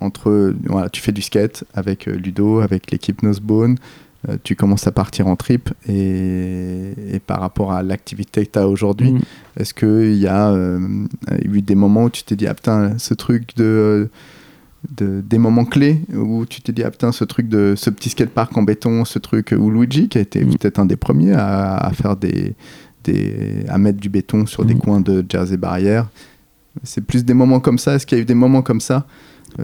entre 0.00 0.54
voilà, 0.64 0.88
tu 0.88 1.00
fais 1.00 1.12
du 1.12 1.22
skate 1.22 1.64
avec 1.74 2.08
euh, 2.08 2.12
Ludo, 2.12 2.60
avec 2.60 2.90
l'équipe 2.90 3.22
Nosebone, 3.22 3.76
euh, 4.28 4.36
tu 4.42 4.54
commences 4.54 4.86
à 4.86 4.92
partir 4.92 5.26
en 5.28 5.36
trip 5.36 5.70
et, 5.88 7.20
par 7.26 7.40
rapport 7.40 7.72
à 7.72 7.82
l'activité 7.82 8.44
que 8.44 8.52
tu 8.52 8.58
as 8.58 8.68
aujourd'hui, 8.68 9.12
mm. 9.12 9.20
est-ce 9.58 9.72
qu'il 9.72 10.16
y 10.16 10.26
a 10.26 10.50
euh, 10.50 10.78
eu 11.42 11.62
des 11.62 11.74
moments 11.74 12.04
où 12.04 12.10
tu 12.10 12.22
t'es 12.22 12.36
dit 12.36 12.46
ah 12.46 12.54
putain 12.54 12.98
ce 12.98 13.14
truc 13.14 13.56
de, 13.56 14.10
de, 14.94 15.22
des 15.22 15.38
moments 15.38 15.64
clés 15.64 16.02
où 16.14 16.44
tu 16.44 16.60
t'es 16.60 16.72
dit 16.72 16.82
ah 16.82 16.90
putain 16.90 17.12
ce 17.12 17.24
truc 17.24 17.48
de 17.48 17.74
ce 17.76 17.88
petit 17.88 18.10
skatepark 18.10 18.54
en 18.58 18.62
béton, 18.62 19.06
ce 19.06 19.18
truc 19.18 19.54
ou 19.58 19.70
Luigi 19.70 20.08
qui 20.08 20.18
a 20.18 20.20
été 20.20 20.44
mm. 20.44 20.56
peut-être 20.56 20.78
un 20.78 20.86
des 20.86 20.96
premiers 20.96 21.32
à, 21.32 21.90
faire 21.94 22.16
des, 22.16 22.54
des, 23.04 23.64
à 23.68 23.78
mettre 23.78 24.00
du 24.00 24.10
béton 24.10 24.44
sur 24.44 24.66
des 24.66 24.74
mm. 24.74 24.80
coins 24.80 25.00
de 25.00 25.24
jersey 25.26 25.56
barrière. 25.56 26.10
C'est 26.84 27.00
plus 27.00 27.24
des 27.24 27.34
moments 27.34 27.60
comme 27.60 27.78
ça? 27.78 27.94
Est-ce 27.94 28.06
qu'il 28.06 28.18
y 28.18 28.20
a 28.20 28.22
eu 28.22 28.26
des 28.26 28.34
moments 28.34 28.62
comme 28.62 28.80
ça 28.80 29.06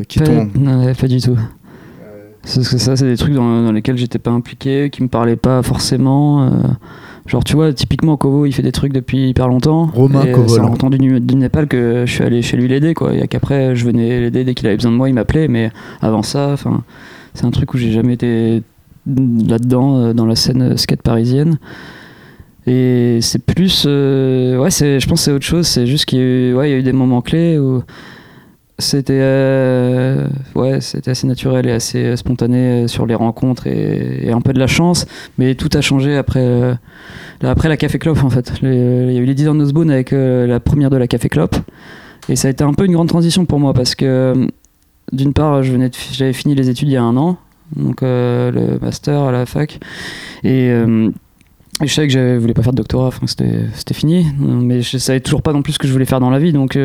qui 0.08 0.18
pas, 0.18 0.30
non, 0.54 0.94
pas 0.94 1.08
du 1.08 1.20
tout. 1.20 1.36
Parce 2.42 2.68
que 2.68 2.78
ça, 2.78 2.96
c'est 2.96 3.06
des 3.06 3.16
trucs 3.16 3.34
dans, 3.34 3.62
dans 3.64 3.72
lesquels 3.72 3.96
j'étais 3.96 4.18
pas 4.20 4.30
impliqué, 4.30 4.88
qui 4.90 5.02
me 5.02 5.08
parlaient 5.08 5.36
pas 5.36 5.62
forcément. 5.62 6.44
Euh, 6.44 6.50
Genre, 7.26 7.42
tu 7.42 7.56
vois, 7.56 7.72
typiquement, 7.72 8.16
Kovo, 8.16 8.46
il 8.46 8.52
fait 8.52 8.62
des 8.62 8.70
trucs 8.70 8.92
depuis 8.92 9.30
hyper 9.30 9.48
longtemps. 9.48 9.86
Romain 9.86 10.26
euh, 10.26 10.32
Kovolan. 10.32 10.48
C'est 10.48 10.60
en 10.60 10.68
rentrant 10.68 10.90
du, 10.90 11.20
du 11.20 11.34
Népal 11.34 11.66
que 11.66 12.04
je 12.06 12.12
suis 12.12 12.22
allé 12.22 12.40
chez 12.40 12.56
lui 12.56 12.68
l'aider, 12.68 12.94
quoi. 12.94 13.14
Et 13.14 13.26
qu'après, 13.26 13.74
je 13.74 13.84
venais 13.84 14.20
l'aider 14.20 14.44
dès 14.44 14.54
qu'il 14.54 14.68
avait 14.68 14.76
besoin 14.76 14.92
de 14.92 14.96
moi, 14.96 15.08
il 15.08 15.14
m'appelait. 15.14 15.48
Mais 15.48 15.72
avant 16.00 16.22
ça, 16.22 16.50
enfin, 16.52 16.84
c'est 17.34 17.44
un 17.44 17.50
truc 17.50 17.74
où 17.74 17.78
j'ai 17.78 17.90
jamais 17.90 18.14
été 18.14 18.62
là-dedans, 19.06 19.98
euh, 19.98 20.12
dans 20.12 20.26
la 20.26 20.36
scène 20.36 20.62
euh, 20.62 20.76
skate 20.76 21.02
parisienne. 21.02 21.58
Et 22.68 23.18
c'est 23.22 23.44
plus. 23.44 23.86
euh, 23.88 24.58
ouais, 24.58 24.70
c'est, 24.70 25.00
je 25.00 25.08
pense 25.08 25.20
que 25.20 25.24
c'est 25.24 25.32
autre 25.32 25.44
chose. 25.44 25.66
C'est 25.66 25.86
juste 25.86 26.04
qu'il 26.04 26.20
y 26.20 26.22
a 26.22 26.24
eu, 26.24 26.54
ouais, 26.54 26.70
il 26.70 26.72
y 26.72 26.74
a 26.76 26.78
eu 26.78 26.84
des 26.84 26.92
moments 26.92 27.22
clés 27.22 27.58
où 27.58 27.82
c'était 28.78 29.18
euh, 29.20 30.28
ouais 30.54 30.78
assez 31.06 31.26
naturel 31.26 31.66
et 31.66 31.72
assez 31.72 32.04
euh, 32.04 32.16
spontané 32.16 32.58
euh, 32.58 32.88
sur 32.88 33.06
les 33.06 33.14
rencontres 33.14 33.66
et, 33.66 34.30
un 34.30 34.42
peu 34.42 34.52
de 34.52 34.58
la 34.58 34.66
chance. 34.66 35.06
Mais 35.38 35.54
tout 35.54 35.70
a 35.72 35.80
changé 35.80 36.16
après 36.16 36.40
euh, 36.40 36.74
après 37.42 37.68
la 37.68 37.78
Café 37.78 37.98
Clop 37.98 38.18
en 38.22 38.30
fait. 38.30 38.52
Il 38.62 38.68
y 38.68 39.16
a 39.16 39.20
eu 39.20 39.24
les 39.24 39.34
10 39.34 39.48
ans 39.48 39.54
de 39.54 39.60
Nosebone 39.60 39.90
avec 39.90 40.10
la 40.12 40.60
première 40.60 40.90
de 40.90 40.96
la 40.96 41.06
Café 41.06 41.28
Clop 41.28 41.56
et 42.28 42.36
ça 42.36 42.48
a 42.48 42.50
été 42.50 42.64
un 42.64 42.74
peu 42.74 42.84
une 42.84 42.92
grande 42.92 43.08
transition 43.08 43.46
pour 43.46 43.60
moi 43.60 43.72
parce 43.72 43.94
que 43.94 44.48
d'une 45.12 45.32
part 45.32 45.62
j'avais 45.62 46.32
fini 46.32 46.54
les 46.54 46.68
études 46.68 46.88
il 46.88 46.92
y 46.92 46.96
a 46.96 47.02
un 47.02 47.16
an 47.16 47.38
donc 47.74 48.00
le 48.02 48.78
master 48.80 49.22
à 49.22 49.32
la 49.32 49.46
fac. 49.46 49.78
Et 50.44 50.70
je 51.82 51.92
savais 51.92 52.08
que 52.08 52.12
je 52.12 52.36
voulais 52.38 52.54
pas 52.54 52.62
faire 52.62 52.72
de 52.72 52.78
doctorat, 52.78 53.10
c'était 53.26 53.94
fini, 53.94 54.26
mais 54.38 54.82
je 54.82 54.98
savais 54.98 55.20
toujours 55.20 55.42
pas 55.42 55.52
non 55.52 55.62
plus 55.62 55.74
ce 55.74 55.78
que 55.78 55.86
je 55.86 55.92
voulais 55.92 56.04
faire 56.04 56.20
dans 56.20 56.30
la 56.30 56.38
vie, 56.38 56.52
donc 56.52 56.76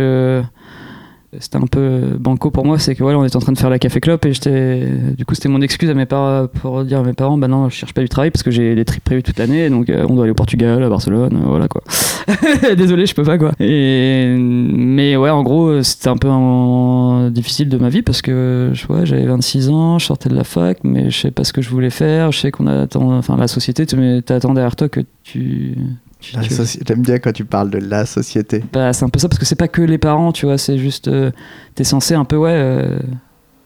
c'était 1.39 1.57
un 1.57 1.67
peu 1.67 2.17
banco 2.19 2.51
pour 2.51 2.65
moi, 2.65 2.77
c'est 2.77 2.93
que 2.95 3.03
voilà, 3.03 3.17
on 3.17 3.23
était 3.23 3.36
en 3.38 3.39
train 3.39 3.53
de 3.53 3.57
faire 3.57 3.69
la 3.69 3.79
café 3.79 3.99
clope 4.01 4.25
et 4.25 4.34
j'étais, 4.34 4.86
du 5.17 5.23
coup, 5.25 5.34
c'était 5.34 5.47
mon 5.49 5.61
excuse 5.61 5.89
à 5.89 5.93
mes 5.93 6.05
parents 6.05 6.47
pour 6.47 6.84
dire 6.84 6.99
à 6.99 7.03
mes 7.03 7.13
parents, 7.13 7.38
bah 7.38 7.47
non, 7.47 7.69
je 7.69 7.75
cherche 7.75 7.93
pas 7.93 8.01
du 8.01 8.09
travail 8.09 8.32
parce 8.32 8.43
que 8.43 8.51
j'ai 8.51 8.75
des 8.75 8.84
trips 8.86 9.03
prévus 9.03 9.23
toute 9.23 9.39
l'année, 9.39 9.69
donc 9.69 9.89
euh, 9.89 10.05
on 10.09 10.15
doit 10.15 10.23
aller 10.25 10.32
au 10.32 10.36
Portugal, 10.36 10.84
à 10.84 10.89
Barcelone, 10.89 11.36
euh, 11.41 11.47
voilà 11.47 11.67
quoi. 11.69 11.82
Désolé, 12.75 13.05
je 13.05 13.15
peux 13.15 13.23
pas 13.23 13.38
quoi. 13.38 13.51
Mais 13.59 15.15
ouais, 15.15 15.29
en 15.29 15.43
gros, 15.43 15.82
c'était 15.84 16.09
un 16.09 16.17
peu 16.17 16.29
un- 16.29 17.29
difficile 17.32 17.69
de 17.69 17.77
ma 17.77 17.89
vie 17.89 18.01
parce 18.01 18.21
que 18.21 18.71
je- 18.73 18.86
j'avais 19.05 19.25
26 19.25 19.69
ans, 19.69 19.99
je 19.99 20.05
sortais 20.05 20.29
de 20.29 20.36
la 20.36 20.43
fac, 20.43 20.79
mais 20.84 21.09
je 21.09 21.17
sais 21.17 21.32
pas 21.32 21.43
ce 21.43 21.53
que 21.53 21.61
je 21.61 21.69
voulais 21.69 21.89
faire. 21.89 22.32
Je 22.32 22.39
sais 22.39 22.51
qu'on 22.51 22.67
attend, 22.67 23.17
enfin 23.17 23.38
la 23.38 23.47
société 23.47 23.86
t'attend 24.21 24.53
derrière 24.53 24.75
toi 24.75 24.89
que 24.89 25.01
tu. 25.23 25.75
J'aime 26.22 27.01
bien 27.01 27.17
quand 27.19 27.32
tu 27.34 27.45
parles 27.45 27.69
de 27.69 27.80
la 27.80 28.05
société. 28.05 28.63
bah, 28.72 28.93
c'est 28.93 29.03
un 29.05 29.09
peu 29.09 29.19
ça 29.19 29.28
parce 29.28 29.39
que 29.39 29.45
c'est 29.45 29.55
pas 29.55 29.67
que 29.67 29.82
les 29.82 29.97
parents, 29.97 30.32
tu 30.32 30.45
vois, 30.45 30.57
c'est 30.57 30.78
juste 30.78 31.07
euh, 31.07 31.32
t'es 31.76 31.84
censé 31.84 32.13
un 32.13 32.26
peu 32.26 32.36
ouais. 32.38 32.51
euh, 32.53 32.99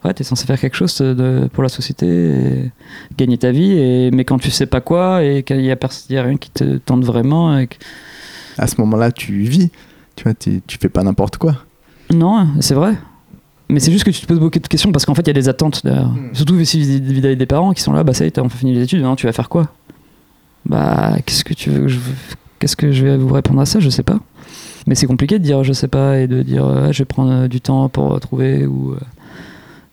Ouais, 0.04 0.14
t'es 0.14 0.24
censé 0.24 0.46
faire 0.46 0.60
quelque 0.60 0.76
chose 0.78 0.96
de, 1.00 1.50
pour 1.52 1.64
la 1.64 1.70
société, 1.70 2.06
et 2.08 2.72
gagner 3.18 3.40
ta 3.40 3.50
vie, 3.50 3.72
et, 3.72 4.12
mais 4.12 4.24
quand 4.24 4.38
tu 4.38 4.52
sais 4.52 4.68
pas 4.68 4.80
quoi 4.80 5.24
et 5.24 5.42
qu'il 5.42 5.62
y 5.62 5.72
a, 5.72 5.76
pers- 5.76 5.90
il 6.10 6.16
y 6.16 6.18
a 6.20 6.24
rien 6.24 6.38
qui 6.38 6.52
te 6.52 6.78
tente 6.78 7.04
vraiment, 7.04 7.58
et 7.58 7.66
que- 7.66 7.78
À 8.60 8.68
ce 8.68 8.80
moment-là, 8.82 9.12
tu 9.12 9.34
vis. 9.42 9.72
Tu 10.16 10.24
vois, 10.26 10.36
tu 10.36 10.62
tu 10.68 10.78
fais 10.80 10.90
pas 10.90 11.02
n'importe 11.02 11.38
quoi. 11.38 11.56
Non, 12.14 12.48
c'est 12.62 12.76
vrai. 12.76 12.94
Mais 13.68 13.80
c'est 13.80 13.92
juste 13.92 14.04
que 14.04 14.12
tu 14.12 14.22
te 14.22 14.28
poses 14.28 14.40
beaucoup 14.40 14.60
de 14.60 14.68
questions 14.68 14.92
parce 14.92 15.06
qu'en 15.06 15.16
fait, 15.16 15.24
il 15.24 15.28
y 15.28 15.30
a 15.32 15.34
des 15.34 15.50
attentes. 15.50 15.84
derrière. 15.84 16.12
Surtout 16.34 16.64
si 16.64 16.82
vis-à-vis 17.02 17.36
des 17.36 17.46
parents 17.48 17.74
qui 17.74 17.82
sont 17.82 17.92
là, 17.92 18.04
bah 18.04 18.14
ça 18.14 18.26
y 18.26 18.28
est, 18.28 18.32
t'as 18.32 18.44
enfin 18.44 18.56
fini 18.60 18.76
les 18.76 18.84
études, 18.84 19.00
maintenant 19.00 19.16
tu 19.16 19.26
vas 19.26 19.34
faire 19.34 19.50
quoi? 19.50 19.70
Bah, 20.68 21.16
qu'est-ce 21.26 21.44
que 21.44 21.56
tu 21.56 21.72
veux 21.72 21.82
que 21.82 21.88
je... 21.88 21.98
Qu'est-ce 22.60 22.76
que 22.76 22.92
je 22.92 23.06
vais 23.06 23.18
vous 23.18 23.34
répondre 23.34 23.62
à 23.62 23.66
ça? 23.66 23.80
Je 23.80 23.90
sais 23.90 24.04
pas. 24.04 24.20
Mais 24.88 24.96
c'est 24.96 25.08
compliqué 25.08 25.40
de 25.40 25.44
dire 25.44 25.64
je 25.64 25.74
sais 25.74 25.88
pas 25.88 26.20
et 26.20 26.28
de 26.28 26.44
dire 26.44 26.66
euh, 26.66 26.92
je 26.92 27.00
vais 27.00 27.06
prendre 27.06 27.32
euh, 27.32 27.48
du 27.48 27.60
temps 27.60 27.90
pour 27.90 28.14
euh, 28.14 28.20
trouver 28.20 28.66
ou. 28.66 28.96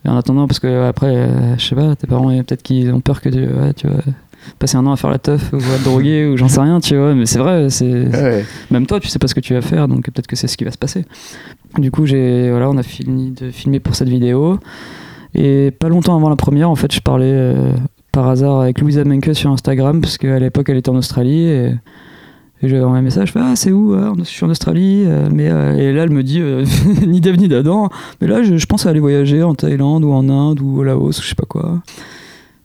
et 0.04 0.08
en 0.08 0.16
attendant, 0.16 0.46
parce 0.46 0.60
que 0.60 0.84
après, 0.84 1.28
je 1.58 1.64
sais 1.64 1.74
pas, 1.74 1.96
tes 1.96 2.06
parents, 2.06 2.28
peut-être 2.28 2.62
qu'ils 2.62 2.92
ont 2.92 3.00
peur 3.00 3.20
que 3.20 3.28
tu, 3.28 3.38
ouais, 3.38 3.72
tu 3.74 3.86
vas 3.86 4.00
passer 4.58 4.76
un 4.76 4.86
an 4.86 4.92
à 4.92 4.96
faire 4.96 5.10
la 5.10 5.18
teuf 5.18 5.52
ou 5.52 5.56
à 5.56 5.78
te 5.78 5.84
droguer 5.84 6.26
ou 6.26 6.36
j'en 6.36 6.48
sais 6.48 6.60
rien, 6.60 6.80
tu 6.80 6.96
vois. 6.96 7.14
Mais 7.14 7.26
c'est 7.26 7.38
vrai, 7.38 7.70
c'est. 7.70 8.06
Ouais. 8.06 8.44
Même 8.70 8.86
toi, 8.86 9.00
tu 9.00 9.08
sais 9.08 9.18
pas 9.18 9.28
ce 9.28 9.34
que 9.34 9.40
tu 9.40 9.54
vas 9.54 9.62
faire, 9.62 9.88
donc 9.88 10.04
peut-être 10.04 10.26
que 10.26 10.36
c'est 10.36 10.48
ce 10.48 10.56
qui 10.56 10.64
va 10.64 10.70
se 10.70 10.78
passer. 10.78 11.04
Du 11.78 11.90
coup, 11.90 12.04
j'ai, 12.04 12.50
voilà, 12.50 12.68
on 12.68 12.76
a 12.76 12.82
fini 12.82 13.30
de 13.30 13.50
filmer 13.50 13.80
pour 13.80 13.94
cette 13.94 14.08
vidéo. 14.08 14.58
Et 15.34 15.70
pas 15.70 15.88
longtemps 15.88 16.14
avant 16.14 16.28
la 16.28 16.36
première, 16.36 16.68
en 16.68 16.76
fait, 16.76 16.92
je 16.92 17.00
parlais 17.00 17.32
euh, 17.32 17.72
par 18.12 18.28
hasard 18.28 18.60
avec 18.60 18.80
Louisa 18.80 19.04
Menke 19.04 19.34
sur 19.34 19.50
Instagram, 19.50 20.02
parce 20.02 20.18
qu'à 20.18 20.38
l'époque, 20.38 20.68
elle 20.68 20.76
était 20.76 20.90
en 20.90 20.96
Australie. 20.96 21.46
Et, 21.46 21.72
et 22.62 22.68
j'ai 22.68 22.80
envoyé 22.80 23.00
un 23.00 23.02
message, 23.02 23.28
je 23.28 23.32
fais, 23.32 23.40
ah, 23.42 23.56
c'est 23.56 23.72
où 23.72 23.94
Ah, 23.94 24.12
Je 24.18 24.22
suis 24.24 24.44
en 24.44 24.50
Australie. 24.50 25.04
euh, 25.06 25.28
mais, 25.32 25.48
euh, 25.50 25.76
et 25.76 25.92
là, 25.92 26.04
elle 26.04 26.10
me 26.10 26.22
dit, 26.22 26.40
euh, 26.40 26.64
ni 27.06 27.20
d'Ève 27.20 27.36
ni 27.36 27.48
d'Adam, 27.48 27.88
mais 28.20 28.26
là, 28.28 28.42
je, 28.42 28.56
je 28.56 28.66
pense 28.66 28.86
à 28.86 28.90
aller 28.90 29.00
voyager 29.00 29.42
en 29.42 29.54
Thaïlande 29.54 30.04
ou 30.04 30.12
en 30.12 30.28
Inde 30.28 30.60
ou 30.60 30.78
au 30.78 30.82
Laos, 30.84 31.20
je 31.20 31.26
sais 31.28 31.34
pas 31.34 31.46
quoi. 31.46 31.82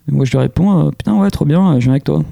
Et 0.07 0.11
moi, 0.13 0.23
je 0.25 0.31
lui 0.31 0.37
réponds, 0.37 0.87
euh, 0.87 0.91
putain, 0.91 1.15
ouais, 1.19 1.29
trop 1.31 1.45
bien, 1.45 1.75
je 1.79 1.85
viens 1.85 1.93
avec 1.93 2.03
toi. 2.03 2.23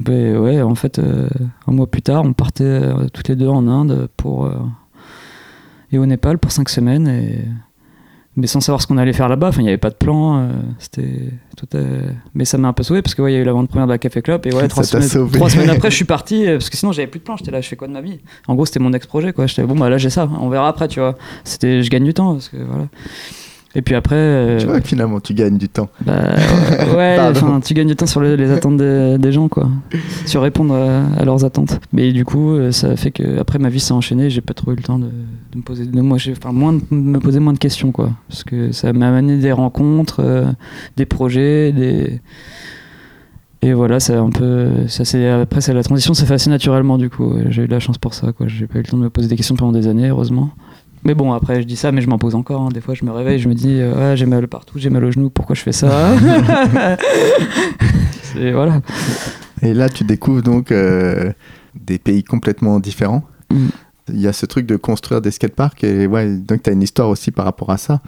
Ben 0.00 0.36
ouais, 0.38 0.62
en 0.62 0.74
fait, 0.76 0.98
euh, 1.00 1.28
un 1.66 1.72
mois 1.72 1.86
plus 1.88 2.02
tard, 2.02 2.22
on 2.24 2.32
partait 2.32 2.62
euh, 2.64 3.08
toutes 3.12 3.28
les 3.28 3.36
deux 3.36 3.48
en 3.48 3.66
Inde 3.66 4.08
pour 4.16 4.46
euh, 4.46 4.52
et 5.90 5.98
au 5.98 6.06
Népal 6.06 6.38
pour 6.38 6.52
cinq 6.52 6.68
semaines, 6.68 7.08
et... 7.08 7.44
mais 8.38 8.46
sans 8.46 8.60
savoir 8.60 8.80
ce 8.80 8.86
qu'on 8.86 8.96
allait 8.98 9.12
faire 9.12 9.28
là-bas. 9.28 9.48
Enfin, 9.48 9.60
il 9.60 9.64
n'y 9.64 9.68
avait 9.68 9.76
pas 9.78 9.90
de 9.90 9.96
plan. 9.96 10.38
euh, 10.38 10.48
c'était 10.78 11.32
tout. 11.56 11.66
euh, 11.74 12.08
Mais 12.34 12.44
ça 12.44 12.56
m'a 12.56 12.68
un 12.68 12.72
peu 12.72 12.82
sauvé 12.84 13.02
parce 13.02 13.14
que 13.14 13.20
ouais, 13.20 13.32
il 13.32 13.34
y 13.34 13.38
a 13.38 13.40
eu 13.40 13.44
la 13.44 13.52
vente 13.52 13.68
première 13.68 13.86
de 13.88 13.92
la 13.92 13.98
Café 13.98 14.22
Club 14.22 14.46
et 14.46 14.54
ouais, 14.54 14.68
trois 14.68 14.84
semaines, 14.84 15.28
trois 15.32 15.50
semaines 15.50 15.68
après, 15.70 15.90
je 15.90 15.96
suis 15.96 16.04
parti 16.04 16.46
euh, 16.46 16.52
parce 16.58 16.70
que 16.70 16.76
sinon 16.76 16.92
j'avais 16.92 17.08
plus 17.08 17.18
de 17.18 17.24
plan. 17.24 17.36
J'étais 17.36 17.50
là, 17.50 17.60
je 17.60 17.68
fais 17.68 17.76
quoi 17.76 17.88
de 17.88 17.92
ma 17.92 18.00
vie? 18.00 18.20
En 18.46 18.54
gros, 18.54 18.64
c'était 18.64 18.78
mon 18.80 18.92
ex-projet 18.92 19.32
quoi. 19.32 19.46
J'étais 19.46 19.64
bon, 19.64 19.74
bah 19.74 19.90
là 19.90 19.98
j'ai 19.98 20.10
ça. 20.10 20.28
On 20.40 20.48
verra 20.48 20.68
après, 20.68 20.88
tu 20.88 21.00
vois. 21.00 21.16
C'était, 21.44 21.82
je 21.82 21.90
gagne 21.90 22.04
du 22.04 22.14
temps 22.14 22.32
parce 22.34 22.48
que 22.48 22.56
voilà. 22.58 22.86
Et 23.74 23.82
puis 23.82 23.94
après. 23.94 24.16
euh, 24.16 24.58
Tu 24.58 24.66
vois 24.66 24.80
que 24.80 24.88
finalement, 24.88 25.20
tu 25.20 25.34
gagnes 25.34 25.58
du 25.58 25.68
temps. 25.68 25.88
bah, 26.04 26.34
ouais, 26.96 27.18
enfin, 27.20 27.60
tu 27.60 27.74
gagnes 27.74 27.86
du 27.88 27.96
temps 27.96 28.06
sur 28.06 28.20
les, 28.22 28.36
les 28.36 28.50
attentes 28.50 28.78
des, 28.78 29.18
des 29.18 29.30
gens, 29.30 29.48
quoi. 29.48 29.68
Sur 30.26 30.42
répondre 30.42 30.74
à, 30.74 31.04
à 31.20 31.24
leurs 31.24 31.44
attentes. 31.44 31.78
Mais 31.92 32.12
du 32.12 32.24
coup, 32.24 32.52
euh, 32.52 32.72
ça 32.72 32.96
fait 32.96 33.10
que 33.10 33.38
après 33.38 33.58
ma 33.58 33.68
vie 33.68 33.78
s'est 33.80 33.92
enchaînée, 33.92 34.30
j'ai 34.30 34.40
pas 34.40 34.54
trop 34.54 34.72
eu 34.72 34.76
le 34.76 34.82
temps 34.82 34.98
de, 34.98 35.06
de 35.06 35.56
me 35.58 35.62
poser, 35.62 35.84
de 35.84 36.00
moi, 36.00 36.16
j'ai, 36.18 36.32
enfin, 36.32 36.50
moins 36.52 36.72
de 36.72 36.80
me 36.90 37.18
poser 37.20 37.40
moins 37.40 37.52
de 37.52 37.58
questions, 37.58 37.92
quoi. 37.92 38.10
Parce 38.28 38.42
que 38.42 38.72
ça 38.72 38.92
m'a 38.94 39.08
amené 39.08 39.36
des 39.36 39.52
rencontres, 39.52 40.20
euh, 40.24 40.46
des 40.96 41.04
projets, 41.06 41.70
des. 41.72 42.20
Et 43.60 43.72
voilà, 43.72 43.98
c'est 44.00 44.14
un 44.14 44.30
peu. 44.30 44.68
Ça, 44.86 45.04
c'est, 45.04 45.28
après, 45.28 45.60
c'est 45.60 45.74
la 45.74 45.82
transition 45.82 46.14
s'est 46.14 46.26
fait 46.26 46.34
assez 46.34 46.48
naturellement, 46.48 46.96
du 46.96 47.10
coup. 47.10 47.34
J'ai 47.50 47.64
eu 47.64 47.66
de 47.66 47.72
la 47.72 47.80
chance 47.80 47.98
pour 47.98 48.14
ça, 48.14 48.32
quoi. 48.32 48.46
J'ai 48.48 48.66
pas 48.68 48.78
eu 48.78 48.82
le 48.82 48.88
temps 48.88 48.96
de 48.96 49.02
me 49.02 49.10
poser 49.10 49.26
des 49.28 49.34
questions 49.36 49.56
pendant 49.56 49.72
des 49.72 49.88
années, 49.88 50.08
heureusement. 50.08 50.50
Mais 51.04 51.14
bon, 51.14 51.32
après, 51.32 51.62
je 51.62 51.66
dis 51.66 51.76
ça, 51.76 51.92
mais 51.92 52.00
je 52.00 52.08
m'en 52.08 52.18
pose 52.18 52.34
encore. 52.34 52.62
hein. 52.62 52.68
Des 52.72 52.80
fois, 52.80 52.94
je 52.94 53.04
me 53.04 53.10
réveille, 53.12 53.38
je 53.38 53.48
me 53.48 53.54
dis, 53.54 53.80
euh, 53.80 53.94
ouais, 54.10 54.16
j'ai 54.16 54.26
mal 54.26 54.46
partout, 54.48 54.78
j'ai 54.78 54.90
mal 54.90 55.04
au 55.04 55.10
genou, 55.10 55.30
pourquoi 55.30 55.54
je 55.54 55.62
fais 55.62 55.72
ça? 55.72 55.88
C'est- 58.22 58.52
Voilà. 58.52 58.80
Et 59.62 59.74
là, 59.74 59.88
tu 59.88 60.04
découvres 60.04 60.42
donc 60.42 60.70
euh, 60.72 61.32
des 61.74 61.98
pays 61.98 62.22
complètement 62.22 62.78
différents. 62.80 63.24
Mm. 63.50 63.66
Il 64.12 64.20
y 64.20 64.26
a 64.26 64.32
ce 64.32 64.46
truc 64.46 64.66
de 64.66 64.76
construire 64.76 65.20
des 65.20 65.30
skateparks 65.30 65.84
et 65.84 66.06
ouais, 66.06 66.36
donc 66.36 66.62
tu 66.62 66.70
as 66.70 66.72
une 66.72 66.82
histoire 66.82 67.08
aussi 67.08 67.30
par 67.30 67.44
rapport 67.44 67.70
à 67.70 67.76
ça. 67.76 68.00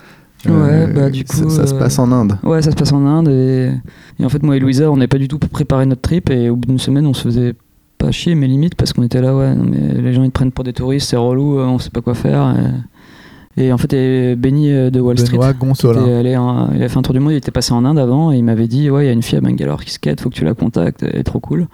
Ouais, 0.47 0.86
bah, 0.86 1.11
du 1.11 1.24
ça, 1.26 1.43
coup, 1.45 1.51
ça 1.51 1.66
se 1.66 1.74
euh, 1.74 1.78
passe 1.78 1.99
en 1.99 2.11
Inde. 2.12 2.38
Ouais, 2.43 2.62
ça 2.62 2.70
se 2.70 2.76
passe 2.76 2.93
en 2.93 3.05
Inde. 3.05 3.28
Et, 3.28 3.70
et 4.18 4.24
en 4.24 4.28
fait, 4.30 4.43
moi 4.43 4.57
et 4.57 4.61
Louisa, 4.61 4.91
on 4.91 4.97
n'est 4.97 5.09
pas 5.09 5.18
du 5.18 5.28
tout 5.28 5.38
préparé 5.38 5.84
notre 5.84 6.01
trip. 6.01 6.30
Et 6.30 6.49
au 6.49 6.57
bout 6.57 6.66
d'une 6.68 6.78
semaine, 6.78 7.07
on 7.07 7.12
se 7.12 7.22
faisait 7.22 7.55
pas 8.01 8.11
chier, 8.11 8.34
mais 8.34 8.46
limite, 8.48 8.74
parce 8.74 8.92
qu'on 8.92 9.03
était 9.03 9.20
là, 9.20 9.34
ouais, 9.36 9.55
non, 9.55 9.64
mais 9.64 10.01
les 10.03 10.12
gens 10.12 10.22
ils 10.22 10.28
te 10.28 10.34
prennent 10.34 10.53
pour 10.53 10.64
des 10.64 10.72
touristes, 10.72 11.09
c'est 11.11 11.16
relou, 11.16 11.59
euh, 11.59 11.66
on 11.66 11.78
sait 11.78 11.90
pas 11.90 12.01
quoi 12.01 12.14
faire. 12.14 12.55
Et, 13.57 13.66
et 13.66 13.72
en 13.72 13.78
fait, 13.78 13.92
et 13.92 14.36
Benny 14.36 14.70
euh, 14.72 14.90
de 14.90 15.01
Wall 15.01 15.16
Street. 15.26 15.36
Était 16.03 16.12
allé 16.14 16.36
en- 16.36 16.70
il 16.74 16.82
a 16.82 16.88
fait 16.88 16.98
un 16.98 17.03
tour 17.03 17.14
du 17.14 17.20
monde, 17.20 17.32
il 17.32 17.36
était 17.36 17.51
passé 17.51 17.72
en 17.72 17.84
Inde 17.84 17.98
avant 17.98 18.32
et 18.32 18.36
il 18.38 18.44
m'avait 18.44 18.68
dit 18.68 18.90
Ouais, 18.90 19.05
il 19.05 19.07
y 19.07 19.11
a 19.11 19.12
une 19.12 19.22
fille 19.22 19.38
à 19.38 19.40
Bangalore 19.40 19.84
qui 19.84 19.90
skate, 19.92 20.20
faut 20.20 20.30
que 20.30 20.34
tu 20.34 20.44
la 20.44 20.55
contactes, 20.55 21.03
elle 21.03 21.18
est 21.20 21.24
trop 21.24 21.40
cool. 21.40 21.66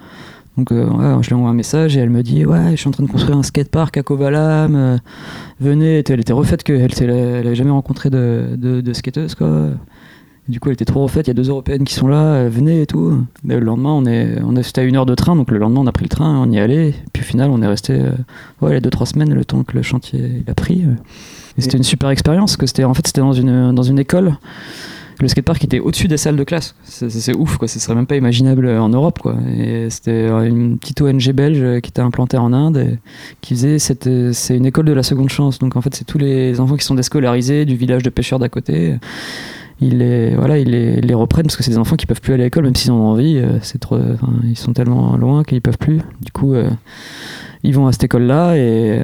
Donc 0.57 0.73
euh, 0.73 0.87
ouais, 0.87 1.23
je 1.23 1.29
lui 1.29 1.35
envoie 1.35 1.51
un 1.51 1.55
message 1.55 1.97
et 1.99 2.01
elle 2.01 2.09
me 2.11 2.23
dit 2.23 2.47
Ouais, 2.47 2.71
je 2.73 2.77
suis 2.77 2.89
en 2.89 2.93
train 2.93 3.05
de 3.05 3.11
construire 3.11 3.37
un 3.37 3.43
skatepark 3.43 3.97
à 3.99 4.03
Kovalam, 4.03 4.75
euh, 4.75 4.97
venez. 5.61 6.03
Elle 6.09 6.21
était 6.21 6.33
refaite 6.33 6.63
qu'elle 6.63 6.81
était- 6.83 7.05
elle 7.05 7.47
avait 7.47 7.55
jamais 7.55 7.71
rencontré 7.73 8.09
de, 8.09 8.57
de, 8.57 8.81
de 8.81 8.93
skateuse 8.95 9.35
quoi. 9.35 9.69
Du 10.49 10.61
coup, 10.61 10.69
elle 10.69 10.75
était 10.75 10.85
trop 10.85 11.03
refaite, 11.03 11.27
il 11.27 11.31
y 11.31 11.33
a 11.33 11.35
deux 11.35 11.49
européennes 11.51 11.83
qui 11.85 11.95
sont 11.95 12.07
là, 12.07 12.23
euh, 12.35 12.49
venez 12.49 12.83
et 12.83 12.87
tout. 12.87 13.21
Et 13.49 13.55
le 13.55 13.59
lendemain, 13.61 13.91
on 13.91 14.07
est, 14.07 14.41
on 14.45 14.55
est, 14.55 14.63
c'était 14.63 14.83
à 14.83 14.85
une 14.85 14.95
heure 14.97 15.07
de 15.07 15.15
train, 15.17 15.35
donc 15.35 15.51
le 15.51 15.59
lendemain, 15.59 15.81
on 15.81 15.87
a 15.89 15.93
pris 15.93 16.05
le 16.05 16.09
train, 16.09 16.39
on 16.41 16.51
y 16.53 16.59
allait. 16.61 16.95
Puis 17.13 17.23
au 17.25 17.27
final, 17.27 17.51
on 17.51 17.61
est 17.63 17.67
resté 17.67 17.95
euh, 17.95 18.13
ouais, 18.63 18.75
les 18.75 18.81
deux, 18.81 18.91
trois 18.91 19.07
semaines, 19.07 19.35
le 19.35 19.45
temps 19.45 19.65
que 19.65 19.77
le 19.77 19.83
chantier 19.83 20.43
il 20.47 20.51
a 20.51 20.55
pris. 20.55 20.85
euh. 20.87 20.93
Et 21.59 21.63
c'était 21.63 21.79
une 21.79 21.83
super 21.83 22.11
expérience, 22.11 22.53
parce 22.53 22.57
que 22.59 22.67
c'était 22.67 22.85
en 22.85 22.95
fait 22.95 23.07
c'était 23.07 23.23
dans 23.23 23.33
une, 23.33 23.75
dans 23.75 23.83
une 23.83 23.99
école. 23.99 24.37
Le 25.19 25.29
skatepark 25.29 25.65
était 25.65 25.81
au-dessus 25.81 26.09
des 26.09 26.19
salles 26.19 26.37
de 26.37 26.45
classe. 26.45 26.75
C'est, 26.85 27.09
c'est- 27.11 27.21
c'est 27.21 27.35
ouf, 27.35 27.57
quoi. 27.57 27.67
Ce 27.67 27.81
serait 27.81 27.95
même 27.95 28.07
pas 28.07 28.17
imaginable 28.17 28.69
en 28.69 28.91
Europe, 28.91 29.19
quoi. 29.19 29.35
Et 29.59 29.89
c'était 29.89 30.29
une 30.29 30.77
petite 30.79 31.01
ONG 31.01 31.33
belge 31.33 31.81
qui 31.81 31.89
était 31.89 32.03
implantée 32.03 32.37
en 32.37 32.53
Inde, 32.53 32.77
et 32.77 32.99
qui 33.41 33.55
faisait 33.55 33.79
cette, 33.79 34.09
c'est 34.33 34.57
une 34.59 34.67
école 34.67 34.85
de 34.85 34.93
la 34.93 35.03
seconde 35.03 35.31
chance. 35.31 35.59
Donc 35.59 35.75
en 35.75 35.81
fait, 35.81 35.95
c'est 35.95 36.05
tous 36.05 36.19
les 36.19 36.61
enfants 36.61 36.77
qui 36.77 36.85
sont 36.85 36.95
déscolarisés 36.95 37.65
du 37.65 37.75
village 37.77 38.03
de 38.03 38.11
pêcheurs 38.11 38.39
d'à 38.39 38.51
côté. 38.51 38.97
Ils 39.81 39.99
les, 39.99 40.35
voilà, 40.35 40.59
ils 40.59 40.71
les, 40.71 41.15
reprennent 41.15 41.45
parce 41.47 41.57
que 41.57 41.63
c'est 41.63 41.71
des 41.71 41.79
enfants 41.79 41.97
qui 41.97 42.07
peuvent 42.07 42.21
plus 42.21 42.33
aller 42.33 42.45
à 42.45 42.47
l'école, 42.47 42.65
même 42.65 42.75
s'ils 42.75 42.91
en 42.91 42.97
ont 42.97 43.09
envie. 43.09 43.37
euh, 43.39 43.59
C'est 43.63 43.79
trop, 43.79 43.97
enfin, 43.99 44.33
ils 44.45 44.57
sont 44.57 44.73
tellement 44.73 45.17
loin 45.17 45.45
qu'ils 45.45 45.61
peuvent 45.61 45.77
plus. 45.79 45.99
Du 46.23 46.33
coup, 46.33 46.55
euh, 46.55 46.71
ils 47.63 47.75
vont 47.75 47.87
à 47.87 47.93
cette 47.93 48.05
école-là 48.05 48.57
et 48.57 49.03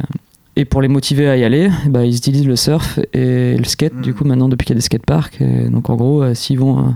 et 0.55 0.67
pour 0.67 0.83
les 0.83 0.89
motiver 0.89 1.31
à 1.31 1.37
y 1.39 1.45
aller, 1.45 1.71
bah, 1.89 2.05
ils 2.05 2.15
utilisent 2.15 2.47
le 2.47 2.57
surf 2.57 2.99
et 3.15 3.57
le 3.57 3.65
skate, 3.65 3.95
Mm. 3.95 4.01
du 4.03 4.13
coup, 4.15 4.25
maintenant, 4.25 4.51
depuis 4.51 4.67
qu'il 4.67 4.75
y 4.75 4.77
a 4.77 4.81
des 4.81 4.83
skateparks. 4.83 5.43
Donc, 5.71 5.89
en 5.89 5.97
gros, 5.97 6.23
euh, 6.23 6.35
s'ils 6.35 6.59
vont, 6.59 6.79
euh, 6.79 6.91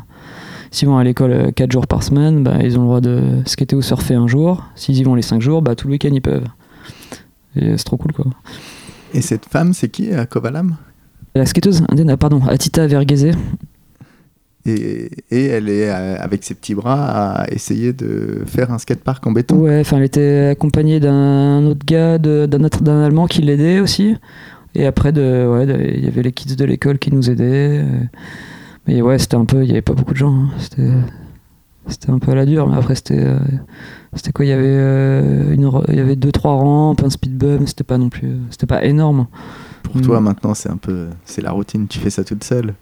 s'ils 0.70 0.86
vont 0.88 0.98
à 0.98 1.04
l'école 1.04 1.52
4 1.54 1.72
jours 1.72 1.86
par 1.86 2.02
semaine, 2.02 2.42
bah, 2.42 2.56
ils 2.62 2.76
ont 2.78 2.82
le 2.82 2.86
droit 2.86 3.00
de 3.00 3.22
skater 3.46 3.74
ou 3.74 3.80
surfer 3.80 4.14
un 4.14 4.26
jour. 4.26 4.62
S'ils 4.74 4.98
y 4.98 5.02
vont 5.04 5.14
les 5.14 5.22
5 5.22 5.40
jours, 5.40 5.62
bah, 5.62 5.74
tout 5.74 5.86
le 5.88 5.92
week-end 5.92 6.10
ils 6.12 6.20
peuvent. 6.20 6.44
Et 7.56 7.78
c'est 7.78 7.84
trop 7.84 7.96
cool 7.96 8.12
quoi. 8.12 8.26
Et 9.14 9.22
cette 9.22 9.46
femme, 9.46 9.72
c'est 9.72 9.88
qui 9.88 10.12
à 10.12 10.26
Kovalam? 10.26 10.76
La 11.34 11.46
skateuse 11.46 11.82
indienne, 11.88 12.10
ah, 12.10 12.16
pardon, 12.18 12.42
Atita 12.46 12.86
Verghese. 12.86 13.32
Et, 14.66 15.10
et 15.30 15.46
elle 15.46 15.68
est 15.68 15.88
euh, 15.90 16.16
avec 16.18 16.42
ses 16.44 16.54
petits 16.54 16.74
bras 16.74 17.06
à 17.42 17.48
essayer 17.50 17.92
de 17.92 18.42
faire 18.46 18.72
un 18.72 18.78
skatepark 18.78 19.26
en 19.26 19.32
béton. 19.32 19.56
Ouais, 19.56 19.80
enfin, 19.80 19.98
elle 19.98 20.04
était 20.04 20.48
accompagnée 20.52 21.00
d'un 21.00 21.64
autre 21.66 21.84
gars, 21.86 22.18
d'un 22.18 23.04
Allemand 23.04 23.26
qui 23.26 23.42
l'aidait 23.42 23.80
aussi. 23.80 24.16
Et 24.74 24.84
après, 24.86 25.12
de, 25.12 25.46
ouais, 25.50 25.66
de- 25.66 25.94
il 25.96 26.04
y 26.04 26.08
avait 26.08 26.22
les 26.22 26.32
kids 26.32 26.54
de 26.56 26.64
l'école 26.64 26.98
qui 26.98 27.12
nous 27.14 27.30
aidaient. 27.30 27.82
Mais 28.86 29.00
ouais, 29.02 29.18
c'était 29.18 29.36
un 29.36 29.44
peu, 29.44 29.62
il 29.62 29.68
y 29.68 29.72
avait 29.72 29.82
pas 29.82 29.94
beaucoup 29.94 30.12
de 30.12 30.18
gens. 30.18 30.34
hein. 30.34 30.48
C'était, 30.58 30.90
c'était 31.88 32.10
un 32.10 32.18
peu 32.18 32.32
à 32.32 32.34
la 32.34 32.44
dure. 32.44 32.68
Mais 32.68 32.76
après, 32.76 32.94
c'était, 32.94 33.18
euh, 33.24 33.38
c'était 34.14 34.32
quoi? 34.32 34.44
Il 34.44 34.48
y 34.48 34.52
avait, 34.52 34.64
euh, 34.66 35.54
une, 35.54 35.70
il 35.88 35.94
y 35.96 36.00
avait 36.00 36.16
deux, 36.16 36.30
trois 36.32 36.52
rampes, 36.56 37.02
un 37.02 37.10
speed 37.10 37.36
bump. 37.38 37.62
C'était 37.66 37.84
pas 37.84 37.96
non 37.98 38.10
plus, 38.10 38.36
c'était 38.50 38.66
pas 38.66 38.84
énorme. 38.84 39.26
Pour 39.82 40.00
toi, 40.02 40.20
Mm. 40.20 40.24
maintenant, 40.24 40.52
c'est 40.54 40.68
un 40.70 40.76
peu, 40.76 41.06
c'est 41.24 41.42
la 41.42 41.52
routine. 41.52 41.86
Tu 41.88 41.98
fais 41.98 42.10
ça 42.10 42.22
toute 42.24 42.44
seule. 42.44 42.74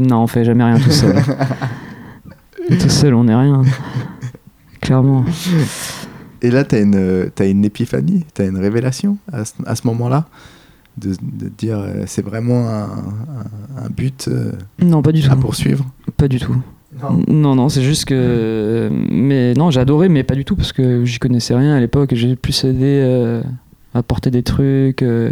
Non, 0.00 0.22
on 0.22 0.26
fait 0.26 0.44
jamais 0.44 0.64
rien 0.64 0.78
tout 0.78 0.90
seul. 0.90 1.16
tout 2.80 2.88
seul, 2.88 3.14
on 3.14 3.24
n'est 3.24 3.34
rien. 3.34 3.62
Clairement. 4.80 5.24
Et 6.42 6.50
là, 6.50 6.64
tu 6.64 6.74
as 6.76 6.80
une, 6.80 7.30
t'as 7.34 7.48
une 7.48 7.64
épiphanie, 7.64 8.24
tu 8.34 8.42
as 8.42 8.46
une 8.46 8.58
révélation 8.58 9.18
à 9.32 9.44
ce, 9.44 9.52
à 9.66 9.74
ce 9.74 9.86
moment-là, 9.86 10.26
de, 10.98 11.10
de 11.10 11.48
te 11.48 11.58
dire 11.58 11.78
euh, 11.78 12.04
c'est 12.06 12.24
vraiment 12.24 12.68
un, 12.68 12.84
un- 12.84 13.84
un 13.84 13.88
but 13.90 14.28
euh, 14.28 14.52
Non, 14.82 15.02
pas 15.02 15.12
du 15.12 15.22
tout. 15.22 15.32
à 15.32 15.36
poursuivre? 15.36 15.84
Pas 16.16 16.28
du 16.28 16.38
tout. 16.38 16.56
Non, 17.28 17.54
non, 17.54 17.68
c'est 17.68 17.82
juste 17.82 18.06
que. 18.06 18.88
Mais 19.10 19.52
non, 19.54 19.68
adoré, 19.76 20.08
mais 20.08 20.22
pas 20.22 20.34
du 20.34 20.46
tout, 20.46 20.56
parce 20.56 20.72
que 20.72 21.04
j'y 21.04 21.18
connaissais 21.18 21.54
rien 21.54 21.74
à 21.74 21.80
l'époque. 21.80 22.14
J'ai 22.14 22.36
plus 22.36 22.64
aidé 22.64 23.00
euh, 23.04 23.42
à 23.92 24.02
porter 24.02 24.30
des 24.30 24.42
trucs, 24.42 25.02
euh, 25.02 25.30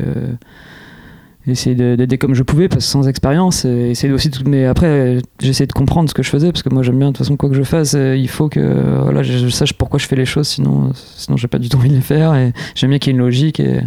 essayer 1.53 1.77
de- 1.77 1.95
d'aider 1.97 2.19
comme 2.19 2.35
je 2.35 2.43
pouvais, 2.43 2.69
parce 2.69 2.85
que 2.85 2.91
sans 2.91 3.07
expérience. 3.09 3.65
Essayer 3.65 4.13
aussi 4.13 4.31
Mais 4.47 4.67
après, 4.67 5.19
j'essayais 5.41 5.67
de 5.67 5.73
comprendre 5.73 6.09
ce 6.09 6.15
que 6.15 6.23
je 6.23 6.31
faisais, 6.31 6.51
parce 6.53 6.63
que 6.63 6.71
moi 6.71 6.83
j'aime 6.83 6.99
bien, 6.99 7.09
de 7.09 7.13
toute 7.13 7.19
façon, 7.19 7.37
quoi 7.37 7.49
que 7.49 7.55
je 7.57 7.63
fasse, 7.63 7.95
euh, 7.95 8.17
il 8.17 8.29
faut 8.29 8.49
que 8.49 8.61
voilà, 9.03 9.23
je, 9.23 9.49
sache 9.49 9.73
pourquoi 9.75 9.99
je 9.99 10.07
fais 10.07 10.17
les 10.17 10.25
choses, 10.27 10.49
sinon, 10.49 10.91
sinon 10.95 11.37
j'ai 11.37 11.49
pas 11.49 11.59
du 11.59 11.69
tout 11.69 11.77
envie 11.77 11.91
de 11.91 11.95
les 11.95 12.01
faire. 12.01 12.35
Et 12.35 12.53
j'aime 12.75 12.91
bien 12.91 12.99
qu'il 12.99 13.13
y 13.13 13.15
ait 13.15 13.19
une 13.19 13.25
logique. 13.25 13.61
Et, 13.61 13.81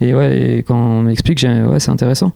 et 0.00 0.14
ouais, 0.14 0.58
et 0.58 0.62
quand 0.62 0.76
on 0.76 1.02
m'explique, 1.02 1.42
ouais, 1.42 1.80
c'est 1.80 1.90
intéressant. 1.90 2.32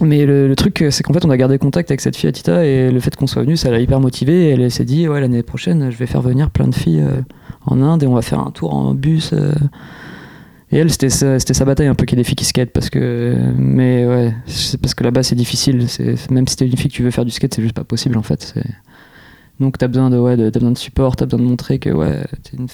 Mais 0.00 0.26
le, 0.26 0.52
truc, 0.56 0.84
c'est 0.90 1.02
qu'en 1.02 1.12
fait, 1.12 1.24
on 1.24 1.30
a 1.30 1.36
gardé 1.36 1.58
contact 1.58 1.90
avec 1.90 2.00
cette 2.00 2.16
fille 2.16 2.28
Atita 2.28 2.64
et 2.64 2.90
le 2.90 2.98
fait 3.00 3.14
qu'on 3.14 3.28
soit 3.28 3.42
venu, 3.42 3.56
ça 3.56 3.70
l'a 3.70 3.78
hyper 3.78 4.00
motivée. 4.00 4.46
Et 4.46 4.50
elle 4.50 4.70
s'est 4.70 4.84
dit, 4.84 5.06
ouais, 5.06 5.20
l'année 5.20 5.42
prochaine, 5.42 5.90
je 5.90 5.96
vais 5.96 6.06
faire 6.06 6.22
venir 6.22 6.50
plein 6.50 6.66
de 6.66 6.74
filles 6.74 7.00
euh, 7.02 7.20
en 7.66 7.80
Inde 7.80 8.02
et 8.02 8.06
on 8.06 8.14
va 8.14 8.22
faire 8.22 8.40
un 8.40 8.50
tour 8.50 8.74
en 8.74 8.94
bus. 8.94 9.30
euh. 9.32 9.52
Et 10.72 10.78
elle, 10.78 10.90
c'était 10.90 11.10
sa, 11.10 11.38
sa 11.38 11.64
bataille 11.66 11.86
un 11.86 11.94
peu 11.94 12.06
qu'il 12.06 12.16
y 12.16 12.20
ait 12.20 12.24
des 12.24 12.26
filles 12.26 12.34
qui 12.34 12.46
skatent 12.46 12.72
parce 12.72 12.88
que, 12.88 13.36
mais 13.58 14.06
ouais, 14.06 14.34
c'est 14.46 14.80
parce 14.80 14.94
que 14.94 15.04
là-bas 15.04 15.22
c'est 15.22 15.34
difficile. 15.34 15.86
Même 16.30 16.48
si 16.48 16.56
t'es 16.56 16.66
une 16.66 16.76
fille 16.78 16.90
que 16.90 16.96
tu 16.96 17.02
veux 17.02 17.10
faire 17.10 17.26
du 17.26 17.30
skate, 17.30 17.52
c'est 17.54 17.62
juste 17.62 17.74
pas 17.74 17.84
possible 17.84 18.16
en 18.16 18.22
fait. 18.22 18.54
Donc 19.60 19.76
t'as 19.76 19.88
besoin 19.88 20.08
de, 20.08 20.18
ouais, 20.18 20.38
de, 20.38 20.48
t'as 20.48 20.58
besoin 20.58 20.72
de 20.72 20.78
support, 20.78 21.14
t'as 21.14 21.26
besoin 21.26 21.40
de 21.40 21.44
montrer 21.44 21.78
que 21.78 21.90
ouais, 21.90 22.24
t'es 22.42 22.56
une, 22.56 22.68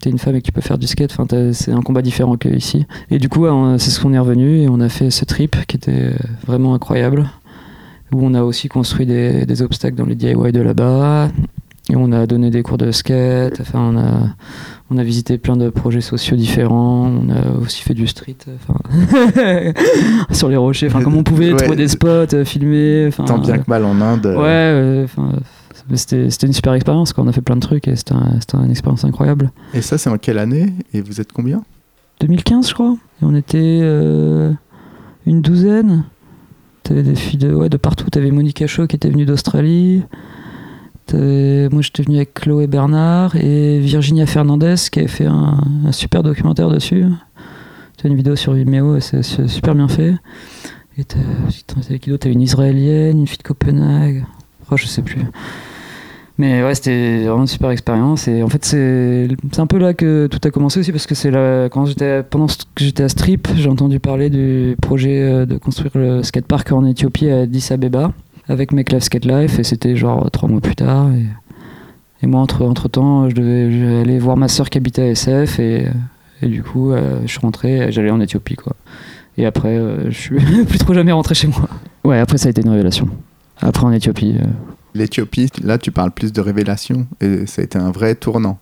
t'es 0.00 0.10
une 0.10 0.18
femme 0.18 0.34
et 0.34 0.40
que 0.40 0.46
tu 0.46 0.52
peux 0.52 0.60
faire 0.60 0.76
du 0.76 0.88
skate. 0.88 1.14
Enfin, 1.16 1.52
c'est 1.52 1.70
un 1.70 1.82
combat 1.82 2.02
différent 2.02 2.36
qu'ici. 2.36 2.84
Et 3.12 3.18
du 3.18 3.28
coup, 3.28 3.46
c'est 3.78 3.90
ce 3.90 4.00
qu'on 4.00 4.12
est 4.12 4.18
revenu 4.18 4.62
et 4.62 4.68
on 4.68 4.80
a 4.80 4.88
fait 4.88 5.10
ce 5.10 5.24
trip 5.24 5.56
qui 5.66 5.76
était 5.76 5.92
euh, 5.92 6.14
vraiment 6.46 6.74
incroyable. 6.74 7.30
Où 8.12 8.24
on 8.24 8.34
a 8.34 8.42
aussi 8.42 8.68
construit 8.68 9.06
des, 9.06 9.46
des 9.46 9.62
obstacles 9.62 9.96
dans 9.96 10.04
les 10.04 10.16
DIY 10.16 10.52
de 10.52 10.60
là-bas. 10.60 11.30
Et 11.90 11.96
on 11.96 12.12
a 12.12 12.26
donné 12.26 12.50
des 12.50 12.62
cours 12.62 12.78
de 12.78 12.90
skate. 12.92 13.60
Enfin, 13.60 13.92
on 13.92 13.96
a, 13.96 14.34
on 14.90 14.98
a 14.98 15.02
visité 15.04 15.38
plein 15.38 15.56
de 15.56 15.70
projets 15.70 16.00
sociaux 16.02 16.36
différents. 16.36 17.06
On 17.08 17.30
a 17.30 17.58
aussi 17.62 17.82
fait 17.82 17.94
du 17.94 18.06
street. 18.06 18.36
Enfin, 18.54 18.78
sur 20.30 20.48
les 20.48 20.56
rochers. 20.56 20.86
Enfin, 20.88 21.02
comme 21.02 21.16
on 21.16 21.22
pouvait 21.22 21.52
Ouais. 21.52 21.56
trouver 21.58 21.76
des 21.76 21.88
spots, 21.88 22.34
euh, 22.34 22.44
filmer. 22.44 23.10
Tant 23.26 23.38
bien 23.38 23.58
que 23.58 23.64
mal 23.68 23.84
en 23.84 24.00
Inde. 24.00 24.26
euh, 24.26 24.36
Ouais, 24.36 24.44
euh, 24.46 25.06
c'était 25.94 26.46
une 26.46 26.52
super 26.52 26.74
expérience. 26.74 27.12
quoi. 27.12 27.24
On 27.24 27.28
a 27.28 27.32
fait 27.32 27.40
plein 27.42 27.56
de 27.56 27.60
trucs 27.60 27.88
et 27.88 27.96
c'était 27.96 28.14
un- 28.14 28.38
c'était 28.40 28.56
une 28.58 28.70
expérience 28.70 29.04
incroyable. 29.04 29.50
Et 29.72 29.82
ça, 29.82 29.98
c'est 29.98 30.10
en 30.10 30.18
quelle 30.18 30.38
année 30.38 30.72
Et 30.92 31.00
vous 31.00 31.20
êtes 31.20 31.32
combien? 31.32 31.62
2015, 32.20 32.68
je 32.68 32.74
crois. 32.74 32.96
Et 33.22 33.24
on 33.24 33.34
était 33.34 33.80
euh, 33.82 34.52
une 35.26 35.40
douzaine. 35.40 36.04
T'avais 36.82 37.02
des 37.02 37.14
filles 37.14 37.38
de, 37.38 37.52
ouais, 37.54 37.68
de 37.70 37.76
partout. 37.78 38.08
T'avais 38.10 38.30
Monica 38.30 38.66
Shaw 38.66 38.86
qui 38.86 38.96
était 38.96 39.08
venue 39.08 39.24
d'Australie. 39.24 40.02
T'avais- 41.06 41.68
Moi, 41.70 41.82
j'étais 41.82 42.02
venu 42.02 42.16
avec 42.16 42.34
Chloé 42.34 42.66
Bernard 42.66 43.36
et 43.36 43.78
Virginia 43.80 44.26
Fernandez 44.26 44.76
qui 44.90 45.00
avait 45.00 45.08
fait 45.08 45.26
un, 45.26 45.58
super 45.92 46.22
documentaire 46.22 46.70
dessus. 46.70 47.04
T'as 47.96 48.08
une 48.08 48.16
vidéo 48.16 48.36
sur 48.36 48.52
Vimeo 48.54 48.96
et 48.96 49.00
c'est 49.00 49.22
super 49.22 49.74
bien 49.74 49.88
fait. 49.88 50.14
Et 50.96 51.04
t'avais 51.04 51.98
qui 51.98 52.10
d'autre? 52.10 52.28
Une 52.28 52.40
israélienne, 52.40 53.18
une 53.18 53.26
fille 53.26 53.38
de 53.38 53.42
Copenhague. 53.42 54.24
Oh, 54.70 54.76
je 54.76 54.86
sais 54.86 55.02
plus. 55.02 55.20
Mais 56.36 56.64
ouais, 56.64 56.74
c'était 56.74 57.24
vraiment 57.24 57.42
une 57.42 57.46
super 57.46 57.70
expérience. 57.70 58.26
Et 58.26 58.42
en 58.42 58.48
fait, 58.48 58.64
c'est 58.64 59.28
un 59.58 59.66
peu 59.66 59.78
là 59.78 59.94
que 59.94 60.26
tout 60.26 60.40
a 60.42 60.50
commencé 60.50 60.80
aussi, 60.80 60.90
parce 60.90 61.06
que 61.06 61.14
c'est 61.14 61.30
quand 61.70 61.86
pendant 62.30 62.46
que 62.46 62.84
j'étais 62.84 63.04
à 63.04 63.08
Strip, 63.08 63.48
j'ai 63.56 63.68
entendu 63.68 64.00
parler 64.00 64.30
du 64.30 64.76
projet 64.80 65.22
euh, 65.22 65.46
de 65.46 65.56
construire 65.58 65.92
le 65.94 66.22
skatepark 66.24 66.72
en 66.72 66.84
Éthiopie 66.86 67.28
à 67.30 67.42
Addis 67.42 67.68
Abeba, 67.70 68.12
avec 68.48 68.72
Make 68.72 68.92
Life 68.92 69.04
Skate 69.04 69.24
Life, 69.24 69.58
et 69.58 69.64
c'était 69.64 69.96
genre 69.96 70.30
trois 70.30 70.48
mois 70.48 70.60
plus 70.60 70.74
tard. 70.76 71.10
Et, 71.12 71.24
et 72.22 72.26
moi, 72.26 72.40
entre, 72.40 72.64
entre 72.64 72.88
temps, 72.88 73.28
je 73.28 73.34
devais 73.34 74.00
aller 74.00 74.18
voir 74.18 74.36
ma 74.36 74.48
soeur 74.48 74.70
qui 74.70 74.78
habitait 74.78 75.02
à 75.02 75.06
SF, 75.10 75.58
et, 75.60 75.86
et 76.42 76.46
du 76.48 76.62
coup, 76.62 76.92
euh, 76.92 77.20
je 77.24 77.30
suis 77.30 77.40
rentré, 77.40 77.88
et 77.88 77.92
j'allais 77.92 78.10
en 78.10 78.20
Éthiopie, 78.20 78.56
quoi. 78.56 78.74
Et 79.36 79.46
après, 79.46 79.76
euh, 79.76 80.10
je 80.10 80.16
suis 80.18 80.64
plus 80.66 80.78
trop 80.78 80.94
jamais 80.94 81.12
rentré 81.12 81.34
chez 81.34 81.48
moi. 81.48 81.68
Ouais, 82.04 82.18
après, 82.18 82.38
ça 82.38 82.46
a 82.48 82.50
été 82.50 82.60
une 82.62 82.68
révélation. 82.70 83.08
Après, 83.60 83.84
en 83.84 83.92
Éthiopie. 83.92 84.36
euh, 84.40 84.44
L'Éthiopie, 84.94 85.48
là, 85.62 85.76
tu 85.78 85.90
parles 85.90 86.12
plus 86.12 86.32
de 86.32 86.40
révélation. 86.40 87.06
Et 87.20 87.46
ça 87.46 87.62
a 87.62 87.64
été 87.64 87.78
un 87.78 87.90
vrai 87.90 88.14
tournant. 88.14 88.58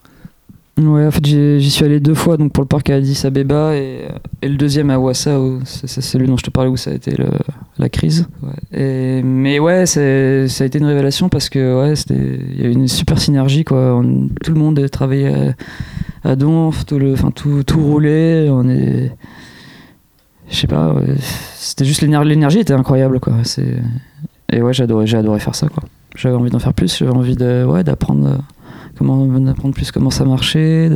Ouais, 0.79 1.07
en 1.07 1.11
fait, 1.11 1.25
j'y 1.27 1.70
suis 1.70 1.85
allé 1.85 2.01
deux 2.01 2.14
fois, 2.14 2.39
donc 2.39 2.53
pour 2.53 2.62
le 2.62 2.68
parc 2.68 2.89
à 2.89 2.95
Addis 2.95 3.20
Abeba 3.27 3.75
et, 3.77 4.09
et 4.41 4.49
le 4.49 4.57
deuxième 4.57 4.89
à 4.89 4.99
Ouassa, 4.99 5.39
c'est 5.64 6.01
celui 6.01 6.27
dont 6.27 6.39
je 6.39 6.45
te 6.45 6.51
parlais 6.51 6.70
où 6.70 6.79
ça 6.79 6.91
a 6.93 6.95
été 6.95 7.11
le- 7.14 7.27
la 7.77 7.91
crise. 7.91 8.27
Ouais. 8.43 8.81
Et, 8.81 9.23
mais 9.23 9.59
ouais, 9.59 9.85
ça 9.85 10.01
a 10.01 10.64
été 10.64 10.79
une 10.79 10.87
révélation 10.87 11.29
parce 11.29 11.51
que 11.51 11.83
ouais, 11.91 11.95
il 12.09 12.61
y 12.62 12.64
a 12.64 12.68
eu 12.68 12.73
une 12.73 12.89
super 12.89 13.20
synergie, 13.20 13.64
quoi. 13.64 13.95
On- 13.97 14.29
tout 14.43 14.53
le 14.55 14.59
monde 14.59 14.79
a 14.79 14.89
travaillé 14.89 15.29
à, 16.25 16.31
à 16.31 16.37
Donf, 16.37 16.87
tout, 16.87 16.99
le, 16.99 17.12
enfin, 17.12 17.33
tout, 17.33 17.62
tout 17.64 17.81
roulait. 17.85 18.49
On 18.49 18.66
est. 18.66 19.12
Je 20.49 20.57
sais 20.57 20.66
pas, 20.66 20.95
ouais, 20.95 21.05
c'était 21.55 21.85
juste 21.85 22.01
l'éner- 22.01 22.25
l'énergie 22.25 22.61
était 22.61 22.73
incroyable, 22.73 23.20
quoi. 23.20 23.35
C'est- 23.45 23.77
Et 24.51 24.62
ouais, 24.62 24.73
j'ai 24.73 24.85
adoré, 24.85 25.07
j'ai 25.07 25.18
adoré 25.18 25.39
faire 25.39 25.55
ça, 25.55 25.68
quoi. 25.68 25.83
J'avais 26.16 26.35
envie 26.35 26.51
d'en 26.51 26.59
faire 26.59 26.75
plus, 26.75 26.97
j'avais 26.99 27.11
envie 27.12 27.37
de, 27.37 27.64
ouais, 27.66 27.85
d'apprendre. 27.85 28.39
Comment 29.03 29.41
d'apprendre 29.41 29.75
plus 29.75 29.91
comment 29.91 30.11
ça 30.11 30.25
marchait 30.25 30.91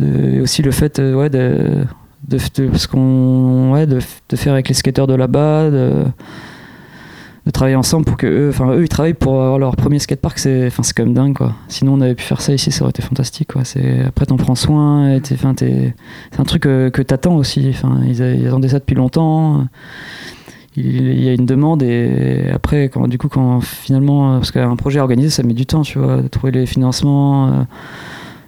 et 0.00 0.40
aussi 0.40 0.62
le 0.62 0.70
fait 0.70 0.98
euh, 0.98 1.28
de, 1.28 2.36
de, 2.36 2.86
qu'on 2.86 3.86
de, 3.86 4.36
faire 4.36 4.52
avec 4.52 4.68
les 4.68 4.74
skateurs 4.74 5.06
de 5.06 5.14
là-bas 5.14 5.70
de, 5.70 6.04
travailler 7.52 7.76
ensemble 7.76 8.04
pour 8.04 8.16
que 8.16 8.26
eux 8.26 8.48
enfin 8.50 8.72
eux 8.72 8.82
ils 8.82 8.88
travaillent 8.88 9.14
pour 9.14 9.42
avoir 9.42 9.58
leur 9.58 9.74
premier 9.76 9.98
skatepark 9.98 10.38
c'est 10.38 10.66
enfin 10.68 10.84
c'est 10.84 10.94
quand 10.94 11.04
même 11.04 11.14
dingue 11.14 11.34
quoi. 11.34 11.54
Sinon 11.68 11.94
on 11.94 12.00
avait 12.00 12.14
pu 12.14 12.22
faire 12.22 12.40
ça 12.40 12.54
ici 12.54 12.70
ça 12.70 12.82
aurait 12.82 12.90
été 12.90 13.02
fantastique 13.02 13.52
quoi. 13.52 13.62
Après 14.06 14.26
t'en 14.26 14.36
prends 14.36 14.54
soin 14.54 15.18
c'est 15.24 15.44
un 15.44 16.44
truc 16.44 16.66
euh, 16.66 16.90
que 16.90 17.02
t'attends 17.02 17.34
aussi 17.34 17.68
enfin 17.70 18.00
ils, 18.06 18.20
ils 18.20 18.46
attendaient 18.46 18.68
ça 18.68 18.78
depuis 18.78 18.94
longtemps 18.94 19.66
il 20.76 21.22
y 21.22 21.28
a 21.28 21.32
une 21.34 21.44
demande 21.46 21.82
et 21.82 22.46
après 22.52 22.88
quand 22.88 23.06
du 23.08 23.18
coup 23.18 23.28
quand 23.28 23.60
finalement 23.60 24.36
parce 24.38 24.50
qu'un 24.52 24.74
projet 24.76 25.00
organisé 25.00 25.28
ça 25.30 25.42
met 25.42 25.52
du 25.54 25.66
temps 25.66 25.82
tu 25.82 25.98
vois 25.98 26.22
trouver 26.30 26.50
les 26.52 26.64
financements 26.66 27.48
euh, 27.48 27.62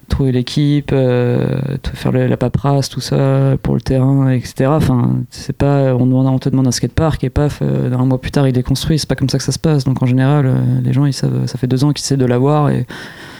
trouver 0.08 0.32
l'équipe 0.32 0.90
euh, 0.92 1.60
faire 1.94 2.12
le- 2.12 2.26
la 2.26 2.36
paperasse 2.36 2.88
tout 2.88 3.00
ça 3.00 3.56
pour 3.62 3.74
le 3.74 3.80
terrain 3.80 4.30
etc 4.30 4.66
enfin 4.70 5.16
c'est 5.30 5.56
pas 5.56 5.94
on, 5.94 6.06
demande- 6.06 6.26
on 6.28 6.38
te 6.38 6.48
demande 6.48 6.66
un 6.66 6.72
skatepark 6.72 7.22
et 7.24 7.30
paf 7.30 7.60
euh, 7.62 7.92
un 7.92 8.04
mois 8.06 8.20
plus 8.20 8.30
tard 8.30 8.46
il 8.48 8.56
est 8.56 8.62
construit. 8.62 8.98
C'est 8.98 9.08
pas 9.08 9.16
comme 9.16 9.28
ça 9.28 9.38
que 9.38 9.44
ça 9.44 9.52
se 9.52 9.58
passe. 9.58 9.84
Donc 9.84 10.02
en 10.02 10.06
général 10.06 10.46
euh, 10.46 10.54
les 10.82 10.92
gens 10.92 11.04
ils 11.06 11.12
savent 11.12 11.46
ça 11.46 11.58
fait 11.58 11.66
deux 11.66 11.84
ans 11.84 11.92
qu'ils 11.92 12.04
essaient 12.04 12.16
de 12.16 12.26
l'avoir 12.26 12.70
et 12.70 12.86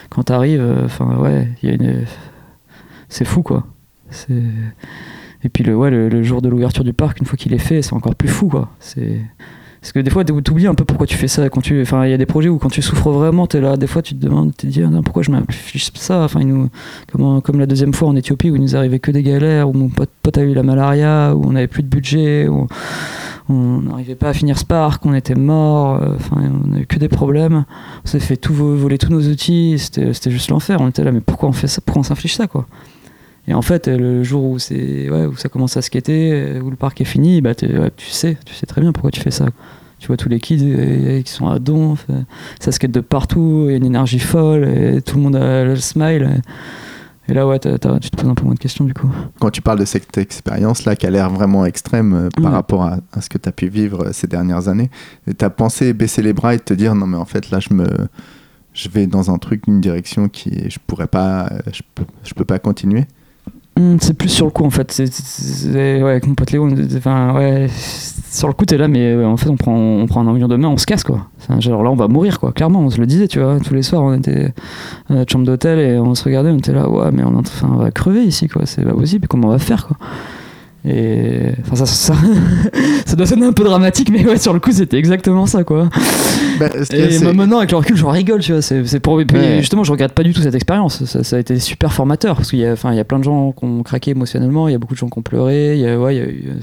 quand 0.09 0.23
t'arrives 0.23 0.61
euh, 0.61 0.85
enfin 0.85 1.15
ouais 1.17 1.47
il 1.63 1.69
y 1.69 1.71
a 1.71 1.75
une 1.75 2.05
c'est 3.09 3.25
fou 3.25 3.41
quoi. 3.43 3.65
C'est 4.11 4.43
et 5.45 5.49
puis 5.49 5.63
le, 5.63 5.75
ouais, 5.75 5.91
le, 5.91 6.23
jour 6.23 6.41
de 6.41 6.49
l'ouverture 6.49 6.83
du 6.83 6.93
parc, 6.93 7.19
une 7.19 7.27
fois 7.27 7.37
qu'il 7.37 7.53
est 7.53 7.59
fait, 7.59 7.83
c'est 7.83 7.93
encore 7.93 8.15
plus 8.15 8.27
fou. 8.27 8.47
Quoi. 8.47 8.69
Parce 8.79 9.91
que 9.93 9.99
des 9.99 10.09
fois, 10.09 10.25
t'oublies 10.25 10.65
un 10.65 10.73
peu 10.73 10.83
pourquoi 10.83 11.05
tu 11.05 11.15
fais 11.15 11.27
ça. 11.27 11.47
Quand 11.49 11.61
tu... 11.61 11.79
Enfin, 11.83 12.05
il 12.05 12.09
y 12.09 12.13
a 12.13 12.17
des 12.17 12.25
projets 12.25 12.49
où 12.49 12.57
quand 12.57 12.69
tu 12.69 12.81
souffres 12.81 13.11
vraiment, 13.11 13.45
t'es 13.45 13.61
là, 13.61 13.77
des 13.77 13.85
fois 13.85 14.01
tu 14.01 14.15
te 14.15 14.25
demandes, 14.25 14.51
tu 14.57 14.65
te 14.65 14.71
dis, 14.71 14.81
pourquoi 15.03 15.21
je 15.21 15.29
m'affiche 15.29 15.91
ça? 15.93 16.23
Enfin, 16.23 16.39
nous... 16.39 16.69
comme, 17.11 17.41
comme 17.43 17.59
la 17.59 17.67
deuxième 17.67 17.93
fois 17.93 18.07
en 18.07 18.15
Éthiopie 18.15 18.49
où 18.49 18.55
il 18.55 18.61
nous 18.63 18.75
arrivait 18.75 18.97
que 18.97 19.11
des 19.11 19.21
galères, 19.21 19.69
où 19.69 19.73
mon 19.73 19.89
pote, 19.89 20.37
a 20.37 20.41
eu 20.41 20.55
la 20.55 20.63
malaria, 20.63 21.35
où 21.35 21.45
on 21.45 21.51
n'avait 21.51 21.67
plus 21.67 21.83
de 21.83 21.87
budget, 21.87 22.47
où 22.47 22.67
on 23.47 23.81
n'arrivait 23.81 24.15
pas 24.15 24.29
à 24.29 24.33
finir 24.33 24.57
Spark, 24.57 25.05
on 25.05 25.13
était 25.13 25.35
mort, 25.35 26.01
euh, 26.01 26.15
enfin 26.15 26.37
on 26.67 26.73
a 26.73 26.79
eu 26.79 26.87
que 26.87 26.97
des 26.97 27.09
problèmes. 27.09 27.65
On 28.03 28.07
s'est 28.07 28.19
fait 28.19 28.37
tout 28.37 28.55
vo- 28.55 28.75
voler 28.75 28.97
tous 28.97 29.11
nos 29.11 29.21
outils, 29.21 29.75
c'était 29.77 30.13
c'était 30.13 30.31
juste 30.31 30.49
l'enfer. 30.49 30.79
On 30.81 30.89
était 30.89 31.03
là, 31.03 31.11
mais 31.11 31.21
pourquoi 31.21 31.49
on 31.49 31.53
fait 31.53 31.67
ça? 31.67 31.79
Pourquoi 31.85 31.99
on 31.99 32.03
s'inflige 32.03 32.35
ça 32.35 32.47
quoi? 32.47 32.65
Et 33.47 33.53
en 33.53 33.61
fait, 33.61 33.87
le 33.87 34.23
jour 34.23 34.43
où 34.43 34.59
c'est 34.59 35.09
ouais, 35.09 35.25
où 35.27 35.35
ça 35.35 35.49
commence 35.49 35.77
à 35.77 35.81
skater, 35.81 36.59
où 36.63 36.69
le 36.69 36.75
parc 36.75 36.99
est 37.01 37.05
fini, 37.05 37.41
bah 37.41 37.51
ouais, 37.61 37.91
tu 37.95 38.09
sais, 38.09 38.37
tu 38.45 38.53
sais 38.55 38.65
très 38.65 38.81
bien 38.81 38.91
pourquoi 38.91 39.11
tu 39.11 39.21
fais 39.21 39.31
ça. 39.31 39.45
Tu 39.99 40.07
vois 40.07 40.17
tous 40.17 40.29
les 40.29 40.39
kids 40.39 40.59
euh, 40.63 41.21
qui 41.21 41.31
sont 41.31 41.47
à 41.47 41.57
donf, 41.59 42.05
euh, 42.09 42.21
ça 42.59 42.71
skate 42.71 42.91
de 42.91 42.99
partout, 42.99 43.65
il 43.67 43.71
y 43.71 43.73
a 43.75 43.77
une 43.77 43.85
énergie 43.85 44.19
folle, 44.19 44.63
et 44.67 45.01
tout 45.01 45.15
le 45.17 45.23
monde 45.23 45.35
a 45.35 45.63
le 45.63 45.75
smile. 45.77 46.41
Et, 47.27 47.31
et 47.31 47.33
là, 47.33 47.47
ouais, 47.47 47.57
tu 47.59 47.69
te 47.69 48.15
poses 48.17 48.29
un 48.29 48.35
peu 48.35 48.43
moins 48.45 48.53
de 48.55 48.59
questions 48.59 48.83
du 48.83 48.93
coup. 48.93 49.09
Quand 49.39 49.49
tu 49.51 49.61
parles 49.61 49.79
de 49.79 49.85
cette 49.85 50.17
expérience-là 50.17 50.95
qui 50.95 51.07
a 51.07 51.09
l'air 51.09 51.29
vraiment 51.29 51.65
extrême 51.65 52.13
euh, 52.13 52.29
par 52.41 52.51
Mm. 52.51 52.55
rapport 52.55 52.83
à, 52.83 52.97
à 53.13 53.21
ce 53.21 53.29
que 53.29 53.37
tu 53.37 53.47
as 53.47 53.51
pu 53.51 53.67
vivre 53.69 54.07
euh, 54.07 54.09
ces 54.11 54.27
dernières 54.27 54.67
années, 54.67 54.89
tu 55.37 55.45
as 55.45 55.49
pensé 55.49 55.93
baisser 55.93 56.21
les 56.21 56.33
bras 56.33 56.53
et 56.55 56.59
te 56.59 56.73
dire 56.73 56.93
non 56.93 57.07
mais 57.07 57.17
en 57.17 57.25
fait 57.25 57.49
là 57.51 57.59
je 57.59 57.73
me 57.73 57.85
je 58.73 58.89
vais 58.89 59.07
dans 59.07 59.31
un 59.31 59.37
truc, 59.37 59.63
une 59.67 59.79
direction 59.81 60.27
qui 60.29 60.69
je 60.69 60.77
pourrais 60.85 61.07
pas, 61.07 61.49
je 61.71 61.81
peux, 61.95 62.03
je 62.23 62.33
peux 62.33 62.43
pas 62.43 62.59
continuer? 62.59 63.05
Hmm, 63.77 63.97
c'est 63.99 64.13
plus 64.17 64.29
sur 64.29 64.45
le 64.45 64.51
coup 64.51 64.63
en 64.63 64.69
fait. 64.69 64.89
C'est, 64.91 65.11
c'est- 65.11 66.01
ouais, 66.01 66.11
avec 66.11 66.27
mon 66.27 66.33
pote 66.33 66.51
Léo, 66.51 66.69
enfin, 66.95 67.33
ouais, 67.35 67.67
sur 68.31 68.47
le 68.47 68.53
coup 68.53 68.63
t'es 68.65 68.77
là, 68.77 68.87
mais 68.87 69.01
euh, 69.13 69.27
en 69.27 69.35
fait 69.35 69.49
on 69.49 69.57
prend, 69.57 69.75
on 69.75 70.05
prend 70.07 70.21
un 70.25 70.31
avion 70.33 70.47
de 70.47 70.55
main, 70.55 70.69
on 70.69 70.77
se 70.77 70.85
casse 70.85 71.03
quoi. 71.03 71.27
Enfin, 71.41 71.59
genre 71.59 71.83
là 71.83 71.91
on 71.91 71.95
va 71.95 72.07
mourir 72.07 72.39
quoi, 72.39 72.53
clairement, 72.53 72.79
on 72.79 72.89
se 72.89 72.99
le 73.01 73.05
disait, 73.05 73.27
tu 73.27 73.39
vois. 73.39 73.59
Tous 73.59 73.73
les 73.73 73.83
soirs 73.83 74.01
on 74.03 74.13
était 74.13 74.53
à 75.09 75.13
notre 75.15 75.29
chambre 75.31 75.45
d'hôtel 75.45 75.79
et 75.79 75.99
on 75.99 76.15
se 76.15 76.23
regardait, 76.23 76.51
on 76.51 76.57
était 76.57 76.71
là, 76.71 76.89
ouais, 76.89 77.11
mais 77.11 77.23
on 77.23 77.75
va 77.75 77.91
crever 77.91 78.23
ici 78.23 78.47
quoi, 78.47 78.61
c'est 78.65 78.83
pas 78.85 78.93
possible, 78.93 79.27
comment 79.27 79.49
on 79.49 79.51
va 79.51 79.59
faire 79.59 79.87
quoi. 79.87 79.97
Et 80.87 81.49
enfin, 81.65 81.75
ça, 81.75 81.85
ça, 81.85 82.13
ça 83.05 83.15
doit 83.17 83.25
sonner 83.25 83.45
un 83.47 83.51
peu 83.53 83.63
dramatique, 83.65 84.09
mais 84.09 84.25
ouais, 84.25 84.37
sur 84.37 84.53
le 84.53 84.59
coup 84.61 84.71
c'était 84.71 84.97
exactement 84.97 85.47
ça 85.47 85.65
quoi. 85.65 85.89
Bah, 86.59 86.69
Et 86.91 87.19
moi, 87.19 87.33
maintenant, 87.33 87.57
avec 87.57 87.71
le 87.71 87.77
recul, 87.77 87.95
j'en 87.97 88.09
rigole, 88.09 88.41
tu 88.41 88.51
vois. 88.53 88.61
C'est, 88.61 88.99
pour... 88.99 89.15
Ouais. 89.15 89.57
justement, 89.59 89.83
je 89.83 89.91
regrette 89.91 90.13
pas 90.13 90.23
du 90.23 90.33
tout 90.33 90.41
cette 90.41 90.55
expérience. 90.55 91.03
Ça, 91.05 91.23
ça 91.23 91.35
a 91.35 91.39
été 91.39 91.59
super 91.59 91.93
formateur 91.93 92.35
parce 92.35 92.49
qu'il 92.49 92.59
y 92.59 92.65
a, 92.65 92.71
enfin, 92.71 92.91
il 92.91 92.97
y 92.97 92.99
a 92.99 93.03
plein 93.03 93.19
de 93.19 93.23
gens 93.23 93.51
qui 93.51 93.65
ont 93.65 93.83
craqué 93.83 94.11
émotionnellement. 94.11 94.67
Il 94.67 94.71
y 94.71 94.75
a 94.75 94.77
beaucoup 94.77 94.93
de 94.93 94.99
gens 94.99 95.09
qui 95.09 95.17
ont 95.19 95.21
pleuré. 95.21 95.75
Il 95.75 95.81
y 95.81 95.87
a, 95.87 95.99
ouais, 95.99 96.15
il 96.15 96.17
y 96.17 96.21
a 96.21 96.25
eu 96.25 96.45
euh, 96.49 96.59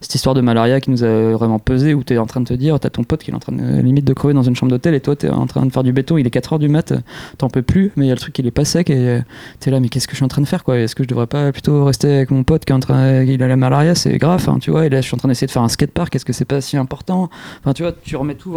cette 0.00 0.14
histoire 0.14 0.34
de 0.34 0.40
malaria 0.40 0.80
qui 0.80 0.90
nous 0.90 1.04
a 1.04 1.32
vraiment 1.32 1.58
pesé 1.58 1.94
où 1.94 2.02
t'es 2.02 2.18
en 2.18 2.26
train 2.26 2.40
de 2.40 2.46
te 2.46 2.54
dire, 2.54 2.78
t'as 2.80 2.90
ton 2.90 3.04
pote 3.04 3.22
qui 3.22 3.30
est 3.30 3.34
en 3.34 3.38
train 3.38 3.52
de, 3.52 3.62
euh, 3.62 3.82
limite 3.82 4.04
de 4.04 4.12
crever 4.12 4.34
dans 4.34 4.42
une 4.42 4.56
chambre 4.56 4.70
d'hôtel 4.70 4.94
et 4.94 5.00
toi, 5.00 5.16
t'es 5.16 5.28
en 5.28 5.46
train 5.46 5.64
de 5.64 5.72
faire 5.72 5.82
du 5.82 5.92
béton. 5.92 6.18
Il 6.18 6.26
est 6.26 6.30
4 6.30 6.54
heures 6.54 6.58
du 6.58 6.68
mat, 6.68 6.92
t'en 7.38 7.48
peux 7.48 7.62
plus, 7.62 7.92
mais 7.96 8.06
il 8.06 8.08
y 8.08 8.12
a 8.12 8.14
le 8.14 8.20
truc, 8.20 8.38
il 8.38 8.46
est 8.46 8.50
pas 8.50 8.64
sec 8.64 8.90
et 8.90 8.96
euh, 8.96 9.20
t'es 9.60 9.70
là, 9.70 9.80
mais 9.80 9.88
qu'est-ce 9.88 10.06
que 10.06 10.12
je 10.12 10.16
suis 10.16 10.24
en 10.24 10.28
train 10.28 10.42
de 10.42 10.46
faire, 10.46 10.64
quoi? 10.64 10.78
Est-ce 10.78 10.94
que 10.94 11.02
je 11.02 11.08
devrais 11.08 11.26
pas 11.26 11.52
plutôt 11.52 11.84
rester 11.84 12.16
avec 12.16 12.30
mon 12.30 12.44
pote 12.44 12.64
qui 12.64 12.72
est 12.72 12.76
en 12.76 12.80
train, 12.80 13.22
il 13.22 13.42
a 13.42 13.48
la 13.48 13.56
malaria, 13.56 13.94
c'est 13.94 14.16
grave, 14.18 14.44
hein, 14.48 14.58
tu 14.60 14.70
vois. 14.70 14.86
Et 14.86 14.88
là, 14.88 15.00
je 15.00 15.06
suis 15.06 15.14
en 15.14 15.18
train 15.18 15.28
d'essayer 15.28 15.46
de 15.46 15.52
faire 15.52 15.62
un 15.62 15.68
skatepark. 15.68 16.14
Est-ce 16.14 16.24
que 16.24 16.32
c'est 16.32 16.44
pas 16.44 16.60
si 16.60 16.76
important? 16.76 17.30
Enfin, 17.60 17.72
tu 17.72 17.82
vois, 17.82 17.92
tu 17.92 18.16
remets 18.16 18.34
tout. 18.34 18.54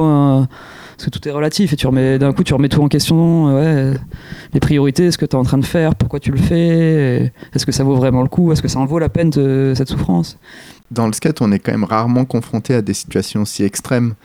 Parce 0.99 1.05
que 1.05 1.17
tout 1.17 1.27
est 1.29 1.31
relatif 1.31 1.71
et 1.71 1.75
tu 1.77 1.87
remets 1.87 2.19
d'un 2.19 2.33
coup 2.33 2.43
tu 2.43 2.53
remets 2.53 2.67
tout 2.67 2.81
en 2.81 2.89
question 2.89 3.45
ouais 3.55 3.61
euh, 3.63 3.93
les 4.53 4.59
priorités 4.59 5.11
ce 5.11 5.17
que 5.17 5.25
tu 5.25 5.31
es 5.31 5.39
en 5.39 5.43
train 5.43 5.57
de 5.57 5.65
faire 5.65 5.95
pourquoi 5.95 6.19
tu 6.19 6.29
le 6.31 6.37
fais 6.37 7.31
est-ce 7.55 7.65
que 7.65 7.71
ça 7.71 7.85
vaut 7.85 7.95
vraiment 7.95 8.21
le 8.21 8.27
coup 8.27 8.51
est-ce 8.51 8.61
que 8.61 8.67
ça 8.67 8.79
en 8.79 8.85
vaut 8.85 8.99
la 8.99 9.07
peine 9.07 9.29
de, 9.29 9.71
cette 9.77 9.87
souffrance? 9.87 10.37
Dans 10.91 11.07
le 11.07 11.13
skate, 11.13 11.41
on 11.41 11.51
est 11.53 11.59
quand 11.59 11.71
même 11.71 11.83
rarement 11.85 12.25
confronté 12.25 12.73
à 12.73 12.81
des 12.81 12.95
situations 12.95 13.45
si 13.45 13.63
extrêmes. 13.63 14.15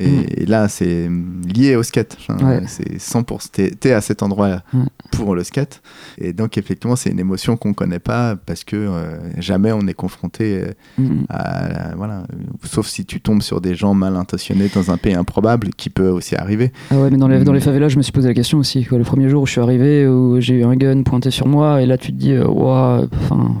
Et, 0.00 0.08
Mm. 0.08 0.44
là, 0.48 0.68
c'est 0.68 1.08
lié 1.54 1.76
au 1.76 1.82
skate. 1.84 2.16
Enfin, 2.18 2.36
Ouais. 2.44 2.62
C'est 2.66 2.98
100%. 2.98 3.50
T'es, 3.78 3.92
à 3.92 4.00
cet 4.00 4.22
endroit 4.24 4.62
Ouais. 4.74 4.80
Pour 5.10 5.34
le 5.34 5.44
skate. 5.44 5.82
Et 6.18 6.32
donc, 6.32 6.56
effectivement, 6.58 6.96
c'est 6.96 7.10
une 7.10 7.18
émotion 7.20 7.56
qu'on 7.56 7.74
connaît 7.74 7.98
pas 7.98 8.36
parce 8.36 8.64
que 8.64 8.76
euh, 8.76 9.18
jamais 9.38 9.72
on 9.72 9.86
est 9.86 9.94
confronté 9.94 10.62
euh, 10.64 10.70
Mm. 10.98 11.24
à, 11.28 11.94
voilà. 11.96 12.24
Sauf 12.64 12.86
si 12.86 13.04
tu 13.04 13.20
tombes 13.20 13.42
sur 13.42 13.60
des 13.60 13.74
gens 13.74 13.94
mal 13.94 14.16
intentionnés 14.16 14.68
dans 14.74 14.90
un 14.90 14.96
pays 14.96 15.14
improbable, 15.14 15.70
qui 15.76 15.90
peut 15.90 16.08
aussi 16.08 16.34
arriver. 16.36 16.72
ah 16.90 16.96
ouais 16.98 17.10
mais 17.10 17.16
dans 17.16 17.28
les, 17.28 17.42
dans 17.44 17.52
les 17.52 17.60
favelas 17.60 17.88
je 17.88 17.96
me 17.96 18.02
suis 18.02 18.12
posé 18.12 18.28
la 18.28 18.34
question 18.34 18.58
aussi 18.58 18.84
quoi. 18.84 18.98
le 18.98 19.04
premier 19.04 19.28
jour 19.28 19.42
où 19.42 19.46
je 19.46 19.52
suis 19.52 19.60
arrivé 19.60 20.06
où 20.06 20.40
j'ai 20.40 20.54
eu 20.60 20.64
un 20.64 20.74
gun 20.76 21.02
pointé 21.02 21.30
sur 21.30 21.46
moi 21.46 21.80
et 21.82 21.86
là 21.86 21.96
tu 21.98 22.12
te 22.12 22.16
dis 22.16 22.36
ouah, 22.38 23.02
enfin 23.24 23.54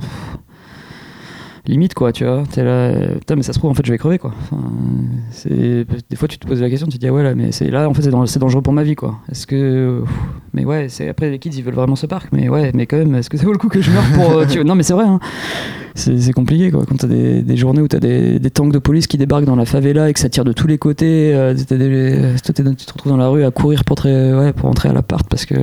limite 1.70 1.94
quoi 1.94 2.12
tu 2.12 2.24
vois. 2.24 2.42
T'es 2.52 2.62
là 2.64 2.70
euh, 2.70 3.14
putain 3.18 3.36
mais 3.36 3.42
ça 3.42 3.52
se 3.52 3.58
trouve 3.58 3.70
en 3.70 3.74
fait 3.74 3.86
je 3.86 3.92
vais 3.92 3.98
crever 3.98 4.18
quoi. 4.18 4.32
Des 5.48 5.86
fois 6.16 6.28
tu 6.28 6.38
te 6.38 6.46
poses 6.46 6.60
la 6.60 6.68
question 6.68 6.86
tu 6.88 6.94
te 6.98 7.00
dis 7.00 7.08
ah 7.08 7.12
ouais 7.12 7.22
là 7.22 7.34
mais 7.34 7.52
c'est 7.52 7.70
là 7.70 7.88
en 7.88 7.94
fait 7.94 8.02
c'est 8.02 8.10
dan- 8.10 8.26
c'est 8.26 8.38
dangereux 8.38 8.62
pour 8.62 8.72
ma 8.72 8.82
vie 8.82 8.94
quoi. 8.94 9.18
Est-ce 9.30 9.46
que 9.46 10.02
mais 10.52 10.64
ouais 10.64 10.86
c'est 10.88 11.08
après 11.08 11.30
les 11.30 11.38
kids 11.38 11.50
ils 11.56 11.62
veulent 11.62 11.74
vraiment 11.74 11.96
ce 11.96 12.06
parc 12.06 12.28
mais 12.32 12.48
ouais 12.48 12.72
mais 12.74 12.86
quand 12.86 12.96
même 12.98 13.14
est-ce 13.14 13.30
que 13.30 13.36
ça 13.36 13.44
vaut 13.44 13.52
le 13.52 13.58
coup 13.58 13.68
que 13.68 13.80
je 13.80 13.90
meure 13.90 14.04
pour 14.14 14.38
euh, 14.38 14.64
non 14.64 14.74
mais 14.74 14.82
c'est 14.82 14.92
vrai 14.94 15.04
hein. 15.06 15.20
c'est 15.94 16.32
compliqué 16.32 16.70
quoi. 16.70 16.84
Quand 16.88 16.96
t'as 16.96 17.06
des, 17.06 17.42
des 17.42 17.56
journées 17.56 17.80
où 17.80 17.88
t'as 17.88 18.00
des, 18.00 18.38
des 18.38 18.50
tanks 18.50 18.72
de 18.72 18.78
police 18.78 19.06
qui 19.06 19.16
débarquent 19.18 19.44
dans 19.44 19.56
la 19.56 19.64
favela 19.66 20.08
et 20.08 20.12
que 20.12 20.20
ça 20.20 20.28
tire 20.28 20.44
de 20.44 20.52
tous 20.52 20.66
les 20.66 20.78
côtés 20.78 21.32
euh, 21.34 21.54
tu 21.54 21.64
te 21.66 22.92
retrouves 22.92 23.12
dans 23.12 23.16
la 23.18 23.28
rue 23.28 23.44
à 23.44 23.50
courir 23.50 23.84
pour, 23.84 24.04
ouais, 24.04 24.52
pour 24.52 24.68
entrer 24.68 24.88
à 24.88 24.92
l'appart 24.92 25.26
parce 25.28 25.46
que 25.46 25.54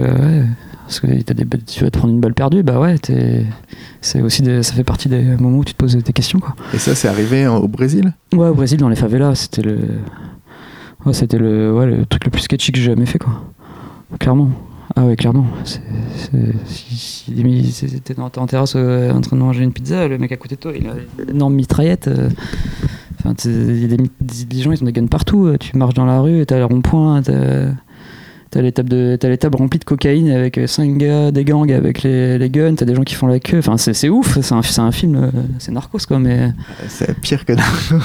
parce 0.88 1.00
que 1.02 1.08
des, 1.08 1.24
tu 1.66 1.84
vas 1.84 1.92
te 1.92 1.98
prendre 1.98 2.14
une 2.14 2.20
balle 2.22 2.34
perdue 2.34 2.64
bah 2.64 2.80
ouais 2.80 2.96
c'est 4.02 4.22
aussi 4.22 4.42
des- 4.42 4.64
ça 4.64 4.74
fait 4.74 4.84
partie 4.86 5.10
des 5.10 5.22
moments 5.22 5.60
où 5.60 5.66
tu 5.66 5.74
te 5.74 5.78
poses 5.78 5.96
des 5.98 6.14
questions 6.14 6.40
quoi. 6.40 6.56
Et 6.74 6.78
ça, 6.78 6.96
c'est 6.96 7.08
arrivé 7.10 7.46
au 7.48 7.68
Brésil? 7.68 8.14
Ouais 8.34 8.48
au 8.48 8.54
Brésil 8.56 8.78
dans 8.80 8.90
les 8.90 8.96
favelas 8.96 9.36
c'était 9.36 9.62
le 9.62 9.78
ouais, 11.06 11.14
c'était 11.14 11.38
le, 11.38 11.74
ouais, 11.74 11.86
le 11.86 12.06
truc 12.06 12.24
le 12.26 12.32
plus 12.32 12.42
sketchy 12.42 12.72
que 12.72 12.80
j'ai 12.80 12.86
jamais 12.86 13.06
fait 13.06 13.20
quoi. 13.20 13.44
Clairement. 14.20 14.50
Ah 14.96 15.06
ouais 15.06 15.16
clairement. 15.18 15.46
Si, 16.66 18.02
t'es 18.04 18.16
en 18.20 18.30
terrasse 18.48 18.74
euh, 18.76 19.12
en 19.12 19.22
train 19.22 19.36
de 19.36 19.42
manger 19.42 19.64
une 19.64 19.74
pizza 19.74 20.08
le 20.08 20.18
mec 20.18 20.32
à 20.32 20.38
côté 20.38 20.56
de 20.56 20.62
toi 20.62 20.72
il 20.76 20.88
a 20.88 20.92
une 21.24 21.30
énorme 21.36 21.54
mitraillette 21.56 22.08
euh, 22.08 22.30
Enfin, 23.20 23.34
t'es- 23.34 23.50
il 23.50 23.82
y 23.82 23.86
a 23.86 23.88
des, 23.88 23.98
mi- 23.98 24.12
des- 24.22 24.46
des 24.46 24.62
gens, 24.62 24.72
ils 24.72 24.82
ont 24.82 24.86
des 24.86 24.92
guns 24.94 25.08
partout. 25.08 25.48
euh, 25.48 25.58
Tu 25.58 25.76
marches 25.76 25.96
dans 25.96 26.06
la 26.06 26.22
rue, 26.22 26.46
t'as 26.46 26.60
le 26.60 26.66
rond-point, 26.66 27.24
t'as 27.24 27.72
t'as 28.52 28.62
les 28.62 28.72
tables 28.72 28.90
de- 28.90 29.18
t'as 29.20 29.30
les 29.30 29.38
tables 29.38 29.58
remplies 29.58 29.80
de 29.80 29.84
cocaïne 29.86 30.30
avec 30.32 30.60
5 30.66 30.98
gars 30.98 31.32
des 31.32 31.44
gangs 31.44 31.72
avec 31.72 32.04
les, 32.04 32.38
les 32.38 32.50
guns. 32.50 32.76
T'as 32.76 32.86
des 32.86 32.96
gens 32.96 33.04
qui 33.04 33.16
font 33.16 33.28
la 33.28 33.40
queue. 33.40 33.60
Enfin, 33.60 33.78
c'est 33.78 33.94
c'est 33.94 34.10
ouf. 34.10 34.40
C'est 34.42 34.54
un, 34.56 34.62
c'est 34.62 34.82
un 34.82 34.92
film, 34.92 35.16
euh, 35.16 35.30
c'est 35.60 35.72
Narcos 35.72 36.00
quoi. 36.08 36.20
Mais 36.20 36.52
C'est 36.88 37.20
pire 37.20 37.46
que 37.46 37.54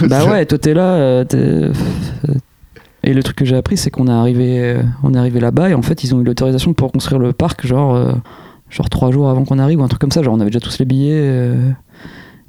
bah 0.08 0.24
ouais, 0.26 0.46
toi 0.46 0.58
t'es 0.58 0.74
là. 0.74 0.94
euh, 0.94 1.24
t'es- 1.24 1.70
Et 3.04 3.14
le 3.14 3.22
truc 3.22 3.36
que 3.36 3.44
j'ai 3.44 3.56
appris, 3.56 3.76
c'est 3.76 3.90
qu'on 3.90 4.06
est 4.06 4.12
arrivé, 4.12 4.60
euh, 4.60 4.82
on 5.02 5.12
est 5.14 5.18
arrivé 5.18 5.40
là-bas 5.40 5.70
et 5.70 5.74
en 5.74 5.82
fait, 5.82 6.04
ils 6.04 6.14
ont 6.14 6.20
eu 6.20 6.24
l'autorisation 6.24 6.72
pour 6.72 6.92
construire 6.92 7.18
le 7.20 7.32
parc, 7.32 7.66
genre, 7.66 7.94
euh, 7.96 8.12
genre 8.70 8.88
trois 8.90 9.10
jours 9.10 9.28
avant 9.28 9.44
qu'on 9.44 9.58
arrive 9.58 9.80
ou 9.80 9.82
un 9.82 9.88
truc 9.88 10.00
comme 10.00 10.12
ça. 10.12 10.22
Genre, 10.22 10.32
on 10.34 10.40
avait 10.40 10.50
déjà 10.50 10.60
tous 10.60 10.78
les 10.78 10.84
billets. 10.84 11.10
euh, 11.14 11.70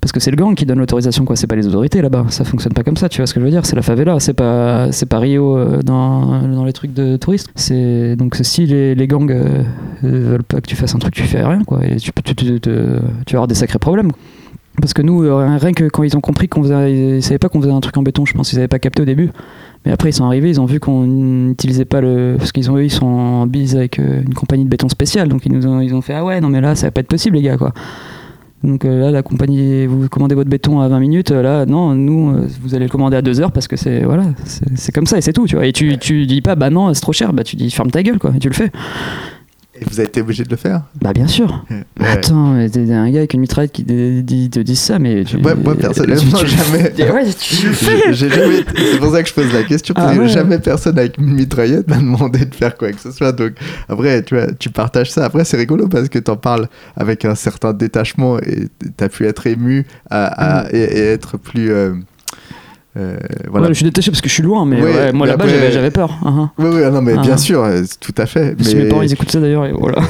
Parce 0.03 0.11
que 0.11 0.19
c'est 0.19 0.31
le 0.31 0.35
gang 0.35 0.53
qui 0.53 0.65
donne 0.65 0.79
l'autorisation, 0.79 1.23
quoi. 1.23 1.37
C'est 1.37 1.47
pas 1.47 1.55
les 1.55 1.65
autorités 1.65 2.01
là-bas. 2.01 2.25
Ça 2.27 2.43
fonctionne 2.43 2.73
pas 2.73 2.83
comme 2.83 2.97
ça, 2.97 3.07
tu 3.07 3.21
vois 3.21 3.25
ce 3.25 3.33
que 3.33 3.39
je 3.39 3.45
veux 3.45 3.51
dire. 3.51 3.65
C'est 3.65 3.77
la 3.77 3.81
favela. 3.81 4.19
C'est 4.19 4.33
pas, 4.33 4.91
c'est 4.91 5.05
pas 5.05 5.17
Rio 5.19 5.55
euh, 5.57 5.81
dans, 5.81 6.41
dans 6.45 6.65
les 6.65 6.73
trucs 6.73 6.93
de 6.93 7.15
touristes. 7.15 7.47
C'est 7.55 8.17
donc 8.17 8.35
si 8.41 8.65
les, 8.65 8.95
les 8.95 9.07
gangs 9.07 9.31
euh, 9.31 9.63
euh, 10.03 10.29
veulent 10.31 10.43
pas 10.43 10.59
que 10.59 10.67
tu 10.67 10.75
fasses 10.75 10.93
un 10.93 10.99
truc, 10.99 11.13
tu 11.13 11.23
fais 11.23 11.41
rien, 11.41 11.63
quoi. 11.63 11.85
Et 11.85 11.95
tu 11.95 12.11
tu, 12.11 12.35
tu- 12.35 12.35
tu- 12.35 12.59
tu 12.59 12.69
vas 13.33 13.37
avoir 13.37 13.47
des 13.47 13.55
sacrés 13.55 13.79
problèmes. 13.79 14.11
Parce 14.81 14.93
que 14.93 15.01
nous, 15.01 15.19
rien 15.19 15.71
que 15.71 15.85
quand 15.87 16.03
ils 16.03 16.17
ont 16.17 16.21
compris 16.21 16.49
qu'on 16.49 16.63
faisait, 16.63 17.17
ils 17.17 17.23
savaient 17.23 17.37
pas 17.39 17.47
qu'on 17.47 17.61
faisait 17.61 17.71
un 17.71 17.79
truc 17.79 17.95
en 17.95 18.03
béton. 18.03 18.25
Je 18.25 18.33
pense 18.33 18.49
qu'ils 18.49 18.59
avaient 18.59 18.67
pas 18.67 18.79
capté 18.79 19.03
au 19.03 19.05
début. 19.05 19.29
Mais 19.85 19.93
après, 19.93 20.09
ils 20.09 20.13
sont 20.13 20.25
arrivés, 20.25 20.49
ils 20.49 20.59
ont 20.59 20.65
vu 20.65 20.81
qu'on 20.81 21.03
n'utilisait 21.05 21.85
pas 21.85 22.01
le. 22.01 22.35
Parce 22.37 22.51
qu'ils 22.51 22.69
ont 22.69 22.75
eux, 22.75 22.83
ils 22.83 22.91
sont 22.91 23.05
en 23.05 23.45
bise 23.47 23.77
avec 23.77 23.99
une 23.99 24.33
compagnie 24.33 24.65
de 24.65 24.69
béton 24.69 24.89
spécial. 24.89 25.29
Donc 25.29 25.45
ils 25.45 25.51
nous 25.53 25.65
ont, 25.65 25.79
ils 25.79 25.93
ont 25.95 26.01
fait 26.01 26.13
Ah 26.15 26.25
ouais, 26.25 26.41
non, 26.41 26.49
mais 26.49 26.59
là, 26.59 26.75
ça 26.75 26.87
va 26.87 26.91
pas 26.91 26.99
être 26.99 27.07
possible, 27.07 27.37
les 27.37 27.43
gars, 27.43 27.55
quoi. 27.57 27.71
Donc 28.63 28.85
euh, 28.85 28.99
là, 28.99 29.11
la 29.11 29.23
compagnie, 29.23 29.85
vous 29.85 30.07
commandez 30.07 30.35
votre 30.35 30.49
béton 30.49 30.79
à 30.79 30.87
20 30.87 30.99
minutes. 30.99 31.31
euh, 31.31 31.41
Là, 31.41 31.65
non, 31.65 31.95
nous, 31.95 32.31
euh, 32.33 32.47
vous 32.61 32.75
allez 32.75 32.85
le 32.85 32.89
commander 32.89 33.17
à 33.17 33.21
2 33.21 33.41
heures 33.41 33.51
parce 33.51 33.67
que 33.67 33.75
c'est 33.75 34.03
voilà, 34.03 34.23
c'est 34.75 34.93
comme 34.93 35.05
ça 35.05 35.17
et 35.17 35.21
c'est 35.21 35.33
tout, 35.33 35.45
tu 35.47 35.55
vois. 35.55 35.65
Et 35.65 35.73
tu, 35.73 35.97
tu 35.97 36.25
dis 36.25 36.41
pas, 36.41 36.55
bah 36.55 36.69
non, 36.69 36.93
c'est 36.93 37.01
trop 37.01 37.11
cher, 37.13 37.33
bah 37.33 37.43
tu 37.43 37.55
dis 37.57 37.69
ferme 37.71 37.91
ta 37.91 38.01
gueule, 38.03 38.19
quoi, 38.19 38.31
et 38.35 38.39
tu 38.39 38.47
le 38.47 38.53
fais. 38.53 38.71
Et 39.83 39.89
vous 39.89 39.99
avez 39.99 40.07
été 40.07 40.21
obligé 40.21 40.43
de 40.45 40.49
le 40.49 40.55
faire 40.55 40.83
Bah 41.01 41.11
bien 41.11 41.27
sûr. 41.27 41.65
Ouais. 41.69 42.07
Attends, 42.07 42.53
mais 42.53 42.69
t'es 42.69 42.89
un 42.93 43.09
gars 43.11 43.19
avec 43.19 43.33
une 43.33 43.41
mitraillette 43.41 43.73
qui 43.73 43.83
te 43.85 44.59
dit 44.59 44.75
ça, 44.75 44.97
mais 44.97 45.25
tu, 45.25 45.37
Moi, 45.37 45.55
moi, 45.55 45.75
personnellement, 45.75 46.21
tu- 46.39 46.45
tu- 46.45 46.57
jamais. 46.57 47.11
Ouais, 47.11 47.25
tu 47.37 47.67
le 47.67 47.73
fais. 47.73 47.97
J'ai- 48.07 48.13
j'ai 48.13 48.29
jamais- 48.29 48.63
C'est 48.91 48.99
pour 48.99 49.11
ça 49.11 49.21
que 49.23 49.29
je 49.29 49.33
pose 49.33 49.53
la 49.53 49.63
question. 49.63 49.93
parce 49.93 50.07
Ah 50.11 50.15
que 50.15 50.21
ouais. 50.21 50.27
Jamais 50.29 50.59
personne 50.59 50.97
avec 50.97 51.17
une 51.17 51.33
mitraillette 51.33 51.87
m'a 51.89 51.97
demandé 51.97 52.45
de 52.45 52.55
faire 52.55 52.77
quoi 52.77 52.91
que 52.91 53.01
ce 53.01 53.11
soit. 53.11 53.31
Donc 53.31 53.53
après, 53.89 54.23
tu 54.23 54.35
vois, 54.35 54.47
tu 54.53 54.69
partages 54.69 55.11
ça. 55.11 55.25
Après, 55.25 55.43
c'est 55.43 55.57
rigolo 55.57 55.87
parce 55.87 56.07
que 56.09 56.19
t'en 56.19 56.37
parles 56.37 56.67
avec 56.95 57.25
un 57.25 57.35
certain 57.35 57.73
détachement 57.73 58.39
et 58.39 58.69
t'as 58.95 59.09
pu 59.09 59.25
être 59.25 59.45
ému 59.47 59.85
à, 60.09 60.61
à- 60.61 60.71
et, 60.73 60.77
et 60.79 60.99
être 61.11 61.37
plus. 61.37 61.71
euh, 61.71 61.93
euh, 62.95 63.17
voilà. 63.49 63.67
Ouais, 63.67 63.73
je 63.73 63.77
suis 63.77 63.85
détaché 63.85 64.11
parce 64.11 64.21
que 64.21 64.29
je 64.29 64.33
suis 64.35 64.43
loin, 64.43 64.65
mais 64.65 64.81
Ouais, 64.81 64.93
ouais, 64.93 65.11
moi 65.13 65.25
là-bas 65.27 65.45
après- 65.45 65.71
j'avais, 65.71 65.89
peur. 65.91 66.11
hein, 66.23 66.33
hein. 66.37 66.51
Oui, 66.59 66.67
oui, 66.73 66.91
non, 66.91 67.01
mais 67.01 67.15
Ah. 67.17 67.21
bien 67.21 67.37
sûr, 67.37 67.63
euh, 67.63 67.81
tout 67.99 68.13
à 68.17 68.25
fait. 68.25 68.55
Mais... 68.59 68.73
mes 68.83 68.89
parents 68.89 69.01
ils 69.01 69.11
écoutent 69.13 69.31
ça 69.31 69.39
d'ailleurs, 69.39 69.65
et 69.65 69.71
voilà. 69.71 69.99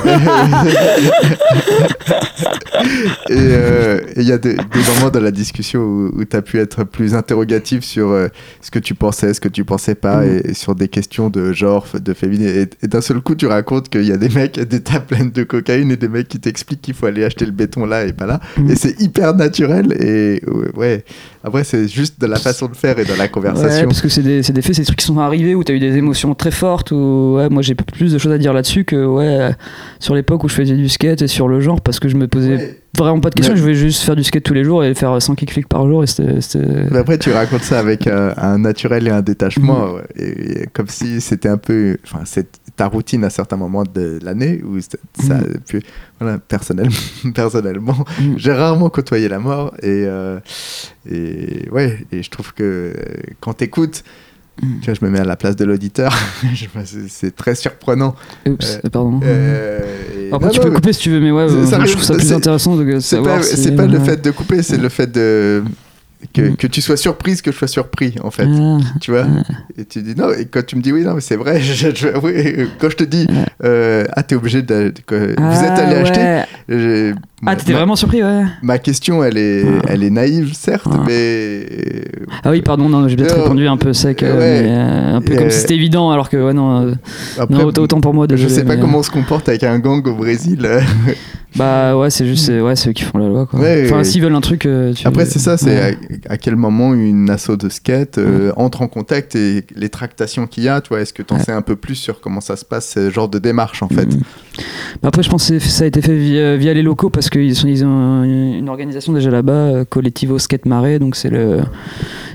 et 3.29 3.33
euh, 3.37 3.99
et 4.15 4.21
il 4.21 4.27
y 4.27 4.31
a 4.31 4.37
des, 4.37 4.55
des 4.55 4.79
moments 4.95 5.09
dans 5.11 5.19
la 5.21 5.31
discussion 5.31 5.79
où, 5.81 6.25
tu 6.25 6.35
as 6.35 6.41
pu 6.41 6.59
être 6.59 6.83
plus 6.83 7.15
interrogatif 7.15 7.83
sur 7.83 8.09
euh, 8.11 8.27
ce 8.61 8.69
que 8.71 8.79
tu 8.79 8.95
pensais, 8.95 9.33
ce 9.33 9.41
que 9.41 9.47
tu 9.49 9.63
pensais 9.65 9.95
pas, 9.95 10.21
Mm. 10.21 10.23
et, 10.45 10.49
et 10.49 10.53
sur 10.53 10.75
des 10.75 10.87
questions 10.87 11.29
de 11.29 11.53
genre, 11.53 11.85
de 11.93 12.13
féminin. 12.13 12.47
Et, 12.47 12.67
et 12.83 12.87
d'un 12.87 13.01
seul 13.01 13.21
coup, 13.21 13.35
tu 13.35 13.47
racontes 13.47 13.89
qu'il 13.89 14.03
y 14.05 14.11
a 14.11 14.17
des 14.17 14.29
mecs, 14.29 14.59
des 14.59 14.81
tables 14.81 15.05
pleines 15.05 15.31
de 15.31 15.43
cocaïne 15.43 15.91
et 15.91 15.97
des 15.97 16.07
mecs 16.09 16.27
qui 16.27 16.39
t'expliquent 16.39 16.81
qu'il 16.81 16.93
faut 16.93 17.05
aller 17.05 17.23
acheter 17.23 17.45
le 17.45 17.51
béton 17.51 17.85
là 17.85 18.05
et 18.05 18.13
pas 18.13 18.25
là. 18.25 18.39
Mm. 18.57 18.69
Et 18.71 18.75
c'est 18.75 18.99
hyper 19.01 19.33
naturel. 19.35 19.93
Et 19.99 20.41
ouais, 20.75 21.03
après, 21.43 21.63
c'est 21.63 21.87
juste 21.87 22.19
de 22.21 22.27
la 22.27 22.37
façon 22.37 22.69
faire 22.73 22.97
et 22.99 23.05
dans 23.05 23.15
la 23.15 23.23
Ouais, 23.23 23.29
conversation. 23.29 23.85
parce 23.87 24.01
que 24.01 24.09
c'est 24.09 24.21
des, 24.23 24.43
c'est 24.43 24.53
des 24.53 24.61
faits, 24.61 24.75
c'est 24.75 24.81
des 24.81 24.85
trucs 24.85 24.99
qui 24.99 25.05
sont 25.05 25.17
arrivés 25.19 25.55
où 25.55 25.63
t'as 25.63 25.73
eu 25.73 25.79
des 25.79 25.95
émotions 25.97 26.33
très 26.35 26.51
fortes. 26.51 26.91
Où, 26.91 27.35
ouais, 27.37 27.49
moi 27.49 27.61
j'ai 27.61 27.75
plus 27.75 28.11
de 28.13 28.17
choses 28.17 28.31
à 28.31 28.37
dire 28.37 28.53
là-dessus 28.53 28.83
que 28.85 29.05
ouais, 29.05 29.51
sur 29.99 30.15
l'époque 30.15 30.43
où 30.43 30.49
je 30.49 30.55
faisais 30.55 30.75
du 30.75 30.89
skate 30.89 31.21
et 31.21 31.27
sur 31.27 31.47
le 31.47 31.59
genre 31.59 31.81
parce 31.81 31.99
que 31.99 32.09
je 32.09 32.15
me 32.17 32.27
posais 32.27 32.55
Ouais. 32.55 32.79
Vraiment 32.97 33.19
pas 33.19 33.29
de 33.29 33.35
questions. 33.35 33.53
Mais- 33.53 33.57
Je 33.57 33.63
voulais 33.63 33.75
juste 33.75 34.03
faire 34.03 34.15
du 34.15 34.23
skate 34.23 34.43
tous 34.43 34.53
les 34.53 34.63
jours 34.63 34.83
et 34.83 34.93
faire 34.93 35.19
100 35.21 35.35
kickflips 35.35 35.67
par 35.67 35.87
jour. 35.87 36.03
Et 36.03 36.07
Mais 36.91 36.97
après, 36.99 37.17
tu 37.17 37.31
racontes 37.31 37.63
ça 37.63 37.79
avec 37.79 38.05
euh, 38.07 38.33
un 38.37 38.57
naturel 38.59 39.07
et 39.07 39.11
un 39.11 39.21
détachement, 39.21 39.93
Mhm. 39.93 40.01
et, 40.15 40.61
et 40.63 40.67
comme 40.73 40.87
si 40.87 41.19
c'était 41.21 41.49
un 41.49 41.57
peu, 41.57 41.97
c'est 42.25 42.47
ta 42.75 42.87
routine 42.87 43.23
à 43.23 43.29
certains 43.29 43.57
moments 43.57 43.83
de 43.83 44.19
l'année 44.23 44.61
où 44.63 44.79
c'est- 44.79 44.97
ça, 45.27 45.35
Mhm. 45.35 45.53
puis, 45.67 45.79
voilà, 46.19 46.37
personnellement, 46.39 46.91
personnellement, 47.35 47.97
Mhm. 48.19 48.35
j'ai 48.37 48.51
rarement 48.53 48.89
côtoyé 48.89 49.27
la 49.27 49.39
mort 49.39 49.73
et 49.81 50.05
euh, 50.07 50.39
et 51.09 51.67
ouais, 51.71 52.05
et 52.11 52.23
je 52.23 52.29
trouve 52.29 52.53
que 52.53 52.63
euh, 52.63 52.93
quand 53.39 53.53
t'écoutes, 53.53 54.03
Mhm. 54.61 54.79
tu 54.81 54.85
vois, 54.85 54.93
je 54.93 55.05
me 55.05 55.09
mets 55.11 55.19
à 55.19 55.23
la 55.25 55.35
place 55.35 55.55
de 55.55 55.65
l'auditeur, 55.65 56.13
c'est- 57.07 57.35
très 57.35 57.55
surprenant. 57.55 58.15
Oups, 58.47 58.79
Euh, 58.85 58.89
pardon. 58.89 59.19
Euh, 59.23 59.79
et- 60.29 60.33
Après, 60.33 60.47
non, 60.47 60.51
tu 60.53 60.59
non, 60.59 60.65
peux 60.65 60.71
couper 60.75 60.93
si 60.93 60.99
tu 61.01 61.09
veux, 61.09 61.19
mais 61.19 61.31
ouais, 61.31 61.47
Ça- 61.49 61.55
euh, 61.55 61.65
ça 61.65 61.85
je 61.85 61.91
trouve 61.91 62.03
ça 62.03 62.13
plus 62.15 62.31
intéressant 62.33 62.77
C'est 62.99 63.21
pas, 63.21 63.41
si- 63.41 63.57
c'est 63.57 63.71
pas 63.75 63.87
le 63.87 63.99
fait 63.99 64.21
de 64.23 64.31
couper, 64.31 64.61
c'est 64.61 64.77
le 64.77 64.89
fait 64.89 65.11
de 65.11 65.63
que, 66.33 66.41
Mhm. 66.41 66.55
que 66.57 66.67
tu 66.67 66.81
sois 66.81 66.97
surprise 66.97 67.41
que 67.41 67.51
je 67.51 67.57
sois 67.57 67.67
surpris 67.67 68.15
en 68.23 68.31
fait. 68.31 68.47
Ah, 68.47 68.77
tu 69.01 69.11
vois 69.11 69.25
et 69.77 69.85
tu 69.85 70.01
dis 70.01 70.15
non 70.15 70.29
et 70.31 70.45
quand 70.45 70.65
tu 70.65 70.75
me 70.75 70.81
dis 70.81 70.91
oui 70.91 71.03
non 71.03 71.15
mais 71.15 71.21
c'est 71.21 71.35
vrai 71.35 71.59
je, 71.61 71.89
je- 71.93 72.17
oui, 72.21 72.67
quand 72.79 72.89
je 72.89 72.95
te 72.95 73.03
dis 73.03 73.27
euh, 73.63 74.05
ah 74.13 74.23
t'es 74.23 74.35
obligé 74.35 74.61
de, 74.61 74.93
que 75.05 75.15
vous 75.15 75.63
êtes 75.63 75.71
ah, 75.71 75.85
allé 75.87 75.95
acheter 75.95 77.23
Ah, 77.45 77.55
t'étais 77.57 77.73
vraiment 77.73 77.95
surpris, 77.97 78.23
ouais. 78.23 78.43
ma 78.61 78.77
question 78.79 79.23
elle 79.23 79.37
est 79.37 79.63
Ah. 79.67 79.85
elle 79.89 80.03
est 80.03 80.09
naïve 80.09 80.53
certes 80.53 80.87
Ah. 80.89 81.03
mais 81.05 81.65
Ah 82.43 82.51
oui, 82.51 82.61
pardon, 82.61 82.87
non, 82.89 83.07
j'ai 83.07 83.15
peut-être 83.17 83.35
répondu 83.41 83.67
un 83.67 83.75
peu 83.77 83.91
sec, 83.93 84.23
euh, 84.23 84.37
ouais. 84.37 84.69
euh, 84.69 85.17
un 85.17 85.21
peu 85.21 85.35
comme 85.35 85.47
Euh, 85.47 85.49
si 85.49 85.59
c'était 85.59 85.75
évident, 85.75 86.09
alors 86.11 86.29
que 86.29 86.37
ouais, 86.37 86.53
non, 86.53 86.87
euh, 86.87 86.93
après 87.37 87.53
non 87.63 87.65
autant, 87.65 87.99
pour 87.99 88.13
moi. 88.13 88.25
je 88.29 88.35
désolé, 88.35 88.53
sais 88.53 88.63
pas 88.63 88.75
mais, 88.75 88.81
comment 88.81 88.99
on 88.99 89.03
se 89.03 89.11
comporte 89.11 89.49
avec 89.49 89.63
un 89.63 89.77
gang 89.79 90.05
au 90.07 90.15
Brésil 90.15 90.67
Bah 91.55 91.95
ouais, 91.97 92.09
c'est 92.09 92.25
juste, 92.25 92.49
ouais, 92.49 92.75
c'est 92.75 92.89
eux 92.89 92.93
qui 92.93 93.03
font 93.03 93.17
la 93.19 93.27
loi, 93.27 93.45
quoi. 93.45 93.59
Ouais, 93.59 93.83
enfin, 93.85 94.03
s'ils 94.03 94.21
veulent 94.21 94.33
un 94.35 94.41
truc. 94.41 94.65
euh, 94.65 94.93
tu- 94.93 95.07
après 95.07 95.25
c'est 95.25 95.39
ça 95.39 95.55
c'est 95.57 95.69
Ouais. 95.69 95.97
à, 96.29 96.33
à 96.33 96.37
quel 96.37 96.55
moment 96.55 96.93
une 96.93 97.29
asso 97.29 97.51
de 97.59 97.69
skate 97.69 98.17
euh, 98.17 98.51
entre 98.55 98.81
en 98.81 98.87
contact 98.87 99.35
et 99.35 99.63
les 99.75 99.89
tractations 99.89 100.47
qu'il 100.47 100.63
y 100.63 100.69
a 100.69 100.81
tu 100.81 100.93
est-ce 100.95 101.13
que 101.13 101.21
tu 101.21 101.33
en 101.33 101.39
sais 101.39 101.51
un 101.51 101.61
peu 101.61 101.75
plus 101.75 101.95
sur 101.95 102.21
comment 102.21 102.41
ça 102.41 102.55
se 102.55 102.65
passe 102.65 102.89
ce 102.95 103.09
genre 103.09 103.29
de 103.29 103.39
démarche 103.39 103.83
en 103.83 103.87
fait? 103.89 104.05
Mm. 104.05 104.21
Bah 105.01 105.07
après, 105.09 105.23
je 105.23 105.29
pense 105.29 105.49
que 105.49 105.59
ça 105.59 105.83
a 105.83 105.87
été 105.87 106.01
fait 106.01 106.15
via, 106.15 106.55
via 106.57 106.73
les 106.73 106.81
locaux 106.83 107.09
parce 107.09 107.29
qu'ils 107.29 107.43
ils 107.67 107.83
ont 107.85 108.23
une 108.23 108.69
organisation 108.69 109.11
déjà 109.13 109.29
là-bas, 109.31 109.51
euh, 109.53 109.85
Collectivo 109.85 110.37
Skate 110.39 110.65
Marais. 110.65 110.99
Donc 110.99 111.15
c'est 111.15 111.29
le, 111.29 111.59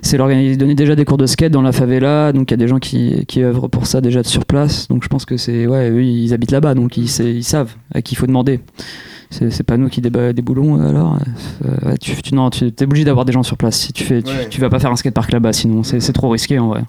c'est 0.03 0.16
l'organisation. 0.16 0.55
Ils 0.55 0.59
donnaient 0.59 0.74
déjà 0.74 0.95
des 0.97 1.05
cours 1.05 1.19
de 1.19 1.27
skate 1.27 1.53
dans 1.53 1.62
la 1.62 1.73
favela. 1.73 2.32
Donc 2.32 2.51
il 2.51 2.55
y 2.55 2.55
a 2.55 2.57
des 2.59 2.69
gens 2.69 2.78
qui, 2.78 3.24
qui 3.27 3.43
œuvrent 3.43 3.69
pour 3.69 3.86
ça 3.86 4.01
déjà 4.01 4.23
sur 4.24 4.45
place. 4.45 4.89
Donc 4.89 5.03
je 5.05 5.09
pense 5.09 5.24
que 5.24 5.36
c'est 5.36 5.66
ouais, 5.66 5.90
eux 5.90 6.03
ils 6.03 6.32
habitent 6.35 6.51
là-bas, 6.53 6.74
donc 6.74 6.97
ils 6.97 7.09
savent 7.45 7.74
à 7.95 8.03
qui 8.03 8.15
il 8.15 8.19
faut 8.19 8.27
demander. 8.27 8.61
C'est 9.31 9.63
pas 9.63 9.77
nous 9.77 9.89
qui 9.89 10.01
débat 10.01 10.33
des 10.33 10.41
boulons 10.43 10.81
alors. 10.81 11.19
euh, 11.65 11.91
ouais, 11.91 11.99
tu, 11.99 12.15
tu, 12.23 12.35
non, 12.35 12.49
tu 12.51 12.65
es 12.67 12.83
obligé 12.83 13.05
d'avoir 13.05 13.25
des 13.27 13.33
gens 13.33 13.43
sur 13.43 13.57
place. 13.59 13.77
Si 13.79 13.93
tu 13.93 14.05
fais, 14.05 14.23
tu, 14.23 14.31
Ouais. 14.35 14.49
tu 14.49 14.61
vas 14.61 14.71
pas 14.71 14.79
faire 14.79 14.91
un 14.91 14.97
skatepark 14.97 15.31
là-bas, 15.33 15.53
sinon 15.53 15.83
c'est 15.83 16.13
trop 16.13 16.31
risqué 16.31 16.59
en 16.59 16.69
vrai. 16.69 16.83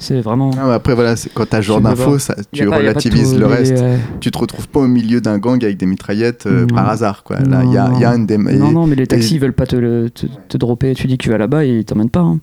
C'est 0.00 0.20
vraiment. 0.20 0.52
Ah, 0.56 0.66
mais 0.68 0.72
après 0.74 0.94
voilà 0.94 1.16
quand 1.34 1.46
t'as 1.48 1.60
genre 1.60 1.80
d'infos 1.80 2.16
tu 2.52 2.64
pas- 2.68 2.76
relativises 2.76 3.32
tout- 3.32 3.38
le 3.40 3.46
reste 3.46 3.72
ouais. 3.82 3.98
tu 4.20 4.30
te 4.30 4.38
retrouves 4.38 4.68
pas 4.68 4.78
au 4.78 4.86
milieu 4.86 5.20
d'un 5.20 5.38
gang 5.38 5.60
avec 5.64 5.76
des 5.76 5.86
mitraillettes 5.86 6.46
euh, 6.46 6.60
Non. 6.60 6.66
par 6.76 6.88
hasard 6.88 7.24
quoi. 7.24 7.40
Là, 7.40 7.64
il 7.64 7.72
y 7.72 7.76
a, 7.76 7.88
Non. 7.88 7.98
y 7.98 8.04
a 8.04 8.14
une 8.14 8.24
des 8.24 8.38
Non, 8.38 8.70
non, 8.70 8.86
mais 8.86 8.94
les 8.94 9.08
taxis 9.08 9.34
ils 9.34 9.40
veulent 9.40 9.52
pas 9.52 9.66
te, 9.66 9.74
le- 9.74 10.08
te, 10.10 10.26
te 10.48 10.56
dropper. 10.56 10.94
Tu 10.94 11.08
dis 11.08 11.18
que 11.18 11.24
tu 11.24 11.30
vas 11.30 11.38
là-bas 11.38 11.64
et 11.64 11.78
ils 11.80 11.84
t'emmènent 11.84 12.10
pas. 12.10 12.20
hein. 12.20 12.38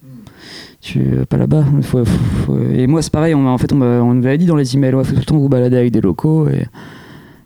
Tu 0.81 0.99
vas 1.15 1.25
pas 1.25 1.37
là-bas. 1.37 1.63
Il 1.77 1.83
Faut, 1.83 2.03
faut- 2.03 2.19
faut- 2.45 2.59
Et 2.73 2.85
moi, 2.87 3.01
c'est 3.01 3.11
pareil. 3.13 3.33
On, 3.33 3.47
en 3.47 3.57
fait, 3.57 3.71
on, 3.71 3.81
on 3.81 4.13
nous 4.13 4.25
avait 4.25 4.37
dit 4.37 4.45
dans 4.45 4.57
les 4.57 4.75
emails 4.75 4.93
ouais, 4.93 5.05
faut 5.05 5.13
tout 5.13 5.19
le 5.19 5.25
temps 5.25 5.37
vous 5.37 5.47
balader 5.49 5.77
avec 5.77 5.91
des 5.93 6.01
locaux. 6.01 6.49
Et, 6.49 6.65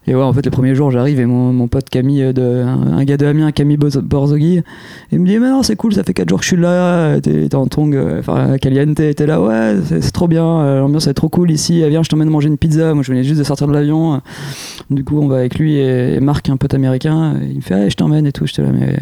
et 0.10 0.16
ouais, 0.16 0.24
en 0.24 0.34
fait, 0.34 0.44
le 0.44 0.50
premier 0.50 0.74
jour, 0.74 0.90
j'arrive 0.90 1.20
et 1.20 1.28
mon, 1.28 1.54
mon 1.54 1.68
pote 1.68 1.88
Camille, 1.88 2.24
euh, 2.24 2.34
de, 2.34 2.64
un, 2.66 3.04
gars 3.04 3.16
de 3.16 3.28
Amiens, 3.28 3.52
Camille 3.52 3.78
Borzogui, 3.78 4.64
il 5.12 5.20
me 5.20 5.26
dit 5.28 5.38
Mais 5.38 5.52
non, 5.52 5.62
c'est 5.62 5.76
cool, 5.76 5.94
ça 5.94 6.04
fait 6.04 6.16
4 6.16 6.28
jours 6.28 6.40
que 6.40 6.46
je 6.46 6.50
suis 6.50 6.58
là. 6.58 7.22
T'es 7.22 7.54
en 7.54 7.68
tong, 7.68 7.94
euh, 7.94 8.18
enfin, 8.20 8.58
Caliente, 8.58 8.96
t'es 8.96 9.26
là, 9.28 9.40
ouais, 9.40 9.76
c'est 10.02 10.12
trop 10.12 10.28
bien. 10.28 10.44
euh, 10.44 10.80
L'ambiance 10.80 11.06
est 11.06 11.14
trop 11.14 11.30
cool 11.30 11.52
ici. 11.52 11.88
Viens, 11.88 12.02
je 12.02 12.10
t'emmène 12.10 12.30
manger 12.30 12.48
une 12.48 12.58
pizza. 12.58 12.96
Moi, 12.96 13.04
je 13.04 13.12
venais 13.12 13.24
juste 13.24 13.38
de 13.38 13.44
sortir 13.44 13.68
de 13.68 13.74
l'avion. 13.74 14.20
Du 14.90 15.04
coup, 15.04 15.20
on 15.22 15.28
va 15.28 15.38
avec 15.38 15.60
lui 15.60 15.78
et, 15.78 16.20
Marc, 16.20 16.50
un 16.50 16.58
pote 16.58 16.74
américain. 16.74 17.36
Il 17.48 17.58
me 17.58 17.62
fait, 17.62 17.76
ah, 17.76 17.88
je 17.88 17.96
t'emmène 17.96 18.26
et 18.26 18.32
tout. 18.32 18.48
J'étais 18.48 18.64
là, 18.64 18.70
mais 18.74 18.98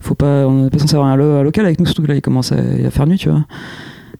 faut 0.00 0.16
pas, 0.16 0.48
on 0.48 0.64
n'est 0.64 0.70
pas 0.70 0.78
censé 0.78 0.96
avoir 0.96 1.08
un, 1.08 1.20
un 1.20 1.42
local 1.44 1.66
avec 1.66 1.78
nous, 1.78 1.86
surtout 1.86 2.02
que 2.02 2.08
là, 2.08 2.16
il 2.16 2.20
commence 2.20 2.50
à 2.50 2.56
faire 2.90 3.06
nuit, 3.06 3.18
tu 3.18 3.28
vois. 3.28 3.44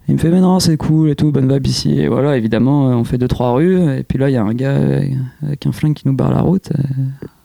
Il 0.09 0.15
me 0.15 0.19
fait, 0.19 0.31
mais 0.31 0.41
non, 0.41 0.59
c'est 0.61 0.77
cool 0.77 1.11
et 1.11 1.15
tout, 1.17 1.31
bonne 1.31 1.51
vibe 1.53 1.67
ici. 1.67 1.99
Et 2.01 2.09
voilà, 2.09 2.37
évidemment, 2.37 2.91
euh, 2.91 2.95
on 2.95 3.05
fait 3.05 3.19
deux, 3.19 3.29
trois 3.29 3.53
rues. 3.53 3.79
Et 3.99 4.03
puis 4.03 4.19
là, 4.19 4.29
il 4.29 4.33
y 4.33 4.37
a 4.37 4.43
un 4.43 4.53
gars 4.53 4.75
avec- 4.77 5.67
un 5.67 5.73
flingue 5.73 5.95
qui 5.95 6.07
nous 6.09 6.15
barre 6.15 6.33
la 6.33 6.41
route. 6.41 6.71
euh, 6.77 6.83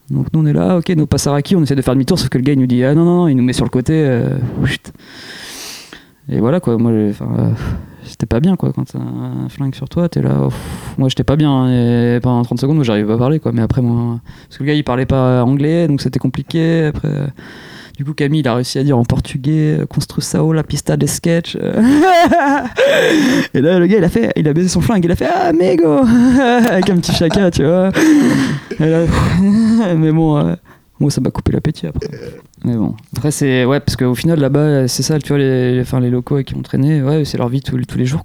Donc 0.10 0.28
nous, 0.34 0.40
on 0.42 0.46
est 0.46 0.54
là, 0.54 0.78
ok, 0.78 0.90
nous 0.96 1.06
passe 1.06 1.28
à 1.28 1.32
Raki, 1.32 1.56
on 1.56 1.62
essaie 1.64 1.76
de 1.76 1.82
faire 1.82 1.94
demi-tour, 1.94 2.18
sauf 2.18 2.30
que 2.30 2.38
le 2.38 2.44
gars, 2.44 2.54
il 2.54 2.60
nous 2.60 2.66
dit, 2.68 2.84
ah 2.84 2.96
non, 2.96 3.04
non, 3.06 3.28
il 3.28 3.36
nous 3.36 3.44
met 3.44 3.54
sur 3.54 3.66
le 3.66 3.70
côté. 3.70 3.94
euh. 3.94 4.38
Et 6.30 6.40
voilà, 6.40 6.60
quoi, 6.60 6.78
moi, 6.78 6.92
euh, 6.92 7.12
j'étais 8.06 8.26
pas 8.26 8.40
bien, 8.42 8.56
quoi, 8.58 8.74
quand 8.74 8.84
t'as 8.86 9.00
un 9.00 9.48
flingue 9.50 9.76
sur 9.76 9.88
toi, 9.88 10.10
t'es 10.10 10.22
là, 10.22 10.42
oh, 10.46 10.50
moi, 10.98 11.08
j'étais 11.10 11.24
pas 11.24 11.36
bien. 11.38 11.52
hein, 11.52 11.70
Et 12.16 12.20
pendant 12.22 12.42
30 12.44 12.60
secondes, 12.60 12.76
moi, 12.76 12.84
j'arrivais 12.84 13.08
pas 13.08 13.14
à 13.14 13.18
parler, 13.18 13.40
quoi. 13.40 13.52
Mais 13.54 13.62
après, 13.62 13.82
moi, 13.82 14.20
parce 14.48 14.58
que 14.58 14.64
le 14.64 14.68
gars, 14.68 14.74
il 14.74 14.84
parlait 14.84 15.06
pas 15.06 15.44
anglais, 15.44 15.88
donc 15.88 16.02
c'était 16.02 16.20
compliqué. 16.20 16.86
Après, 16.86 17.10
du 17.98 18.06
coup, 18.06 18.14
Camille, 18.14 18.42
il 18.42 18.48
a 18.48 18.54
réussi 18.54 18.78
à 18.78 18.84
dire 18.84 18.96
en 18.96 19.04
portugais, 19.04 19.80
Construção 19.90 20.52
la 20.52 20.64
pista 20.64 20.98
de 20.98 21.08
sketch. 21.08 21.58
euh. 21.60 21.82
Et 23.56 23.60
là, 23.62 23.80
le 23.80 23.88
gars, 23.88 23.98
il 23.98 24.04
a 24.04 24.10
fait, 24.10 24.32
il 24.36 24.48
a 24.48 24.54
baisé 24.54 24.70
son 24.70 24.82
flingue, 24.82 25.04
il 25.04 25.12
a 25.12 25.16
fait, 25.16 25.26
ah, 25.26 25.48
amigo 25.48 26.02
Avec 26.70 26.92
un 26.92 26.98
petit 26.98 27.12
chacun, 27.14 27.50
tu 27.50 27.66
vois. 27.66 27.90
Et 28.80 28.86
là, 28.88 29.06
mais 29.96 30.12
bon, 30.12 30.38
euh, 30.38 30.54
moi, 31.00 31.10
ça 31.10 31.22
m'a 31.22 31.32
coupé 31.32 31.52
l'appétit 31.52 31.88
après. 31.88 32.08
Mais 32.64 32.76
bon, 32.76 32.94
après, 33.16 33.32
c'est, 33.32 33.66
ouais, 33.66 33.80
parce 33.80 33.96
qu'au 33.96 34.14
final, 34.14 34.40
là-bas, 34.40 34.88
c'est 34.88 35.02
ça, 35.02 35.18
tu 35.18 35.30
vois, 35.30 35.40
les, 35.40 35.74
les, 35.74 35.82
enfin, 35.82 36.00
les 36.00 36.12
locaux 36.12 36.44
qui 36.44 36.54
ont 36.56 36.62
traîné, 36.62 37.02
ouais, 37.02 37.26
c'est 37.26 37.40
leur 37.40 37.50
vie 37.50 37.62
tous, 37.62 37.84
tous 37.88 37.98
les 37.98 38.06
jours. 38.06 38.24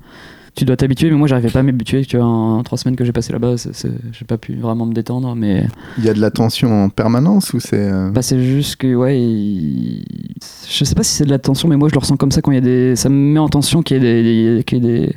Tu 0.55 0.67
dois 0.67 0.77
t'habituer, 0.77 1.11
mais 1.11 1.17
moi, 1.17 1.27
j'arrivais 1.29 1.49
pas 1.49 1.61
à 1.61 1.63
m'habituer, 1.63 2.05
tu 2.05 2.19
vois, 2.19 2.27
en 2.27 2.63
trois 2.63 2.77
semaines 2.77 2.95
que 2.95 3.05
j'ai 3.07 3.13
passé 3.13 3.33
là-bas, 3.33 3.55
j'ai 3.57 4.25
pas 4.27 4.37
pu 4.37 4.55
vraiment 4.57 4.85
me 4.85 4.93
détendre, 4.93 5.35
mais. 5.35 5.67
Il 5.97 6.05
y 6.05 6.11
a 6.11 6.15
de 6.15 6.21
la 6.21 6.31
tension 6.31 6.85
en 6.85 6.89
permanence 6.91 7.55
ou 7.55 7.61
c'est 7.61 7.91
euh, 7.91 8.11
Bah, 8.11 8.21
c'est 8.21 8.43
juste 8.43 8.77
que, 8.77 8.95
ouais, 8.95 9.19
il- 9.19 10.05
je 10.69 10.85
sais 10.85 10.95
pas 10.95 11.03
si 11.05 11.13
c'est 11.15 11.25
de 11.25 11.31
la 11.31 11.39
tension, 11.39 11.69
mais 11.69 11.77
moi 11.77 11.89
je 11.89 11.95
le 11.95 12.01
ressens 12.01 12.17
comme 12.19 12.31
ça 12.33 12.43
quand 12.43 12.51
il 12.51 12.57
y 12.57 12.59
a 12.59 12.61
des. 12.61 12.97
Ça 12.97 13.09
me 13.09 13.15
met 13.15 13.39
en 13.39 13.49
tension 13.49 13.83
qu'il 13.83 14.03
y 14.03 14.07
ait 14.07 14.23
des, 14.57 14.65
qu'il 14.65 14.85
y 14.85 14.87
ait 14.87 14.93
des, 15.07 15.17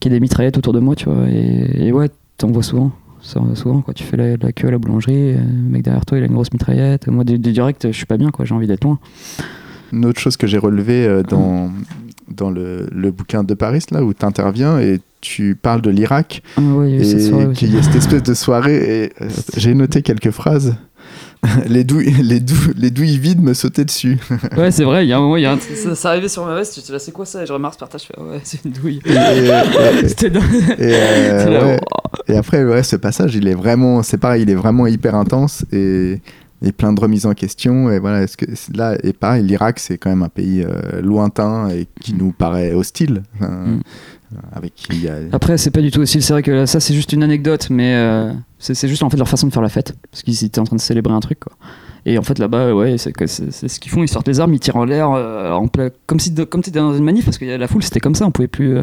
qu'il 0.00 0.10
y 0.10 0.14
ait 0.14 0.18
des 0.18 0.20
mitraillettes 0.20 0.58
autour 0.58 0.72
de 0.72 0.80
moi, 0.80 0.96
tu 0.96 1.04
vois. 1.08 1.28
Et, 1.30 1.86
et 1.86 1.92
ouais, 1.92 2.08
t'en 2.36 2.48
vois 2.50 2.62
souvent. 2.64 2.90
Ça, 3.20 3.40
souvent, 3.54 3.82
quand 3.82 3.92
tu 3.92 4.04
fais 4.04 4.16
la, 4.16 4.36
la 4.36 4.52
queue 4.52 4.68
à 4.68 4.70
la 4.72 4.78
boulangerie, 4.78 5.34
euh, 5.34 5.38
le 5.38 5.70
mec 5.70 5.82
derrière 5.82 6.04
toi 6.06 6.18
il 6.18 6.22
a 6.22 6.26
une 6.26 6.32
grosse 6.32 6.52
mitraillette. 6.52 7.06
Moi, 7.08 7.22
du, 7.24 7.38
du 7.38 7.52
direct, 7.52 7.86
je 7.90 7.96
suis 7.96 8.06
pas 8.06 8.16
bien, 8.16 8.30
quoi, 8.30 8.44
j'ai 8.44 8.54
envie 8.54 8.66
d'être 8.66 8.84
loin. 8.84 8.98
Une 9.92 10.04
autre 10.06 10.20
chose 10.20 10.36
que 10.36 10.46
j'ai 10.46 10.58
relevée 10.58 11.06
euh, 11.06 11.22
dans, 11.22 11.70
dans 12.28 12.50
le, 12.50 12.86
le 12.92 13.10
bouquin 13.10 13.44
de 13.44 13.54
Paris, 13.54 13.84
là 13.90 14.02
où 14.02 14.12
tu 14.14 14.24
interviens 14.24 14.78
et 14.78 15.00
tu 15.20 15.56
parles 15.60 15.80
de 15.82 15.90
l'Irak 15.90 16.42
Ah 16.56 16.60
ouais, 16.60 16.90
il 16.90 16.94
y 16.96 16.98
a 16.98 17.00
eu 17.00 17.04
cette 17.04 17.32
et 17.50 17.52
qu'il 17.54 17.74
y 17.74 17.78
a 17.78 17.82
cette 17.82 17.96
espèce 17.96 18.22
de 18.22 18.34
soirée. 18.34 18.76
Et 19.04 19.12
euh, 19.22 19.28
j'ai 19.56 19.74
noté 19.74 20.02
quelques 20.02 20.30
phrases. 20.30 20.74
les, 21.68 21.84
douilles, 21.84 22.12
les, 22.20 22.40
douilles, 22.40 22.74
les 22.76 22.90
douilles 22.90 23.16
vides 23.18 23.40
me 23.40 23.54
sautaient 23.54 23.84
dessus. 23.84 24.18
Ouais, 24.56 24.72
c'est 24.72 24.82
vrai, 24.82 25.06
il 25.06 25.08
y 25.08 25.12
a 25.12 25.18
un 25.18 25.20
moment, 25.20 25.36
il 25.36 25.42
y 25.44 25.46
a 25.46 25.52
un- 25.52 25.58
ça, 25.60 25.94
ça 25.94 26.08
arrivait 26.10 26.28
sur 26.28 26.44
ma 26.44 26.54
veste, 26.56 26.74
j'étais 26.74 26.92
là, 26.92 26.98
c'est 26.98 27.12
quoi 27.12 27.24
ça? 27.26 27.44
Et 27.44 27.46
je 27.46 27.52
remarque 27.52 27.74
ce 27.74 27.78
partage, 27.78 28.02
je 28.02 28.06
fais, 28.06 28.20
ouais, 28.20 28.40
c'est 28.42 28.64
une 28.64 28.72
douille. 28.72 29.00
Et, 29.06 29.12
et- 29.12 30.04
et- 30.04 30.08
C'était 30.08 30.30
dingue. 30.30 30.42
et, 30.78 30.82
euh, 30.82 31.44
C'était 31.44 31.64
ouais. 31.64 31.80
oh. 31.94 32.08
Et 32.26 32.36
après, 32.36 32.64
ouais, 32.64 32.82
ce 32.82 32.96
passage, 32.96 33.36
il 33.36 33.46
est 33.46 33.54
vraiment, 33.54 34.02
c'est 34.02 34.18
pareil, 34.18 34.42
il 34.42 34.50
est 34.50 34.54
vraiment 34.56 34.88
hyper 34.88 35.14
intense 35.14 35.64
et, 35.72 36.20
et 36.62 36.72
plein 36.72 36.92
de 36.92 37.00
remises 37.00 37.26
en 37.26 37.34
question. 37.34 37.90
Et 37.90 37.98
voilà, 37.98 38.22
est-ce 38.22 38.36
que 38.36 38.46
là, 38.76 38.96
et 39.02 39.12
pareil, 39.12 39.44
l'Irak, 39.44 39.78
c'est 39.78 39.98
quand 39.98 40.10
même 40.10 40.22
un 40.22 40.28
pays 40.28 40.62
euh, 40.64 41.00
lointain 41.02 41.68
et 41.70 41.86
qui 42.00 42.14
nous 42.14 42.32
paraît 42.32 42.72
hostile, 42.72 43.22
enfin, 43.36 43.48
Mm. 43.50 43.80
avec 44.52 44.74
qui 44.74 44.86
il 44.92 45.02
y 45.04 45.08
a. 45.08 45.14
Après, 45.32 45.56
c'est 45.56 45.70
pas 45.70 45.80
du 45.80 45.90
tout 45.90 46.00
aussi. 46.00 46.20
C'est 46.20 46.32
vrai 46.34 46.42
que 46.42 46.50
là, 46.50 46.66
ça, 46.66 46.80
c'est 46.80 46.92
juste 46.94 47.12
une 47.12 47.22
anecdote, 47.22 47.68
mais 47.70 47.94
euh, 47.94 48.32
c'est 48.58 48.88
juste 48.88 49.02
en 49.02 49.08
fait 49.10 49.16
leur 49.16 49.28
façon 49.28 49.46
de 49.46 49.52
faire 49.52 49.62
la 49.62 49.68
fête. 49.70 49.94
Parce 50.10 50.22
qu'ils 50.22 50.44
étaient 50.44 50.58
en 50.60 50.64
train 50.64 50.76
de 50.76 50.80
célébrer 50.80 51.14
un 51.14 51.20
truc, 51.20 51.40
quoi. 51.40 51.52
Et 52.06 52.16
en 52.18 52.22
fait, 52.22 52.38
là-bas, 52.38 52.74
ouais, 52.74 52.96
c'est 52.98 53.12
ce 53.26 53.78
qu'ils 53.80 53.90
font. 53.90 54.02
Ils 54.02 54.08
sortent 54.08 54.28
les 54.28 54.40
armes, 54.40 54.54
ils 54.54 54.60
tirent 54.60 54.76
en 54.76 54.84
l'air, 54.84 55.10
euh, 55.12 55.50
en 55.52 55.66
comme 56.06 56.20
si 56.20 56.34
comme 56.34 56.62
t'étais 56.62 56.78
dans 56.78 56.94
une 56.94 57.04
manif, 57.04 57.24
parce 57.24 57.38
que 57.38 57.44
la 57.44 57.68
foule, 57.68 57.82
c'était 57.82 58.00
comme 58.00 58.14
ça. 58.14 58.26
On 58.26 58.30
pouvait 58.30 58.48
plus. 58.48 58.76
euh, 58.76 58.82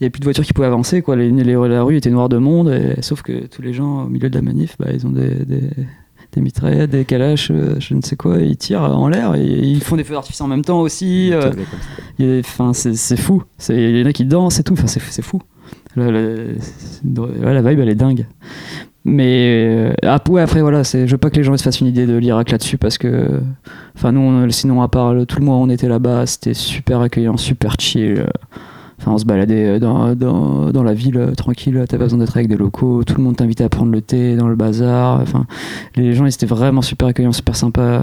il 0.00 0.04
y 0.04 0.06
avait 0.06 0.10
plus 0.10 0.20
de 0.20 0.24
voitures 0.24 0.44
qui 0.44 0.52
pouvaient 0.54 0.66
avancer, 0.68 1.02
quoi. 1.02 1.16
Les, 1.16 1.30
les- 1.30 1.52
la 1.54 1.82
rue 1.82 1.96
était 1.96 2.08
noire 2.10 2.28
de 2.30 2.38
monde, 2.38 2.70
et- 2.70 3.02
sauf 3.02 3.20
que 3.22 3.46
tous 3.46 3.60
les 3.62 3.72
gens 3.74 4.04
au 4.04 4.08
milieu 4.08 4.30
de 4.30 4.34
la 4.34 4.40
manif, 4.42 4.76
bah, 4.78 4.86
ils 4.94 5.06
ont 5.06 5.10
des, 5.10 5.44
des, 5.44 5.62
des 6.32 6.40
mitraillettes, 6.40 6.90
des 6.90 7.04
calaches, 7.04 7.50
euh, 7.50 7.76
je 7.80 7.94
ne 7.94 8.02
sais 8.02 8.16
quoi, 8.16 8.38
ils 8.38 8.56
tirent 8.56 8.82
en 8.82 9.08
l'air, 9.08 9.34
et 9.34 9.44
ils 9.44 9.82
font 9.82 9.96
des 9.96 10.04
feux 10.04 10.14
d'artifice 10.14 10.40
en 10.40 10.46
même 10.48 10.64
temps 10.64 10.80
aussi. 10.80 11.30
euh, 11.32 11.50
Enfin, 12.40 12.72
c'est 12.72 13.16
fou. 13.16 13.42
Il 13.68 13.98
y 13.98 14.02
en 14.02 14.06
a 14.06 14.12
qui 14.12 14.24
dansent 14.24 14.60
et 14.60 14.62
tout. 14.62 14.74
Enfin, 14.74 14.86
c'est 14.86 15.22
fou. 15.22 15.40
La, 15.96 17.62
vibe, 17.62 17.80
elle 17.80 17.88
est 17.88 17.94
dingue. 17.94 18.26
mais 19.04 19.92
euh, 20.04 20.18
ouais, 20.28 20.42
après 20.42 20.60
voilà, 20.60 20.82
je 20.82 21.06
veux 21.06 21.18
pas 21.18 21.30
que 21.30 21.36
les 21.36 21.42
gens 21.42 21.56
se 21.56 21.62
fassent 21.62 21.80
une 21.80 21.86
idée 21.86 22.06
de 22.06 22.16
l'Irak 22.16 22.50
là-dessus 22.50 22.76
parce 22.78 22.98
que, 22.98 23.40
enfin 23.96 24.12
nous, 24.12 24.20
on- 24.20 24.50
sinon 24.50 24.82
à 24.82 24.88
part 24.88 25.14
le- 25.14 25.26
tout 25.26 25.38
le 25.38 25.44
mois 25.46 25.56
on 25.56 25.68
était 25.70 25.88
là-bas, 25.88 26.26
c'était 26.26 26.54
super 26.54 27.00
accueillant, 27.00 27.36
super 27.38 27.74
chill. 27.80 28.26
Enfin, 29.00 29.12
on 29.12 29.18
se 29.18 29.24
baladait 29.24 29.80
dans, 29.80 30.14
dans, 30.14 30.70
dans 30.72 30.82
la 30.82 30.92
ville 30.92 31.16
euh, 31.16 31.32
tranquille, 31.32 31.82
t'as 31.88 31.96
pas 31.96 32.04
besoin 32.04 32.18
d'être 32.18 32.36
avec 32.36 32.48
des 32.48 32.56
locaux, 32.56 33.02
tout 33.02 33.14
le 33.16 33.22
monde 33.22 33.34
t'invitait 33.34 33.64
à 33.64 33.70
prendre 33.70 33.90
le 33.90 34.02
thé 34.02 34.36
dans 34.36 34.46
le 34.46 34.56
bazar. 34.56 35.20
Enfin, 35.22 35.46
les 35.96 36.12
gens 36.12 36.26
ils 36.26 36.34
étaient 36.34 36.44
vraiment 36.44 36.82
super 36.82 37.08
accueillants, 37.08 37.32
super 37.32 37.56
sympas. 37.56 38.02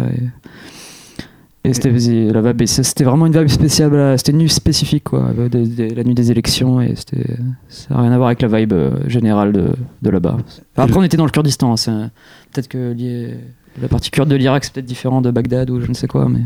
Et, 1.63 1.69
et 1.69 1.73
c'était 1.73 1.91
mais 1.91 2.65
c'est- 2.67 2.83
c'était 2.83 3.03
vraiment 3.03 3.25
une 3.27 3.37
vibe 3.37 3.47
spéciale, 3.49 3.93
là, 3.93 4.17
c'était 4.17 4.31
une 4.31 4.37
nuit 4.39 4.49
spécifique 4.49 5.03
quoi, 5.03 5.31
euh, 5.37 5.49
la 5.95 6.03
nuit 6.03 6.13
des 6.15 6.31
élections 6.31 6.79
et 6.81 6.93
c'était, 6.95 7.25
ça 7.67 7.93
n'a 7.93 8.01
rien 8.01 8.11
à 8.11 8.17
voir 8.17 8.27
avec 8.29 8.41
la 8.41 8.47
vibe 8.47 8.73
euh, 8.73 8.91
générale 9.07 9.51
de, 9.51 9.65
de 10.01 10.09
là-bas. 10.09 10.37
Enfin, 10.37 10.83
après 10.83 10.97
on 10.97 11.03
était 11.03 11.17
dans 11.17 11.25
le 11.25 11.31
Kurdistan, 11.31 11.75
hein, 11.87 12.09
peut-être 12.53 12.69
que 12.69 12.93
lié- 12.93 13.35
la 13.81 13.87
partie 13.87 14.09
kurde 14.09 14.29
de 14.29 14.35
l'Irak 14.35 14.63
c'est 14.63 14.73
peut-être 14.73 14.85
différent 14.85 15.21
de 15.21 15.29
Bagdad 15.29 15.69
ou 15.69 15.79
je 15.81 15.87
ne 15.87 15.93
sais 15.93 16.07
quoi, 16.07 16.27
mais 16.29 16.41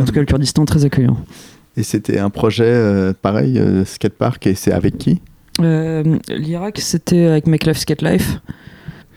en 0.00 0.04
tout 0.04 0.12
cas 0.12 0.20
le 0.20 0.26
Kurdistan 0.26 0.64
très 0.66 0.84
accueillant. 0.84 1.16
Et 1.76 1.82
c'était 1.82 2.18
un 2.18 2.30
projet 2.30 2.64
euh, 2.64 3.12
pareil, 3.20 3.58
euh, 3.58 3.84
skatepark, 3.84 4.46
et 4.46 4.54
c'est 4.54 4.72
avec 4.72 4.96
qui? 4.96 5.20
Euh, 5.60 6.18
L'Irak, 6.28 6.78
c'était 6.80 7.26
avec 7.26 7.46
Make 7.46 7.66
Life 7.66 7.78
Skate 7.78 8.02
Life. 8.02 8.40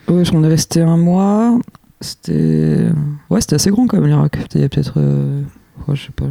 Ouais, 0.08 0.22
on 0.34 0.44
est 0.44 0.48
resté 0.48 0.82
un 0.82 0.98
mois. 0.98 1.58
C'était. 2.00 2.86
Ouais, 3.30 3.40
c'était 3.40 3.54
assez 3.54 3.70
grand 3.70 3.86
quand 3.86 3.98
même, 3.98 4.06
l'Irak. 4.06 4.36
C'était 4.42 4.68
peut-être. 4.68 5.00
je 5.88 6.02
sais 6.02 6.12
pas. 6.14 6.26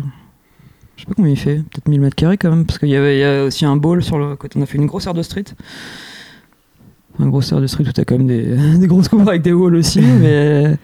Je 0.96 1.04
sais 1.04 1.08
pas 1.08 1.14
combien 1.16 1.32
il 1.32 1.38
fait. 1.38 1.58
Peut-être 1.58 1.88
1000 1.88 2.02
mètres 2.02 2.16
carrés 2.16 2.38
quand 2.38 2.50
même. 2.50 2.66
Parce 2.66 2.78
qu'il 2.78 2.90
y 2.90 2.96
avait 2.96 3.24
a 3.24 3.46
aussi 3.46 3.66
un 3.66 3.78
bowl 3.78 4.04
sur 4.04 4.20
le 4.20 4.36
côté. 4.36 4.60
On 4.60 4.64
a 4.64 4.66
fait 4.66 4.78
une 4.78 4.86
grosse 4.86 5.08
aire 5.08 5.14
de 5.14 5.22
street. 5.24 5.46
Un 7.20 7.28
grosse 7.28 7.52
aire 7.52 7.62
de 7.62 7.68
street 7.68 7.86
où 7.88 7.92
t'as 7.92 8.04
quand 8.04 8.18
même 8.18 8.28
des, 8.28 8.78
des 8.78 8.88
grosses 8.88 9.08
cours 9.08 9.28
avec 9.28 9.42
des 9.42 9.54
walls 9.54 9.76
aussi. 9.76 10.02
mais, 10.02 10.76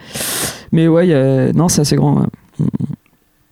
mais 0.71 0.87
ouais, 0.87 1.51
non, 1.53 1.67
c'est 1.67 1.81
assez 1.81 1.97
grand. 1.97 2.21
ouais. 2.21 2.27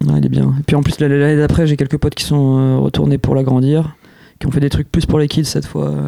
Ouais, 0.05 0.19
il 0.19 0.25
est 0.25 0.29
bien. 0.29 0.53
Et 0.59 0.63
puis 0.63 0.75
en 0.75 0.83
plus, 0.83 0.99
l'année 0.99 1.37
d'après, 1.37 1.67
j'ai 1.67 1.77
quelques 1.77 1.97
potes 1.97 2.15
qui 2.15 2.25
sont 2.25 2.57
euh, 2.57 2.77
retournés 2.77 3.17
pour 3.17 3.35
l'agrandir 3.35 3.95
qui 4.39 4.47
ont 4.47 4.51
fait 4.51 4.59
des 4.59 4.69
trucs 4.69 4.91
plus 4.91 5.05
pour 5.05 5.19
les 5.19 5.27
kids 5.27 5.45
cette 5.45 5.65
fois, 5.65 5.89
euh, 5.89 6.07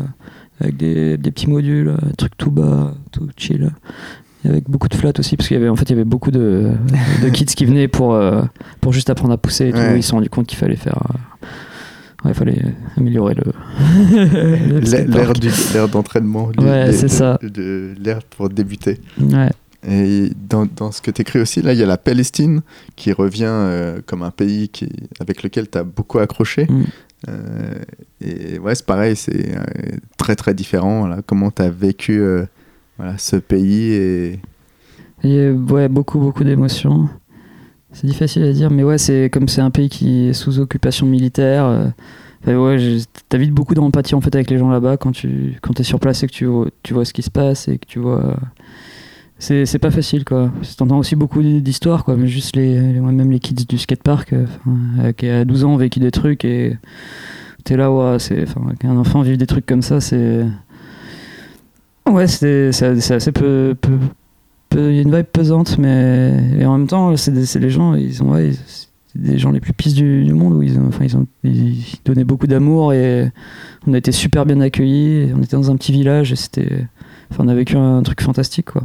avec 0.59 0.77
des, 0.77 1.17
des 1.17 1.31
petits 1.31 1.47
modules, 1.47 1.89
euh, 1.89 1.97
trucs 2.17 2.35
tout 2.37 2.51
bas, 2.51 2.93
tout 3.11 3.27
chill. 3.37 3.71
Avec 4.43 4.69
beaucoup 4.69 4.89
de 4.89 4.93
flat 4.95 5.13
aussi, 5.17 5.37
parce 5.37 5.47
qu'il 5.47 5.57
y 5.57 5.59
avait 5.59 5.69
en 5.69 5.75
fait 5.75 5.85
il 5.85 5.91
y 5.91 5.93
avait 5.93 6.03
beaucoup 6.03 6.29
de, 6.29 6.71
de 7.23 7.29
kids 7.29 7.45
qui 7.45 7.65
venaient 7.65 7.87
pour, 7.87 8.13
euh, 8.13 8.43
pour 8.81 8.93
juste 8.93 9.09
apprendre 9.09 9.33
à 9.33 9.37
pousser 9.37 9.69
et 9.69 9.71
tout. 9.71 9.77
Ouais. 9.77 9.97
Ils 9.97 10.03
se 10.03 10.09
sont 10.09 10.17
rendus 10.17 10.29
compte 10.29 10.45
qu'il 10.47 10.57
fallait 10.59 10.75
faire. 10.75 10.99
euh, 11.43 12.27
ouais, 12.27 12.33
fallait 12.35 12.61
améliorer 12.97 13.33
le. 13.35 13.43
l'ère 15.73 15.87
d'entraînement. 15.87 16.49
Ouais, 16.59 16.91
c'est 16.91 17.07
ça. 17.07 17.39
l'ère 18.03 18.19
pour 18.37 18.49
débuter. 18.49 18.99
Ouais. 19.19 19.49
Et 19.87 20.31
dans, 20.49 20.65
dans 20.65 20.91
ce 20.91 21.01
que 21.01 21.11
tu 21.11 21.21
écris 21.21 21.39
aussi, 21.39 21.61
là, 21.61 21.73
il 21.73 21.79
y 21.79 21.83
a 21.83 21.85
la 21.85 21.97
Palestine 21.97 22.61
qui 22.95 23.11
revient 23.11 23.43
euh, 23.45 24.01
comme 24.05 24.23
un 24.23 24.31
pays 24.31 24.69
qui, 24.69 24.89
avec 25.19 25.43
lequel 25.43 25.69
tu 25.69 25.77
as 25.77 25.83
beaucoup 25.83 26.19
accroché. 26.19 26.65
Mm. 26.69 26.83
Euh, 27.29 27.73
et 28.21 28.59
ouais, 28.59 28.73
c'est 28.75 28.85
pareil, 28.85 29.15
c'est 29.15 29.55
euh, 29.55 29.61
très 30.17 30.35
très 30.35 30.53
différent. 30.53 31.17
Comment 31.27 31.51
tu 31.51 31.61
as 31.61 31.69
vécu 31.69 32.23
voilà, 32.97 33.17
ce 33.17 33.35
pays 33.35 33.93
et... 33.93 34.39
Et 35.23 35.49
ouais, 35.49 35.87
beaucoup, 35.87 36.19
beaucoup 36.19 36.43
d'émotions. 36.43 37.09
C'est 37.91 38.05
difficile 38.07 38.43
à 38.43 38.51
dire, 38.51 38.69
mais 38.69 38.83
ouais, 38.83 38.97
c'est 38.97 39.29
comme 39.31 39.47
c'est 39.47 39.61
un 39.61 39.71
pays 39.71 39.89
qui 39.89 40.27
est 40.27 40.33
sous 40.33 40.59
occupation 40.59 41.05
militaire. 41.05 41.93
ouais, 42.45 42.97
t'as 43.29 43.37
vite 43.37 43.51
beaucoup 43.51 43.73
d'empathie 43.73 44.13
en 44.15 44.21
fait 44.21 44.35
avec 44.35 44.49
les 44.49 44.57
gens 44.57 44.69
là-bas 44.69 44.97
quand 44.97 45.13
tu 45.13 45.57
quand 45.61 45.79
es 45.79 45.83
sur 45.83 45.99
place 45.99 46.23
et 46.23 46.27
que 46.27 46.33
tu 46.33 46.45
vois, 46.45 46.67
tu 46.83 46.93
vois 46.93 47.05
ce 47.05 47.13
qui 47.13 47.21
se 47.21 47.31
passe 47.31 47.67
et 47.67 47.77
que 47.77 47.85
tu 47.85 47.99
vois. 47.99 48.35
C'est 49.37 49.79
pas 49.79 49.91
facile 49.91 50.23
quoi. 50.23 50.51
T'entends 50.77 50.97
aussi 50.97 51.15
beaucoup 51.15 51.43
d'histoires 51.43 52.03
quoi, 52.05 52.15
mais 52.15 52.27
juste 52.27 52.55
les, 52.55 52.79
les- 52.79 52.99
même 53.01 53.31
les 53.31 53.39
kids 53.39 53.65
du 53.67 53.77
skatepark 53.77 54.31
euh, 54.33 54.45
enfin, 54.45 54.77
euh, 55.03 55.11
qui 55.11 55.27
à 55.27 55.43
12 55.45 55.65
ans 55.65 55.73
ont 55.73 55.77
vécu 55.77 55.99
des 55.99 56.11
trucs 56.11 56.45
et 56.45 56.77
t'es 57.65 57.75
là, 57.75 57.91
ouais, 57.91 58.17
c'est 58.19 58.45
qu'un 58.79 58.95
enfant 58.97 59.21
vive 59.21 59.37
des 59.37 59.45
trucs 59.47 59.65
comme 59.65 59.81
ça, 59.81 59.99
c'est. 59.99 60.45
Ouais, 62.07 62.27
c'est 62.27 62.69
assez 63.11 63.31
peu, 63.31 63.75
peu, 63.79 63.97
peu- 64.69 64.93
y 64.93 64.99
a 64.99 65.01
une 65.01 65.15
vibe 65.15 65.25
pesante, 65.25 65.77
mais 65.79 66.33
et 66.59 66.65
en 66.65 66.77
même 66.77 66.87
temps, 66.87 67.15
c'est 67.17 67.31
les 67.59 67.69
gens, 67.71 67.95
ils 67.95 68.21
ont, 68.21 68.31
ouais, 68.31 68.51
des 69.15 69.37
gens 69.39 69.51
les 69.51 69.59
plus 69.59 69.73
pisses 69.73 69.95
du, 69.95 70.23
du 70.23 70.33
monde 70.33 70.53
où 70.53 70.61
ils 70.61 70.77
ont, 70.77 70.89
ils 71.01 71.17
ont, 71.17 71.25
ils 71.43 71.83
donnaient 72.05 72.23
beaucoup 72.25 72.45
d'amour 72.47 72.93
et 72.93 73.31
on 73.87 73.93
a 73.93 73.97
été 73.97 74.11
super 74.11 74.45
bien 74.45 74.61
accueillis. 74.61 75.31
On 75.35 75.41
était 75.41 75.55
dans 75.57 75.71
un 75.71 75.75
petit 75.77 75.91
village 75.91 76.31
et 76.31 76.35
c'était, 76.35 76.85
enfin, 77.31 77.43
on 77.45 77.47
a 77.47 77.55
vécu 77.55 77.75
un 77.75 78.03
truc 78.03 78.21
fantastique, 78.21 78.67
quoi. 78.71 78.83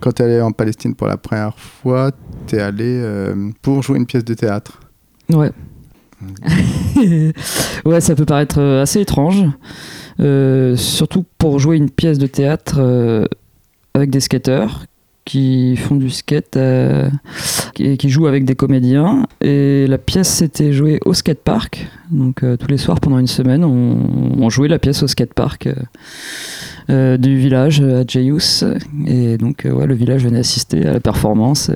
Quand 0.00 0.12
tu 0.12 0.22
es 0.22 0.24
allé 0.24 0.40
en 0.40 0.52
Palestine 0.52 0.94
pour 0.94 1.06
la 1.06 1.16
première 1.16 1.58
fois, 1.58 2.10
tu 2.46 2.56
es 2.56 2.60
allé 2.60 2.84
euh, 2.84 3.50
pour 3.62 3.82
jouer 3.82 3.98
une 3.98 4.06
pièce 4.06 4.24
de 4.24 4.34
théâtre. 4.34 4.80
Ouais. 5.32 5.50
ouais, 7.84 8.00
ça 8.00 8.14
peut 8.14 8.24
paraître 8.24 8.58
euh, 8.58 8.82
assez 8.82 9.00
étrange, 9.00 9.44
euh, 10.20 10.76
surtout 10.76 11.24
pour 11.38 11.58
jouer 11.58 11.76
une 11.76 11.90
pièce 11.90 12.18
de 12.18 12.26
théâtre 12.26 12.76
euh, 12.78 13.26
avec 13.94 14.10
des 14.10 14.20
skateurs 14.20 14.86
qui 15.24 15.76
font 15.76 15.96
du 15.96 16.08
skate 16.08 16.56
euh, 16.56 17.10
et 17.80 17.96
qui 17.96 18.10
jouent 18.10 18.28
avec 18.28 18.44
des 18.44 18.54
comédiens. 18.54 19.26
Et 19.40 19.86
la 19.88 19.98
pièce 19.98 20.28
s'était 20.28 20.72
jouée 20.72 21.00
au 21.04 21.14
skatepark. 21.14 21.86
Donc 22.12 22.44
tous 22.60 22.68
les 22.68 22.78
soirs 22.78 23.00
pendant 23.00 23.18
une 23.18 23.26
semaine, 23.26 23.64
on, 23.64 24.38
on 24.38 24.48
jouait 24.50 24.68
la 24.68 24.78
pièce 24.78 25.02
au 25.02 25.08
skatepark. 25.08 25.68
Euh, 26.90 27.14
euh, 27.14 27.16
du 27.16 27.36
village 27.36 27.80
à 27.80 28.04
Jayous 28.06 28.64
et 29.06 29.36
donc 29.38 29.64
euh, 29.66 29.72
ouais, 29.72 29.86
le 29.86 29.94
village 29.94 30.24
venait 30.24 30.38
assister 30.40 30.86
à 30.86 30.92
la 30.92 31.00
performance 31.00 31.70
euh, 31.70 31.74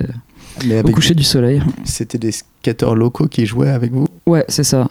Mais 0.67 0.81
au 0.83 0.93
coucher 0.93 1.15
du 1.15 1.25
soleil. 1.25 1.61
c'était 1.85 2.19
des 2.19 2.33
skateurs 2.33 2.95
locaux 2.95 3.27
qui 3.27 3.47
jouaient 3.47 3.71
avec 3.71 3.93
vous? 3.93 4.07
Ouais, 4.27 4.45
c'est 4.49 4.65
ça. 4.65 4.87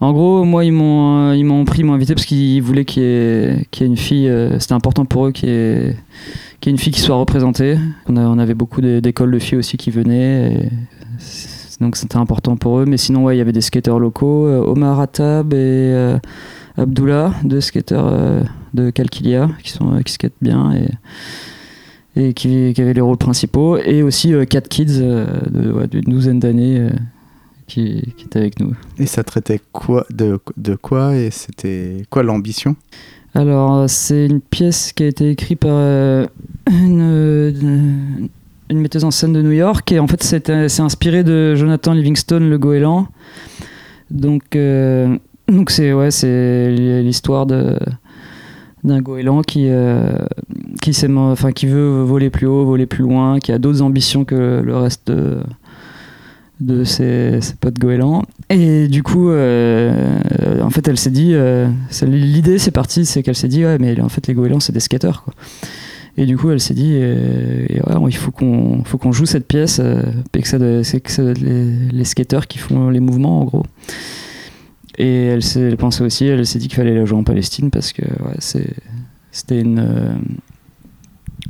En 0.00 0.12
gros, 0.12 0.42
moi, 0.44 0.64
ils 0.64 0.72
m'ont, 0.72 1.30
euh, 1.30 1.36
ils 1.36 1.44
m'ont 1.44 1.64
pris, 1.64 1.80
ils 1.80 1.84
m'ont 1.84 1.92
invité 1.92 2.14
parce 2.14 2.26
qu'ils 2.26 2.60
voulaient 2.60 2.84
qu'il 2.84 3.04
y 3.04 3.06
ait, 3.06 3.66
qu'il 3.70 3.84
y 3.84 3.84
ait 3.84 3.90
une 3.90 3.96
fille. 3.96 4.28
euh, 4.28 4.58
c'était 4.58 4.72
important 4.74 5.04
pour 5.04 5.26
eux 5.26 5.30
qu'il 5.32 5.48
y, 5.48 5.52
ait, 5.52 5.96
qu'il 6.60 6.70
y 6.70 6.72
ait 6.72 6.76
une 6.76 6.78
fille 6.82 6.92
qui 6.92 7.00
soit 7.00 7.14
représentée. 7.14 7.78
On, 8.08 8.16
a- 8.16 8.22
on 8.26 8.38
avait 8.38 8.54
beaucoup 8.54 8.80
d'é- 8.80 9.00
d'écoles 9.00 9.30
de 9.30 9.38
filles 9.38 9.58
aussi 9.58 9.76
qui 9.76 9.90
venaient. 9.92 10.54
et 10.54 10.68
donc 11.80 11.96
c'était 11.96 12.16
important 12.16 12.56
pour 12.56 12.80
eux. 12.80 12.84
Mais 12.84 12.96
sinon, 12.96 13.24
ouais, 13.24 13.36
il 13.36 13.38
y 13.38 13.40
avait 13.42 13.52
des 13.52 13.60
skateurs 13.60 14.00
locaux. 14.00 14.46
euh, 14.46 14.64
Omar 14.66 14.98
Attab 15.00 15.52
et 15.52 15.56
euh, 15.56 16.18
Abdullah, 16.76 17.34
deux 17.44 17.60
skateurs 17.60 18.08
euh, 18.12 18.42
de 18.74 18.90
Kalkilia 18.90 19.50
qui, 19.62 19.70
sont, 19.70 19.94
euh, 19.94 20.00
qui 20.00 20.12
skatent 20.12 20.32
bien. 20.40 20.72
Et, 20.74 20.88
et 22.14 22.34
qui, 22.34 22.74
qui 22.74 22.82
avaient 22.82 22.92
les 22.92 23.00
rôles 23.00 23.16
principaux, 23.16 23.78
et 23.78 24.02
aussi 24.02 24.34
euh, 24.34 24.44
quatre 24.44 24.68
kids 24.68 25.00
de, 25.00 25.72
ouais, 25.72 25.86
d'une 25.86 26.02
douzaine 26.02 26.40
d'années 26.40 26.90
qui, 27.66 28.12
qui 28.16 28.26
étaient 28.26 28.38
avec 28.38 28.60
nous. 28.60 28.74
Et 28.98 29.06
ça 29.06 29.24
traitait 29.24 29.60
quoi 29.72 30.04
de, 30.10 30.38
de 30.58 30.74
quoi 30.74 31.16
et 31.16 31.30
c'était 31.30 32.02
quoi 32.10 32.22
l'ambition? 32.22 32.76
Alors, 33.34 33.88
c'est 33.88 34.26
une 34.26 34.40
pièce 34.40 34.92
qui 34.92 35.04
a 35.04 35.06
été 35.06 35.30
écrite 35.30 35.60
par 35.60 35.70
euh, 35.72 36.26
une, 36.70 38.28
metteuse 38.70 39.04
en 39.04 39.10
scène 39.10 39.32
de 39.32 39.40
New 39.40 39.52
York, 39.52 39.90
et 39.92 39.98
en 39.98 40.06
fait, 40.06 40.22
c'est 40.22 40.68
c'est 40.68 40.82
inspiré 40.82 41.24
de 41.24 41.54
Jonathan 41.54 41.94
Livingstone, 41.94 42.48
le 42.48 42.58
goéland. 42.58 43.08
Donc, 44.10 44.54
euh, 44.54 45.16
donc 45.48 45.70
c'est 45.70 45.92
ouais, 45.92 46.10
c'est 46.10 46.70
l'histoire 47.02 47.46
de 47.46 47.78
d'un 48.84 49.00
goéland 49.00 49.42
qui 49.42 49.66
euh, 49.68 50.12
qui 51.52 51.66
veut 51.66 52.02
voler 52.02 52.30
plus 52.30 52.46
haut, 52.46 52.64
voler 52.64 52.86
plus 52.86 53.02
loin, 53.02 53.38
qui 53.38 53.52
a 53.52 53.58
d'autres 53.58 53.82
ambitions 53.82 54.24
que 54.24 54.60
le 54.64 54.76
reste 54.76 55.06
de 55.08 55.38
de 56.60 56.84
ses, 56.84 57.40
ses 57.40 57.54
potes 57.54 57.78
goélands. 57.78 58.22
Et 58.48 58.86
du 58.86 59.02
coup, 59.02 59.30
euh, 59.30 60.60
en 60.62 60.70
fait, 60.70 60.86
elle 60.86 60.96
s'est 60.98 61.10
dit, 61.10 61.30
euh, 61.34 61.68
l'idée 62.02 62.58
c'est 62.58 62.70
parti, 62.70 63.04
c'est 63.04 63.24
qu'elle 63.24 63.34
s'est 63.34 63.48
dit, 63.48 63.64
ouais, 63.64 63.78
mais 63.80 64.00
en 64.00 64.08
fait, 64.08 64.26
les 64.28 64.34
goélands 64.34 64.60
c'est 64.60 64.72
des 64.72 64.78
skateurs, 64.80 65.24
quoi. 65.24 65.34
Et 66.18 66.26
du 66.26 66.36
coup, 66.36 66.50
elle 66.50 66.60
s'est 66.60 66.74
dit, 66.74 66.92
euh, 66.94 67.64
et 67.68 67.80
il 68.08 68.14
faut 68.16 68.30
qu'on, 68.30 68.84
faut 68.84 68.98
qu'on 68.98 69.10
joue 69.12 69.26
cette 69.26 69.48
pièce, 69.48 69.80
euh, 69.82 70.02
et 70.36 70.42
que 70.42 70.46
ça, 70.48 70.58
doit- 70.58 70.82
que 71.00 71.10
ça 71.10 71.22
être 71.32 71.40
les, 71.40 71.64
les 71.90 72.04
skateurs 72.04 72.46
qui 72.46 72.58
font 72.58 72.90
les 72.90 73.00
mouvements, 73.00 73.40
en 73.40 73.44
gros. 73.44 73.64
Et 74.98 75.26
elle 75.26 75.40
elle 75.56 75.76
pensait 75.76 76.04
aussi, 76.04 76.26
elle 76.26 76.46
s'est 76.46 76.58
dit 76.58 76.68
qu'il 76.68 76.76
fallait 76.76 76.94
la 76.94 77.04
jouer 77.04 77.18
en 77.18 77.24
Palestine 77.24 77.70
parce 77.70 77.92
que 77.92 78.02
ouais, 78.02 78.36
c'était 79.30 79.60
une, 79.60 79.78
euh, 79.78 80.12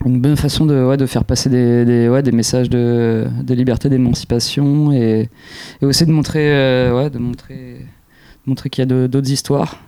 une 0.05 0.21
bonne 0.21 0.37
façon 0.37 0.65
de, 0.65 0.85
ouais, 0.85 0.97
de 0.97 1.07
faire 1.07 1.25
passer 1.25 1.51
des, 1.51 1.85
des, 1.85 2.09
ouais, 2.09 2.23
des 2.23 2.33
messages 2.33 2.71
de, 2.71 3.27
de 3.43 3.55
liberté, 3.55 3.89
d'émancipation 3.89 4.93
et, 4.93 5.29
et 5.81 5.87
aussi 5.87 6.07
de 6.07 6.13
montrer, 6.13 6.55
euh, 6.55 6.97
ouais, 6.97 7.11
de 7.11 7.19
montrer, 7.19 7.79
de 8.47 8.51
montrer 8.51 8.71
qu'il 8.71 8.89
y 8.89 8.93
a 8.93 9.09
d'autres 9.09 9.31
histoires. 9.31 9.83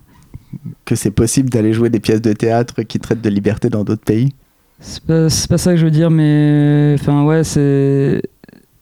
Que 0.85 0.95
c'est 0.97 1.11
possible 1.11 1.51
d'aller 1.51 1.73
jouer 1.73 1.91
des 1.91 2.01
pièces 2.01 2.23
de 2.23 2.33
théâtre 2.33 2.83
qui 2.83 2.99
traitent 2.99 3.23
de 3.23 3.31
liberté 3.31 3.71
dans 3.71 3.85
d'autres 3.85 4.05
pays? 4.05 4.35
C'est 4.81 5.03
pas, 5.05 5.29
pas 5.49 5.59
ça 5.59 5.71
que 5.73 5.77
je 5.77 5.85
veux 5.85 5.91
dire, 5.91 6.11
mais 6.11 6.97
enfin 6.99 7.25
ouais, 7.25 7.45
c'est 7.45 8.21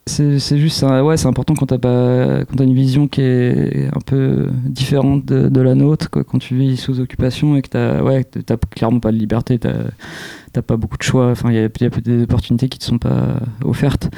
c'est 0.05 0.57
juste 0.57 0.83
ouais, 0.83 1.17
c'est 1.17 1.27
important 1.27 1.53
quand 1.53 1.67
t'as 1.67 1.77
pas 1.77 2.43
quand 2.45 2.55
t'as 2.57 2.65
une 2.65 2.73
vision 2.73 3.07
qui 3.07 3.21
est 3.21 3.87
un 3.95 4.01
peu 4.05 4.49
différente 4.65 5.25
de, 5.25 5.47
de 5.47 5.61
la 5.61 5.75
nôtre, 5.75 6.09
quand 6.09 6.39
tu 6.39 6.55
vis 6.55 6.77
sous 6.77 6.99
occupation 6.99 7.55
et 7.55 7.61
que 7.61 7.69
t'as 7.69 8.01
ouais, 8.01 8.23
t'as 8.23 8.57
clairement 8.57 8.99
pas 8.99 9.11
de 9.11 9.17
liberté, 9.17 9.59
t'as 9.59 10.61
pas 10.61 10.77
beaucoup 10.77 10.97
de 10.97 11.03
choix. 11.03 11.31
Enfin, 11.31 11.51
il 11.51 11.55
y 11.55 11.59
a, 11.59 11.61
y 11.63 11.85
a 11.85 11.89
des 11.89 12.23
opportunités 12.23 12.69
qui 12.69 12.79
te 12.79 12.83
sont 12.83 12.99
pas 12.99 13.39
offertes. 13.63 14.09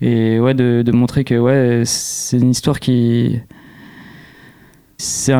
Et 0.00 0.40
ouais, 0.40 0.54
de, 0.54 0.82
de 0.84 0.92
montrer 0.92 1.22
que 1.22 1.36
ouais, 1.38 1.82
c'est 1.84 2.38
une 2.38 2.50
histoire 2.50 2.80
qui 2.80 3.40
c'est 5.02 5.32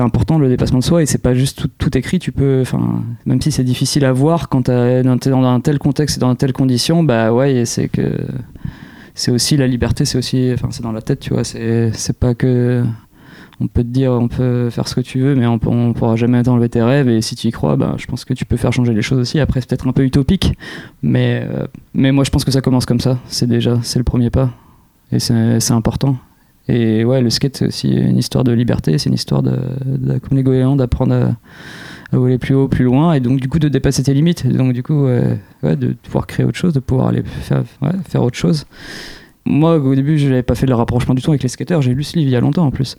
important 0.00 0.38
le 0.38 0.48
dépassement 0.48 0.80
de 0.80 0.84
soi 0.84 1.02
et 1.02 1.06
c'est 1.06 1.22
pas 1.22 1.34
juste 1.34 1.58
tout, 1.58 1.70
tout, 1.78 1.96
écrit 1.96 2.18
tu 2.18 2.30
peux 2.30 2.60
enfin 2.60 3.02
même 3.24 3.40
si 3.40 3.50
c'est 3.50 3.64
difficile 3.64 4.04
à 4.04 4.12
voir 4.12 4.50
quand 4.50 4.64
t'es 4.64 5.02
dans, 5.02 5.44
un 5.44 5.60
tel 5.60 5.78
contexte 5.78 6.18
et 6.18 6.20
dans 6.20 6.34
telles 6.34 6.52
conditions 6.52 7.02
bah 7.02 7.32
ouais 7.32 7.64
c'est 7.64 7.88
que 7.88 8.20
c'est 9.16 9.32
aussi 9.32 9.56
la 9.56 9.66
liberté 9.66 10.04
c'est 10.04 10.18
aussi 10.18 10.50
enfin 10.54 10.68
c'est 10.70 10.82
dans 10.82 10.92
la 10.92 11.02
tête 11.02 11.18
tu 11.18 11.32
vois 11.32 11.42
c'est 11.42 12.18
pas 12.20 12.34
que 12.34 12.84
on 13.58 13.66
peut 13.66 13.82
te 13.82 13.88
dire 13.88 14.12
on 14.12 14.28
peut 14.28 14.70
faire 14.70 14.86
ce 14.86 14.94
que 14.94 15.00
tu 15.00 15.18
veux 15.18 15.34
mais 15.34 15.46
on, 15.46 15.58
on 15.66 15.92
pourra 15.94 16.14
jamais 16.14 16.46
enlever 16.48 16.68
tes 16.68 16.82
rêves 16.82 17.08
et 17.08 17.22
si 17.22 17.34
tu 17.34 17.48
y 17.48 17.50
crois 17.50 17.76
bah 17.76 17.94
je 17.96 18.06
pense 18.06 18.24
que 18.24 18.34
tu 18.34 18.44
peux 18.44 18.56
faire 18.56 18.72
changer 18.72 18.92
les 18.92 19.02
choses 19.02 19.18
aussi. 19.18 19.40
Après 19.40 19.60
c'est 19.60 19.68
peut-être 19.68 19.88
un 19.88 19.92
peu 19.92 20.04
utopique 20.04 20.56
mais 21.02 21.42
euh, 21.50 21.66
mais 21.94 22.12
moi 22.12 22.22
je 22.22 22.30
pense 22.30 22.44
que 22.44 22.50
ça 22.50 22.60
commence 22.60 22.86
comme 22.86 23.00
ça. 23.00 23.18
C'est 23.26 23.48
déjà 23.48 23.80
c'est 23.82 23.98
le 23.98 24.04
premier 24.04 24.30
pas 24.30 24.50
et 25.10 25.18
c'est 25.18 25.72
important. 25.72 26.16
Et 26.68 27.04
ouais, 27.04 27.20
le 27.20 27.30
skate, 27.30 27.58
c'est 27.58 27.66
aussi 27.66 27.88
une 27.92 28.18
histoire 28.18 28.42
de 28.42 28.50
liberté, 28.50 28.98
c'est 28.98 29.08
une 29.08 29.14
histoire 29.14 29.42
de 29.42 29.56
comme 30.18 30.36
les 30.36 30.42
goélands, 30.42 30.74
d'apprendre 30.74 31.14
à, 31.14 31.36
voler 32.12 32.38
plus 32.38 32.54
haut, 32.54 32.68
plus 32.68 32.84
loin, 32.84 33.12
et 33.14 33.20
donc 33.20 33.40
du 33.40 33.48
coup 33.48 33.58
de 33.58 33.68
dépasser 33.68 34.02
tes 34.02 34.14
limites. 34.14 34.46
Donc 34.46 34.72
du 34.72 34.82
coup, 34.82 35.06
ouais, 35.06 35.76
de 35.76 35.94
pouvoir 36.02 36.26
créer 36.26 36.46
autre 36.46 36.58
chose, 36.58 36.72
de 36.72 36.80
pouvoir 36.80 37.08
aller 37.08 37.22
faire, 37.24 38.22
autre 38.22 38.36
chose. 38.36 38.66
Moi, 39.44 39.76
au 39.76 39.94
début, 39.94 40.18
je 40.18 40.28
n'avais 40.28 40.42
pas 40.42 40.54
fait 40.54 40.66
le 40.66 40.74
rapprochement 40.74 41.14
du 41.14 41.22
tout 41.22 41.30
avec 41.30 41.42
les 41.42 41.48
skateurs, 41.48 41.82
j'ai 41.82 41.94
lu 41.94 42.02
ce 42.04 42.16
livre 42.16 42.28
il 42.28 42.32
y 42.32 42.36
a 42.36 42.40
longtemps 42.40 42.66
en 42.66 42.70
plus. 42.70 42.96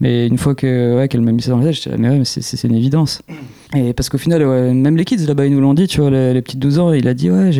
Mais 0.00 0.26
une 0.26 0.36
fois 0.36 0.54
que 0.54 0.96
ouais, 0.96 1.08
qu'elle 1.08 1.22
m'a 1.22 1.32
mis 1.32 1.42
ça 1.42 1.52
dans 1.52 1.58
la 1.58 1.66
tête, 1.66 1.74
j'étais 1.76 1.90
là, 1.90 1.96
mais 1.98 2.10
ouais, 2.10 2.18
mais 2.18 2.24
c'est 2.24 2.64
une 2.64 2.74
évidence. 2.74 3.22
Et 3.74 3.94
parce 3.94 4.08
qu'au 4.08 4.18
final, 4.18 4.44
même 4.74 4.96
les 4.96 5.04
kids 5.04 5.26
là-bas, 5.26 5.46
ils 5.46 5.52
nous 5.52 5.60
l'ont 5.60 5.74
dit, 5.74 5.86
tu 5.86 6.00
vois, 6.00 6.10
les, 6.10 6.34
les 6.34 6.42
petites 6.42 6.60
12 6.60 6.78
ans, 6.78 6.92
il 6.92 7.08
a 7.08 7.14
dit, 7.14 7.30
ouais, 7.30 7.50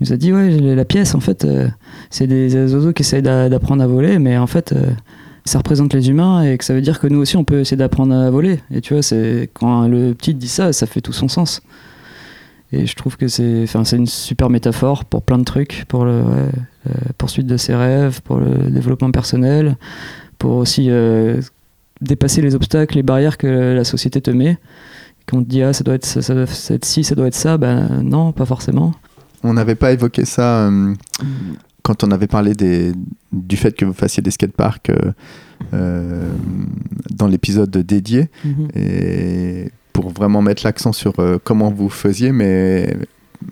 il 0.00 0.06
nous 0.06 0.12
a 0.12 0.16
dit 0.16 0.32
ouais 0.32 0.50
la 0.50 0.84
pièce 0.84 1.14
en 1.14 1.20
fait 1.20 1.44
euh, 1.44 1.68
c'est 2.10 2.26
des 2.26 2.54
oiseaux 2.74 2.92
qui 2.92 3.02
essayent 3.02 3.22
d'apprendre 3.22 3.82
à 3.82 3.86
voler 3.86 4.18
mais 4.18 4.36
en 4.36 4.46
fait 4.46 4.72
euh, 4.72 4.90
ça 5.46 5.58
représente 5.58 5.94
les 5.94 6.08
humains 6.10 6.42
et 6.42 6.58
que 6.58 6.64
ça 6.64 6.74
veut 6.74 6.80
dire 6.80 6.98
que 6.98 7.06
nous 7.06 7.20
aussi 7.20 7.36
on 7.36 7.44
peut 7.44 7.60
essayer 7.60 7.76
d'apprendre 7.76 8.14
à 8.14 8.30
voler. 8.30 8.60
Et 8.70 8.80
tu 8.80 8.94
vois 8.94 9.02
c'est 9.02 9.48
quand 9.54 9.86
le 9.88 10.12
petit 10.12 10.34
dit 10.34 10.48
ça 10.48 10.72
ça 10.72 10.86
fait 10.86 11.00
tout 11.00 11.12
son 11.12 11.28
sens. 11.28 11.62
Et 12.72 12.84
je 12.84 12.96
trouve 12.96 13.16
que 13.16 13.28
c'est 13.28 13.66
une 13.92 14.06
super 14.06 14.50
métaphore 14.50 15.04
pour 15.04 15.22
plein 15.22 15.38
de 15.38 15.44
trucs 15.44 15.84
pour 15.86 16.04
la 16.04 16.24
poursuite 17.16 17.46
de 17.46 17.56
ses 17.56 17.74
rêves 17.74 18.20
pour 18.22 18.38
le 18.38 18.70
développement 18.70 19.10
personnel 19.12 19.76
pour 20.38 20.56
aussi 20.56 20.90
euh, 20.90 21.40
dépasser 22.00 22.42
les 22.42 22.54
obstacles 22.54 22.96
les 22.96 23.02
barrières 23.02 23.38
que 23.38 23.46
la 23.46 23.84
société 23.84 24.20
te 24.20 24.30
met. 24.30 24.58
Quand 25.26 25.38
on 25.38 25.44
te 25.44 25.48
dit 25.48 25.62
ah 25.62 25.72
ça 25.72 25.84
doit 25.84 25.94
être 25.94 26.04
ça, 26.04 26.22
ça 26.22 26.34
doit 26.34 26.44
être 26.44 26.84
ci 26.84 27.04
ça 27.04 27.14
doit 27.14 27.28
être 27.28 27.34
ça 27.34 27.56
ben 27.56 28.02
non 28.02 28.32
pas 28.32 28.46
forcément. 28.46 28.92
On 29.44 29.54
n'avait 29.54 29.76
pas 29.76 29.92
évoqué 29.92 30.24
ça 30.24 30.66
euh, 30.66 30.92
quand 31.86 32.02
on 32.02 32.10
avait 32.10 32.26
parlé 32.26 32.54
des, 32.54 32.92
du 33.32 33.56
fait 33.56 33.70
que 33.70 33.84
vous 33.84 33.92
fassiez 33.92 34.20
des 34.20 34.32
skateparks 34.32 34.90
euh, 34.90 35.12
euh, 35.72 36.28
dans 37.14 37.28
l'épisode 37.28 37.70
dédié. 37.70 38.28
Mhm. 38.44 38.68
Et 38.74 39.70
pour 39.92 40.10
vraiment 40.10 40.42
mettre 40.42 40.64
l'accent 40.64 40.92
sur 40.92 41.20
euh, 41.20 41.38
comment 41.42 41.70
vous 41.70 41.88
faisiez, 41.88 42.32
mais 42.32 42.96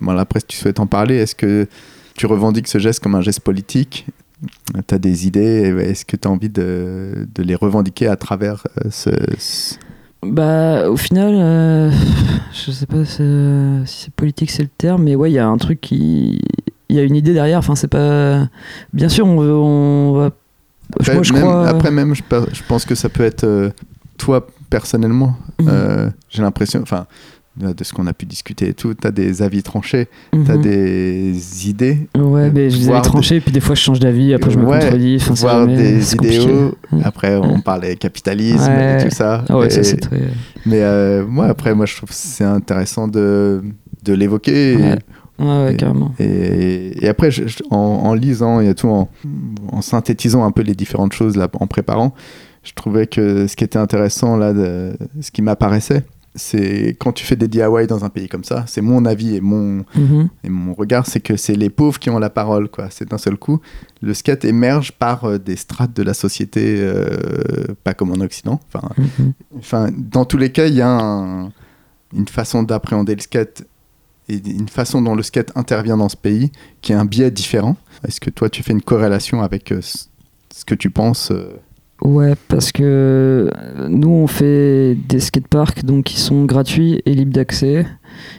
voilà, 0.00 0.22
après, 0.22 0.40
si 0.40 0.46
tu 0.46 0.56
souhaites 0.56 0.80
en 0.80 0.88
parler, 0.88 1.14
est-ce 1.14 1.36
que 1.36 1.68
tu 2.16 2.26
revendiques 2.26 2.66
ce 2.66 2.78
geste 2.78 3.00
comme 3.00 3.14
un 3.14 3.20
geste 3.20 3.38
politique? 3.38 4.04
Tu 4.88 4.94
as 4.94 4.98
des 4.98 5.28
idées 5.28 5.72
Est-ce 5.78 6.04
que 6.04 6.16
tu 6.16 6.26
as 6.26 6.30
envie 6.30 6.48
de, 6.48 7.28
de, 7.32 7.42
les 7.44 7.54
revendiquer 7.54 8.08
à 8.08 8.16
travers 8.16 8.66
euh, 8.84 8.88
ce, 8.90 9.10
ce... 9.38 9.76
Bah, 10.24 10.88
au 10.88 10.96
final, 10.96 11.34
euh, 11.36 11.90
je 12.52 12.72
sais 12.72 12.86
pas 12.86 13.04
si 13.04 13.22
c'est 13.86 14.12
politique, 14.12 14.50
c'est 14.50 14.62
le 14.62 14.70
terme, 14.76 15.04
mais 15.04 15.14
ouais, 15.14 15.30
il 15.30 15.34
y 15.34 15.38
a 15.38 15.46
un 15.46 15.56
truc 15.56 15.80
qui. 15.80 16.40
Il 16.94 16.98
y 16.98 17.00
a 17.00 17.02
une 17.02 17.16
idée 17.16 17.34
derrière. 17.34 17.58
Enfin, 17.58 17.74
c'est 17.74 17.88
pas. 17.88 18.48
Bien 18.92 19.08
sûr, 19.08 19.26
on, 19.26 19.36
veut, 19.40 19.52
on 19.52 20.12
va. 20.12 20.30
Après, 21.00 21.14
Moi, 21.14 21.22
je 21.24 21.32
même, 21.32 21.42
crois- 21.42 21.66
après 21.66 21.90
même, 21.90 22.14
je, 22.14 22.22
pe- 22.22 22.46
je 22.52 22.62
pense 22.68 22.84
que 22.84 22.94
ça 22.94 23.08
peut 23.08 23.24
être 23.24 23.42
euh, 23.42 23.70
toi 24.16 24.46
personnellement. 24.70 25.36
Mhm. 25.60 25.68
Euh, 25.68 26.10
J'ai 26.30 26.42
l'impression, 26.42 26.80
enfin, 26.82 27.06
de 27.56 27.82
ce 27.82 27.92
qu'on 27.92 28.06
a 28.06 28.12
pu 28.12 28.26
discuter 28.26 28.68
et 28.68 28.74
tout, 28.74 28.94
tu 28.94 29.06
as 29.06 29.10
des 29.10 29.42
avis 29.42 29.62
tranchés, 29.64 30.06
tu 30.32 30.38
as 30.50 30.54
Mhm. 30.56 30.60
des 30.62 31.68
idées, 31.68 32.08
Ouais, 32.16 32.50
mais 32.50 32.70
je 32.70 32.78
les 32.78 32.88
avais 32.90 33.00
tranchés, 33.00 33.40
puis 33.40 33.50
des 33.52 33.60
fois 33.60 33.74
je 33.76 33.80
change 33.80 33.98
d'avis, 34.00 34.34
après 34.34 34.50
je 34.50 34.58
me 34.58 34.64
Ouais, 34.66 34.78
contredis. 34.80 35.16
Enfin, 35.20 35.34
voir 35.34 35.60
jamais- 35.68 35.76
des 35.76 36.00
compliqué. 36.16 36.42
idéaux. 36.42 36.74
Ouais. 36.92 37.00
Après, 37.04 37.36
on 37.36 37.60
parlait 37.60 37.96
capitalisme 37.96 38.70
Ouais. 38.70 39.00
et 39.00 39.04
tout 39.04 39.14
ça. 39.14 39.44
Ah 39.48 39.56
ouais, 39.58 39.70
ça 39.70 39.80
Et- 39.80 39.84
c'est 39.84 39.96
très. 39.96 40.20
Mais 40.66 40.82
euh, 40.82 41.24
moi, 41.26 41.46
après, 41.46 41.74
moi, 41.74 41.86
je 41.86 41.96
trouve 41.96 42.08
que 42.10 42.14
c'est 42.16 42.44
intéressant 42.44 43.08
de, 43.08 43.62
de 44.04 44.12
l'évoquer. 44.12 44.72
et- 44.74 44.94
Ouais. 45.38 45.44
Ouais, 45.46 45.72
Et- 45.74 45.76
carrément. 45.76 46.14
Et, 46.18 47.04
et 47.04 47.08
après, 47.08 47.30
je- 47.30 47.46
je- 47.46 47.62
en, 47.70 47.76
en 47.76 48.14
lisant 48.14 48.60
et 48.60 48.74
tout, 48.74 48.88
en, 48.88 49.08
en 49.72 49.80
synthétisant 49.82 50.44
un 50.44 50.50
peu 50.52 50.62
les 50.62 50.74
différentes 50.74 51.12
choses 51.12 51.36
là, 51.36 51.48
en 51.60 51.66
préparant, 51.66 52.14
je 52.62 52.72
trouvais 52.72 53.06
que 53.06 53.46
ce 53.46 53.56
qui 53.56 53.64
était 53.64 53.78
intéressant 53.78 54.36
là, 54.36 54.52
de, 54.52 54.96
ce 55.20 55.30
qui 55.30 55.42
m'apparaissait, 55.42 56.04
c'est 56.36 56.96
quand 56.98 57.12
tu 57.12 57.24
fais 57.24 57.36
des 57.36 57.46
DIY 57.46 57.86
dans 57.88 58.04
un 58.04 58.08
pays 58.08 58.26
comme 58.28 58.42
ça, 58.42 58.64
c'est 58.66 58.80
mon 58.80 59.04
avis 59.04 59.36
et 59.36 59.40
mon, 59.40 59.84
Mhm. 59.94 60.28
et 60.42 60.48
mon 60.48 60.74
regard, 60.74 61.06
c'est 61.06 61.20
que 61.20 61.36
c'est 61.36 61.54
les 61.54 61.70
pauvres 61.70 61.98
qui 62.00 62.10
ont 62.10 62.18
la 62.18 62.30
parole. 62.30 62.68
quoi. 62.68 62.88
C'est 62.90 63.08
d'un 63.08 63.18
seul 63.18 63.36
coup, 63.36 63.60
le 64.02 64.14
skate 64.14 64.44
émerge 64.44 64.92
par 64.92 65.24
euh, 65.24 65.38
des 65.38 65.54
strates 65.56 65.94
de 65.94 66.02
la 66.02 66.12
société, 66.14 66.76
euh, 66.78 67.66
pas 67.84 67.94
comme 67.94 68.10
en 68.10 68.20
Occident. 68.20 68.58
Enfin, 68.72 68.88
Mhm. 68.98 69.32
Enfin, 69.58 69.90
dans 69.96 70.24
tous 70.24 70.36
les 70.38 70.50
cas, 70.50 70.66
il 70.66 70.74
y 70.74 70.80
a 70.80 70.88
un- 70.90 71.52
une 72.16 72.26
façon 72.28 72.62
d'appréhender 72.64 73.14
le 73.14 73.20
skate 73.20 73.64
et 74.28 74.36
une 74.36 74.68
façon 74.68 75.02
dont 75.02 75.14
le 75.14 75.22
skate 75.22 75.52
intervient 75.54 75.96
dans 75.96 76.08
ce 76.08 76.16
pays 76.16 76.50
qui 76.82 76.92
est 76.92 76.96
un 76.96 77.04
biais 77.04 77.30
différent. 77.30 77.76
Est-ce 78.06 78.20
que 78.20 78.30
toi, 78.30 78.48
tu 78.48 78.62
fais 78.62 78.72
une 78.72 78.82
corrélation 78.82 79.42
avec 79.42 79.72
euh, 79.72 79.80
ce 79.80 80.06
ce 80.54 80.64
que 80.64 80.74
tu 80.76 80.88
penses 80.88 81.32
euh, 81.32 81.60
Ouais, 82.02 82.34
parce 82.48 82.70
que 82.70 82.82
euh, 82.82 83.88
nous 83.88 84.10
on 84.10 84.26
fait 84.26 84.94
des 85.08 85.20
skateparks 85.20 85.84
donc 85.84 86.04
qui 86.04 86.20
sont 86.20 86.44
gratuits 86.44 87.00
et 87.06 87.14
libres 87.14 87.32
d'accès. 87.32 87.86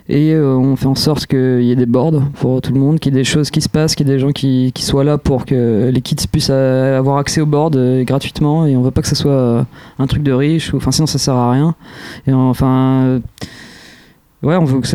Et 0.07 0.33
euh, 0.33 0.55
on 0.55 0.75
fait 0.75 0.85
en 0.85 0.95
sorte 0.95 1.25
qu'il 1.25 1.63
y 1.63 1.71
ait 1.71 1.75
des 1.75 1.85
boards 1.85 2.21
pour 2.35 2.61
tout 2.61 2.71
le 2.71 2.79
monde, 2.79 2.99
qu'il 2.99 3.13
y 3.13 3.17
ait 3.17 3.19
des 3.19 3.25
choses 3.25 3.49
qui 3.49 3.61
se 3.61 3.67
passent, 3.69 3.95
qu'il 3.95 4.07
y 4.07 4.11
ait 4.11 4.13
des 4.13 4.19
gens 4.19 4.31
qui, 4.31 4.71
soient 4.77 5.03
là 5.03 5.17
pour 5.17 5.45
que 5.45 5.89
les 5.91 6.01
kids 6.01 6.27
puissent 6.31 6.51
avoir 6.51 7.17
accès 7.17 7.41
au 7.41 7.45
board 7.45 7.75
euh, 7.75 8.03
gratuitement. 8.03 8.65
Et 8.65 8.77
on 8.77 8.81
veut 8.81 8.91
pas 8.91 9.01
que 9.01 9.07
ça 9.07 9.15
soit 9.15 9.65
un 9.97 10.07
truc 10.07 10.21
de 10.21 10.31
riche 10.31 10.73
ou 10.73 10.79
sinon 10.91 11.07
ça 11.07 11.17
sert 11.17 11.35
à 11.35 11.51
rien. 11.51 11.75
Et 12.27 12.33
enfin 12.33 13.19
ouais 14.43 14.55
on 14.55 14.65
veut 14.65 14.79
que 14.81 14.87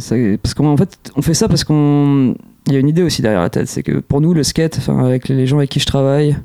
ça, 0.00 0.14
parce 0.42 0.54
qu'en 0.54 0.76
fait 0.76 0.98
on 1.16 1.22
fait 1.22 1.34
ça 1.34 1.48
parce 1.48 1.64
qu'on 1.64 2.34
il 2.66 2.72
y 2.72 2.76
a 2.76 2.78
une 2.78 2.88
idée 2.88 3.02
aussi 3.02 3.22
derrière 3.22 3.40
la 3.42 3.50
tête 3.50 3.68
c'est 3.68 3.82
que 3.82 3.98
pour 4.00 4.20
nous 4.20 4.32
le 4.34 4.42
skate 4.42 4.80
avec 4.88 5.28
les 5.28 5.46
gens 5.46 5.58
avec 5.58 5.70
qui 5.70 5.80
je 5.80 5.86
travaille 5.86 6.36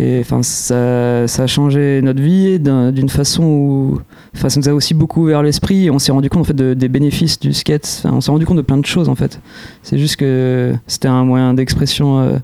et 0.00 0.20
enfin, 0.20 0.44
ça, 0.44 1.26
ça 1.26 1.42
a 1.42 1.46
changé 1.48 2.00
notre 2.04 2.22
vie 2.22 2.60
d'un- 2.60 2.92
d'une 2.92 3.08
façon 3.08 3.42
où, 3.42 4.00
enfin, 4.32 4.48
ça 4.48 4.60
nous 4.60 4.68
a 4.68 4.72
aussi 4.72 4.94
beaucoup 4.94 5.24
ouvert 5.24 5.42
l'esprit. 5.42 5.90
On 5.90 5.98
s'est 5.98 6.12
rendu 6.12 6.30
compte 6.30 6.42
en 6.42 6.44
fait 6.44 6.54
de- 6.54 6.72
des 6.74 6.88
bénéfices 6.88 7.40
du 7.40 7.52
skate. 7.52 8.02
Enfin, 8.04 8.14
on 8.14 8.20
s'est 8.20 8.30
rendu 8.30 8.46
compte 8.46 8.58
de 8.58 8.62
plein 8.62 8.76
de 8.76 8.86
choses 8.86 9.08
en 9.08 9.16
fait. 9.16 9.40
C'est 9.82 9.98
juste 9.98 10.14
que 10.14 10.72
c'était 10.86 11.08
un 11.08 11.24
moyen 11.24 11.52
d'expression. 11.52 12.20
euh, 12.20 12.38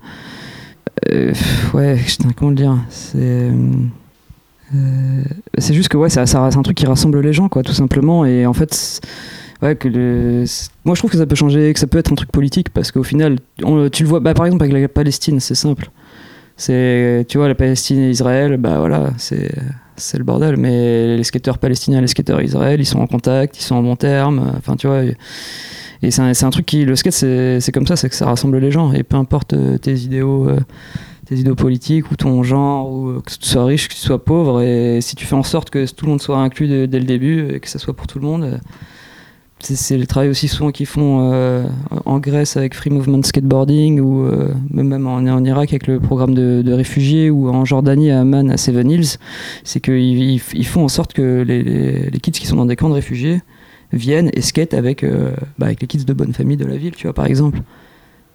euh, 1.13 1.33
ouais, 1.75 2.01
comment 2.37 2.51
le 2.51 2.57
dire 2.57 2.77
C'est 2.91 3.53
euh, 4.75 5.23
c'est 5.59 5.75
juste 5.75 5.89
que 5.89 5.97
ouais, 5.97 6.09
c'est 6.09 6.35
un 6.35 6.63
truc 6.63 6.77
qui 6.77 6.87
rassemble 6.87 7.21
les 7.21 7.33
gens, 7.33 7.49
quoi, 7.49 7.63
tout 7.63 7.73
simplement. 7.73 8.25
Et 8.25 8.47
en 8.47 8.53
fait, 8.53 9.01
moi 9.63 10.95
je 10.95 11.01
trouve 11.01 11.11
que 11.11 11.17
ça 11.17 11.27
peut 11.27 11.35
changer, 11.35 11.73
que 11.73 11.81
ça 11.81 11.87
peut 11.87 11.99
être 11.99 12.13
un 12.13 12.17
truc 12.17 12.31
politique, 12.31 12.71
parce 12.71 12.93
qu'au 12.93 13.03
final, 13.03 13.39
tu 13.93 14.03
le 14.03 14.09
vois, 14.09 14.21
bah, 14.21 14.35
par 14.35 14.47
exemple 14.47 14.65
avec 14.65 14.75
la 14.75 14.89
Palestine, 14.89 15.41
c'est 15.41 15.55
simple. 15.55 15.91
C'est, 16.57 17.27
tu 17.29 17.39
vois, 17.39 17.49
la 17.49 17.55
Palestine 17.55 17.99
et 17.99 18.11
Israël, 18.11 18.57
bah 18.59 18.79
voilà, 18.79 19.13
c'est, 19.17 19.51
le 20.17 20.25
bordel. 20.25 20.57
Mais 20.57 21.17
les 21.17 21.25
skateurs 21.25 21.59
palestiniens 21.59 21.99
et 21.99 22.03
les 22.03 22.07
skateurs 22.07 22.41
Israël, 22.43 22.81
ils 22.81 22.87
sont 22.87 23.01
en 23.01 23.07
contact, 23.07 23.59
ils 23.59 23.63
sont 23.63 23.75
en 23.75 23.83
bon 23.83 23.97
terme. 23.97 24.53
Enfin, 24.57 24.77
tu 24.77 24.87
vois. 24.87 25.03
Et, 25.05 26.11
c'est, 26.11 26.45
un, 26.45 26.51
truc 26.51 26.67
qui, 26.67 26.85
le 26.85 26.97
skate, 26.97 27.15
c'est, 27.15 27.61
c'est 27.61 27.73
comme 27.73 27.87
ça, 27.87 27.97
c'est 27.97 28.11
que 28.11 28.15
ça 28.15 28.27
rassemble 28.27 28.59
les 28.59 28.71
gens. 28.71 28.93
Et 28.93 29.03
peu 29.03 29.17
importe 29.17 29.55
euh, 29.55 29.79
tes 29.79 29.95
idéaux, 29.95 30.49
euh, 30.49 30.61
tes 31.25 31.37
idéaux 31.37 31.55
politiques 31.55 32.11
ou 32.11 32.17
ton 32.17 32.43
genre, 32.43 32.91
ou 32.91 33.09
euh, 33.09 33.21
que 33.21 33.31
tu 33.31 33.49
sois 33.49 33.65
riche, 33.65 33.89
que 33.89 33.95
tu 33.95 34.01
sois 34.01 34.23
pauvre, 34.23 34.61
et 34.63 35.01
si 35.01 35.17
tu 35.17 35.25
fais 35.25 35.35
en 35.35 35.43
sorte 35.43 35.71
que 35.71 35.91
tout 35.93 36.05
le 36.05 36.11
monde 36.11 36.21
soit 36.21 36.39
inclus 36.39 36.69
dès 36.69 36.99
le 36.99 37.05
début 37.05 37.55
et 37.55 37.61
que 37.61 37.69
ça 37.69 37.79
soit 37.79 37.95
pour 37.95 38.07
tout 38.07 38.19
le 38.19 38.27
monde. 38.27 38.45
euh, 38.45 38.59
c'est, 39.61 39.97
le 39.97 40.07
travail 40.07 40.29
aussi 40.29 40.47
souvent 40.47 40.73
qu'ils 40.73 40.87
font 40.87 41.33
euh, 41.33 41.67
en 42.05 42.19
Grèce 42.19 42.59
avec 42.59 42.75
Free 42.75 42.91
Movement 42.91 43.23
Skateboarding 43.23 43.99
ou 43.99 44.29
même 44.71 45.07
en, 45.07 45.45
Irak 45.45 45.71
avec 45.71 45.87
le 45.87 46.01
programme 46.01 46.35
de, 46.35 46.73
réfugiés 46.73 47.31
ou 47.31 47.49
en 47.49 47.65
Jordanie 47.65 48.11
à 48.11 48.21
Amman 48.21 48.51
à 48.51 48.59
Seven 48.59 48.91
Hills. 48.91 49.17
C'est 49.63 49.81
qu'ils 49.81 50.19
ils, 50.19 50.43
ils 50.53 50.67
font 50.67 50.85
en 50.85 50.89
sorte 50.89 51.15
que 51.15 51.43
les, 51.47 51.63
les, 51.63 52.21
kids 52.21 52.33
qui 52.33 52.47
sont 52.47 52.57
dans 52.57 52.67
des 52.67 52.77
camps 52.77 52.91
de 52.91 52.95
réfugiés 52.95 53.41
viennent 53.91 54.31
et 54.35 54.43
skatent 54.43 54.75
avec, 54.75 55.03
bah, 55.59 55.67
avec 55.67 55.81
les 55.81 55.87
kids 55.87 56.05
de 56.05 56.13
bonne 56.13 56.35
famille 56.35 56.59
de 56.59 56.67
la 56.67 56.77
ville, 56.77 56.95
tu 56.95 57.07
vois, 57.07 57.15
par 57.15 57.25
exemple. 57.25 57.61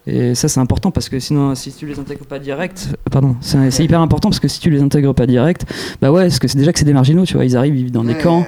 Et 0.06 0.34
ça, 0.34 0.48
c'est 0.48 0.60
important 0.60 0.90
parce 0.90 1.10
que 1.10 1.20
sinon, 1.20 1.54
si 1.54 1.72
tu 1.72 1.86
les 1.86 1.98
intègres 1.98 2.24
pas 2.24 2.38
direct, 2.38 2.88
euh, 2.90 3.10
pardon, 3.10 3.36
c'est 3.40 3.84
hyper 3.84 4.00
important 4.00 4.30
parce 4.30 4.40
que 4.40 4.48
si 4.48 4.58
tu 4.58 4.70
les 4.70 4.80
intègres 4.80 5.14
pas 5.14 5.26
direct, 5.26 5.66
bah 6.00 6.10
ouais, 6.10 6.22
parce 6.22 6.38
que 6.38 6.48
c'est 6.48 6.56
déjà 6.56 6.72
que 6.72 6.78
c'est 6.78 6.86
des 6.86 6.94
marginaux, 6.94 7.26
tu 7.26 7.34
vois, 7.34 7.44
ils 7.44 7.56
arrivent, 7.56 7.76
ils 7.76 7.84
vivent 7.84 7.92
dans 7.92 8.04
des 8.04 8.14
camps, 8.16 8.46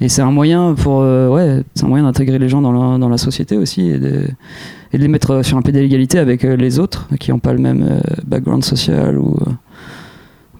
et 0.00 0.08
c'est 0.08 0.22
un 0.22 0.30
moyen 0.30 0.74
pour, 0.74 1.02
euh, 1.02 1.28
ouais, 1.28 1.62
c'est 1.74 1.84
un 1.84 1.88
moyen 1.88 2.04
d'intégrer 2.04 2.38
les 2.38 2.48
gens 2.48 2.62
dans 2.62 2.72
la, 2.72 2.98
dans 2.98 3.10
la 3.10 3.18
société 3.18 3.58
aussi 3.58 3.88
et 3.88 3.98
de, 3.98 4.26
et 4.92 4.98
de 4.98 5.02
les 5.02 5.08
mettre 5.08 5.42
sur 5.42 5.58
un 5.58 5.62
pied 5.62 5.72
d'égalité 5.72 6.18
avec 6.18 6.44
euh, 6.44 6.56
les 6.56 6.78
autres 6.78 7.06
qui 7.20 7.32
n'ont 7.32 7.38
pas 7.38 7.52
le 7.52 7.58
même 7.58 7.82
euh, 7.82 8.00
background 8.26 8.64
social 8.64 9.18
ou, 9.18 9.36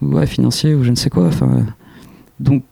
ou, 0.01 0.15
ouais, 0.15 0.27
financier 0.27 0.75
ou 0.75 0.83
je 0.83 0.91
ne 0.91 0.95
sais 0.95 1.09
quoi. 1.09 1.25
Enfin, 1.25 1.65
donc, 2.39 2.63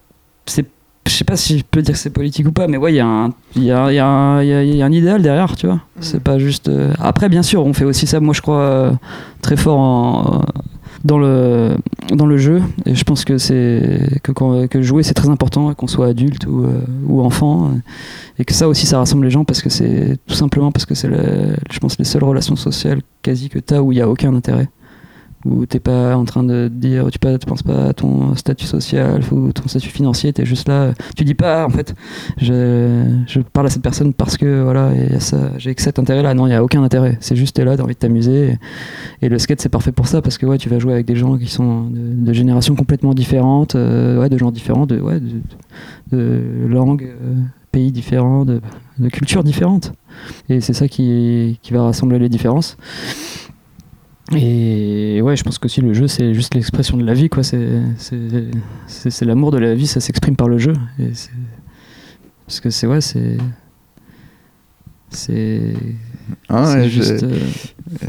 c'est 0.46 0.68
je 1.08 1.12
sais 1.12 1.24
pas 1.26 1.36
si 1.36 1.60
je 1.60 1.64
peux 1.70 1.82
dire 1.82 1.94
que 1.94 2.00
c'est 2.00 2.10
politique 2.10 2.48
ou 2.48 2.52
pas, 2.52 2.68
mais 2.68 2.78
ouais, 2.78 2.94
il 2.94 2.96
y, 2.96 3.00
a 3.02 3.06
un- 3.06 3.30
il 3.56 3.64
y, 3.64 3.66
y, 3.66 3.70
y 3.70 3.72
a- 3.72 4.86
un 4.86 4.92
idéal 4.92 5.22
derrière, 5.22 5.56
tu 5.56 5.68
vois. 5.68 5.80
C'est 6.00 6.22
pas 6.24 6.40
juste. 6.40 6.70
euh, 6.70 6.94
Après, 7.00 7.30
bien 7.30 7.44
sûr, 7.44 7.66
on 7.66 7.74
fait 7.74 7.86
aussi 7.86 8.08
ça, 8.08 8.20
moi 8.20 8.34
je 8.34 8.42
crois, 8.42 8.60
euh, 8.62 8.92
très 9.42 9.58
fort 9.58 9.80
en, 9.80 10.36
euh, 10.36 10.40
dans, 11.04 11.18
le, 11.20 11.76
dans 12.14 12.26
le 12.26 12.38
jeu. 12.38 12.62
Et 12.86 12.96
je 12.96 13.04
pense 13.04 13.26
que, 13.26 13.38
c'est 13.38 14.20
que, 14.24 14.82
jouer, 14.82 15.04
c'est 15.04 15.14
très 15.14 15.30
important, 15.30 15.74
qu'on 15.74 15.88
soit 15.88 16.08
adulte 16.08 16.46
ou, 16.48 16.66
ou 17.08 17.22
enfant. 17.22 17.72
Et 18.40 18.46
que 18.46 18.54
ça 18.54 18.68
aussi, 18.70 18.86
ça 18.86 18.98
rassemble 19.00 19.26
les 19.26 19.32
gens 19.32 19.44
parce 19.44 19.62
que 19.62 19.70
c'est 19.70 20.18
tout 20.26 20.36
simplement 20.36 20.72
parce 20.72 20.86
que 20.86 20.96
c'est, 20.96 21.10
je 21.10 21.80
pense, 21.80 21.98
les 22.00 22.06
seules 22.06 22.24
relations 22.24 22.56
sociales 22.56 23.02
quasi 23.22 23.50
que 23.50 23.60
tu 23.60 23.74
as 23.74 23.84
où 23.84 23.92
il 23.92 23.96
n'y 23.96 24.02
a 24.02 24.10
aucun 24.10 24.34
intérêt 24.34 24.70
où 25.46 25.66
t'es 25.66 25.80
pas 25.80 26.16
en 26.16 26.26
train 26.26 26.44
de 26.44 26.70
dire 26.70 27.08
tu 27.12 27.20
pas 27.20 27.38
penses 27.40 27.64
pas 27.64 27.88
à 27.88 27.94
ton 27.94 28.36
statut 28.36 28.66
social 28.66 29.22
ou 29.32 29.52
ton 29.52 29.68
statut 29.68 29.90
financier 29.90 30.32
t'es 30.32 30.46
juste 30.46 30.68
là 30.68 30.94
tu 31.16 31.24
dis 31.24 31.34
pas 31.34 31.66
en 31.66 31.70
fait. 31.70 31.94
Je, 32.38 33.04
je 33.28 33.40
parle 33.40 33.68
à 33.68 33.70
cette 33.70 33.82
personne 33.82 34.14
parce 34.14 34.38
que 34.38 34.64
voilà 34.64 34.92
j'ai 35.58 35.76
que 35.76 35.82
cet 35.82 36.00
intérêt 36.00 36.24
là 36.24 36.34
non 36.34 36.48
il 36.48 36.52
y 36.52 36.54
a 36.54 36.64
aucun 36.64 36.84
intérêt. 36.84 37.18
C'est 37.20 37.36
juste 37.36 37.56
t'es 37.56 37.66
là 37.66 37.78
t'as 37.78 37.84
envie 37.84 37.94
de 37.94 38.00
t'amuser. 38.00 38.58
Et, 39.22 39.30
le 39.30 39.40
skate 39.40 39.62
c'est 39.62 39.70
parfait 39.70 39.92
pour 39.92 40.08
ça 40.08 40.22
parce 40.22 40.38
que 40.38 40.46
ouais 40.46 40.58
tu 40.58 40.70
vas 40.70 40.80
jouer 40.80 40.94
avec 40.94 41.06
des 41.06 41.16
gens 41.16 41.38
qui 41.38 41.48
sont 41.48 41.90
de, 41.90 42.34
générations 42.34 42.76
complètement 42.76 43.14
différentes 43.14 43.76
euh, 43.76 44.20
ouais 44.20 44.30
de 44.30 44.38
gens 44.38 44.52
différents 44.52 44.86
de 44.86 45.00
ouais 45.00 45.20
de, 46.12 46.42
langues 46.68 47.04
euh, 47.04 47.36
pays 47.72 47.92
différents 47.92 48.46
de, 48.46 48.62
de 49.00 49.10
cultures 49.10 49.44
différentes. 49.44 49.94
Et 50.50 50.62
c'est 50.62 50.74
ça 50.74 50.88
qui, 50.88 51.60
qui 51.62 51.74
va 51.74 51.84
rassembler 51.84 52.20
les 52.20 52.30
différences 52.30 52.78
et 54.36 55.22
ouais, 55.22 55.36
je 55.36 55.44
pense 55.44 55.58
qu'aussi 55.58 55.82
le 55.82 55.94
jeu, 55.94 56.08
c'est 56.08 56.34
juste 56.34 56.56
l'expression 56.56 56.98
de 56.98 57.04
la 57.04 57.14
vie, 57.14 57.30
quoi. 57.30 57.44
C'est, 57.44 57.62
l'amour 59.22 59.52
de 59.52 59.58
la 59.58 59.76
vie, 59.76 59.88
ça 59.88 60.00
s'exprime 60.00 60.36
par 60.36 60.48
le 60.48 60.58
jeu. 60.58 60.74
Et. 61.00 61.12
Parce 62.46 62.60
que 62.60 62.70
c'est, 62.70 62.88
ouais, 62.88 63.02
c'est. 63.02 63.38
C'est. 65.10 65.74
C'est 66.50 66.90
juste. 66.90 67.24
euh, 67.24 67.40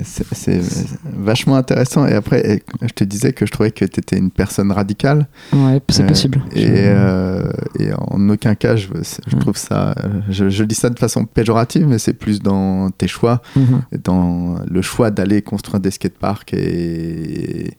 C'est 0.04 0.60
vachement 1.04 1.56
intéressant. 1.56 2.06
Et 2.06 2.14
après, 2.14 2.62
je 2.82 2.88
te 2.88 3.04
disais 3.04 3.32
que 3.32 3.44
je 3.46 3.50
trouvais 3.52 3.70
que 3.70 3.84
tu 3.84 4.00
étais 4.00 4.16
une 4.18 4.30
personne 4.30 4.70
radicale. 4.72 5.26
Ouais, 5.52 5.80
c'est 5.88 6.02
Euh, 6.02 6.06
possible. 6.06 6.42
Et, 6.52 6.62
Je- 6.66 6.72
euh, 6.72 7.52
et 7.78 7.92
en 7.92 8.28
aucun 8.28 8.54
cas, 8.54 8.76
je, 8.76 8.88
je 8.88 9.34
Ouais. 9.34 9.40
trouve 9.40 9.56
ça. 9.56 9.94
Je, 10.30 10.48
je 10.48 10.64
dis 10.64 10.74
ça 10.74 10.90
de 10.90 10.98
façon 10.98 11.24
péjorative, 11.24 11.86
mais 11.86 11.98
c'est 11.98 12.12
plus 12.14 12.40
dans 12.40 12.90
tes 12.90 13.08
choix, 13.08 13.42
Mhm. 13.56 13.82
dans 14.04 14.56
le 14.68 14.82
choix 14.82 15.10
d'aller 15.10 15.42
construire 15.42 15.80
des 15.80 15.90
skateparks 15.90 16.54
et, 16.54 17.72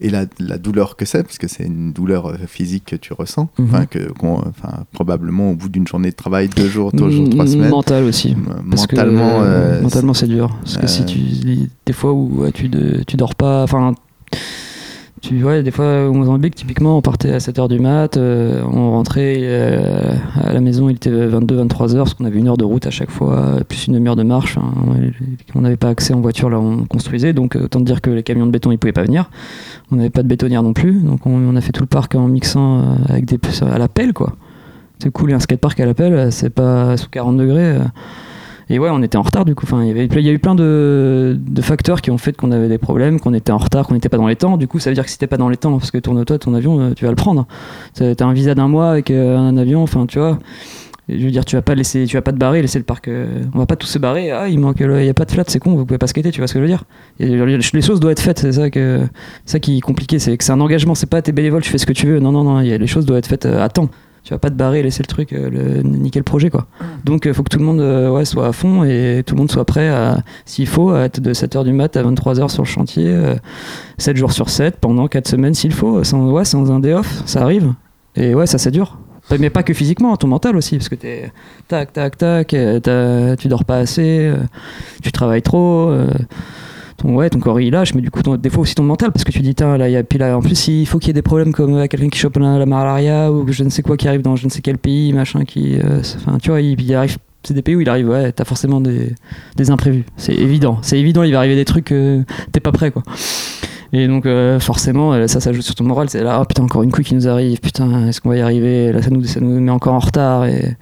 et 0.00 0.08
la, 0.10 0.24
la 0.38 0.56
douleur 0.58 0.96
que 0.96 1.04
c'est, 1.04 1.22
parce 1.22 1.38
que 1.38 1.46
c'est 1.48 1.64
une 1.64 1.92
douleur 1.92 2.26
euh, 2.26 2.36
physique 2.46 2.84
que 2.86 2.96
tu 2.96 3.12
ressens. 3.12 3.48
Mhm. 3.58 3.86
Que, 3.88 3.98
probablement 4.92 5.50
au 5.50 5.54
bout 5.54 5.68
d'une 5.68 5.86
journée 5.86 6.10
de 6.10 6.16
travail, 6.16 6.48
deux 6.48 6.68
jours, 6.68 6.92
deux 6.92 7.10
jours, 7.10 7.28
trois 7.28 7.44
M- 7.44 7.50
semaines. 7.52 7.70
Mental 7.70 8.04
aussi. 8.04 8.34
Parce 8.70 8.82
mentalement, 8.82 9.42
euh, 9.42 9.78
euh, 9.78 9.82
mentalement 9.82 10.14
c'est 10.14 10.26
dur. 10.28 10.56
Parce 10.60 10.76
que 10.78 10.86
si 10.86 11.02
euh, 11.02 11.04
tu. 11.04 11.18
Des 11.86 11.92
fois 11.92 12.12
où 12.12 12.42
ouais, 12.42 12.52
tu, 12.52 12.68
de- 12.68 13.02
tu 13.06 13.16
dors 13.16 13.34
pas. 13.34 13.62
Enfin. 13.62 13.94
Tu 15.20 15.38
vois, 15.38 15.60
des 15.60 15.70
fois 15.70 16.08
au 16.08 16.14
Mozambique, 16.14 16.54
typiquement, 16.54 16.96
on 16.96 17.02
partait 17.02 17.30
à 17.30 17.38
7h 17.38 17.68
du 17.68 17.78
mat, 17.78 18.16
euh, 18.16 18.62
on 18.64 18.92
rentrait 18.92 19.36
euh, 19.40 20.14
à 20.34 20.54
la 20.54 20.60
maison, 20.60 20.88
il 20.88 20.96
était 20.96 21.10
22-23h, 21.10 21.96
parce 21.96 22.14
qu'on 22.14 22.24
avait 22.24 22.38
une 22.38 22.48
heure 22.48 22.56
de 22.56 22.64
route 22.64 22.86
à 22.86 22.90
chaque 22.90 23.10
fois, 23.10 23.58
plus 23.68 23.86
une 23.86 23.94
demi-heure 23.94 24.16
de 24.16 24.22
marche. 24.22 24.56
Ouais, 24.56 25.12
on 25.54 25.60
n'avait 25.60 25.76
pas 25.76 25.88
accès 25.90 26.14
en 26.14 26.22
voiture 26.22 26.48
là 26.48 26.58
on 26.58 26.84
construisait, 26.84 27.34
donc 27.34 27.54
euh, 27.54 27.64
autant 27.64 27.80
dire 27.80 28.00
que 28.00 28.08
les 28.08 28.22
camions 28.22 28.46
de 28.46 28.50
béton, 28.50 28.72
ils 28.72 28.78
pouvaient 28.78 28.94
pas 28.94 29.02
venir. 29.02 29.28
On 29.92 29.96
n'avait 29.96 30.08
pas 30.08 30.22
de 30.22 30.28
bétonnière 30.28 30.62
non 30.62 30.72
plus, 30.72 30.94
donc 30.94 31.26
on, 31.26 31.54
a 31.54 31.60
fait 31.60 31.72
tout 31.72 31.82
le 31.82 31.88
parc 31.88 32.14
en 32.14 32.26
mixant 32.26 32.96
avec 33.08 33.26
des 33.26 33.38
à 33.62 33.78
la 33.78 33.88
pelle, 33.88 34.14
quoi. 34.14 34.36
C'est 35.00 35.10
cool, 35.10 35.32
et 35.32 35.34
un 35.34 35.40
skatepark 35.40 35.78
à 35.80 35.86
la 35.86 35.94
pelle, 35.94 36.32
c'est 36.32 36.50
pas 36.50 36.96
sous 36.96 37.10
40 37.10 37.36
degrés. 37.36 37.76
Et 38.70 38.78
ouais, 38.78 38.88
on 38.90 39.02
était 39.02 39.18
en 39.18 39.22
retard 39.22 39.44
du 39.44 39.54
coup. 39.56 39.66
Enfin, 39.66 39.84
il 39.84 39.96
y 39.96 40.28
a 40.28 40.32
eu 40.32 40.38
plein 40.38 40.54
de, 40.54 41.38
facteurs 41.60 42.00
qui 42.00 42.10
ont 42.10 42.18
fait 42.18 42.36
qu'on 42.36 42.52
avait 42.52 42.68
des 42.68 42.78
problèmes, 42.78 43.18
qu'on 43.20 43.34
était 43.34 43.50
en 43.50 43.58
retard, 43.58 43.86
qu'on 43.86 43.94
n'était 43.94 44.08
pas 44.08 44.16
dans 44.16 44.28
les 44.28 44.36
temps. 44.36 44.56
Du 44.56 44.68
coup, 44.68 44.78
ça 44.78 44.90
veut 44.90 44.94
dire 44.94 45.04
que 45.04 45.10
si 45.10 45.18
t'es 45.18 45.26
pas 45.26 45.36
dans 45.36 45.48
les 45.48 45.56
temps, 45.56 45.76
parce 45.76 45.90
que 45.90 45.98
tourne-toi, 45.98 46.38
ton 46.38 46.54
avion, 46.54 46.80
euh, 46.80 46.92
tu 46.94 47.04
vas 47.04 47.10
le 47.10 47.16
prendre. 47.16 47.46
T'as 47.94 48.24
un 48.24 48.32
visa 48.32 48.54
d'un 48.54 48.68
mois 48.68 48.90
avec 48.90 49.10
euh, 49.10 49.36
un 49.36 49.56
avion, 49.56 49.82
enfin, 49.82 50.06
tu 50.06 50.20
vois. 50.20 50.38
Je 51.08 51.24
veux 51.24 51.32
dire, 51.32 51.44
tu 51.44 51.56
vas 51.56 51.62
pas 51.62 51.74
laisser, 51.74 52.04
tu 52.06 52.16
vas 52.16 52.22
pas 52.22 52.30
te 52.32 52.36
barrer, 52.38 52.62
laisser 52.62 52.78
le 52.78 52.84
parc. 52.84 53.08
euh, 53.08 53.42
on 53.52 53.58
va 53.58 53.66
pas 53.66 53.74
tous 53.74 53.88
se 53.88 53.98
barrer. 53.98 54.30
Ah, 54.30 54.48
il 54.48 54.60
manque, 54.60 54.78
le- 54.78 55.00
il 55.00 55.06
y 55.06 55.08
a 55.08 55.14
pas 55.14 55.24
de 55.24 55.32
flat, 55.32 55.42
c'est 55.48 55.58
con, 55.58 55.74
vous 55.74 55.84
pouvez 55.84 55.98
pas 55.98 56.06
skater, 56.06 56.30
tu 56.30 56.40
vois 56.40 56.46
ce 56.46 56.54
que 56.54 56.60
je 56.60 56.64
veux 56.64 56.68
dire. 56.68 56.84
Les 57.18 57.82
choses 57.82 57.98
doivent 57.98 58.12
être 58.12 58.20
faites, 58.20 58.38
c'est 58.38 58.52
ça 58.52 58.70
que, 58.70 59.00
ça 59.44 59.58
qui 59.58 59.78
est 59.78 59.80
compliqué, 59.80 60.20
c'est 60.20 60.36
que 60.36 60.44
c'est 60.44 60.52
un 60.52 60.60
engagement, 60.60 60.94
c'est 60.94 61.10
pas 61.10 61.20
t'es 61.22 61.32
bénévole, 61.32 61.62
tu 61.62 61.70
fais 61.70 61.78
ce 61.78 61.86
que 61.86 61.92
tu 61.92 62.06
veux. 62.06 62.20
Non, 62.20 62.30
non, 62.30 62.44
non, 62.44 62.60
les 62.60 62.86
choses 62.86 63.06
doivent 63.06 63.18
être 63.18 63.26
faites 63.26 63.46
euh, 63.46 63.64
à 63.64 63.68
temps. 63.68 63.88
Tu 64.22 64.34
vas 64.34 64.38
pas 64.38 64.50
te 64.50 64.54
barrer, 64.54 64.82
laisser 64.82 65.02
le 65.02 65.06
truc, 65.06 65.32
euh, 65.32 65.48
le, 65.50 65.82
niquer 65.82 66.18
le 66.18 66.24
projet, 66.24 66.50
quoi. 66.50 66.66
Donc, 67.04 67.24
il 67.24 67.32
faut 67.32 67.42
que 67.42 67.48
tout 67.48 67.58
le 67.58 67.64
monde 67.64 67.80
euh, 67.80 68.10
ouais, 68.10 68.24
soit 68.24 68.46
à 68.46 68.52
fond 68.52 68.84
et 68.84 69.22
tout 69.24 69.34
le 69.34 69.40
monde 69.40 69.50
soit 69.50 69.64
prêt 69.64 69.88
à, 69.88 70.22
s'il 70.44 70.66
faut, 70.66 70.90
à 70.90 71.04
être 71.04 71.20
de 71.20 71.32
7h 71.32 71.64
du 71.64 71.72
mat 71.72 71.96
à 71.96 72.02
23h 72.02 72.48
sur 72.48 72.62
le 72.62 72.68
chantier, 72.68 73.08
euh, 73.08 73.34
7 73.98 74.16
jours 74.16 74.32
sur 74.32 74.50
7, 74.50 74.76
pendant 74.78 75.08
4 75.08 75.26
semaines 75.26 75.54
s'il 75.54 75.72
faut, 75.72 76.04
sans, 76.04 76.30
ouais, 76.30 76.44
sans 76.44 76.70
un 76.70 76.80
day 76.80 76.92
off, 76.92 77.22
ça 77.26 77.42
arrive. 77.42 77.72
Et 78.16 78.34
ouais, 78.34 78.46
ça 78.46 78.58
c'est 78.58 78.70
dur. 78.70 78.98
Mais 79.38 79.50
pas 79.50 79.62
que 79.62 79.72
physiquement, 79.72 80.16
ton 80.16 80.26
mental 80.26 80.56
aussi, 80.56 80.76
parce 80.76 80.88
que 80.88 80.96
t'es 80.96 81.30
tac, 81.68 81.92
tac, 81.92 82.18
tac, 82.18 82.52
euh, 82.52 83.36
tu 83.36 83.48
dors 83.48 83.64
pas 83.64 83.76
assez, 83.76 84.26
euh, 84.26 84.36
tu 85.02 85.12
travailles 85.12 85.42
trop. 85.42 85.88
euh, 85.90 86.08
ouais, 87.04 87.30
ton 87.30 87.38
corps 87.38 87.60
il 87.60 87.70
lâche, 87.72 87.94
mais 87.94 88.02
du 88.02 88.10
coup, 88.10 88.20
des 88.36 88.50
fois 88.50 88.62
aussi 88.62 88.74
ton 88.74 88.82
mental, 88.82 89.12
parce 89.12 89.24
que 89.24 89.32
tu 89.32 89.40
dis, 89.40 89.54
tiens, 89.54 89.76
là, 89.76 89.88
y 89.88 89.96
a, 89.96 90.02
puis 90.02 90.18
là, 90.18 90.36
en 90.36 90.40
plus, 90.40 90.68
il 90.68 90.86
faut 90.86 90.98
qu'il 90.98 91.08
y 91.08 91.10
ait 91.10 91.14
des 91.14 91.22
problèmes 91.22 91.52
comme 91.52 91.74
euh, 91.74 91.86
quelqu'un 91.86 92.08
qui 92.08 92.18
chope 92.18 92.36
la, 92.36 92.58
la 92.58 92.66
malaria 92.66 93.32
ou 93.32 93.50
je 93.50 93.64
ne 93.64 93.68
sais 93.70 93.82
quoi 93.82 93.96
qui 93.96 94.08
arrive 94.08 94.22
dans 94.22 94.36
je 94.36 94.44
ne 94.44 94.50
sais 94.50 94.60
quel 94.60 94.78
pays, 94.78 95.12
machin, 95.12 95.44
qui. 95.44 95.76
euh, 95.78 96.00
Enfin, 96.16 96.38
tu 96.38 96.50
vois, 96.50 96.60
il, 96.60 96.94
arrive. 96.94 97.16
C'est 97.42 97.54
des 97.54 97.62
pays 97.62 97.74
où 97.76 97.80
il 97.80 97.88
arrive, 97.88 98.08
ouais, 98.08 98.32
t'as 98.32 98.44
forcément 98.44 98.80
des, 98.80 99.14
des 99.56 99.70
imprévus. 99.70 100.04
C'est 100.16 100.34
évident. 100.34 100.78
C'est 100.82 100.98
évident, 100.98 101.22
il 101.22 101.32
va 101.32 101.38
arriver 101.38 101.56
des 101.56 101.64
trucs, 101.64 101.90
euh, 101.92 102.22
t'es 102.52 102.60
pas 102.60 102.72
prêt, 102.72 102.90
quoi. 102.90 103.02
Et 103.92 104.06
donc, 104.06 104.28
forcément, 104.60 105.26
ça, 105.26 105.40
ça 105.40 105.52
joue 105.52 105.62
sur 105.62 105.74
ton 105.74 105.82
moral. 105.84 106.08
C'est 106.10 106.22
là, 106.22 106.38
ah, 106.40 106.44
putain, 106.44 106.62
encore 106.62 106.82
une 106.84 106.92
couille 106.92 107.04
qui 107.04 107.14
nous 107.16 107.26
arrive, 107.26 107.58
putain, 107.60 108.06
est-ce 108.06 108.20
qu'on 108.20 108.28
va 108.28 108.36
y 108.36 108.40
arriver? 108.40 108.92
Là, 108.92 109.02
ça 109.02 109.10
nous, 109.10 109.24
ça 109.24 109.40
nous 109.40 109.58
met 109.60 109.70
encore 109.72 109.94
en 109.94 109.98
retard. 109.98 110.44
Et, 110.44 110.76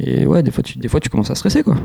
et 0.00 0.26
ouais, 0.26 0.42
des 0.42 0.50
fois, 0.50 0.64
tu, 0.64 0.78
des 0.78 0.88
fois, 0.88 0.98
tu 0.98 1.08
commences 1.08 1.30
à 1.30 1.36
stresser, 1.36 1.62
quoi. 1.62 1.76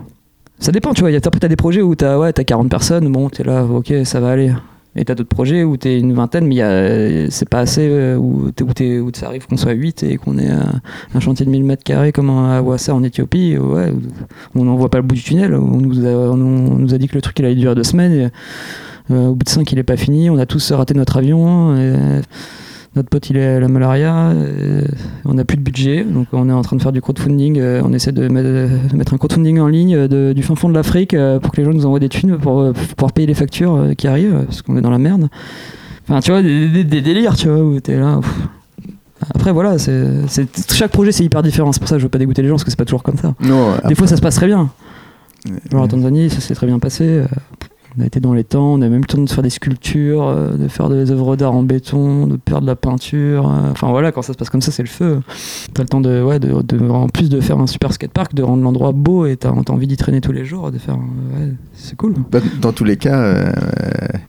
Ça 0.60 0.72
dépend, 0.72 0.94
tu 0.94 1.02
vois. 1.02 1.12
Après, 1.16 1.40
t'as 1.40 1.48
des 1.48 1.56
projets 1.56 1.82
où 1.82 1.96
t'as 1.96 2.18
ouais, 2.18 2.38
as 2.38 2.44
40 2.44 2.70
personnes, 2.70 3.12
bon, 3.12 3.30
t'es 3.30 3.44
là, 3.44 3.64
ok, 3.64 3.94
ça 4.04 4.20
va 4.20 4.32
aller. 4.32 4.54
Et 4.96 5.06
t'as 5.06 5.16
d'autres 5.16 5.30
projets 5.30 5.64
où 5.64 5.78
t'es 5.78 6.00
une 6.00 6.14
vingtaine, 6.14 6.48
mais 6.48 7.30
c'est 7.30 7.48
pas 7.48 7.60
assez, 7.60 7.88
euh, 7.88 8.18
où, 8.18 8.50
où, 8.50 9.12
ça 9.14 9.28
arrive 9.28 9.46
qu'on 9.48 9.56
soit 9.56 9.72
8 9.72 10.04
et 10.04 10.18
qu'on 10.18 10.38
ait 10.38 10.50
un, 10.50 11.20
chantier 11.20 11.46
de 11.46 11.52
1000 11.52 11.64
mètres 11.64 11.84
carrés 11.84 12.12
comme 12.12 12.30
à 12.30 12.62
Ouassa 12.62 12.94
en 12.96 13.04
Éthiopie, 13.04 13.58
ouais, 13.58 13.94
on 14.56 14.66
n'en 14.66 14.76
voit 14.76 14.90
pas 14.90 14.98
le 14.98 15.04
bout 15.04 15.16
du 15.16 15.22
tunnel. 15.22 15.54
On 15.54 15.78
nous 15.78 16.06
a, 16.06 16.10
on 16.10 16.36
nous 16.36 16.94
a 16.94 16.98
dit 16.98 17.08
que 17.08 17.16
le 17.16 17.22
truc 17.22 17.38
il 17.40 17.46
allait 17.46 17.56
durer 17.56 17.76
deux 17.76 17.84
semaines. 17.84 18.12
Et, 18.12 18.28
euh, 19.12 19.28
au 19.28 19.36
bout 19.36 19.44
de 19.44 19.50
5, 19.50 19.72
il 19.72 19.80
est 19.80 19.84
pas 19.84 19.98
fini. 19.98 20.30
On 20.30 20.38
a 20.38 20.46
tous 20.46 20.72
raté 20.72 20.94
notre 20.96 21.18
avion. 21.18 21.76
Notre 22.96 23.10
pote, 23.10 23.30
il 23.30 23.38
est 23.38 23.46
à 23.56 23.60
la 23.60 23.68
malaria. 23.68 24.34
et 24.34 24.84
on 25.26 25.34
n'a 25.36 25.46
plus 25.46 25.58
de 25.58 25.62
budget. 25.62 26.04
Donc, 26.04 26.28
on 26.34 26.50
est 26.50 26.54
en 26.54 26.62
train 26.64 26.76
de 26.76 26.82
faire 26.82 26.92
du 26.92 27.02
crowdfunding. 27.02 27.60
euh, 27.60 27.82
on 27.86 27.94
essaie 27.94 28.12
de 28.12 28.28
mettre, 28.28 28.50
de 28.92 28.96
mettre 28.98 29.14
un 29.14 29.18
crowdfunding 29.18 29.60
en 29.60 29.68
ligne 29.68 29.96
euh, 29.96 30.08
de- 30.08 30.34
du 30.34 30.42
fin 30.44 30.56
fond 30.56 30.70
de 30.70 30.74
l'Afrique 30.74 31.14
euh, 31.14 31.40
pour 31.40 31.52
que 31.52 31.58
les 31.58 31.66
gens 31.66 31.72
nous 31.74 31.86
envoient 31.86 32.00
des 32.00 32.10
thunes 32.10 32.38
pour, 32.38 32.60
euh, 32.60 32.72
pour 32.74 32.84
pouvoir 32.96 33.12
payer 33.14 33.28
les 33.28 33.34
factures 33.36 33.76
euh, 33.76 33.94
qui 33.94 34.08
arrivent 34.08 34.34
euh, 34.36 34.44
parce 34.44 34.62
qu'on 34.64 34.76
est 34.78 34.82
dans 34.82 34.90
la 34.90 34.98
merde. 34.98 35.28
Enfin, 36.08 36.20
tu 36.22 36.32
vois, 36.32 36.42
des, 36.42 36.68
des- 36.68 36.84
des 36.84 37.02
délires, 37.02 37.36
tu 37.36 37.48
vois, 37.48 37.62
où 37.64 37.80
t'es 37.80 37.98
là. 37.98 38.20
Après, 39.36 39.52
voilà, 39.52 39.78
c'est, 39.78 40.08
chaque 40.74 40.92
projet 40.92 41.12
c'est 41.12 41.24
hyper 41.26 41.44
différent. 41.44 41.72
C'est 41.72 41.80
pour 41.80 41.90
ça 41.90 41.96
que 41.96 42.00
je 42.00 42.06
veux 42.06 42.10
pas 42.10 42.18
dégoûter 42.18 42.42
les 42.42 42.48
gens 42.48 42.56
parce 42.56 42.64
que 42.64 42.72
c'est 42.72 42.78
pas 42.78 42.86
toujours 42.86 43.04
comme 43.04 43.18
ça. 43.18 43.36
Non, 43.42 43.74
Des 43.88 43.94
fois, 43.96 44.08
ça 44.08 44.16
se 44.18 44.22
passe 44.22 44.36
très 44.36 44.48
bien. 44.48 44.70
Genre 45.72 45.82
en 45.82 45.86
euh, 45.86 45.88
Tanzanie, 45.88 46.30
ça 46.30 46.40
s'est 46.42 46.56
très 46.56 46.68
bien 46.68 46.80
passé. 46.80 47.22
On 47.98 48.02
a 48.02 48.06
été 48.06 48.20
dans 48.20 48.34
les 48.34 48.44
temps, 48.44 48.74
on 48.74 48.82
a 48.84 48.88
même 48.88 49.02
le 49.02 49.06
temps 49.08 49.18
de 49.22 49.28
faire 49.30 49.42
des 49.44 49.50
sculptures, 49.50 50.28
euh, 50.28 50.56
de 50.56 50.68
faire 50.68 50.90
des 50.90 51.10
œuvres 51.10 51.36
d'art 51.36 51.54
en 51.56 51.64
béton, 51.64 52.28
de 52.28 52.38
faire 52.48 52.62
de 52.62 52.68
la 52.68 52.76
peinture. 52.76 53.50
euh, 53.50 53.72
Enfin 53.72 53.90
voilà, 53.90 54.12
quand 54.12 54.22
ça 54.22 54.34
se 54.34 54.38
passe 54.38 54.50
comme 54.52 54.62
ça, 54.62 54.72
c'est 54.72 54.84
le 54.84 54.90
feu. 54.90 55.22
T'as 55.74 55.82
le 55.84 55.90
temps 55.90 56.00
de, 56.00 56.22
ouais, 56.22 56.40
de, 56.40 56.62
de- 56.62 56.88
en 56.90 57.10
plus 57.10 57.30
de 57.30 57.42
faire 57.42 57.58
un 57.60 57.66
super 57.68 57.92
skatepark, 57.92 58.36
de 58.36 58.44
rendre 58.44 58.62
l'endroit 58.64 58.92
beau 58.92 59.26
et 59.26 59.38
t'as 59.38 59.52
t'as 59.66 59.74
envie 59.74 59.88
d'y 59.88 59.98
traîner 59.98 60.22
tous 60.22 60.32
les 60.32 60.46
jours, 60.46 60.72
de 60.72 60.78
faire. 60.78 60.96
euh, 60.96 61.48
ouais, 61.48 61.52
c'est 61.74 61.96
cool. 61.98 62.14
Bah, 62.32 62.40
dans 62.62 62.74
tous 62.74 62.84
les 62.84 62.96
cas, 62.98 63.20
euh, 63.22 63.52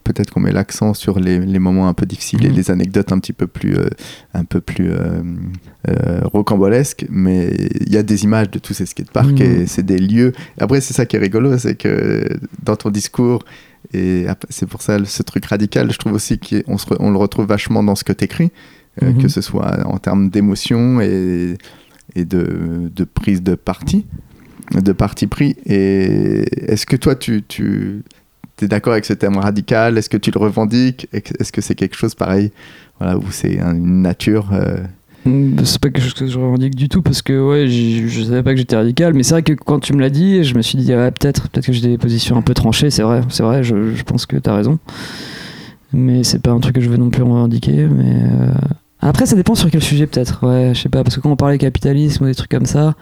peut-être 0.05 0.31
qu'on 0.33 0.41
met 0.41 0.53
l'accent 0.53 0.95
sur 0.95 1.21
les, 1.21 1.39
les 1.39 1.59
moments 1.59 1.87
un 1.87 1.95
peu 1.95 2.07
difficiles 2.07 2.45
et 2.47 2.49
Mhm. 2.49 2.55
les 2.57 2.71
anecdotes 2.71 3.13
un 3.13 3.19
petit 3.19 3.35
peu 3.35 3.47
plus, 3.47 3.77
euh, 3.77 3.89
un 4.33 4.45
peu 4.45 4.61
plus 4.63 4.91
euh, 4.91 5.23
rocambolesques, 6.33 7.07
mais 7.11 7.51
il 7.81 7.93
y 7.93 7.97
a 7.97 8.03
des 8.03 8.25
images 8.25 8.51
de 8.51 8.59
tous 8.59 8.75
ces 8.75 8.87
skateparks 8.87 9.41
Mhm. 9.41 9.43
et 9.63 9.67
c'est 9.67 9.85
des 9.85 9.99
lieux. 9.99 10.33
Après, 10.59 10.81
c'est 10.81 10.95
ça 10.95 11.07
qui 11.07 11.17
est 11.17 11.19
rigolo, 11.19 11.57
c'est 11.59 11.75
que 11.75 12.25
dans 12.63 12.77
ton 12.77 12.91
discours, 12.91 13.45
et 13.93 14.27
c'est 14.49 14.67
pour 14.67 14.83
ça 14.83 15.03
ce 15.05 15.23
truc 15.23 15.45
radical, 15.47 15.91
je 15.93 15.99
trouve 15.99 16.13
aussi 16.15 16.39
qu'on 16.39 16.77
on 17.01 17.11
le 17.11 17.17
retrouve 17.19 17.47
vachement 17.47 17.83
dans 17.83 17.95
ce 17.95 18.05
que 18.05 18.13
tu 18.13 18.25
écris, 18.25 18.51
Mhm. 19.01 19.23
que 19.23 19.29
ce 19.29 19.41
soit 19.41 19.87
en 19.87 19.99
termes 19.99 20.29
d'émotion 20.31 21.01
et, 21.01 21.57
et 22.17 22.25
de, 22.25 22.91
de 22.95 23.05
prise 23.05 23.43
de 23.43 23.55
parti, 23.55 24.05
de 24.73 24.93
parti 24.93 25.27
pris. 25.29 25.57
Et 25.65 26.45
est-ce 26.73 26.87
que 26.87 26.97
toi, 26.97 27.15
tu, 27.15 27.43
tu 27.49 28.03
es 28.63 28.67
d'accord 28.69 28.93
avec 28.93 29.05
ce 29.07 29.13
thème 29.15 29.37
radical? 29.39 29.97
Est-ce 29.97 30.11
que 30.11 30.17
tu 30.19 30.31
le 30.33 30.39
revendiques? 30.41 31.09
Est-ce 31.13 31.53
que 31.53 31.61
c'est 31.61 31.75
quelque 31.77 31.97
chose 31.97 32.15
pareil 32.15 32.51
voilà, 32.99 33.17
où 33.17 33.31
c'est 33.31 33.61
un- 33.61 33.75
une 33.77 34.03
nature 34.03 34.51
euh, 34.53 34.79
C'est 35.25 35.79
pas 35.79 35.91
quelque 35.91 36.03
chose 36.03 36.15
que 36.15 36.27
je 36.27 36.39
revendique 36.39 36.75
du 36.75 36.89
tout 36.89 37.03
parce 37.03 37.21
que 37.21 37.33
ouais, 37.33 37.69
je 37.69 38.23
savais 38.23 38.43
pas 38.43 38.53
que 38.53 38.57
j'étais 38.57 38.77
radical, 38.77 39.13
mais 39.13 39.23
c'est 39.23 39.35
vrai 39.35 39.43
que 39.43 39.53
quand 39.53 39.79
tu 39.79 39.93
me 39.93 40.01
l'as 40.01 40.09
dit, 40.11 40.45
je 40.45 40.55
me 40.55 40.63
suis 40.63 40.79
dit 40.79 40.95
ouais, 40.95 41.11
peut-être, 41.11 41.49
peut-être 41.51 41.67
que 41.67 41.73
j'ai 41.73 41.87
des 41.87 41.99
positions 41.99 42.37
un 42.37 42.43
peu 42.43 42.55
tranchées. 42.55 42.91
C'est 42.91 43.03
vrai, 43.03 43.21
c'est 43.29 43.43
vrai. 43.43 43.63
Je, 43.63 43.95
je 43.95 44.03
pense 44.03 44.25
que 44.25 44.37
t'as 44.37 44.55
raison, 44.57 44.79
mais 45.93 46.25
c'est 46.25 46.39
pas 46.39 46.51
un 46.51 46.61
truc 46.61 46.77
que 46.77 46.81
je 46.81 46.89
veux 46.89 46.97
non 46.97 47.11
plus 47.11 47.23
revendiquer. 47.23 47.87
Mais 47.87 48.15
euh, 48.15 48.53
après, 49.01 49.27
ça 49.27 49.37
dépend 49.37 49.55
sur 49.55 49.71
quel 49.71 49.83
sujet 49.83 50.07
peut-être. 50.07 50.47
Ouais, 50.47 50.73
je 50.75 50.81
sais 50.81 50.89
pas 50.89 51.05
parce 51.05 51.17
que 51.17 51.21
quand 51.21 51.31
on 51.31 51.37
parlait 51.37 51.59
capitalisme 51.59 52.25
ou 52.25 52.27
des 52.27 52.35
trucs 52.35 52.51
comme 52.51 52.67
ça. 52.67 52.95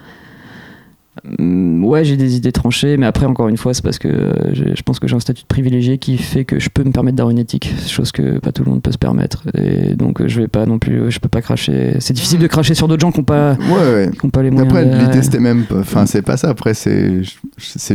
Mm, 1.39 1.83
Ouais, 1.85 2.05
j'ai 2.05 2.17
des 2.17 2.35
idées 2.35 2.51
tranchées, 2.51 2.97
mais 2.97 3.05
après, 3.05 3.25
encore 3.25 3.47
une 3.47 3.57
fois, 3.57 3.73
c'est 3.73 3.81
parce 3.83 3.97
que 3.99 4.07
euh, 4.07 4.53
je 4.53 4.81
pense 4.83 4.99
que 4.99 5.07
j'ai 5.07 5.15
un 5.15 5.19
statut 5.19 5.41
de 5.43 5.47
privilégié 5.47 5.97
qui 5.97 6.17
fait 6.17 6.45
que 6.45 6.59
je 6.59 6.69
peux 6.69 6.83
me 6.83 6.91
permettre 6.91 7.17
d'avoir 7.17 7.31
une 7.31 7.39
éthique, 7.39 7.73
chose 7.87 8.11
que 8.11 8.37
pas 8.39 8.51
tout 8.51 8.63
le 8.63 8.69
monde 8.71 8.81
peut 8.81 8.91
se 8.91 8.97
permettre. 8.97 9.43
Et 9.57 9.95
donc, 9.95 10.21
euh, 10.21 10.27
je 10.27 10.41
vais 10.41 10.47
pas 10.47 10.65
non 10.65 10.77
plus, 10.79 11.09
je 11.11 11.19
peux 11.19 11.29
pas 11.29 11.41
cracher. 11.41 11.95
C'est 11.99 12.13
difficile 12.13 12.39
de 12.39 12.47
cracher 12.47 12.73
sur 12.75 12.87
d'autres 12.87 13.01
gens 13.01 13.11
qui 13.11 13.19
ont 13.19 13.23
pas, 13.23 13.53
Ouais, 13.53 13.93
ouais. 13.93 14.11
qui 14.17 14.25
ont 14.25 14.29
pas 14.29 14.43
les 14.43 14.51
moyens. 14.51 14.71
Après, 14.71 14.85
de- 14.85 14.97
l'idée, 14.97 15.21
c'était 15.23 15.39
même. 15.39 15.65
Enfin, 15.73 16.05
c'est 16.05 16.21
pas 16.21 16.37
ça. 16.37 16.49
Après, 16.49 16.73
c'est 16.73 17.23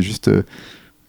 juste. 0.02 0.28
euh, 0.28 0.42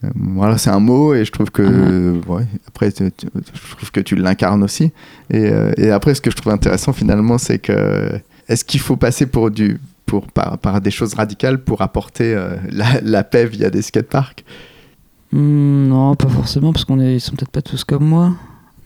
euh, 0.04 0.10
voilà, 0.16 0.58
c'est 0.58 0.70
un 0.70 0.80
mot 0.82 1.14
et 1.16 1.26
je 1.26 1.32
trouve 1.32 1.50
que. 1.52 2.20
Ouais, 2.28 2.44
après, 2.68 2.92
tu- 2.92 3.12
tu- 3.18 3.28
je 3.54 3.76
trouve 3.78 3.92
que 3.92 4.02
tu 4.02 4.16
l'incarnes 4.16 4.64
aussi. 4.64 4.92
Et, 5.32 5.48
euh, 5.50 5.72
et 5.78 5.90
après, 5.92 6.14
ce 6.14 6.22
que 6.22 6.30
je 6.30 6.36
trouve 6.36 6.54
intéressant 6.54 6.94
finalement, 6.94 7.38
c'est 7.38 7.60
que. 7.60 8.12
Est-ce 8.48 8.64
qu'il 8.64 8.80
faut 8.80 8.96
passer 8.98 9.26
pour 9.26 9.50
du. 9.50 9.80
Pour, 10.06 10.27
par, 10.27 10.57
par 10.60 10.82
des 10.82 10.91
choses 10.91 11.15
radicales 11.15 11.57
pour 11.64 11.82
apporter 11.82 12.36
euh, 12.36 12.56
la, 12.72 13.02
la 13.02 13.23
paix 13.23 13.45
via 13.48 13.69
des 13.72 13.82
skateparks 13.82 14.44
Hmm, 15.32 15.88
non, 15.88 16.15
pas 16.15 16.30
forcément, 16.30 16.72
parce 16.72 16.86
qu'on 16.86 16.99
est, 16.99 17.15
ils 17.15 17.19
sont 17.22 17.36
peut-être 17.36 17.49
pas 17.52 17.61
tous 17.64 17.84
comme 17.84 18.06
moi. 18.06 18.34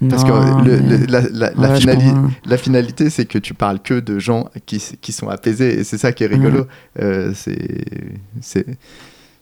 Parce 0.09 0.23
Non, 0.23 0.61
que 0.61 0.65
le- 0.65 0.79
mais- 0.79 0.97
le- 0.97 1.05
la, 1.07 1.21
la- 1.21 1.51
la 1.51 1.69
Ouais, 1.71 1.75
je 1.75 1.81
finali- 1.81 2.05
comprends. 2.13 2.29
la 2.45 2.57
finalité, 2.57 3.09
c'est 3.09 3.25
que 3.25 3.37
tu 3.37 3.53
parles 3.53 3.81
que 3.81 3.99
de 3.99 4.17
gens 4.17 4.49
qui, 4.65 4.81
qui 5.01 5.11
sont 5.11 5.27
apaisés. 5.27 5.77
Et 5.79 5.83
c'est 5.83 5.97
ça 5.97 6.13
qui 6.13 6.23
est 6.23 6.27
rigolo. 6.27 6.65
Euh, 7.01 7.33
c'est, 7.35 7.85
c'est... 8.39 8.65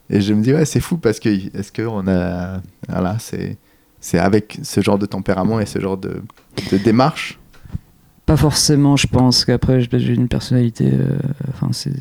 Et 0.09 0.19
je 0.21 0.33
me 0.33 0.41
dis, 0.41 0.53
ouais, 0.53 0.65
c'est 0.65 0.79
fou 0.79 0.97
parce 0.97 1.19
que 1.19 1.29
est-ce 1.29 1.71
qu'on 1.71 2.07
a. 2.07 2.61
Voilà, 2.89 3.17
c'est, 3.19 3.57
c'est 3.99 4.17
avec 4.17 4.57
ce 4.63 4.81
genre 4.81 4.97
de 4.97 5.05
tempérament 5.05 5.59
et 5.59 5.65
ce 5.67 5.79
genre 5.79 5.97
de, 5.97 6.23
de 6.71 6.77
démarche. 6.77 7.37
Pas 8.27 8.37
forcément, 8.37 8.95
je 8.97 9.07
pense 9.07 9.43
qu'après 9.45 9.81
j'ai 9.81 10.13
une 10.13 10.27
personnalité. 10.27 10.91
euh, 10.93 11.17
Enfin, 11.49 11.69
c'est. 11.71 11.93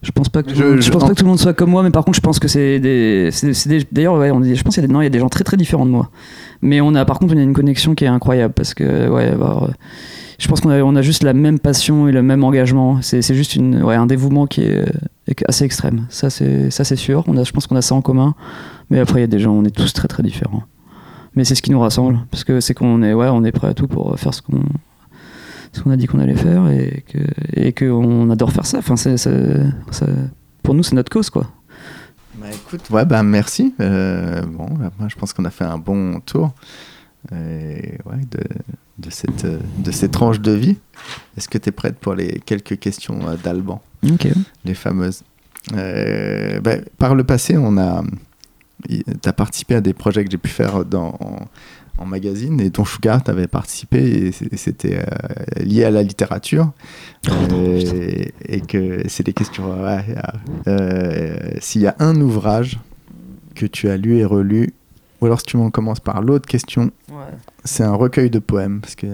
Je 0.00 0.12
pense 0.12 0.28
pas 0.28 0.44
que 0.44 0.50
tout 0.50 0.54
Je- 0.54 0.62
le 0.62 0.68
monde- 0.70 0.76
je 0.80 0.86
je- 0.86 0.90
pense 0.92 1.02
en- 1.02 1.06
pas 1.08 1.12
que 1.14 1.18
tout 1.18 1.24
le 1.24 1.28
monde 1.30 1.40
soit 1.40 1.52
comme 1.54 1.70
moi, 1.70 1.82
mais 1.82 1.90
par 1.90 2.04
contre, 2.04 2.14
je 2.16 2.20
pense 2.22 2.38
que 2.38 2.46
c'est 2.46 2.78
des. 2.78 3.30
D'ailleurs, 3.90 4.14
ouais, 4.16 4.30
on 4.30 4.42
est- 4.44 4.54
je 4.54 4.62
pense 4.62 4.74
qu'il 4.74 4.82
y 4.82 4.84
a 4.84 4.86
des, 4.86 4.92
non, 4.94 5.00
il 5.00 5.04
y 5.04 5.08
a 5.08 5.10
des 5.10 5.18
gens 5.18 5.28
très 5.28 5.42
très 5.42 5.56
différents 5.56 5.84
de 5.86 5.90
moi. 5.90 6.10
Mais 6.62 6.80
on 6.80 6.94
a, 6.94 7.04
par 7.04 7.18
contre, 7.18 7.34
on 7.34 7.38
a 7.38 7.42
une 7.42 7.52
connexion 7.52 7.94
qui 7.96 8.04
est 8.04 8.08
incroyable 8.08 8.54
parce 8.54 8.74
que, 8.74 9.08
ouais, 9.08 9.32
euh, 9.34 9.66
je 10.38 10.46
pense 10.46 10.60
qu'on 10.60 10.70
a, 10.70 10.78
on 10.82 10.94
a 10.94 11.02
juste 11.02 11.24
la 11.24 11.32
même 11.34 11.58
passion 11.58 12.06
et 12.06 12.12
le 12.12 12.22
même 12.22 12.44
engagement. 12.44 13.02
C'est 13.02 13.20
juste 13.34 13.56
une, 13.56 13.82
ouais, 13.82 13.96
un 13.96 14.06
dévouement 14.06 14.46
qui 14.46 14.60
est, 14.62 14.78
euh, 14.88 15.32
assez 15.48 15.64
extrême. 15.64 16.06
Ça, 16.10 16.30
c'est 16.30 16.70
ça, 16.70 16.84
c'est 16.84 16.94
sûr. 16.96 17.24
On 17.26 17.36
a, 17.36 17.42
je 17.42 17.50
pense 17.50 17.66
qu'on 17.66 17.74
a 17.76 17.82
ça 17.82 17.96
en 17.96 18.00
commun. 18.02 18.36
Mais 18.90 19.00
après, 19.00 19.18
il 19.18 19.22
y 19.22 19.24
a 19.24 19.26
des 19.26 19.40
gens, 19.40 19.52
on 19.52 19.64
est 19.64 19.74
tous 19.74 19.92
très 19.92 20.06
très 20.06 20.22
différents. 20.22 20.62
Mais 21.34 21.42
c'est 21.44 21.56
ce 21.56 21.62
qui 21.62 21.72
nous 21.72 21.80
rassemble 21.80 22.20
parce 22.30 22.44
que 22.44 22.60
c'est 22.60 22.72
qu'on 22.74 23.02
est, 23.02 23.14
ouais, 23.14 23.28
on 23.30 23.42
est 23.44 23.52
prêt 23.52 23.66
à 23.68 23.74
tout 23.74 23.88
pour 23.88 24.16
faire 24.16 24.32
ce 24.32 24.42
qu'on 24.42 24.60
ce 25.72 25.82
qu'on 25.82 25.90
a 25.90 25.96
dit 25.96 26.06
qu'on 26.06 26.20
allait 26.20 26.34
faire 26.34 26.68
et 26.68 27.04
que 27.06 27.18
et 27.54 27.72
qu'on 27.72 28.30
adore 28.30 28.52
faire 28.52 28.66
ça. 28.66 28.78
Enfin, 28.78 28.96
c'est, 28.96 29.16
pour 30.62 30.74
nous, 30.74 30.82
c'est 30.82 30.94
notre 30.94 31.10
cause, 31.10 31.30
quoi. 31.30 31.50
Bah 32.40 32.46
écoute, 32.52 32.88
ouais, 32.90 33.04
bah 33.04 33.22
merci. 33.22 33.74
Euh, 33.80 34.42
bon, 34.42 34.66
bah, 34.66 34.90
moi, 34.98 35.08
je 35.08 35.16
pense 35.16 35.32
qu'on 35.32 35.44
a 35.44 35.50
fait 35.50 35.64
un 35.64 35.78
bon 35.78 36.20
tour 36.20 36.52
et, 37.32 37.98
ouais, 38.06 38.20
de, 38.30 38.44
de, 38.98 39.10
cette, 39.10 39.44
de 39.46 39.90
cette 39.90 40.12
tranche 40.12 40.40
de 40.40 40.52
vie. 40.52 40.76
Est-ce 41.36 41.48
que 41.48 41.58
tu 41.58 41.68
es 41.68 41.72
prête 41.72 41.96
pour 41.98 42.14
les 42.14 42.40
quelques 42.44 42.78
questions 42.78 43.18
euh, 43.28 43.36
d'Alban? 43.42 43.82
Les 44.64 44.74
fameuses. 44.74 45.22
Euh, 45.74 46.60
ben, 46.60 46.84
par 46.96 47.14
le 47.14 47.24
passé, 47.24 47.56
on 47.58 47.76
a, 47.76 48.04
tu 48.88 49.02
as 49.24 49.32
participé 49.32 49.74
à 49.74 49.80
des 49.80 49.92
projets 49.92 50.24
que 50.24 50.30
j'ai 50.30 50.38
pu 50.38 50.48
faire 50.50 50.84
dans, 50.84 51.18
en, 51.98 52.06
magazine 52.06 52.60
et 52.60 52.70
dont 52.70 52.84
Sugar 52.84 53.22
t'avais 53.22 53.46
participé 53.48 53.98
et 54.28 54.56
c'était 54.56 54.98
euh, 54.98 55.62
lié 55.64 55.84
à 55.84 55.90
la 55.90 56.02
littérature 56.02 56.72
Euh, 57.52 57.80
et, 58.46 58.56
et 58.56 58.60
que 58.60 59.02
c'est 59.08 59.24
des 59.26 59.32
questions. 59.32 59.64
ouais, 59.82 60.04
euh, 60.66 61.36
S'il 61.60 61.82
y 61.82 61.86
a 61.86 61.94
un 61.98 62.18
ouvrage 62.20 62.78
que 63.54 63.66
tu 63.66 63.88
as 63.90 63.96
lu 63.96 64.16
et 64.18 64.24
relu, 64.24 64.72
ou 65.20 65.26
alors 65.26 65.40
si 65.40 65.46
tu 65.46 65.56
m'en 65.56 65.70
commences 65.70 66.00
par 66.00 66.22
l'autre 66.22 66.46
question, 66.48 66.90
c'est 67.64 67.82
un 67.82 67.94
recueil 67.94 68.30
de 68.30 68.38
poèmes 68.38 68.80
parce 68.80 68.94
que 68.94 69.06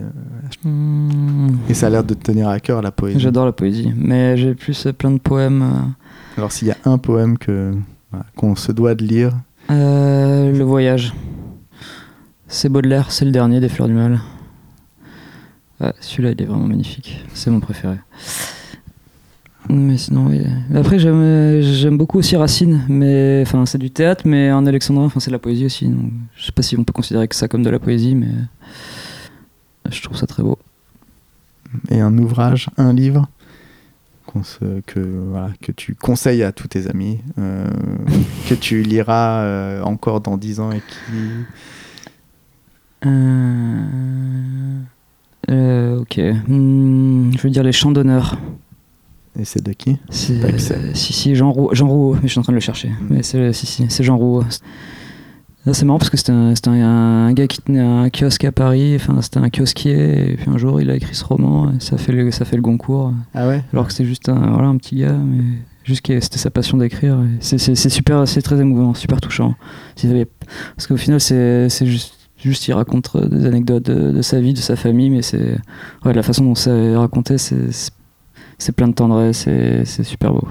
Hmm, 0.63 1.49
et 1.69 1.75
ça 1.75 1.87
a 1.87 1.91
l'air 1.91 2.05
de 2.05 2.15
te 2.15 2.23
tenir 2.23 2.49
à 2.49 2.61
cœur 2.61 2.83
la 2.83 2.91
poésie. 2.93 3.19
J'adore 3.21 3.47
la 3.47 3.53
poésie, 3.53 3.93
mais 3.97 4.37
j'ai 4.37 4.55
plus 4.55 4.87
plein 4.97 5.11
de 5.11 5.19
poèmes. 5.19 5.63
euh, 5.63 6.37
Alors 6.39 6.53
s'il 6.53 6.69
y 6.69 6.71
a 6.71 6.77
un 6.85 6.99
poème 6.99 7.39
que 7.39 7.73
voilà, 8.11 8.27
qu'on 8.37 8.55
se 8.55 8.71
doit 8.73 8.95
de 8.95 9.05
lire, 9.05 9.33
Euh, 9.71 10.53
le 10.53 10.63
voyage. 10.65 11.15
C'est 12.49 12.69
Baudelaire, 12.69 13.11
c'est 13.11 13.25
le 13.25 13.31
dernier 13.31 13.61
des 13.61 13.69
Fleurs 13.69 13.89
du 13.89 13.95
Mal. 13.95 14.21
Ouais, 15.81 15.93
celui-là, 16.01 16.31
il 16.31 16.43
est 16.43 16.45
vraiment 16.45 16.67
magnifique. 16.67 17.25
C'est 17.35 17.51
mon 17.51 17.61
préféré. 17.61 17.97
Mais 19.69 19.97
sinon, 19.97 20.31
Après, 20.75 20.99
j'aime, 20.99 21.21
euh, 21.21 21.63
j'aime 21.63 21.97
beaucoup 21.97 22.19
aussi 22.19 22.37
Racine, 22.37 22.83
mais 22.89 23.43
enfin, 23.47 23.65
c'est 23.65 23.79
du 23.79 23.91
théâtre, 23.91 24.25
mais 24.27 24.53
en 24.53 24.67
alexandrin, 24.67 25.05
enfin, 25.05 25.21
c'est 25.21 25.31
de 25.31 25.35
la 25.35 25.39
poésie 25.39 25.65
aussi. 25.65 25.89
donc 25.89 26.13
je 26.37 26.45
sais 26.45 26.53
pas 26.53 26.63
si 26.63 26.77
on 26.77 26.85
peut 26.85 26.93
considérer 26.93 27.27
que 27.29 27.35
ça 27.35 27.49
comme 27.49 27.63
de 27.63 27.71
la 27.71 27.79
poésie, 27.79 28.15
mais 28.15 28.29
je 29.91 30.03
trouve 30.03 30.19
ça 30.19 30.27
très 30.27 30.43
beau. 30.43 30.59
et 31.91 32.01
un 32.01 32.17
ouvrage, 32.19 32.69
un 32.77 32.93
livre 32.93 33.27
que, 34.87 35.73
tu 35.77 35.95
conseilles 35.95 36.43
à 36.43 36.53
tous 36.53 36.69
tes 36.69 36.89
amis, 36.89 37.21
euh, 37.39 37.69
que 38.49 38.55
tu 38.55 38.83
liras 38.83 39.43
euh, 39.43 39.83
encore 39.83 40.21
dans 40.21 40.37
10 40.37 40.61
ans 40.61 40.73
et 40.73 40.81
qui... 40.81 41.13
Euh, 43.07 44.81
euh, 45.51 46.01
ok. 46.01 46.21
Hmm, 46.49 47.33
je 47.37 47.43
veux 47.43 47.51
dire 47.51 47.63
les 47.63 47.73
chants 47.73 47.93
d'honneur. 47.93 48.39
Et 49.39 49.45
c'est 49.45 49.63
de 49.65 49.73
qui? 49.73 49.99
C'est, 50.11 50.45
euh, 50.45 50.95
si, 50.95 51.13
si, 51.13 51.35
Jean, 51.35 51.51
Roux, 51.51 51.71
Jean 51.73 51.89
Rouault, 51.89 52.15
mais 52.15 52.29
je 52.29 52.29
suis 52.29 52.39
en 52.39 52.43
train 52.43 52.53
de 52.53 52.57
le 52.57 52.61
chercher. 52.61 52.93
Mais 53.11 53.23
c'est, 53.23 53.53
si, 53.53 53.67
si, 53.67 53.85
c'est 53.89 54.05
Jean 54.05 54.17
Rouault. 54.17 54.45
Là, 55.67 55.73
c'est 55.73 55.87
marrant 55.87 55.99
parce 55.99 56.11
que 56.11 56.17
c'était 56.17 56.33
un, 56.33 56.55
c'était 56.55 56.69
un, 56.69 57.27
un 57.27 57.33
gars 57.33 57.47
qui 57.47 57.63
tenait 57.63 57.81
un 57.81 58.11
kiosque 58.11 58.45
à 58.45 58.53
Paris, 58.53 58.97
enfin, 58.97 59.23
c'était 59.23 59.39
un 59.39 59.49
kiosquier, 59.49 60.33
et 60.33 60.37
puis 60.37 60.51
un 60.51 60.59
jour 60.59 60.79
il 60.81 60.91
a 60.91 60.95
écrit 60.95 61.15
ce 61.15 61.25
roman, 61.25 61.73
et 61.73 61.81
ça 61.81 61.97
fait 61.97 62.13
le, 62.13 62.31
ça 62.31 62.45
fait 62.45 62.57
le 62.57 62.63
Goncourt. 62.63 63.15
Ah 63.33 63.49
ouais? 63.49 63.65
Alors 63.73 63.87
que 63.87 63.93
c'était 63.93 64.05
juste 64.05 64.29
un, 64.29 64.53
voilà, 64.53 64.69
un 64.69 64.77
petit 64.77 64.97
gars, 64.97 65.15
mais 65.15 65.43
juste 65.85 66.03
que 66.03 66.21
c'était 66.21 66.39
sa 66.39 66.51
passion 66.51 66.77
d'écrire. 66.77 67.19
C'est, 67.41 67.59
super, 67.59 68.29
c'est 68.29 68.43
très 68.43 68.61
émouvant, 68.61 68.93
super 68.93 69.23
touchant. 69.23 69.55
Parce 70.77 70.87
qu'au 70.87 70.99
final, 70.99 71.19
c'est, 71.19 71.71
c'est 71.71 71.87
juste, 71.87 72.24
juste, 72.45 72.69
il 72.69 72.73
raconte 72.73 73.11
euh, 73.17 73.27
des 73.27 73.47
anecdotes 73.47 73.85
de, 73.85 74.11
de 74.13 74.23
sa 74.23 74.41
vie, 74.41 74.53
de 74.53 74.59
sa 74.59 74.77
famille, 74.77 75.11
mais 75.11 75.23
c'est, 75.23 75.59
ouais, 76.05 76.13
la 76.13 76.23
façon 76.23 76.45
dont 76.45 76.55
c'est 76.55 76.97
raconté, 76.97 77.39
c'est, 77.39 77.71
plein 78.77 78.89
de 78.89 78.95
tendresse, 78.95 79.39
c'est, 79.45 79.85
c'est 79.85 80.05
super 80.05 80.33
beau. 80.33 80.47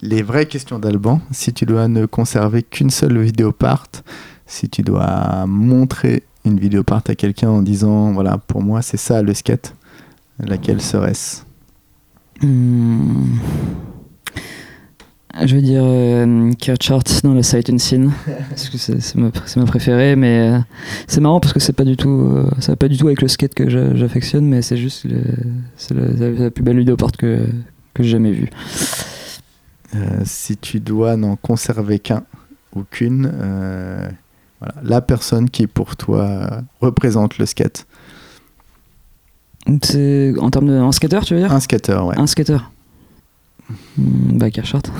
Les 0.00 0.22
vraies 0.22 0.46
questions 0.46 0.78
d'Alban, 0.78 1.20
si 1.30 1.52
tu 1.52 1.64
dois 1.64 1.86
ne 1.88 2.06
conserver 2.06 2.62
qu'une 2.62 2.90
seule 2.90 3.18
vidéo 3.20 3.52
part, 3.52 3.86
si 4.46 4.68
tu 4.68 4.82
dois 4.82 5.46
montrer 5.46 6.24
une 6.44 6.58
vidéo 6.58 6.82
part 6.82 7.02
à 7.06 7.14
quelqu'un 7.14 7.50
en 7.50 7.62
disant, 7.62 8.12
voilà, 8.12 8.38
pour 8.38 8.62
moi 8.62 8.82
c'est 8.82 8.96
ça 8.96 9.22
le 9.22 9.32
skate, 9.32 9.74
laquelle 10.40 10.80
serait-ce? 10.80 11.42
Hmm. 12.40 13.36
Je 15.46 15.54
vais 15.56 15.62
dire 15.62 15.82
euh, 15.84 16.52
Kirchart 16.52 17.04
dans 17.24 17.32
le 17.32 17.42
Sight 17.42 17.70
and 17.70 17.78
Scene 17.78 18.12
parce 18.50 18.68
que 18.68 18.76
c'est 18.76 19.14
ma, 19.14 19.30
préférée, 19.64 20.14
mais 20.14 20.50
euh, 20.52 20.58
c'est 21.06 21.20
marrant 21.22 21.40
parce 21.40 21.54
que 21.54 21.60
c'est 21.60 21.72
pas 21.72 21.84
du 21.84 21.96
tout, 21.96 22.10
euh, 22.34 22.50
ça 22.60 22.72
va 22.72 22.76
pas 22.76 22.88
du 22.88 22.98
tout 22.98 23.06
avec 23.06 23.22
le 23.22 23.28
skate 23.28 23.54
que 23.54 23.70
j'a- 23.70 23.94
j'affectionne, 23.94 24.44
mais 24.46 24.60
c'est 24.60 24.76
juste 24.76 25.04
le- 25.04 25.22
la, 25.94 26.28
la- 26.28 26.30
la 26.44 26.50
plus 26.50 26.62
belle 26.62 26.78
vidéo 26.78 26.96
porte 26.96 27.16
que 27.16 27.46
que 27.94 28.02
j'ai 28.02 28.10
jamais 28.10 28.32
vue. 28.32 28.48
Euh, 29.94 30.20
si 30.24 30.56
tu 30.56 30.80
dois 30.80 31.16
n'en 31.16 31.36
conserver 31.36 31.98
qu'un 31.98 32.24
ou 32.74 32.82
qu'une, 32.90 33.30
Voilà, 34.60 34.74
la 34.82 35.00
personne 35.00 35.50
qui 35.50 35.66
pour 35.66 35.96
toi 35.96 36.62
représente 36.80 37.38
le 37.38 37.46
skate. 37.46 37.86
En 39.66 39.78
termes 40.50 40.68
de 40.68 40.78
en 40.78 40.92
skater, 40.92 41.20
tu 41.24 41.34
veux 41.34 41.40
dire? 41.40 41.52
Un 41.52 41.60
skater, 41.60 41.98
ouais. 42.04 42.18
Un 42.18 42.26
skater. 42.26 42.58
Hmm, 43.96 44.38
bah 44.38 44.50
Carchart. 44.50 44.82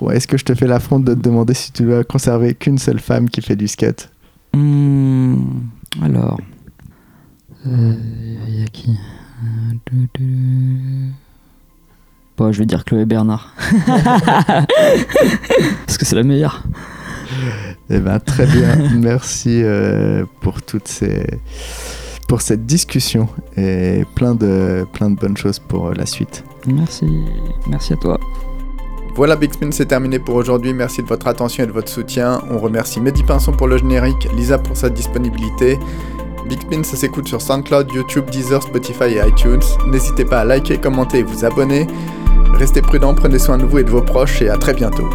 Ouais, 0.00 0.16
Est-ce 0.16 0.28
que 0.28 0.38
je 0.38 0.44
te 0.44 0.54
fais 0.54 0.66
l'affront 0.68 1.00
de 1.00 1.12
te 1.12 1.18
demander 1.18 1.54
si 1.54 1.72
tu 1.72 1.84
veux 1.84 2.04
conserver 2.04 2.54
qu'une 2.54 2.78
seule 2.78 3.00
femme 3.00 3.28
qui 3.28 3.42
fait 3.42 3.56
du 3.56 3.66
skate? 3.66 4.10
Hmm, 4.54 5.34
alors. 6.02 6.38
Il 7.66 8.60
y 8.60 8.62
a 8.62 8.66
qui? 8.66 8.96
Euh, 9.42 9.74
Bon, 12.36 12.52
je 12.52 12.60
vais 12.60 12.66
dire 12.66 12.84
Chloé 12.84 13.04
Bernard. 13.04 13.52
Parce 15.86 15.98
que 15.98 16.04
c'est 16.06 16.14
la 16.14 16.22
meilleure. 16.22 16.62
Eh 17.90 17.98
ben 17.98 18.20
très 18.20 18.46
bien, 18.46 18.76
merci 18.94 19.60
euh, 19.64 20.24
pour 20.40 20.62
toutes 20.62 20.86
ces 20.86 21.26
pour 22.28 22.42
cette 22.42 22.66
discussion 22.66 23.28
et 23.56 24.04
plein 24.14 24.34
de 24.34 24.86
plein 24.92 25.10
de 25.10 25.16
bonnes 25.16 25.36
choses 25.36 25.58
pour 25.58 25.88
euh, 25.88 25.94
la 25.94 26.06
suite. 26.06 26.44
Merci. 26.66 27.06
Merci 27.68 27.94
à 27.94 27.96
toi. 27.96 28.20
Voilà, 29.16 29.34
Big 29.34 29.52
Spin, 29.52 29.72
c'est 29.72 29.86
terminé 29.86 30.20
pour 30.20 30.36
aujourd'hui. 30.36 30.72
Merci 30.72 31.02
de 31.02 31.08
votre 31.08 31.26
attention 31.26 31.64
et 31.64 31.66
de 31.66 31.72
votre 31.72 31.88
soutien. 31.88 32.40
On 32.50 32.58
remercie 32.58 33.00
Mehdi 33.00 33.24
Pinson 33.24 33.50
pour 33.50 33.66
le 33.66 33.78
générique, 33.78 34.28
Lisa 34.36 34.58
pour 34.58 34.76
sa 34.76 34.90
disponibilité. 34.90 35.76
Big 36.48 36.60
Spin, 36.60 36.84
ça 36.84 36.96
s'écoute 36.96 37.26
sur 37.26 37.42
SoundCloud, 37.42 37.90
YouTube, 37.92 38.30
Deezer, 38.30 38.62
Spotify 38.62 39.04
et 39.04 39.28
iTunes. 39.28 39.62
N'hésitez 39.88 40.24
pas 40.24 40.40
à 40.40 40.44
liker, 40.44 40.78
commenter 40.78 41.18
et 41.18 41.22
vous 41.24 41.44
abonner. 41.44 41.88
Restez 42.54 42.80
prudents, 42.80 43.14
prenez 43.14 43.38
soin 43.38 43.58
de 43.58 43.64
vous 43.64 43.78
et 43.78 43.84
de 43.84 43.90
vos 43.90 44.02
proches 44.02 44.40
et 44.40 44.48
à 44.48 44.56
très 44.56 44.74
bientôt. 44.74 45.08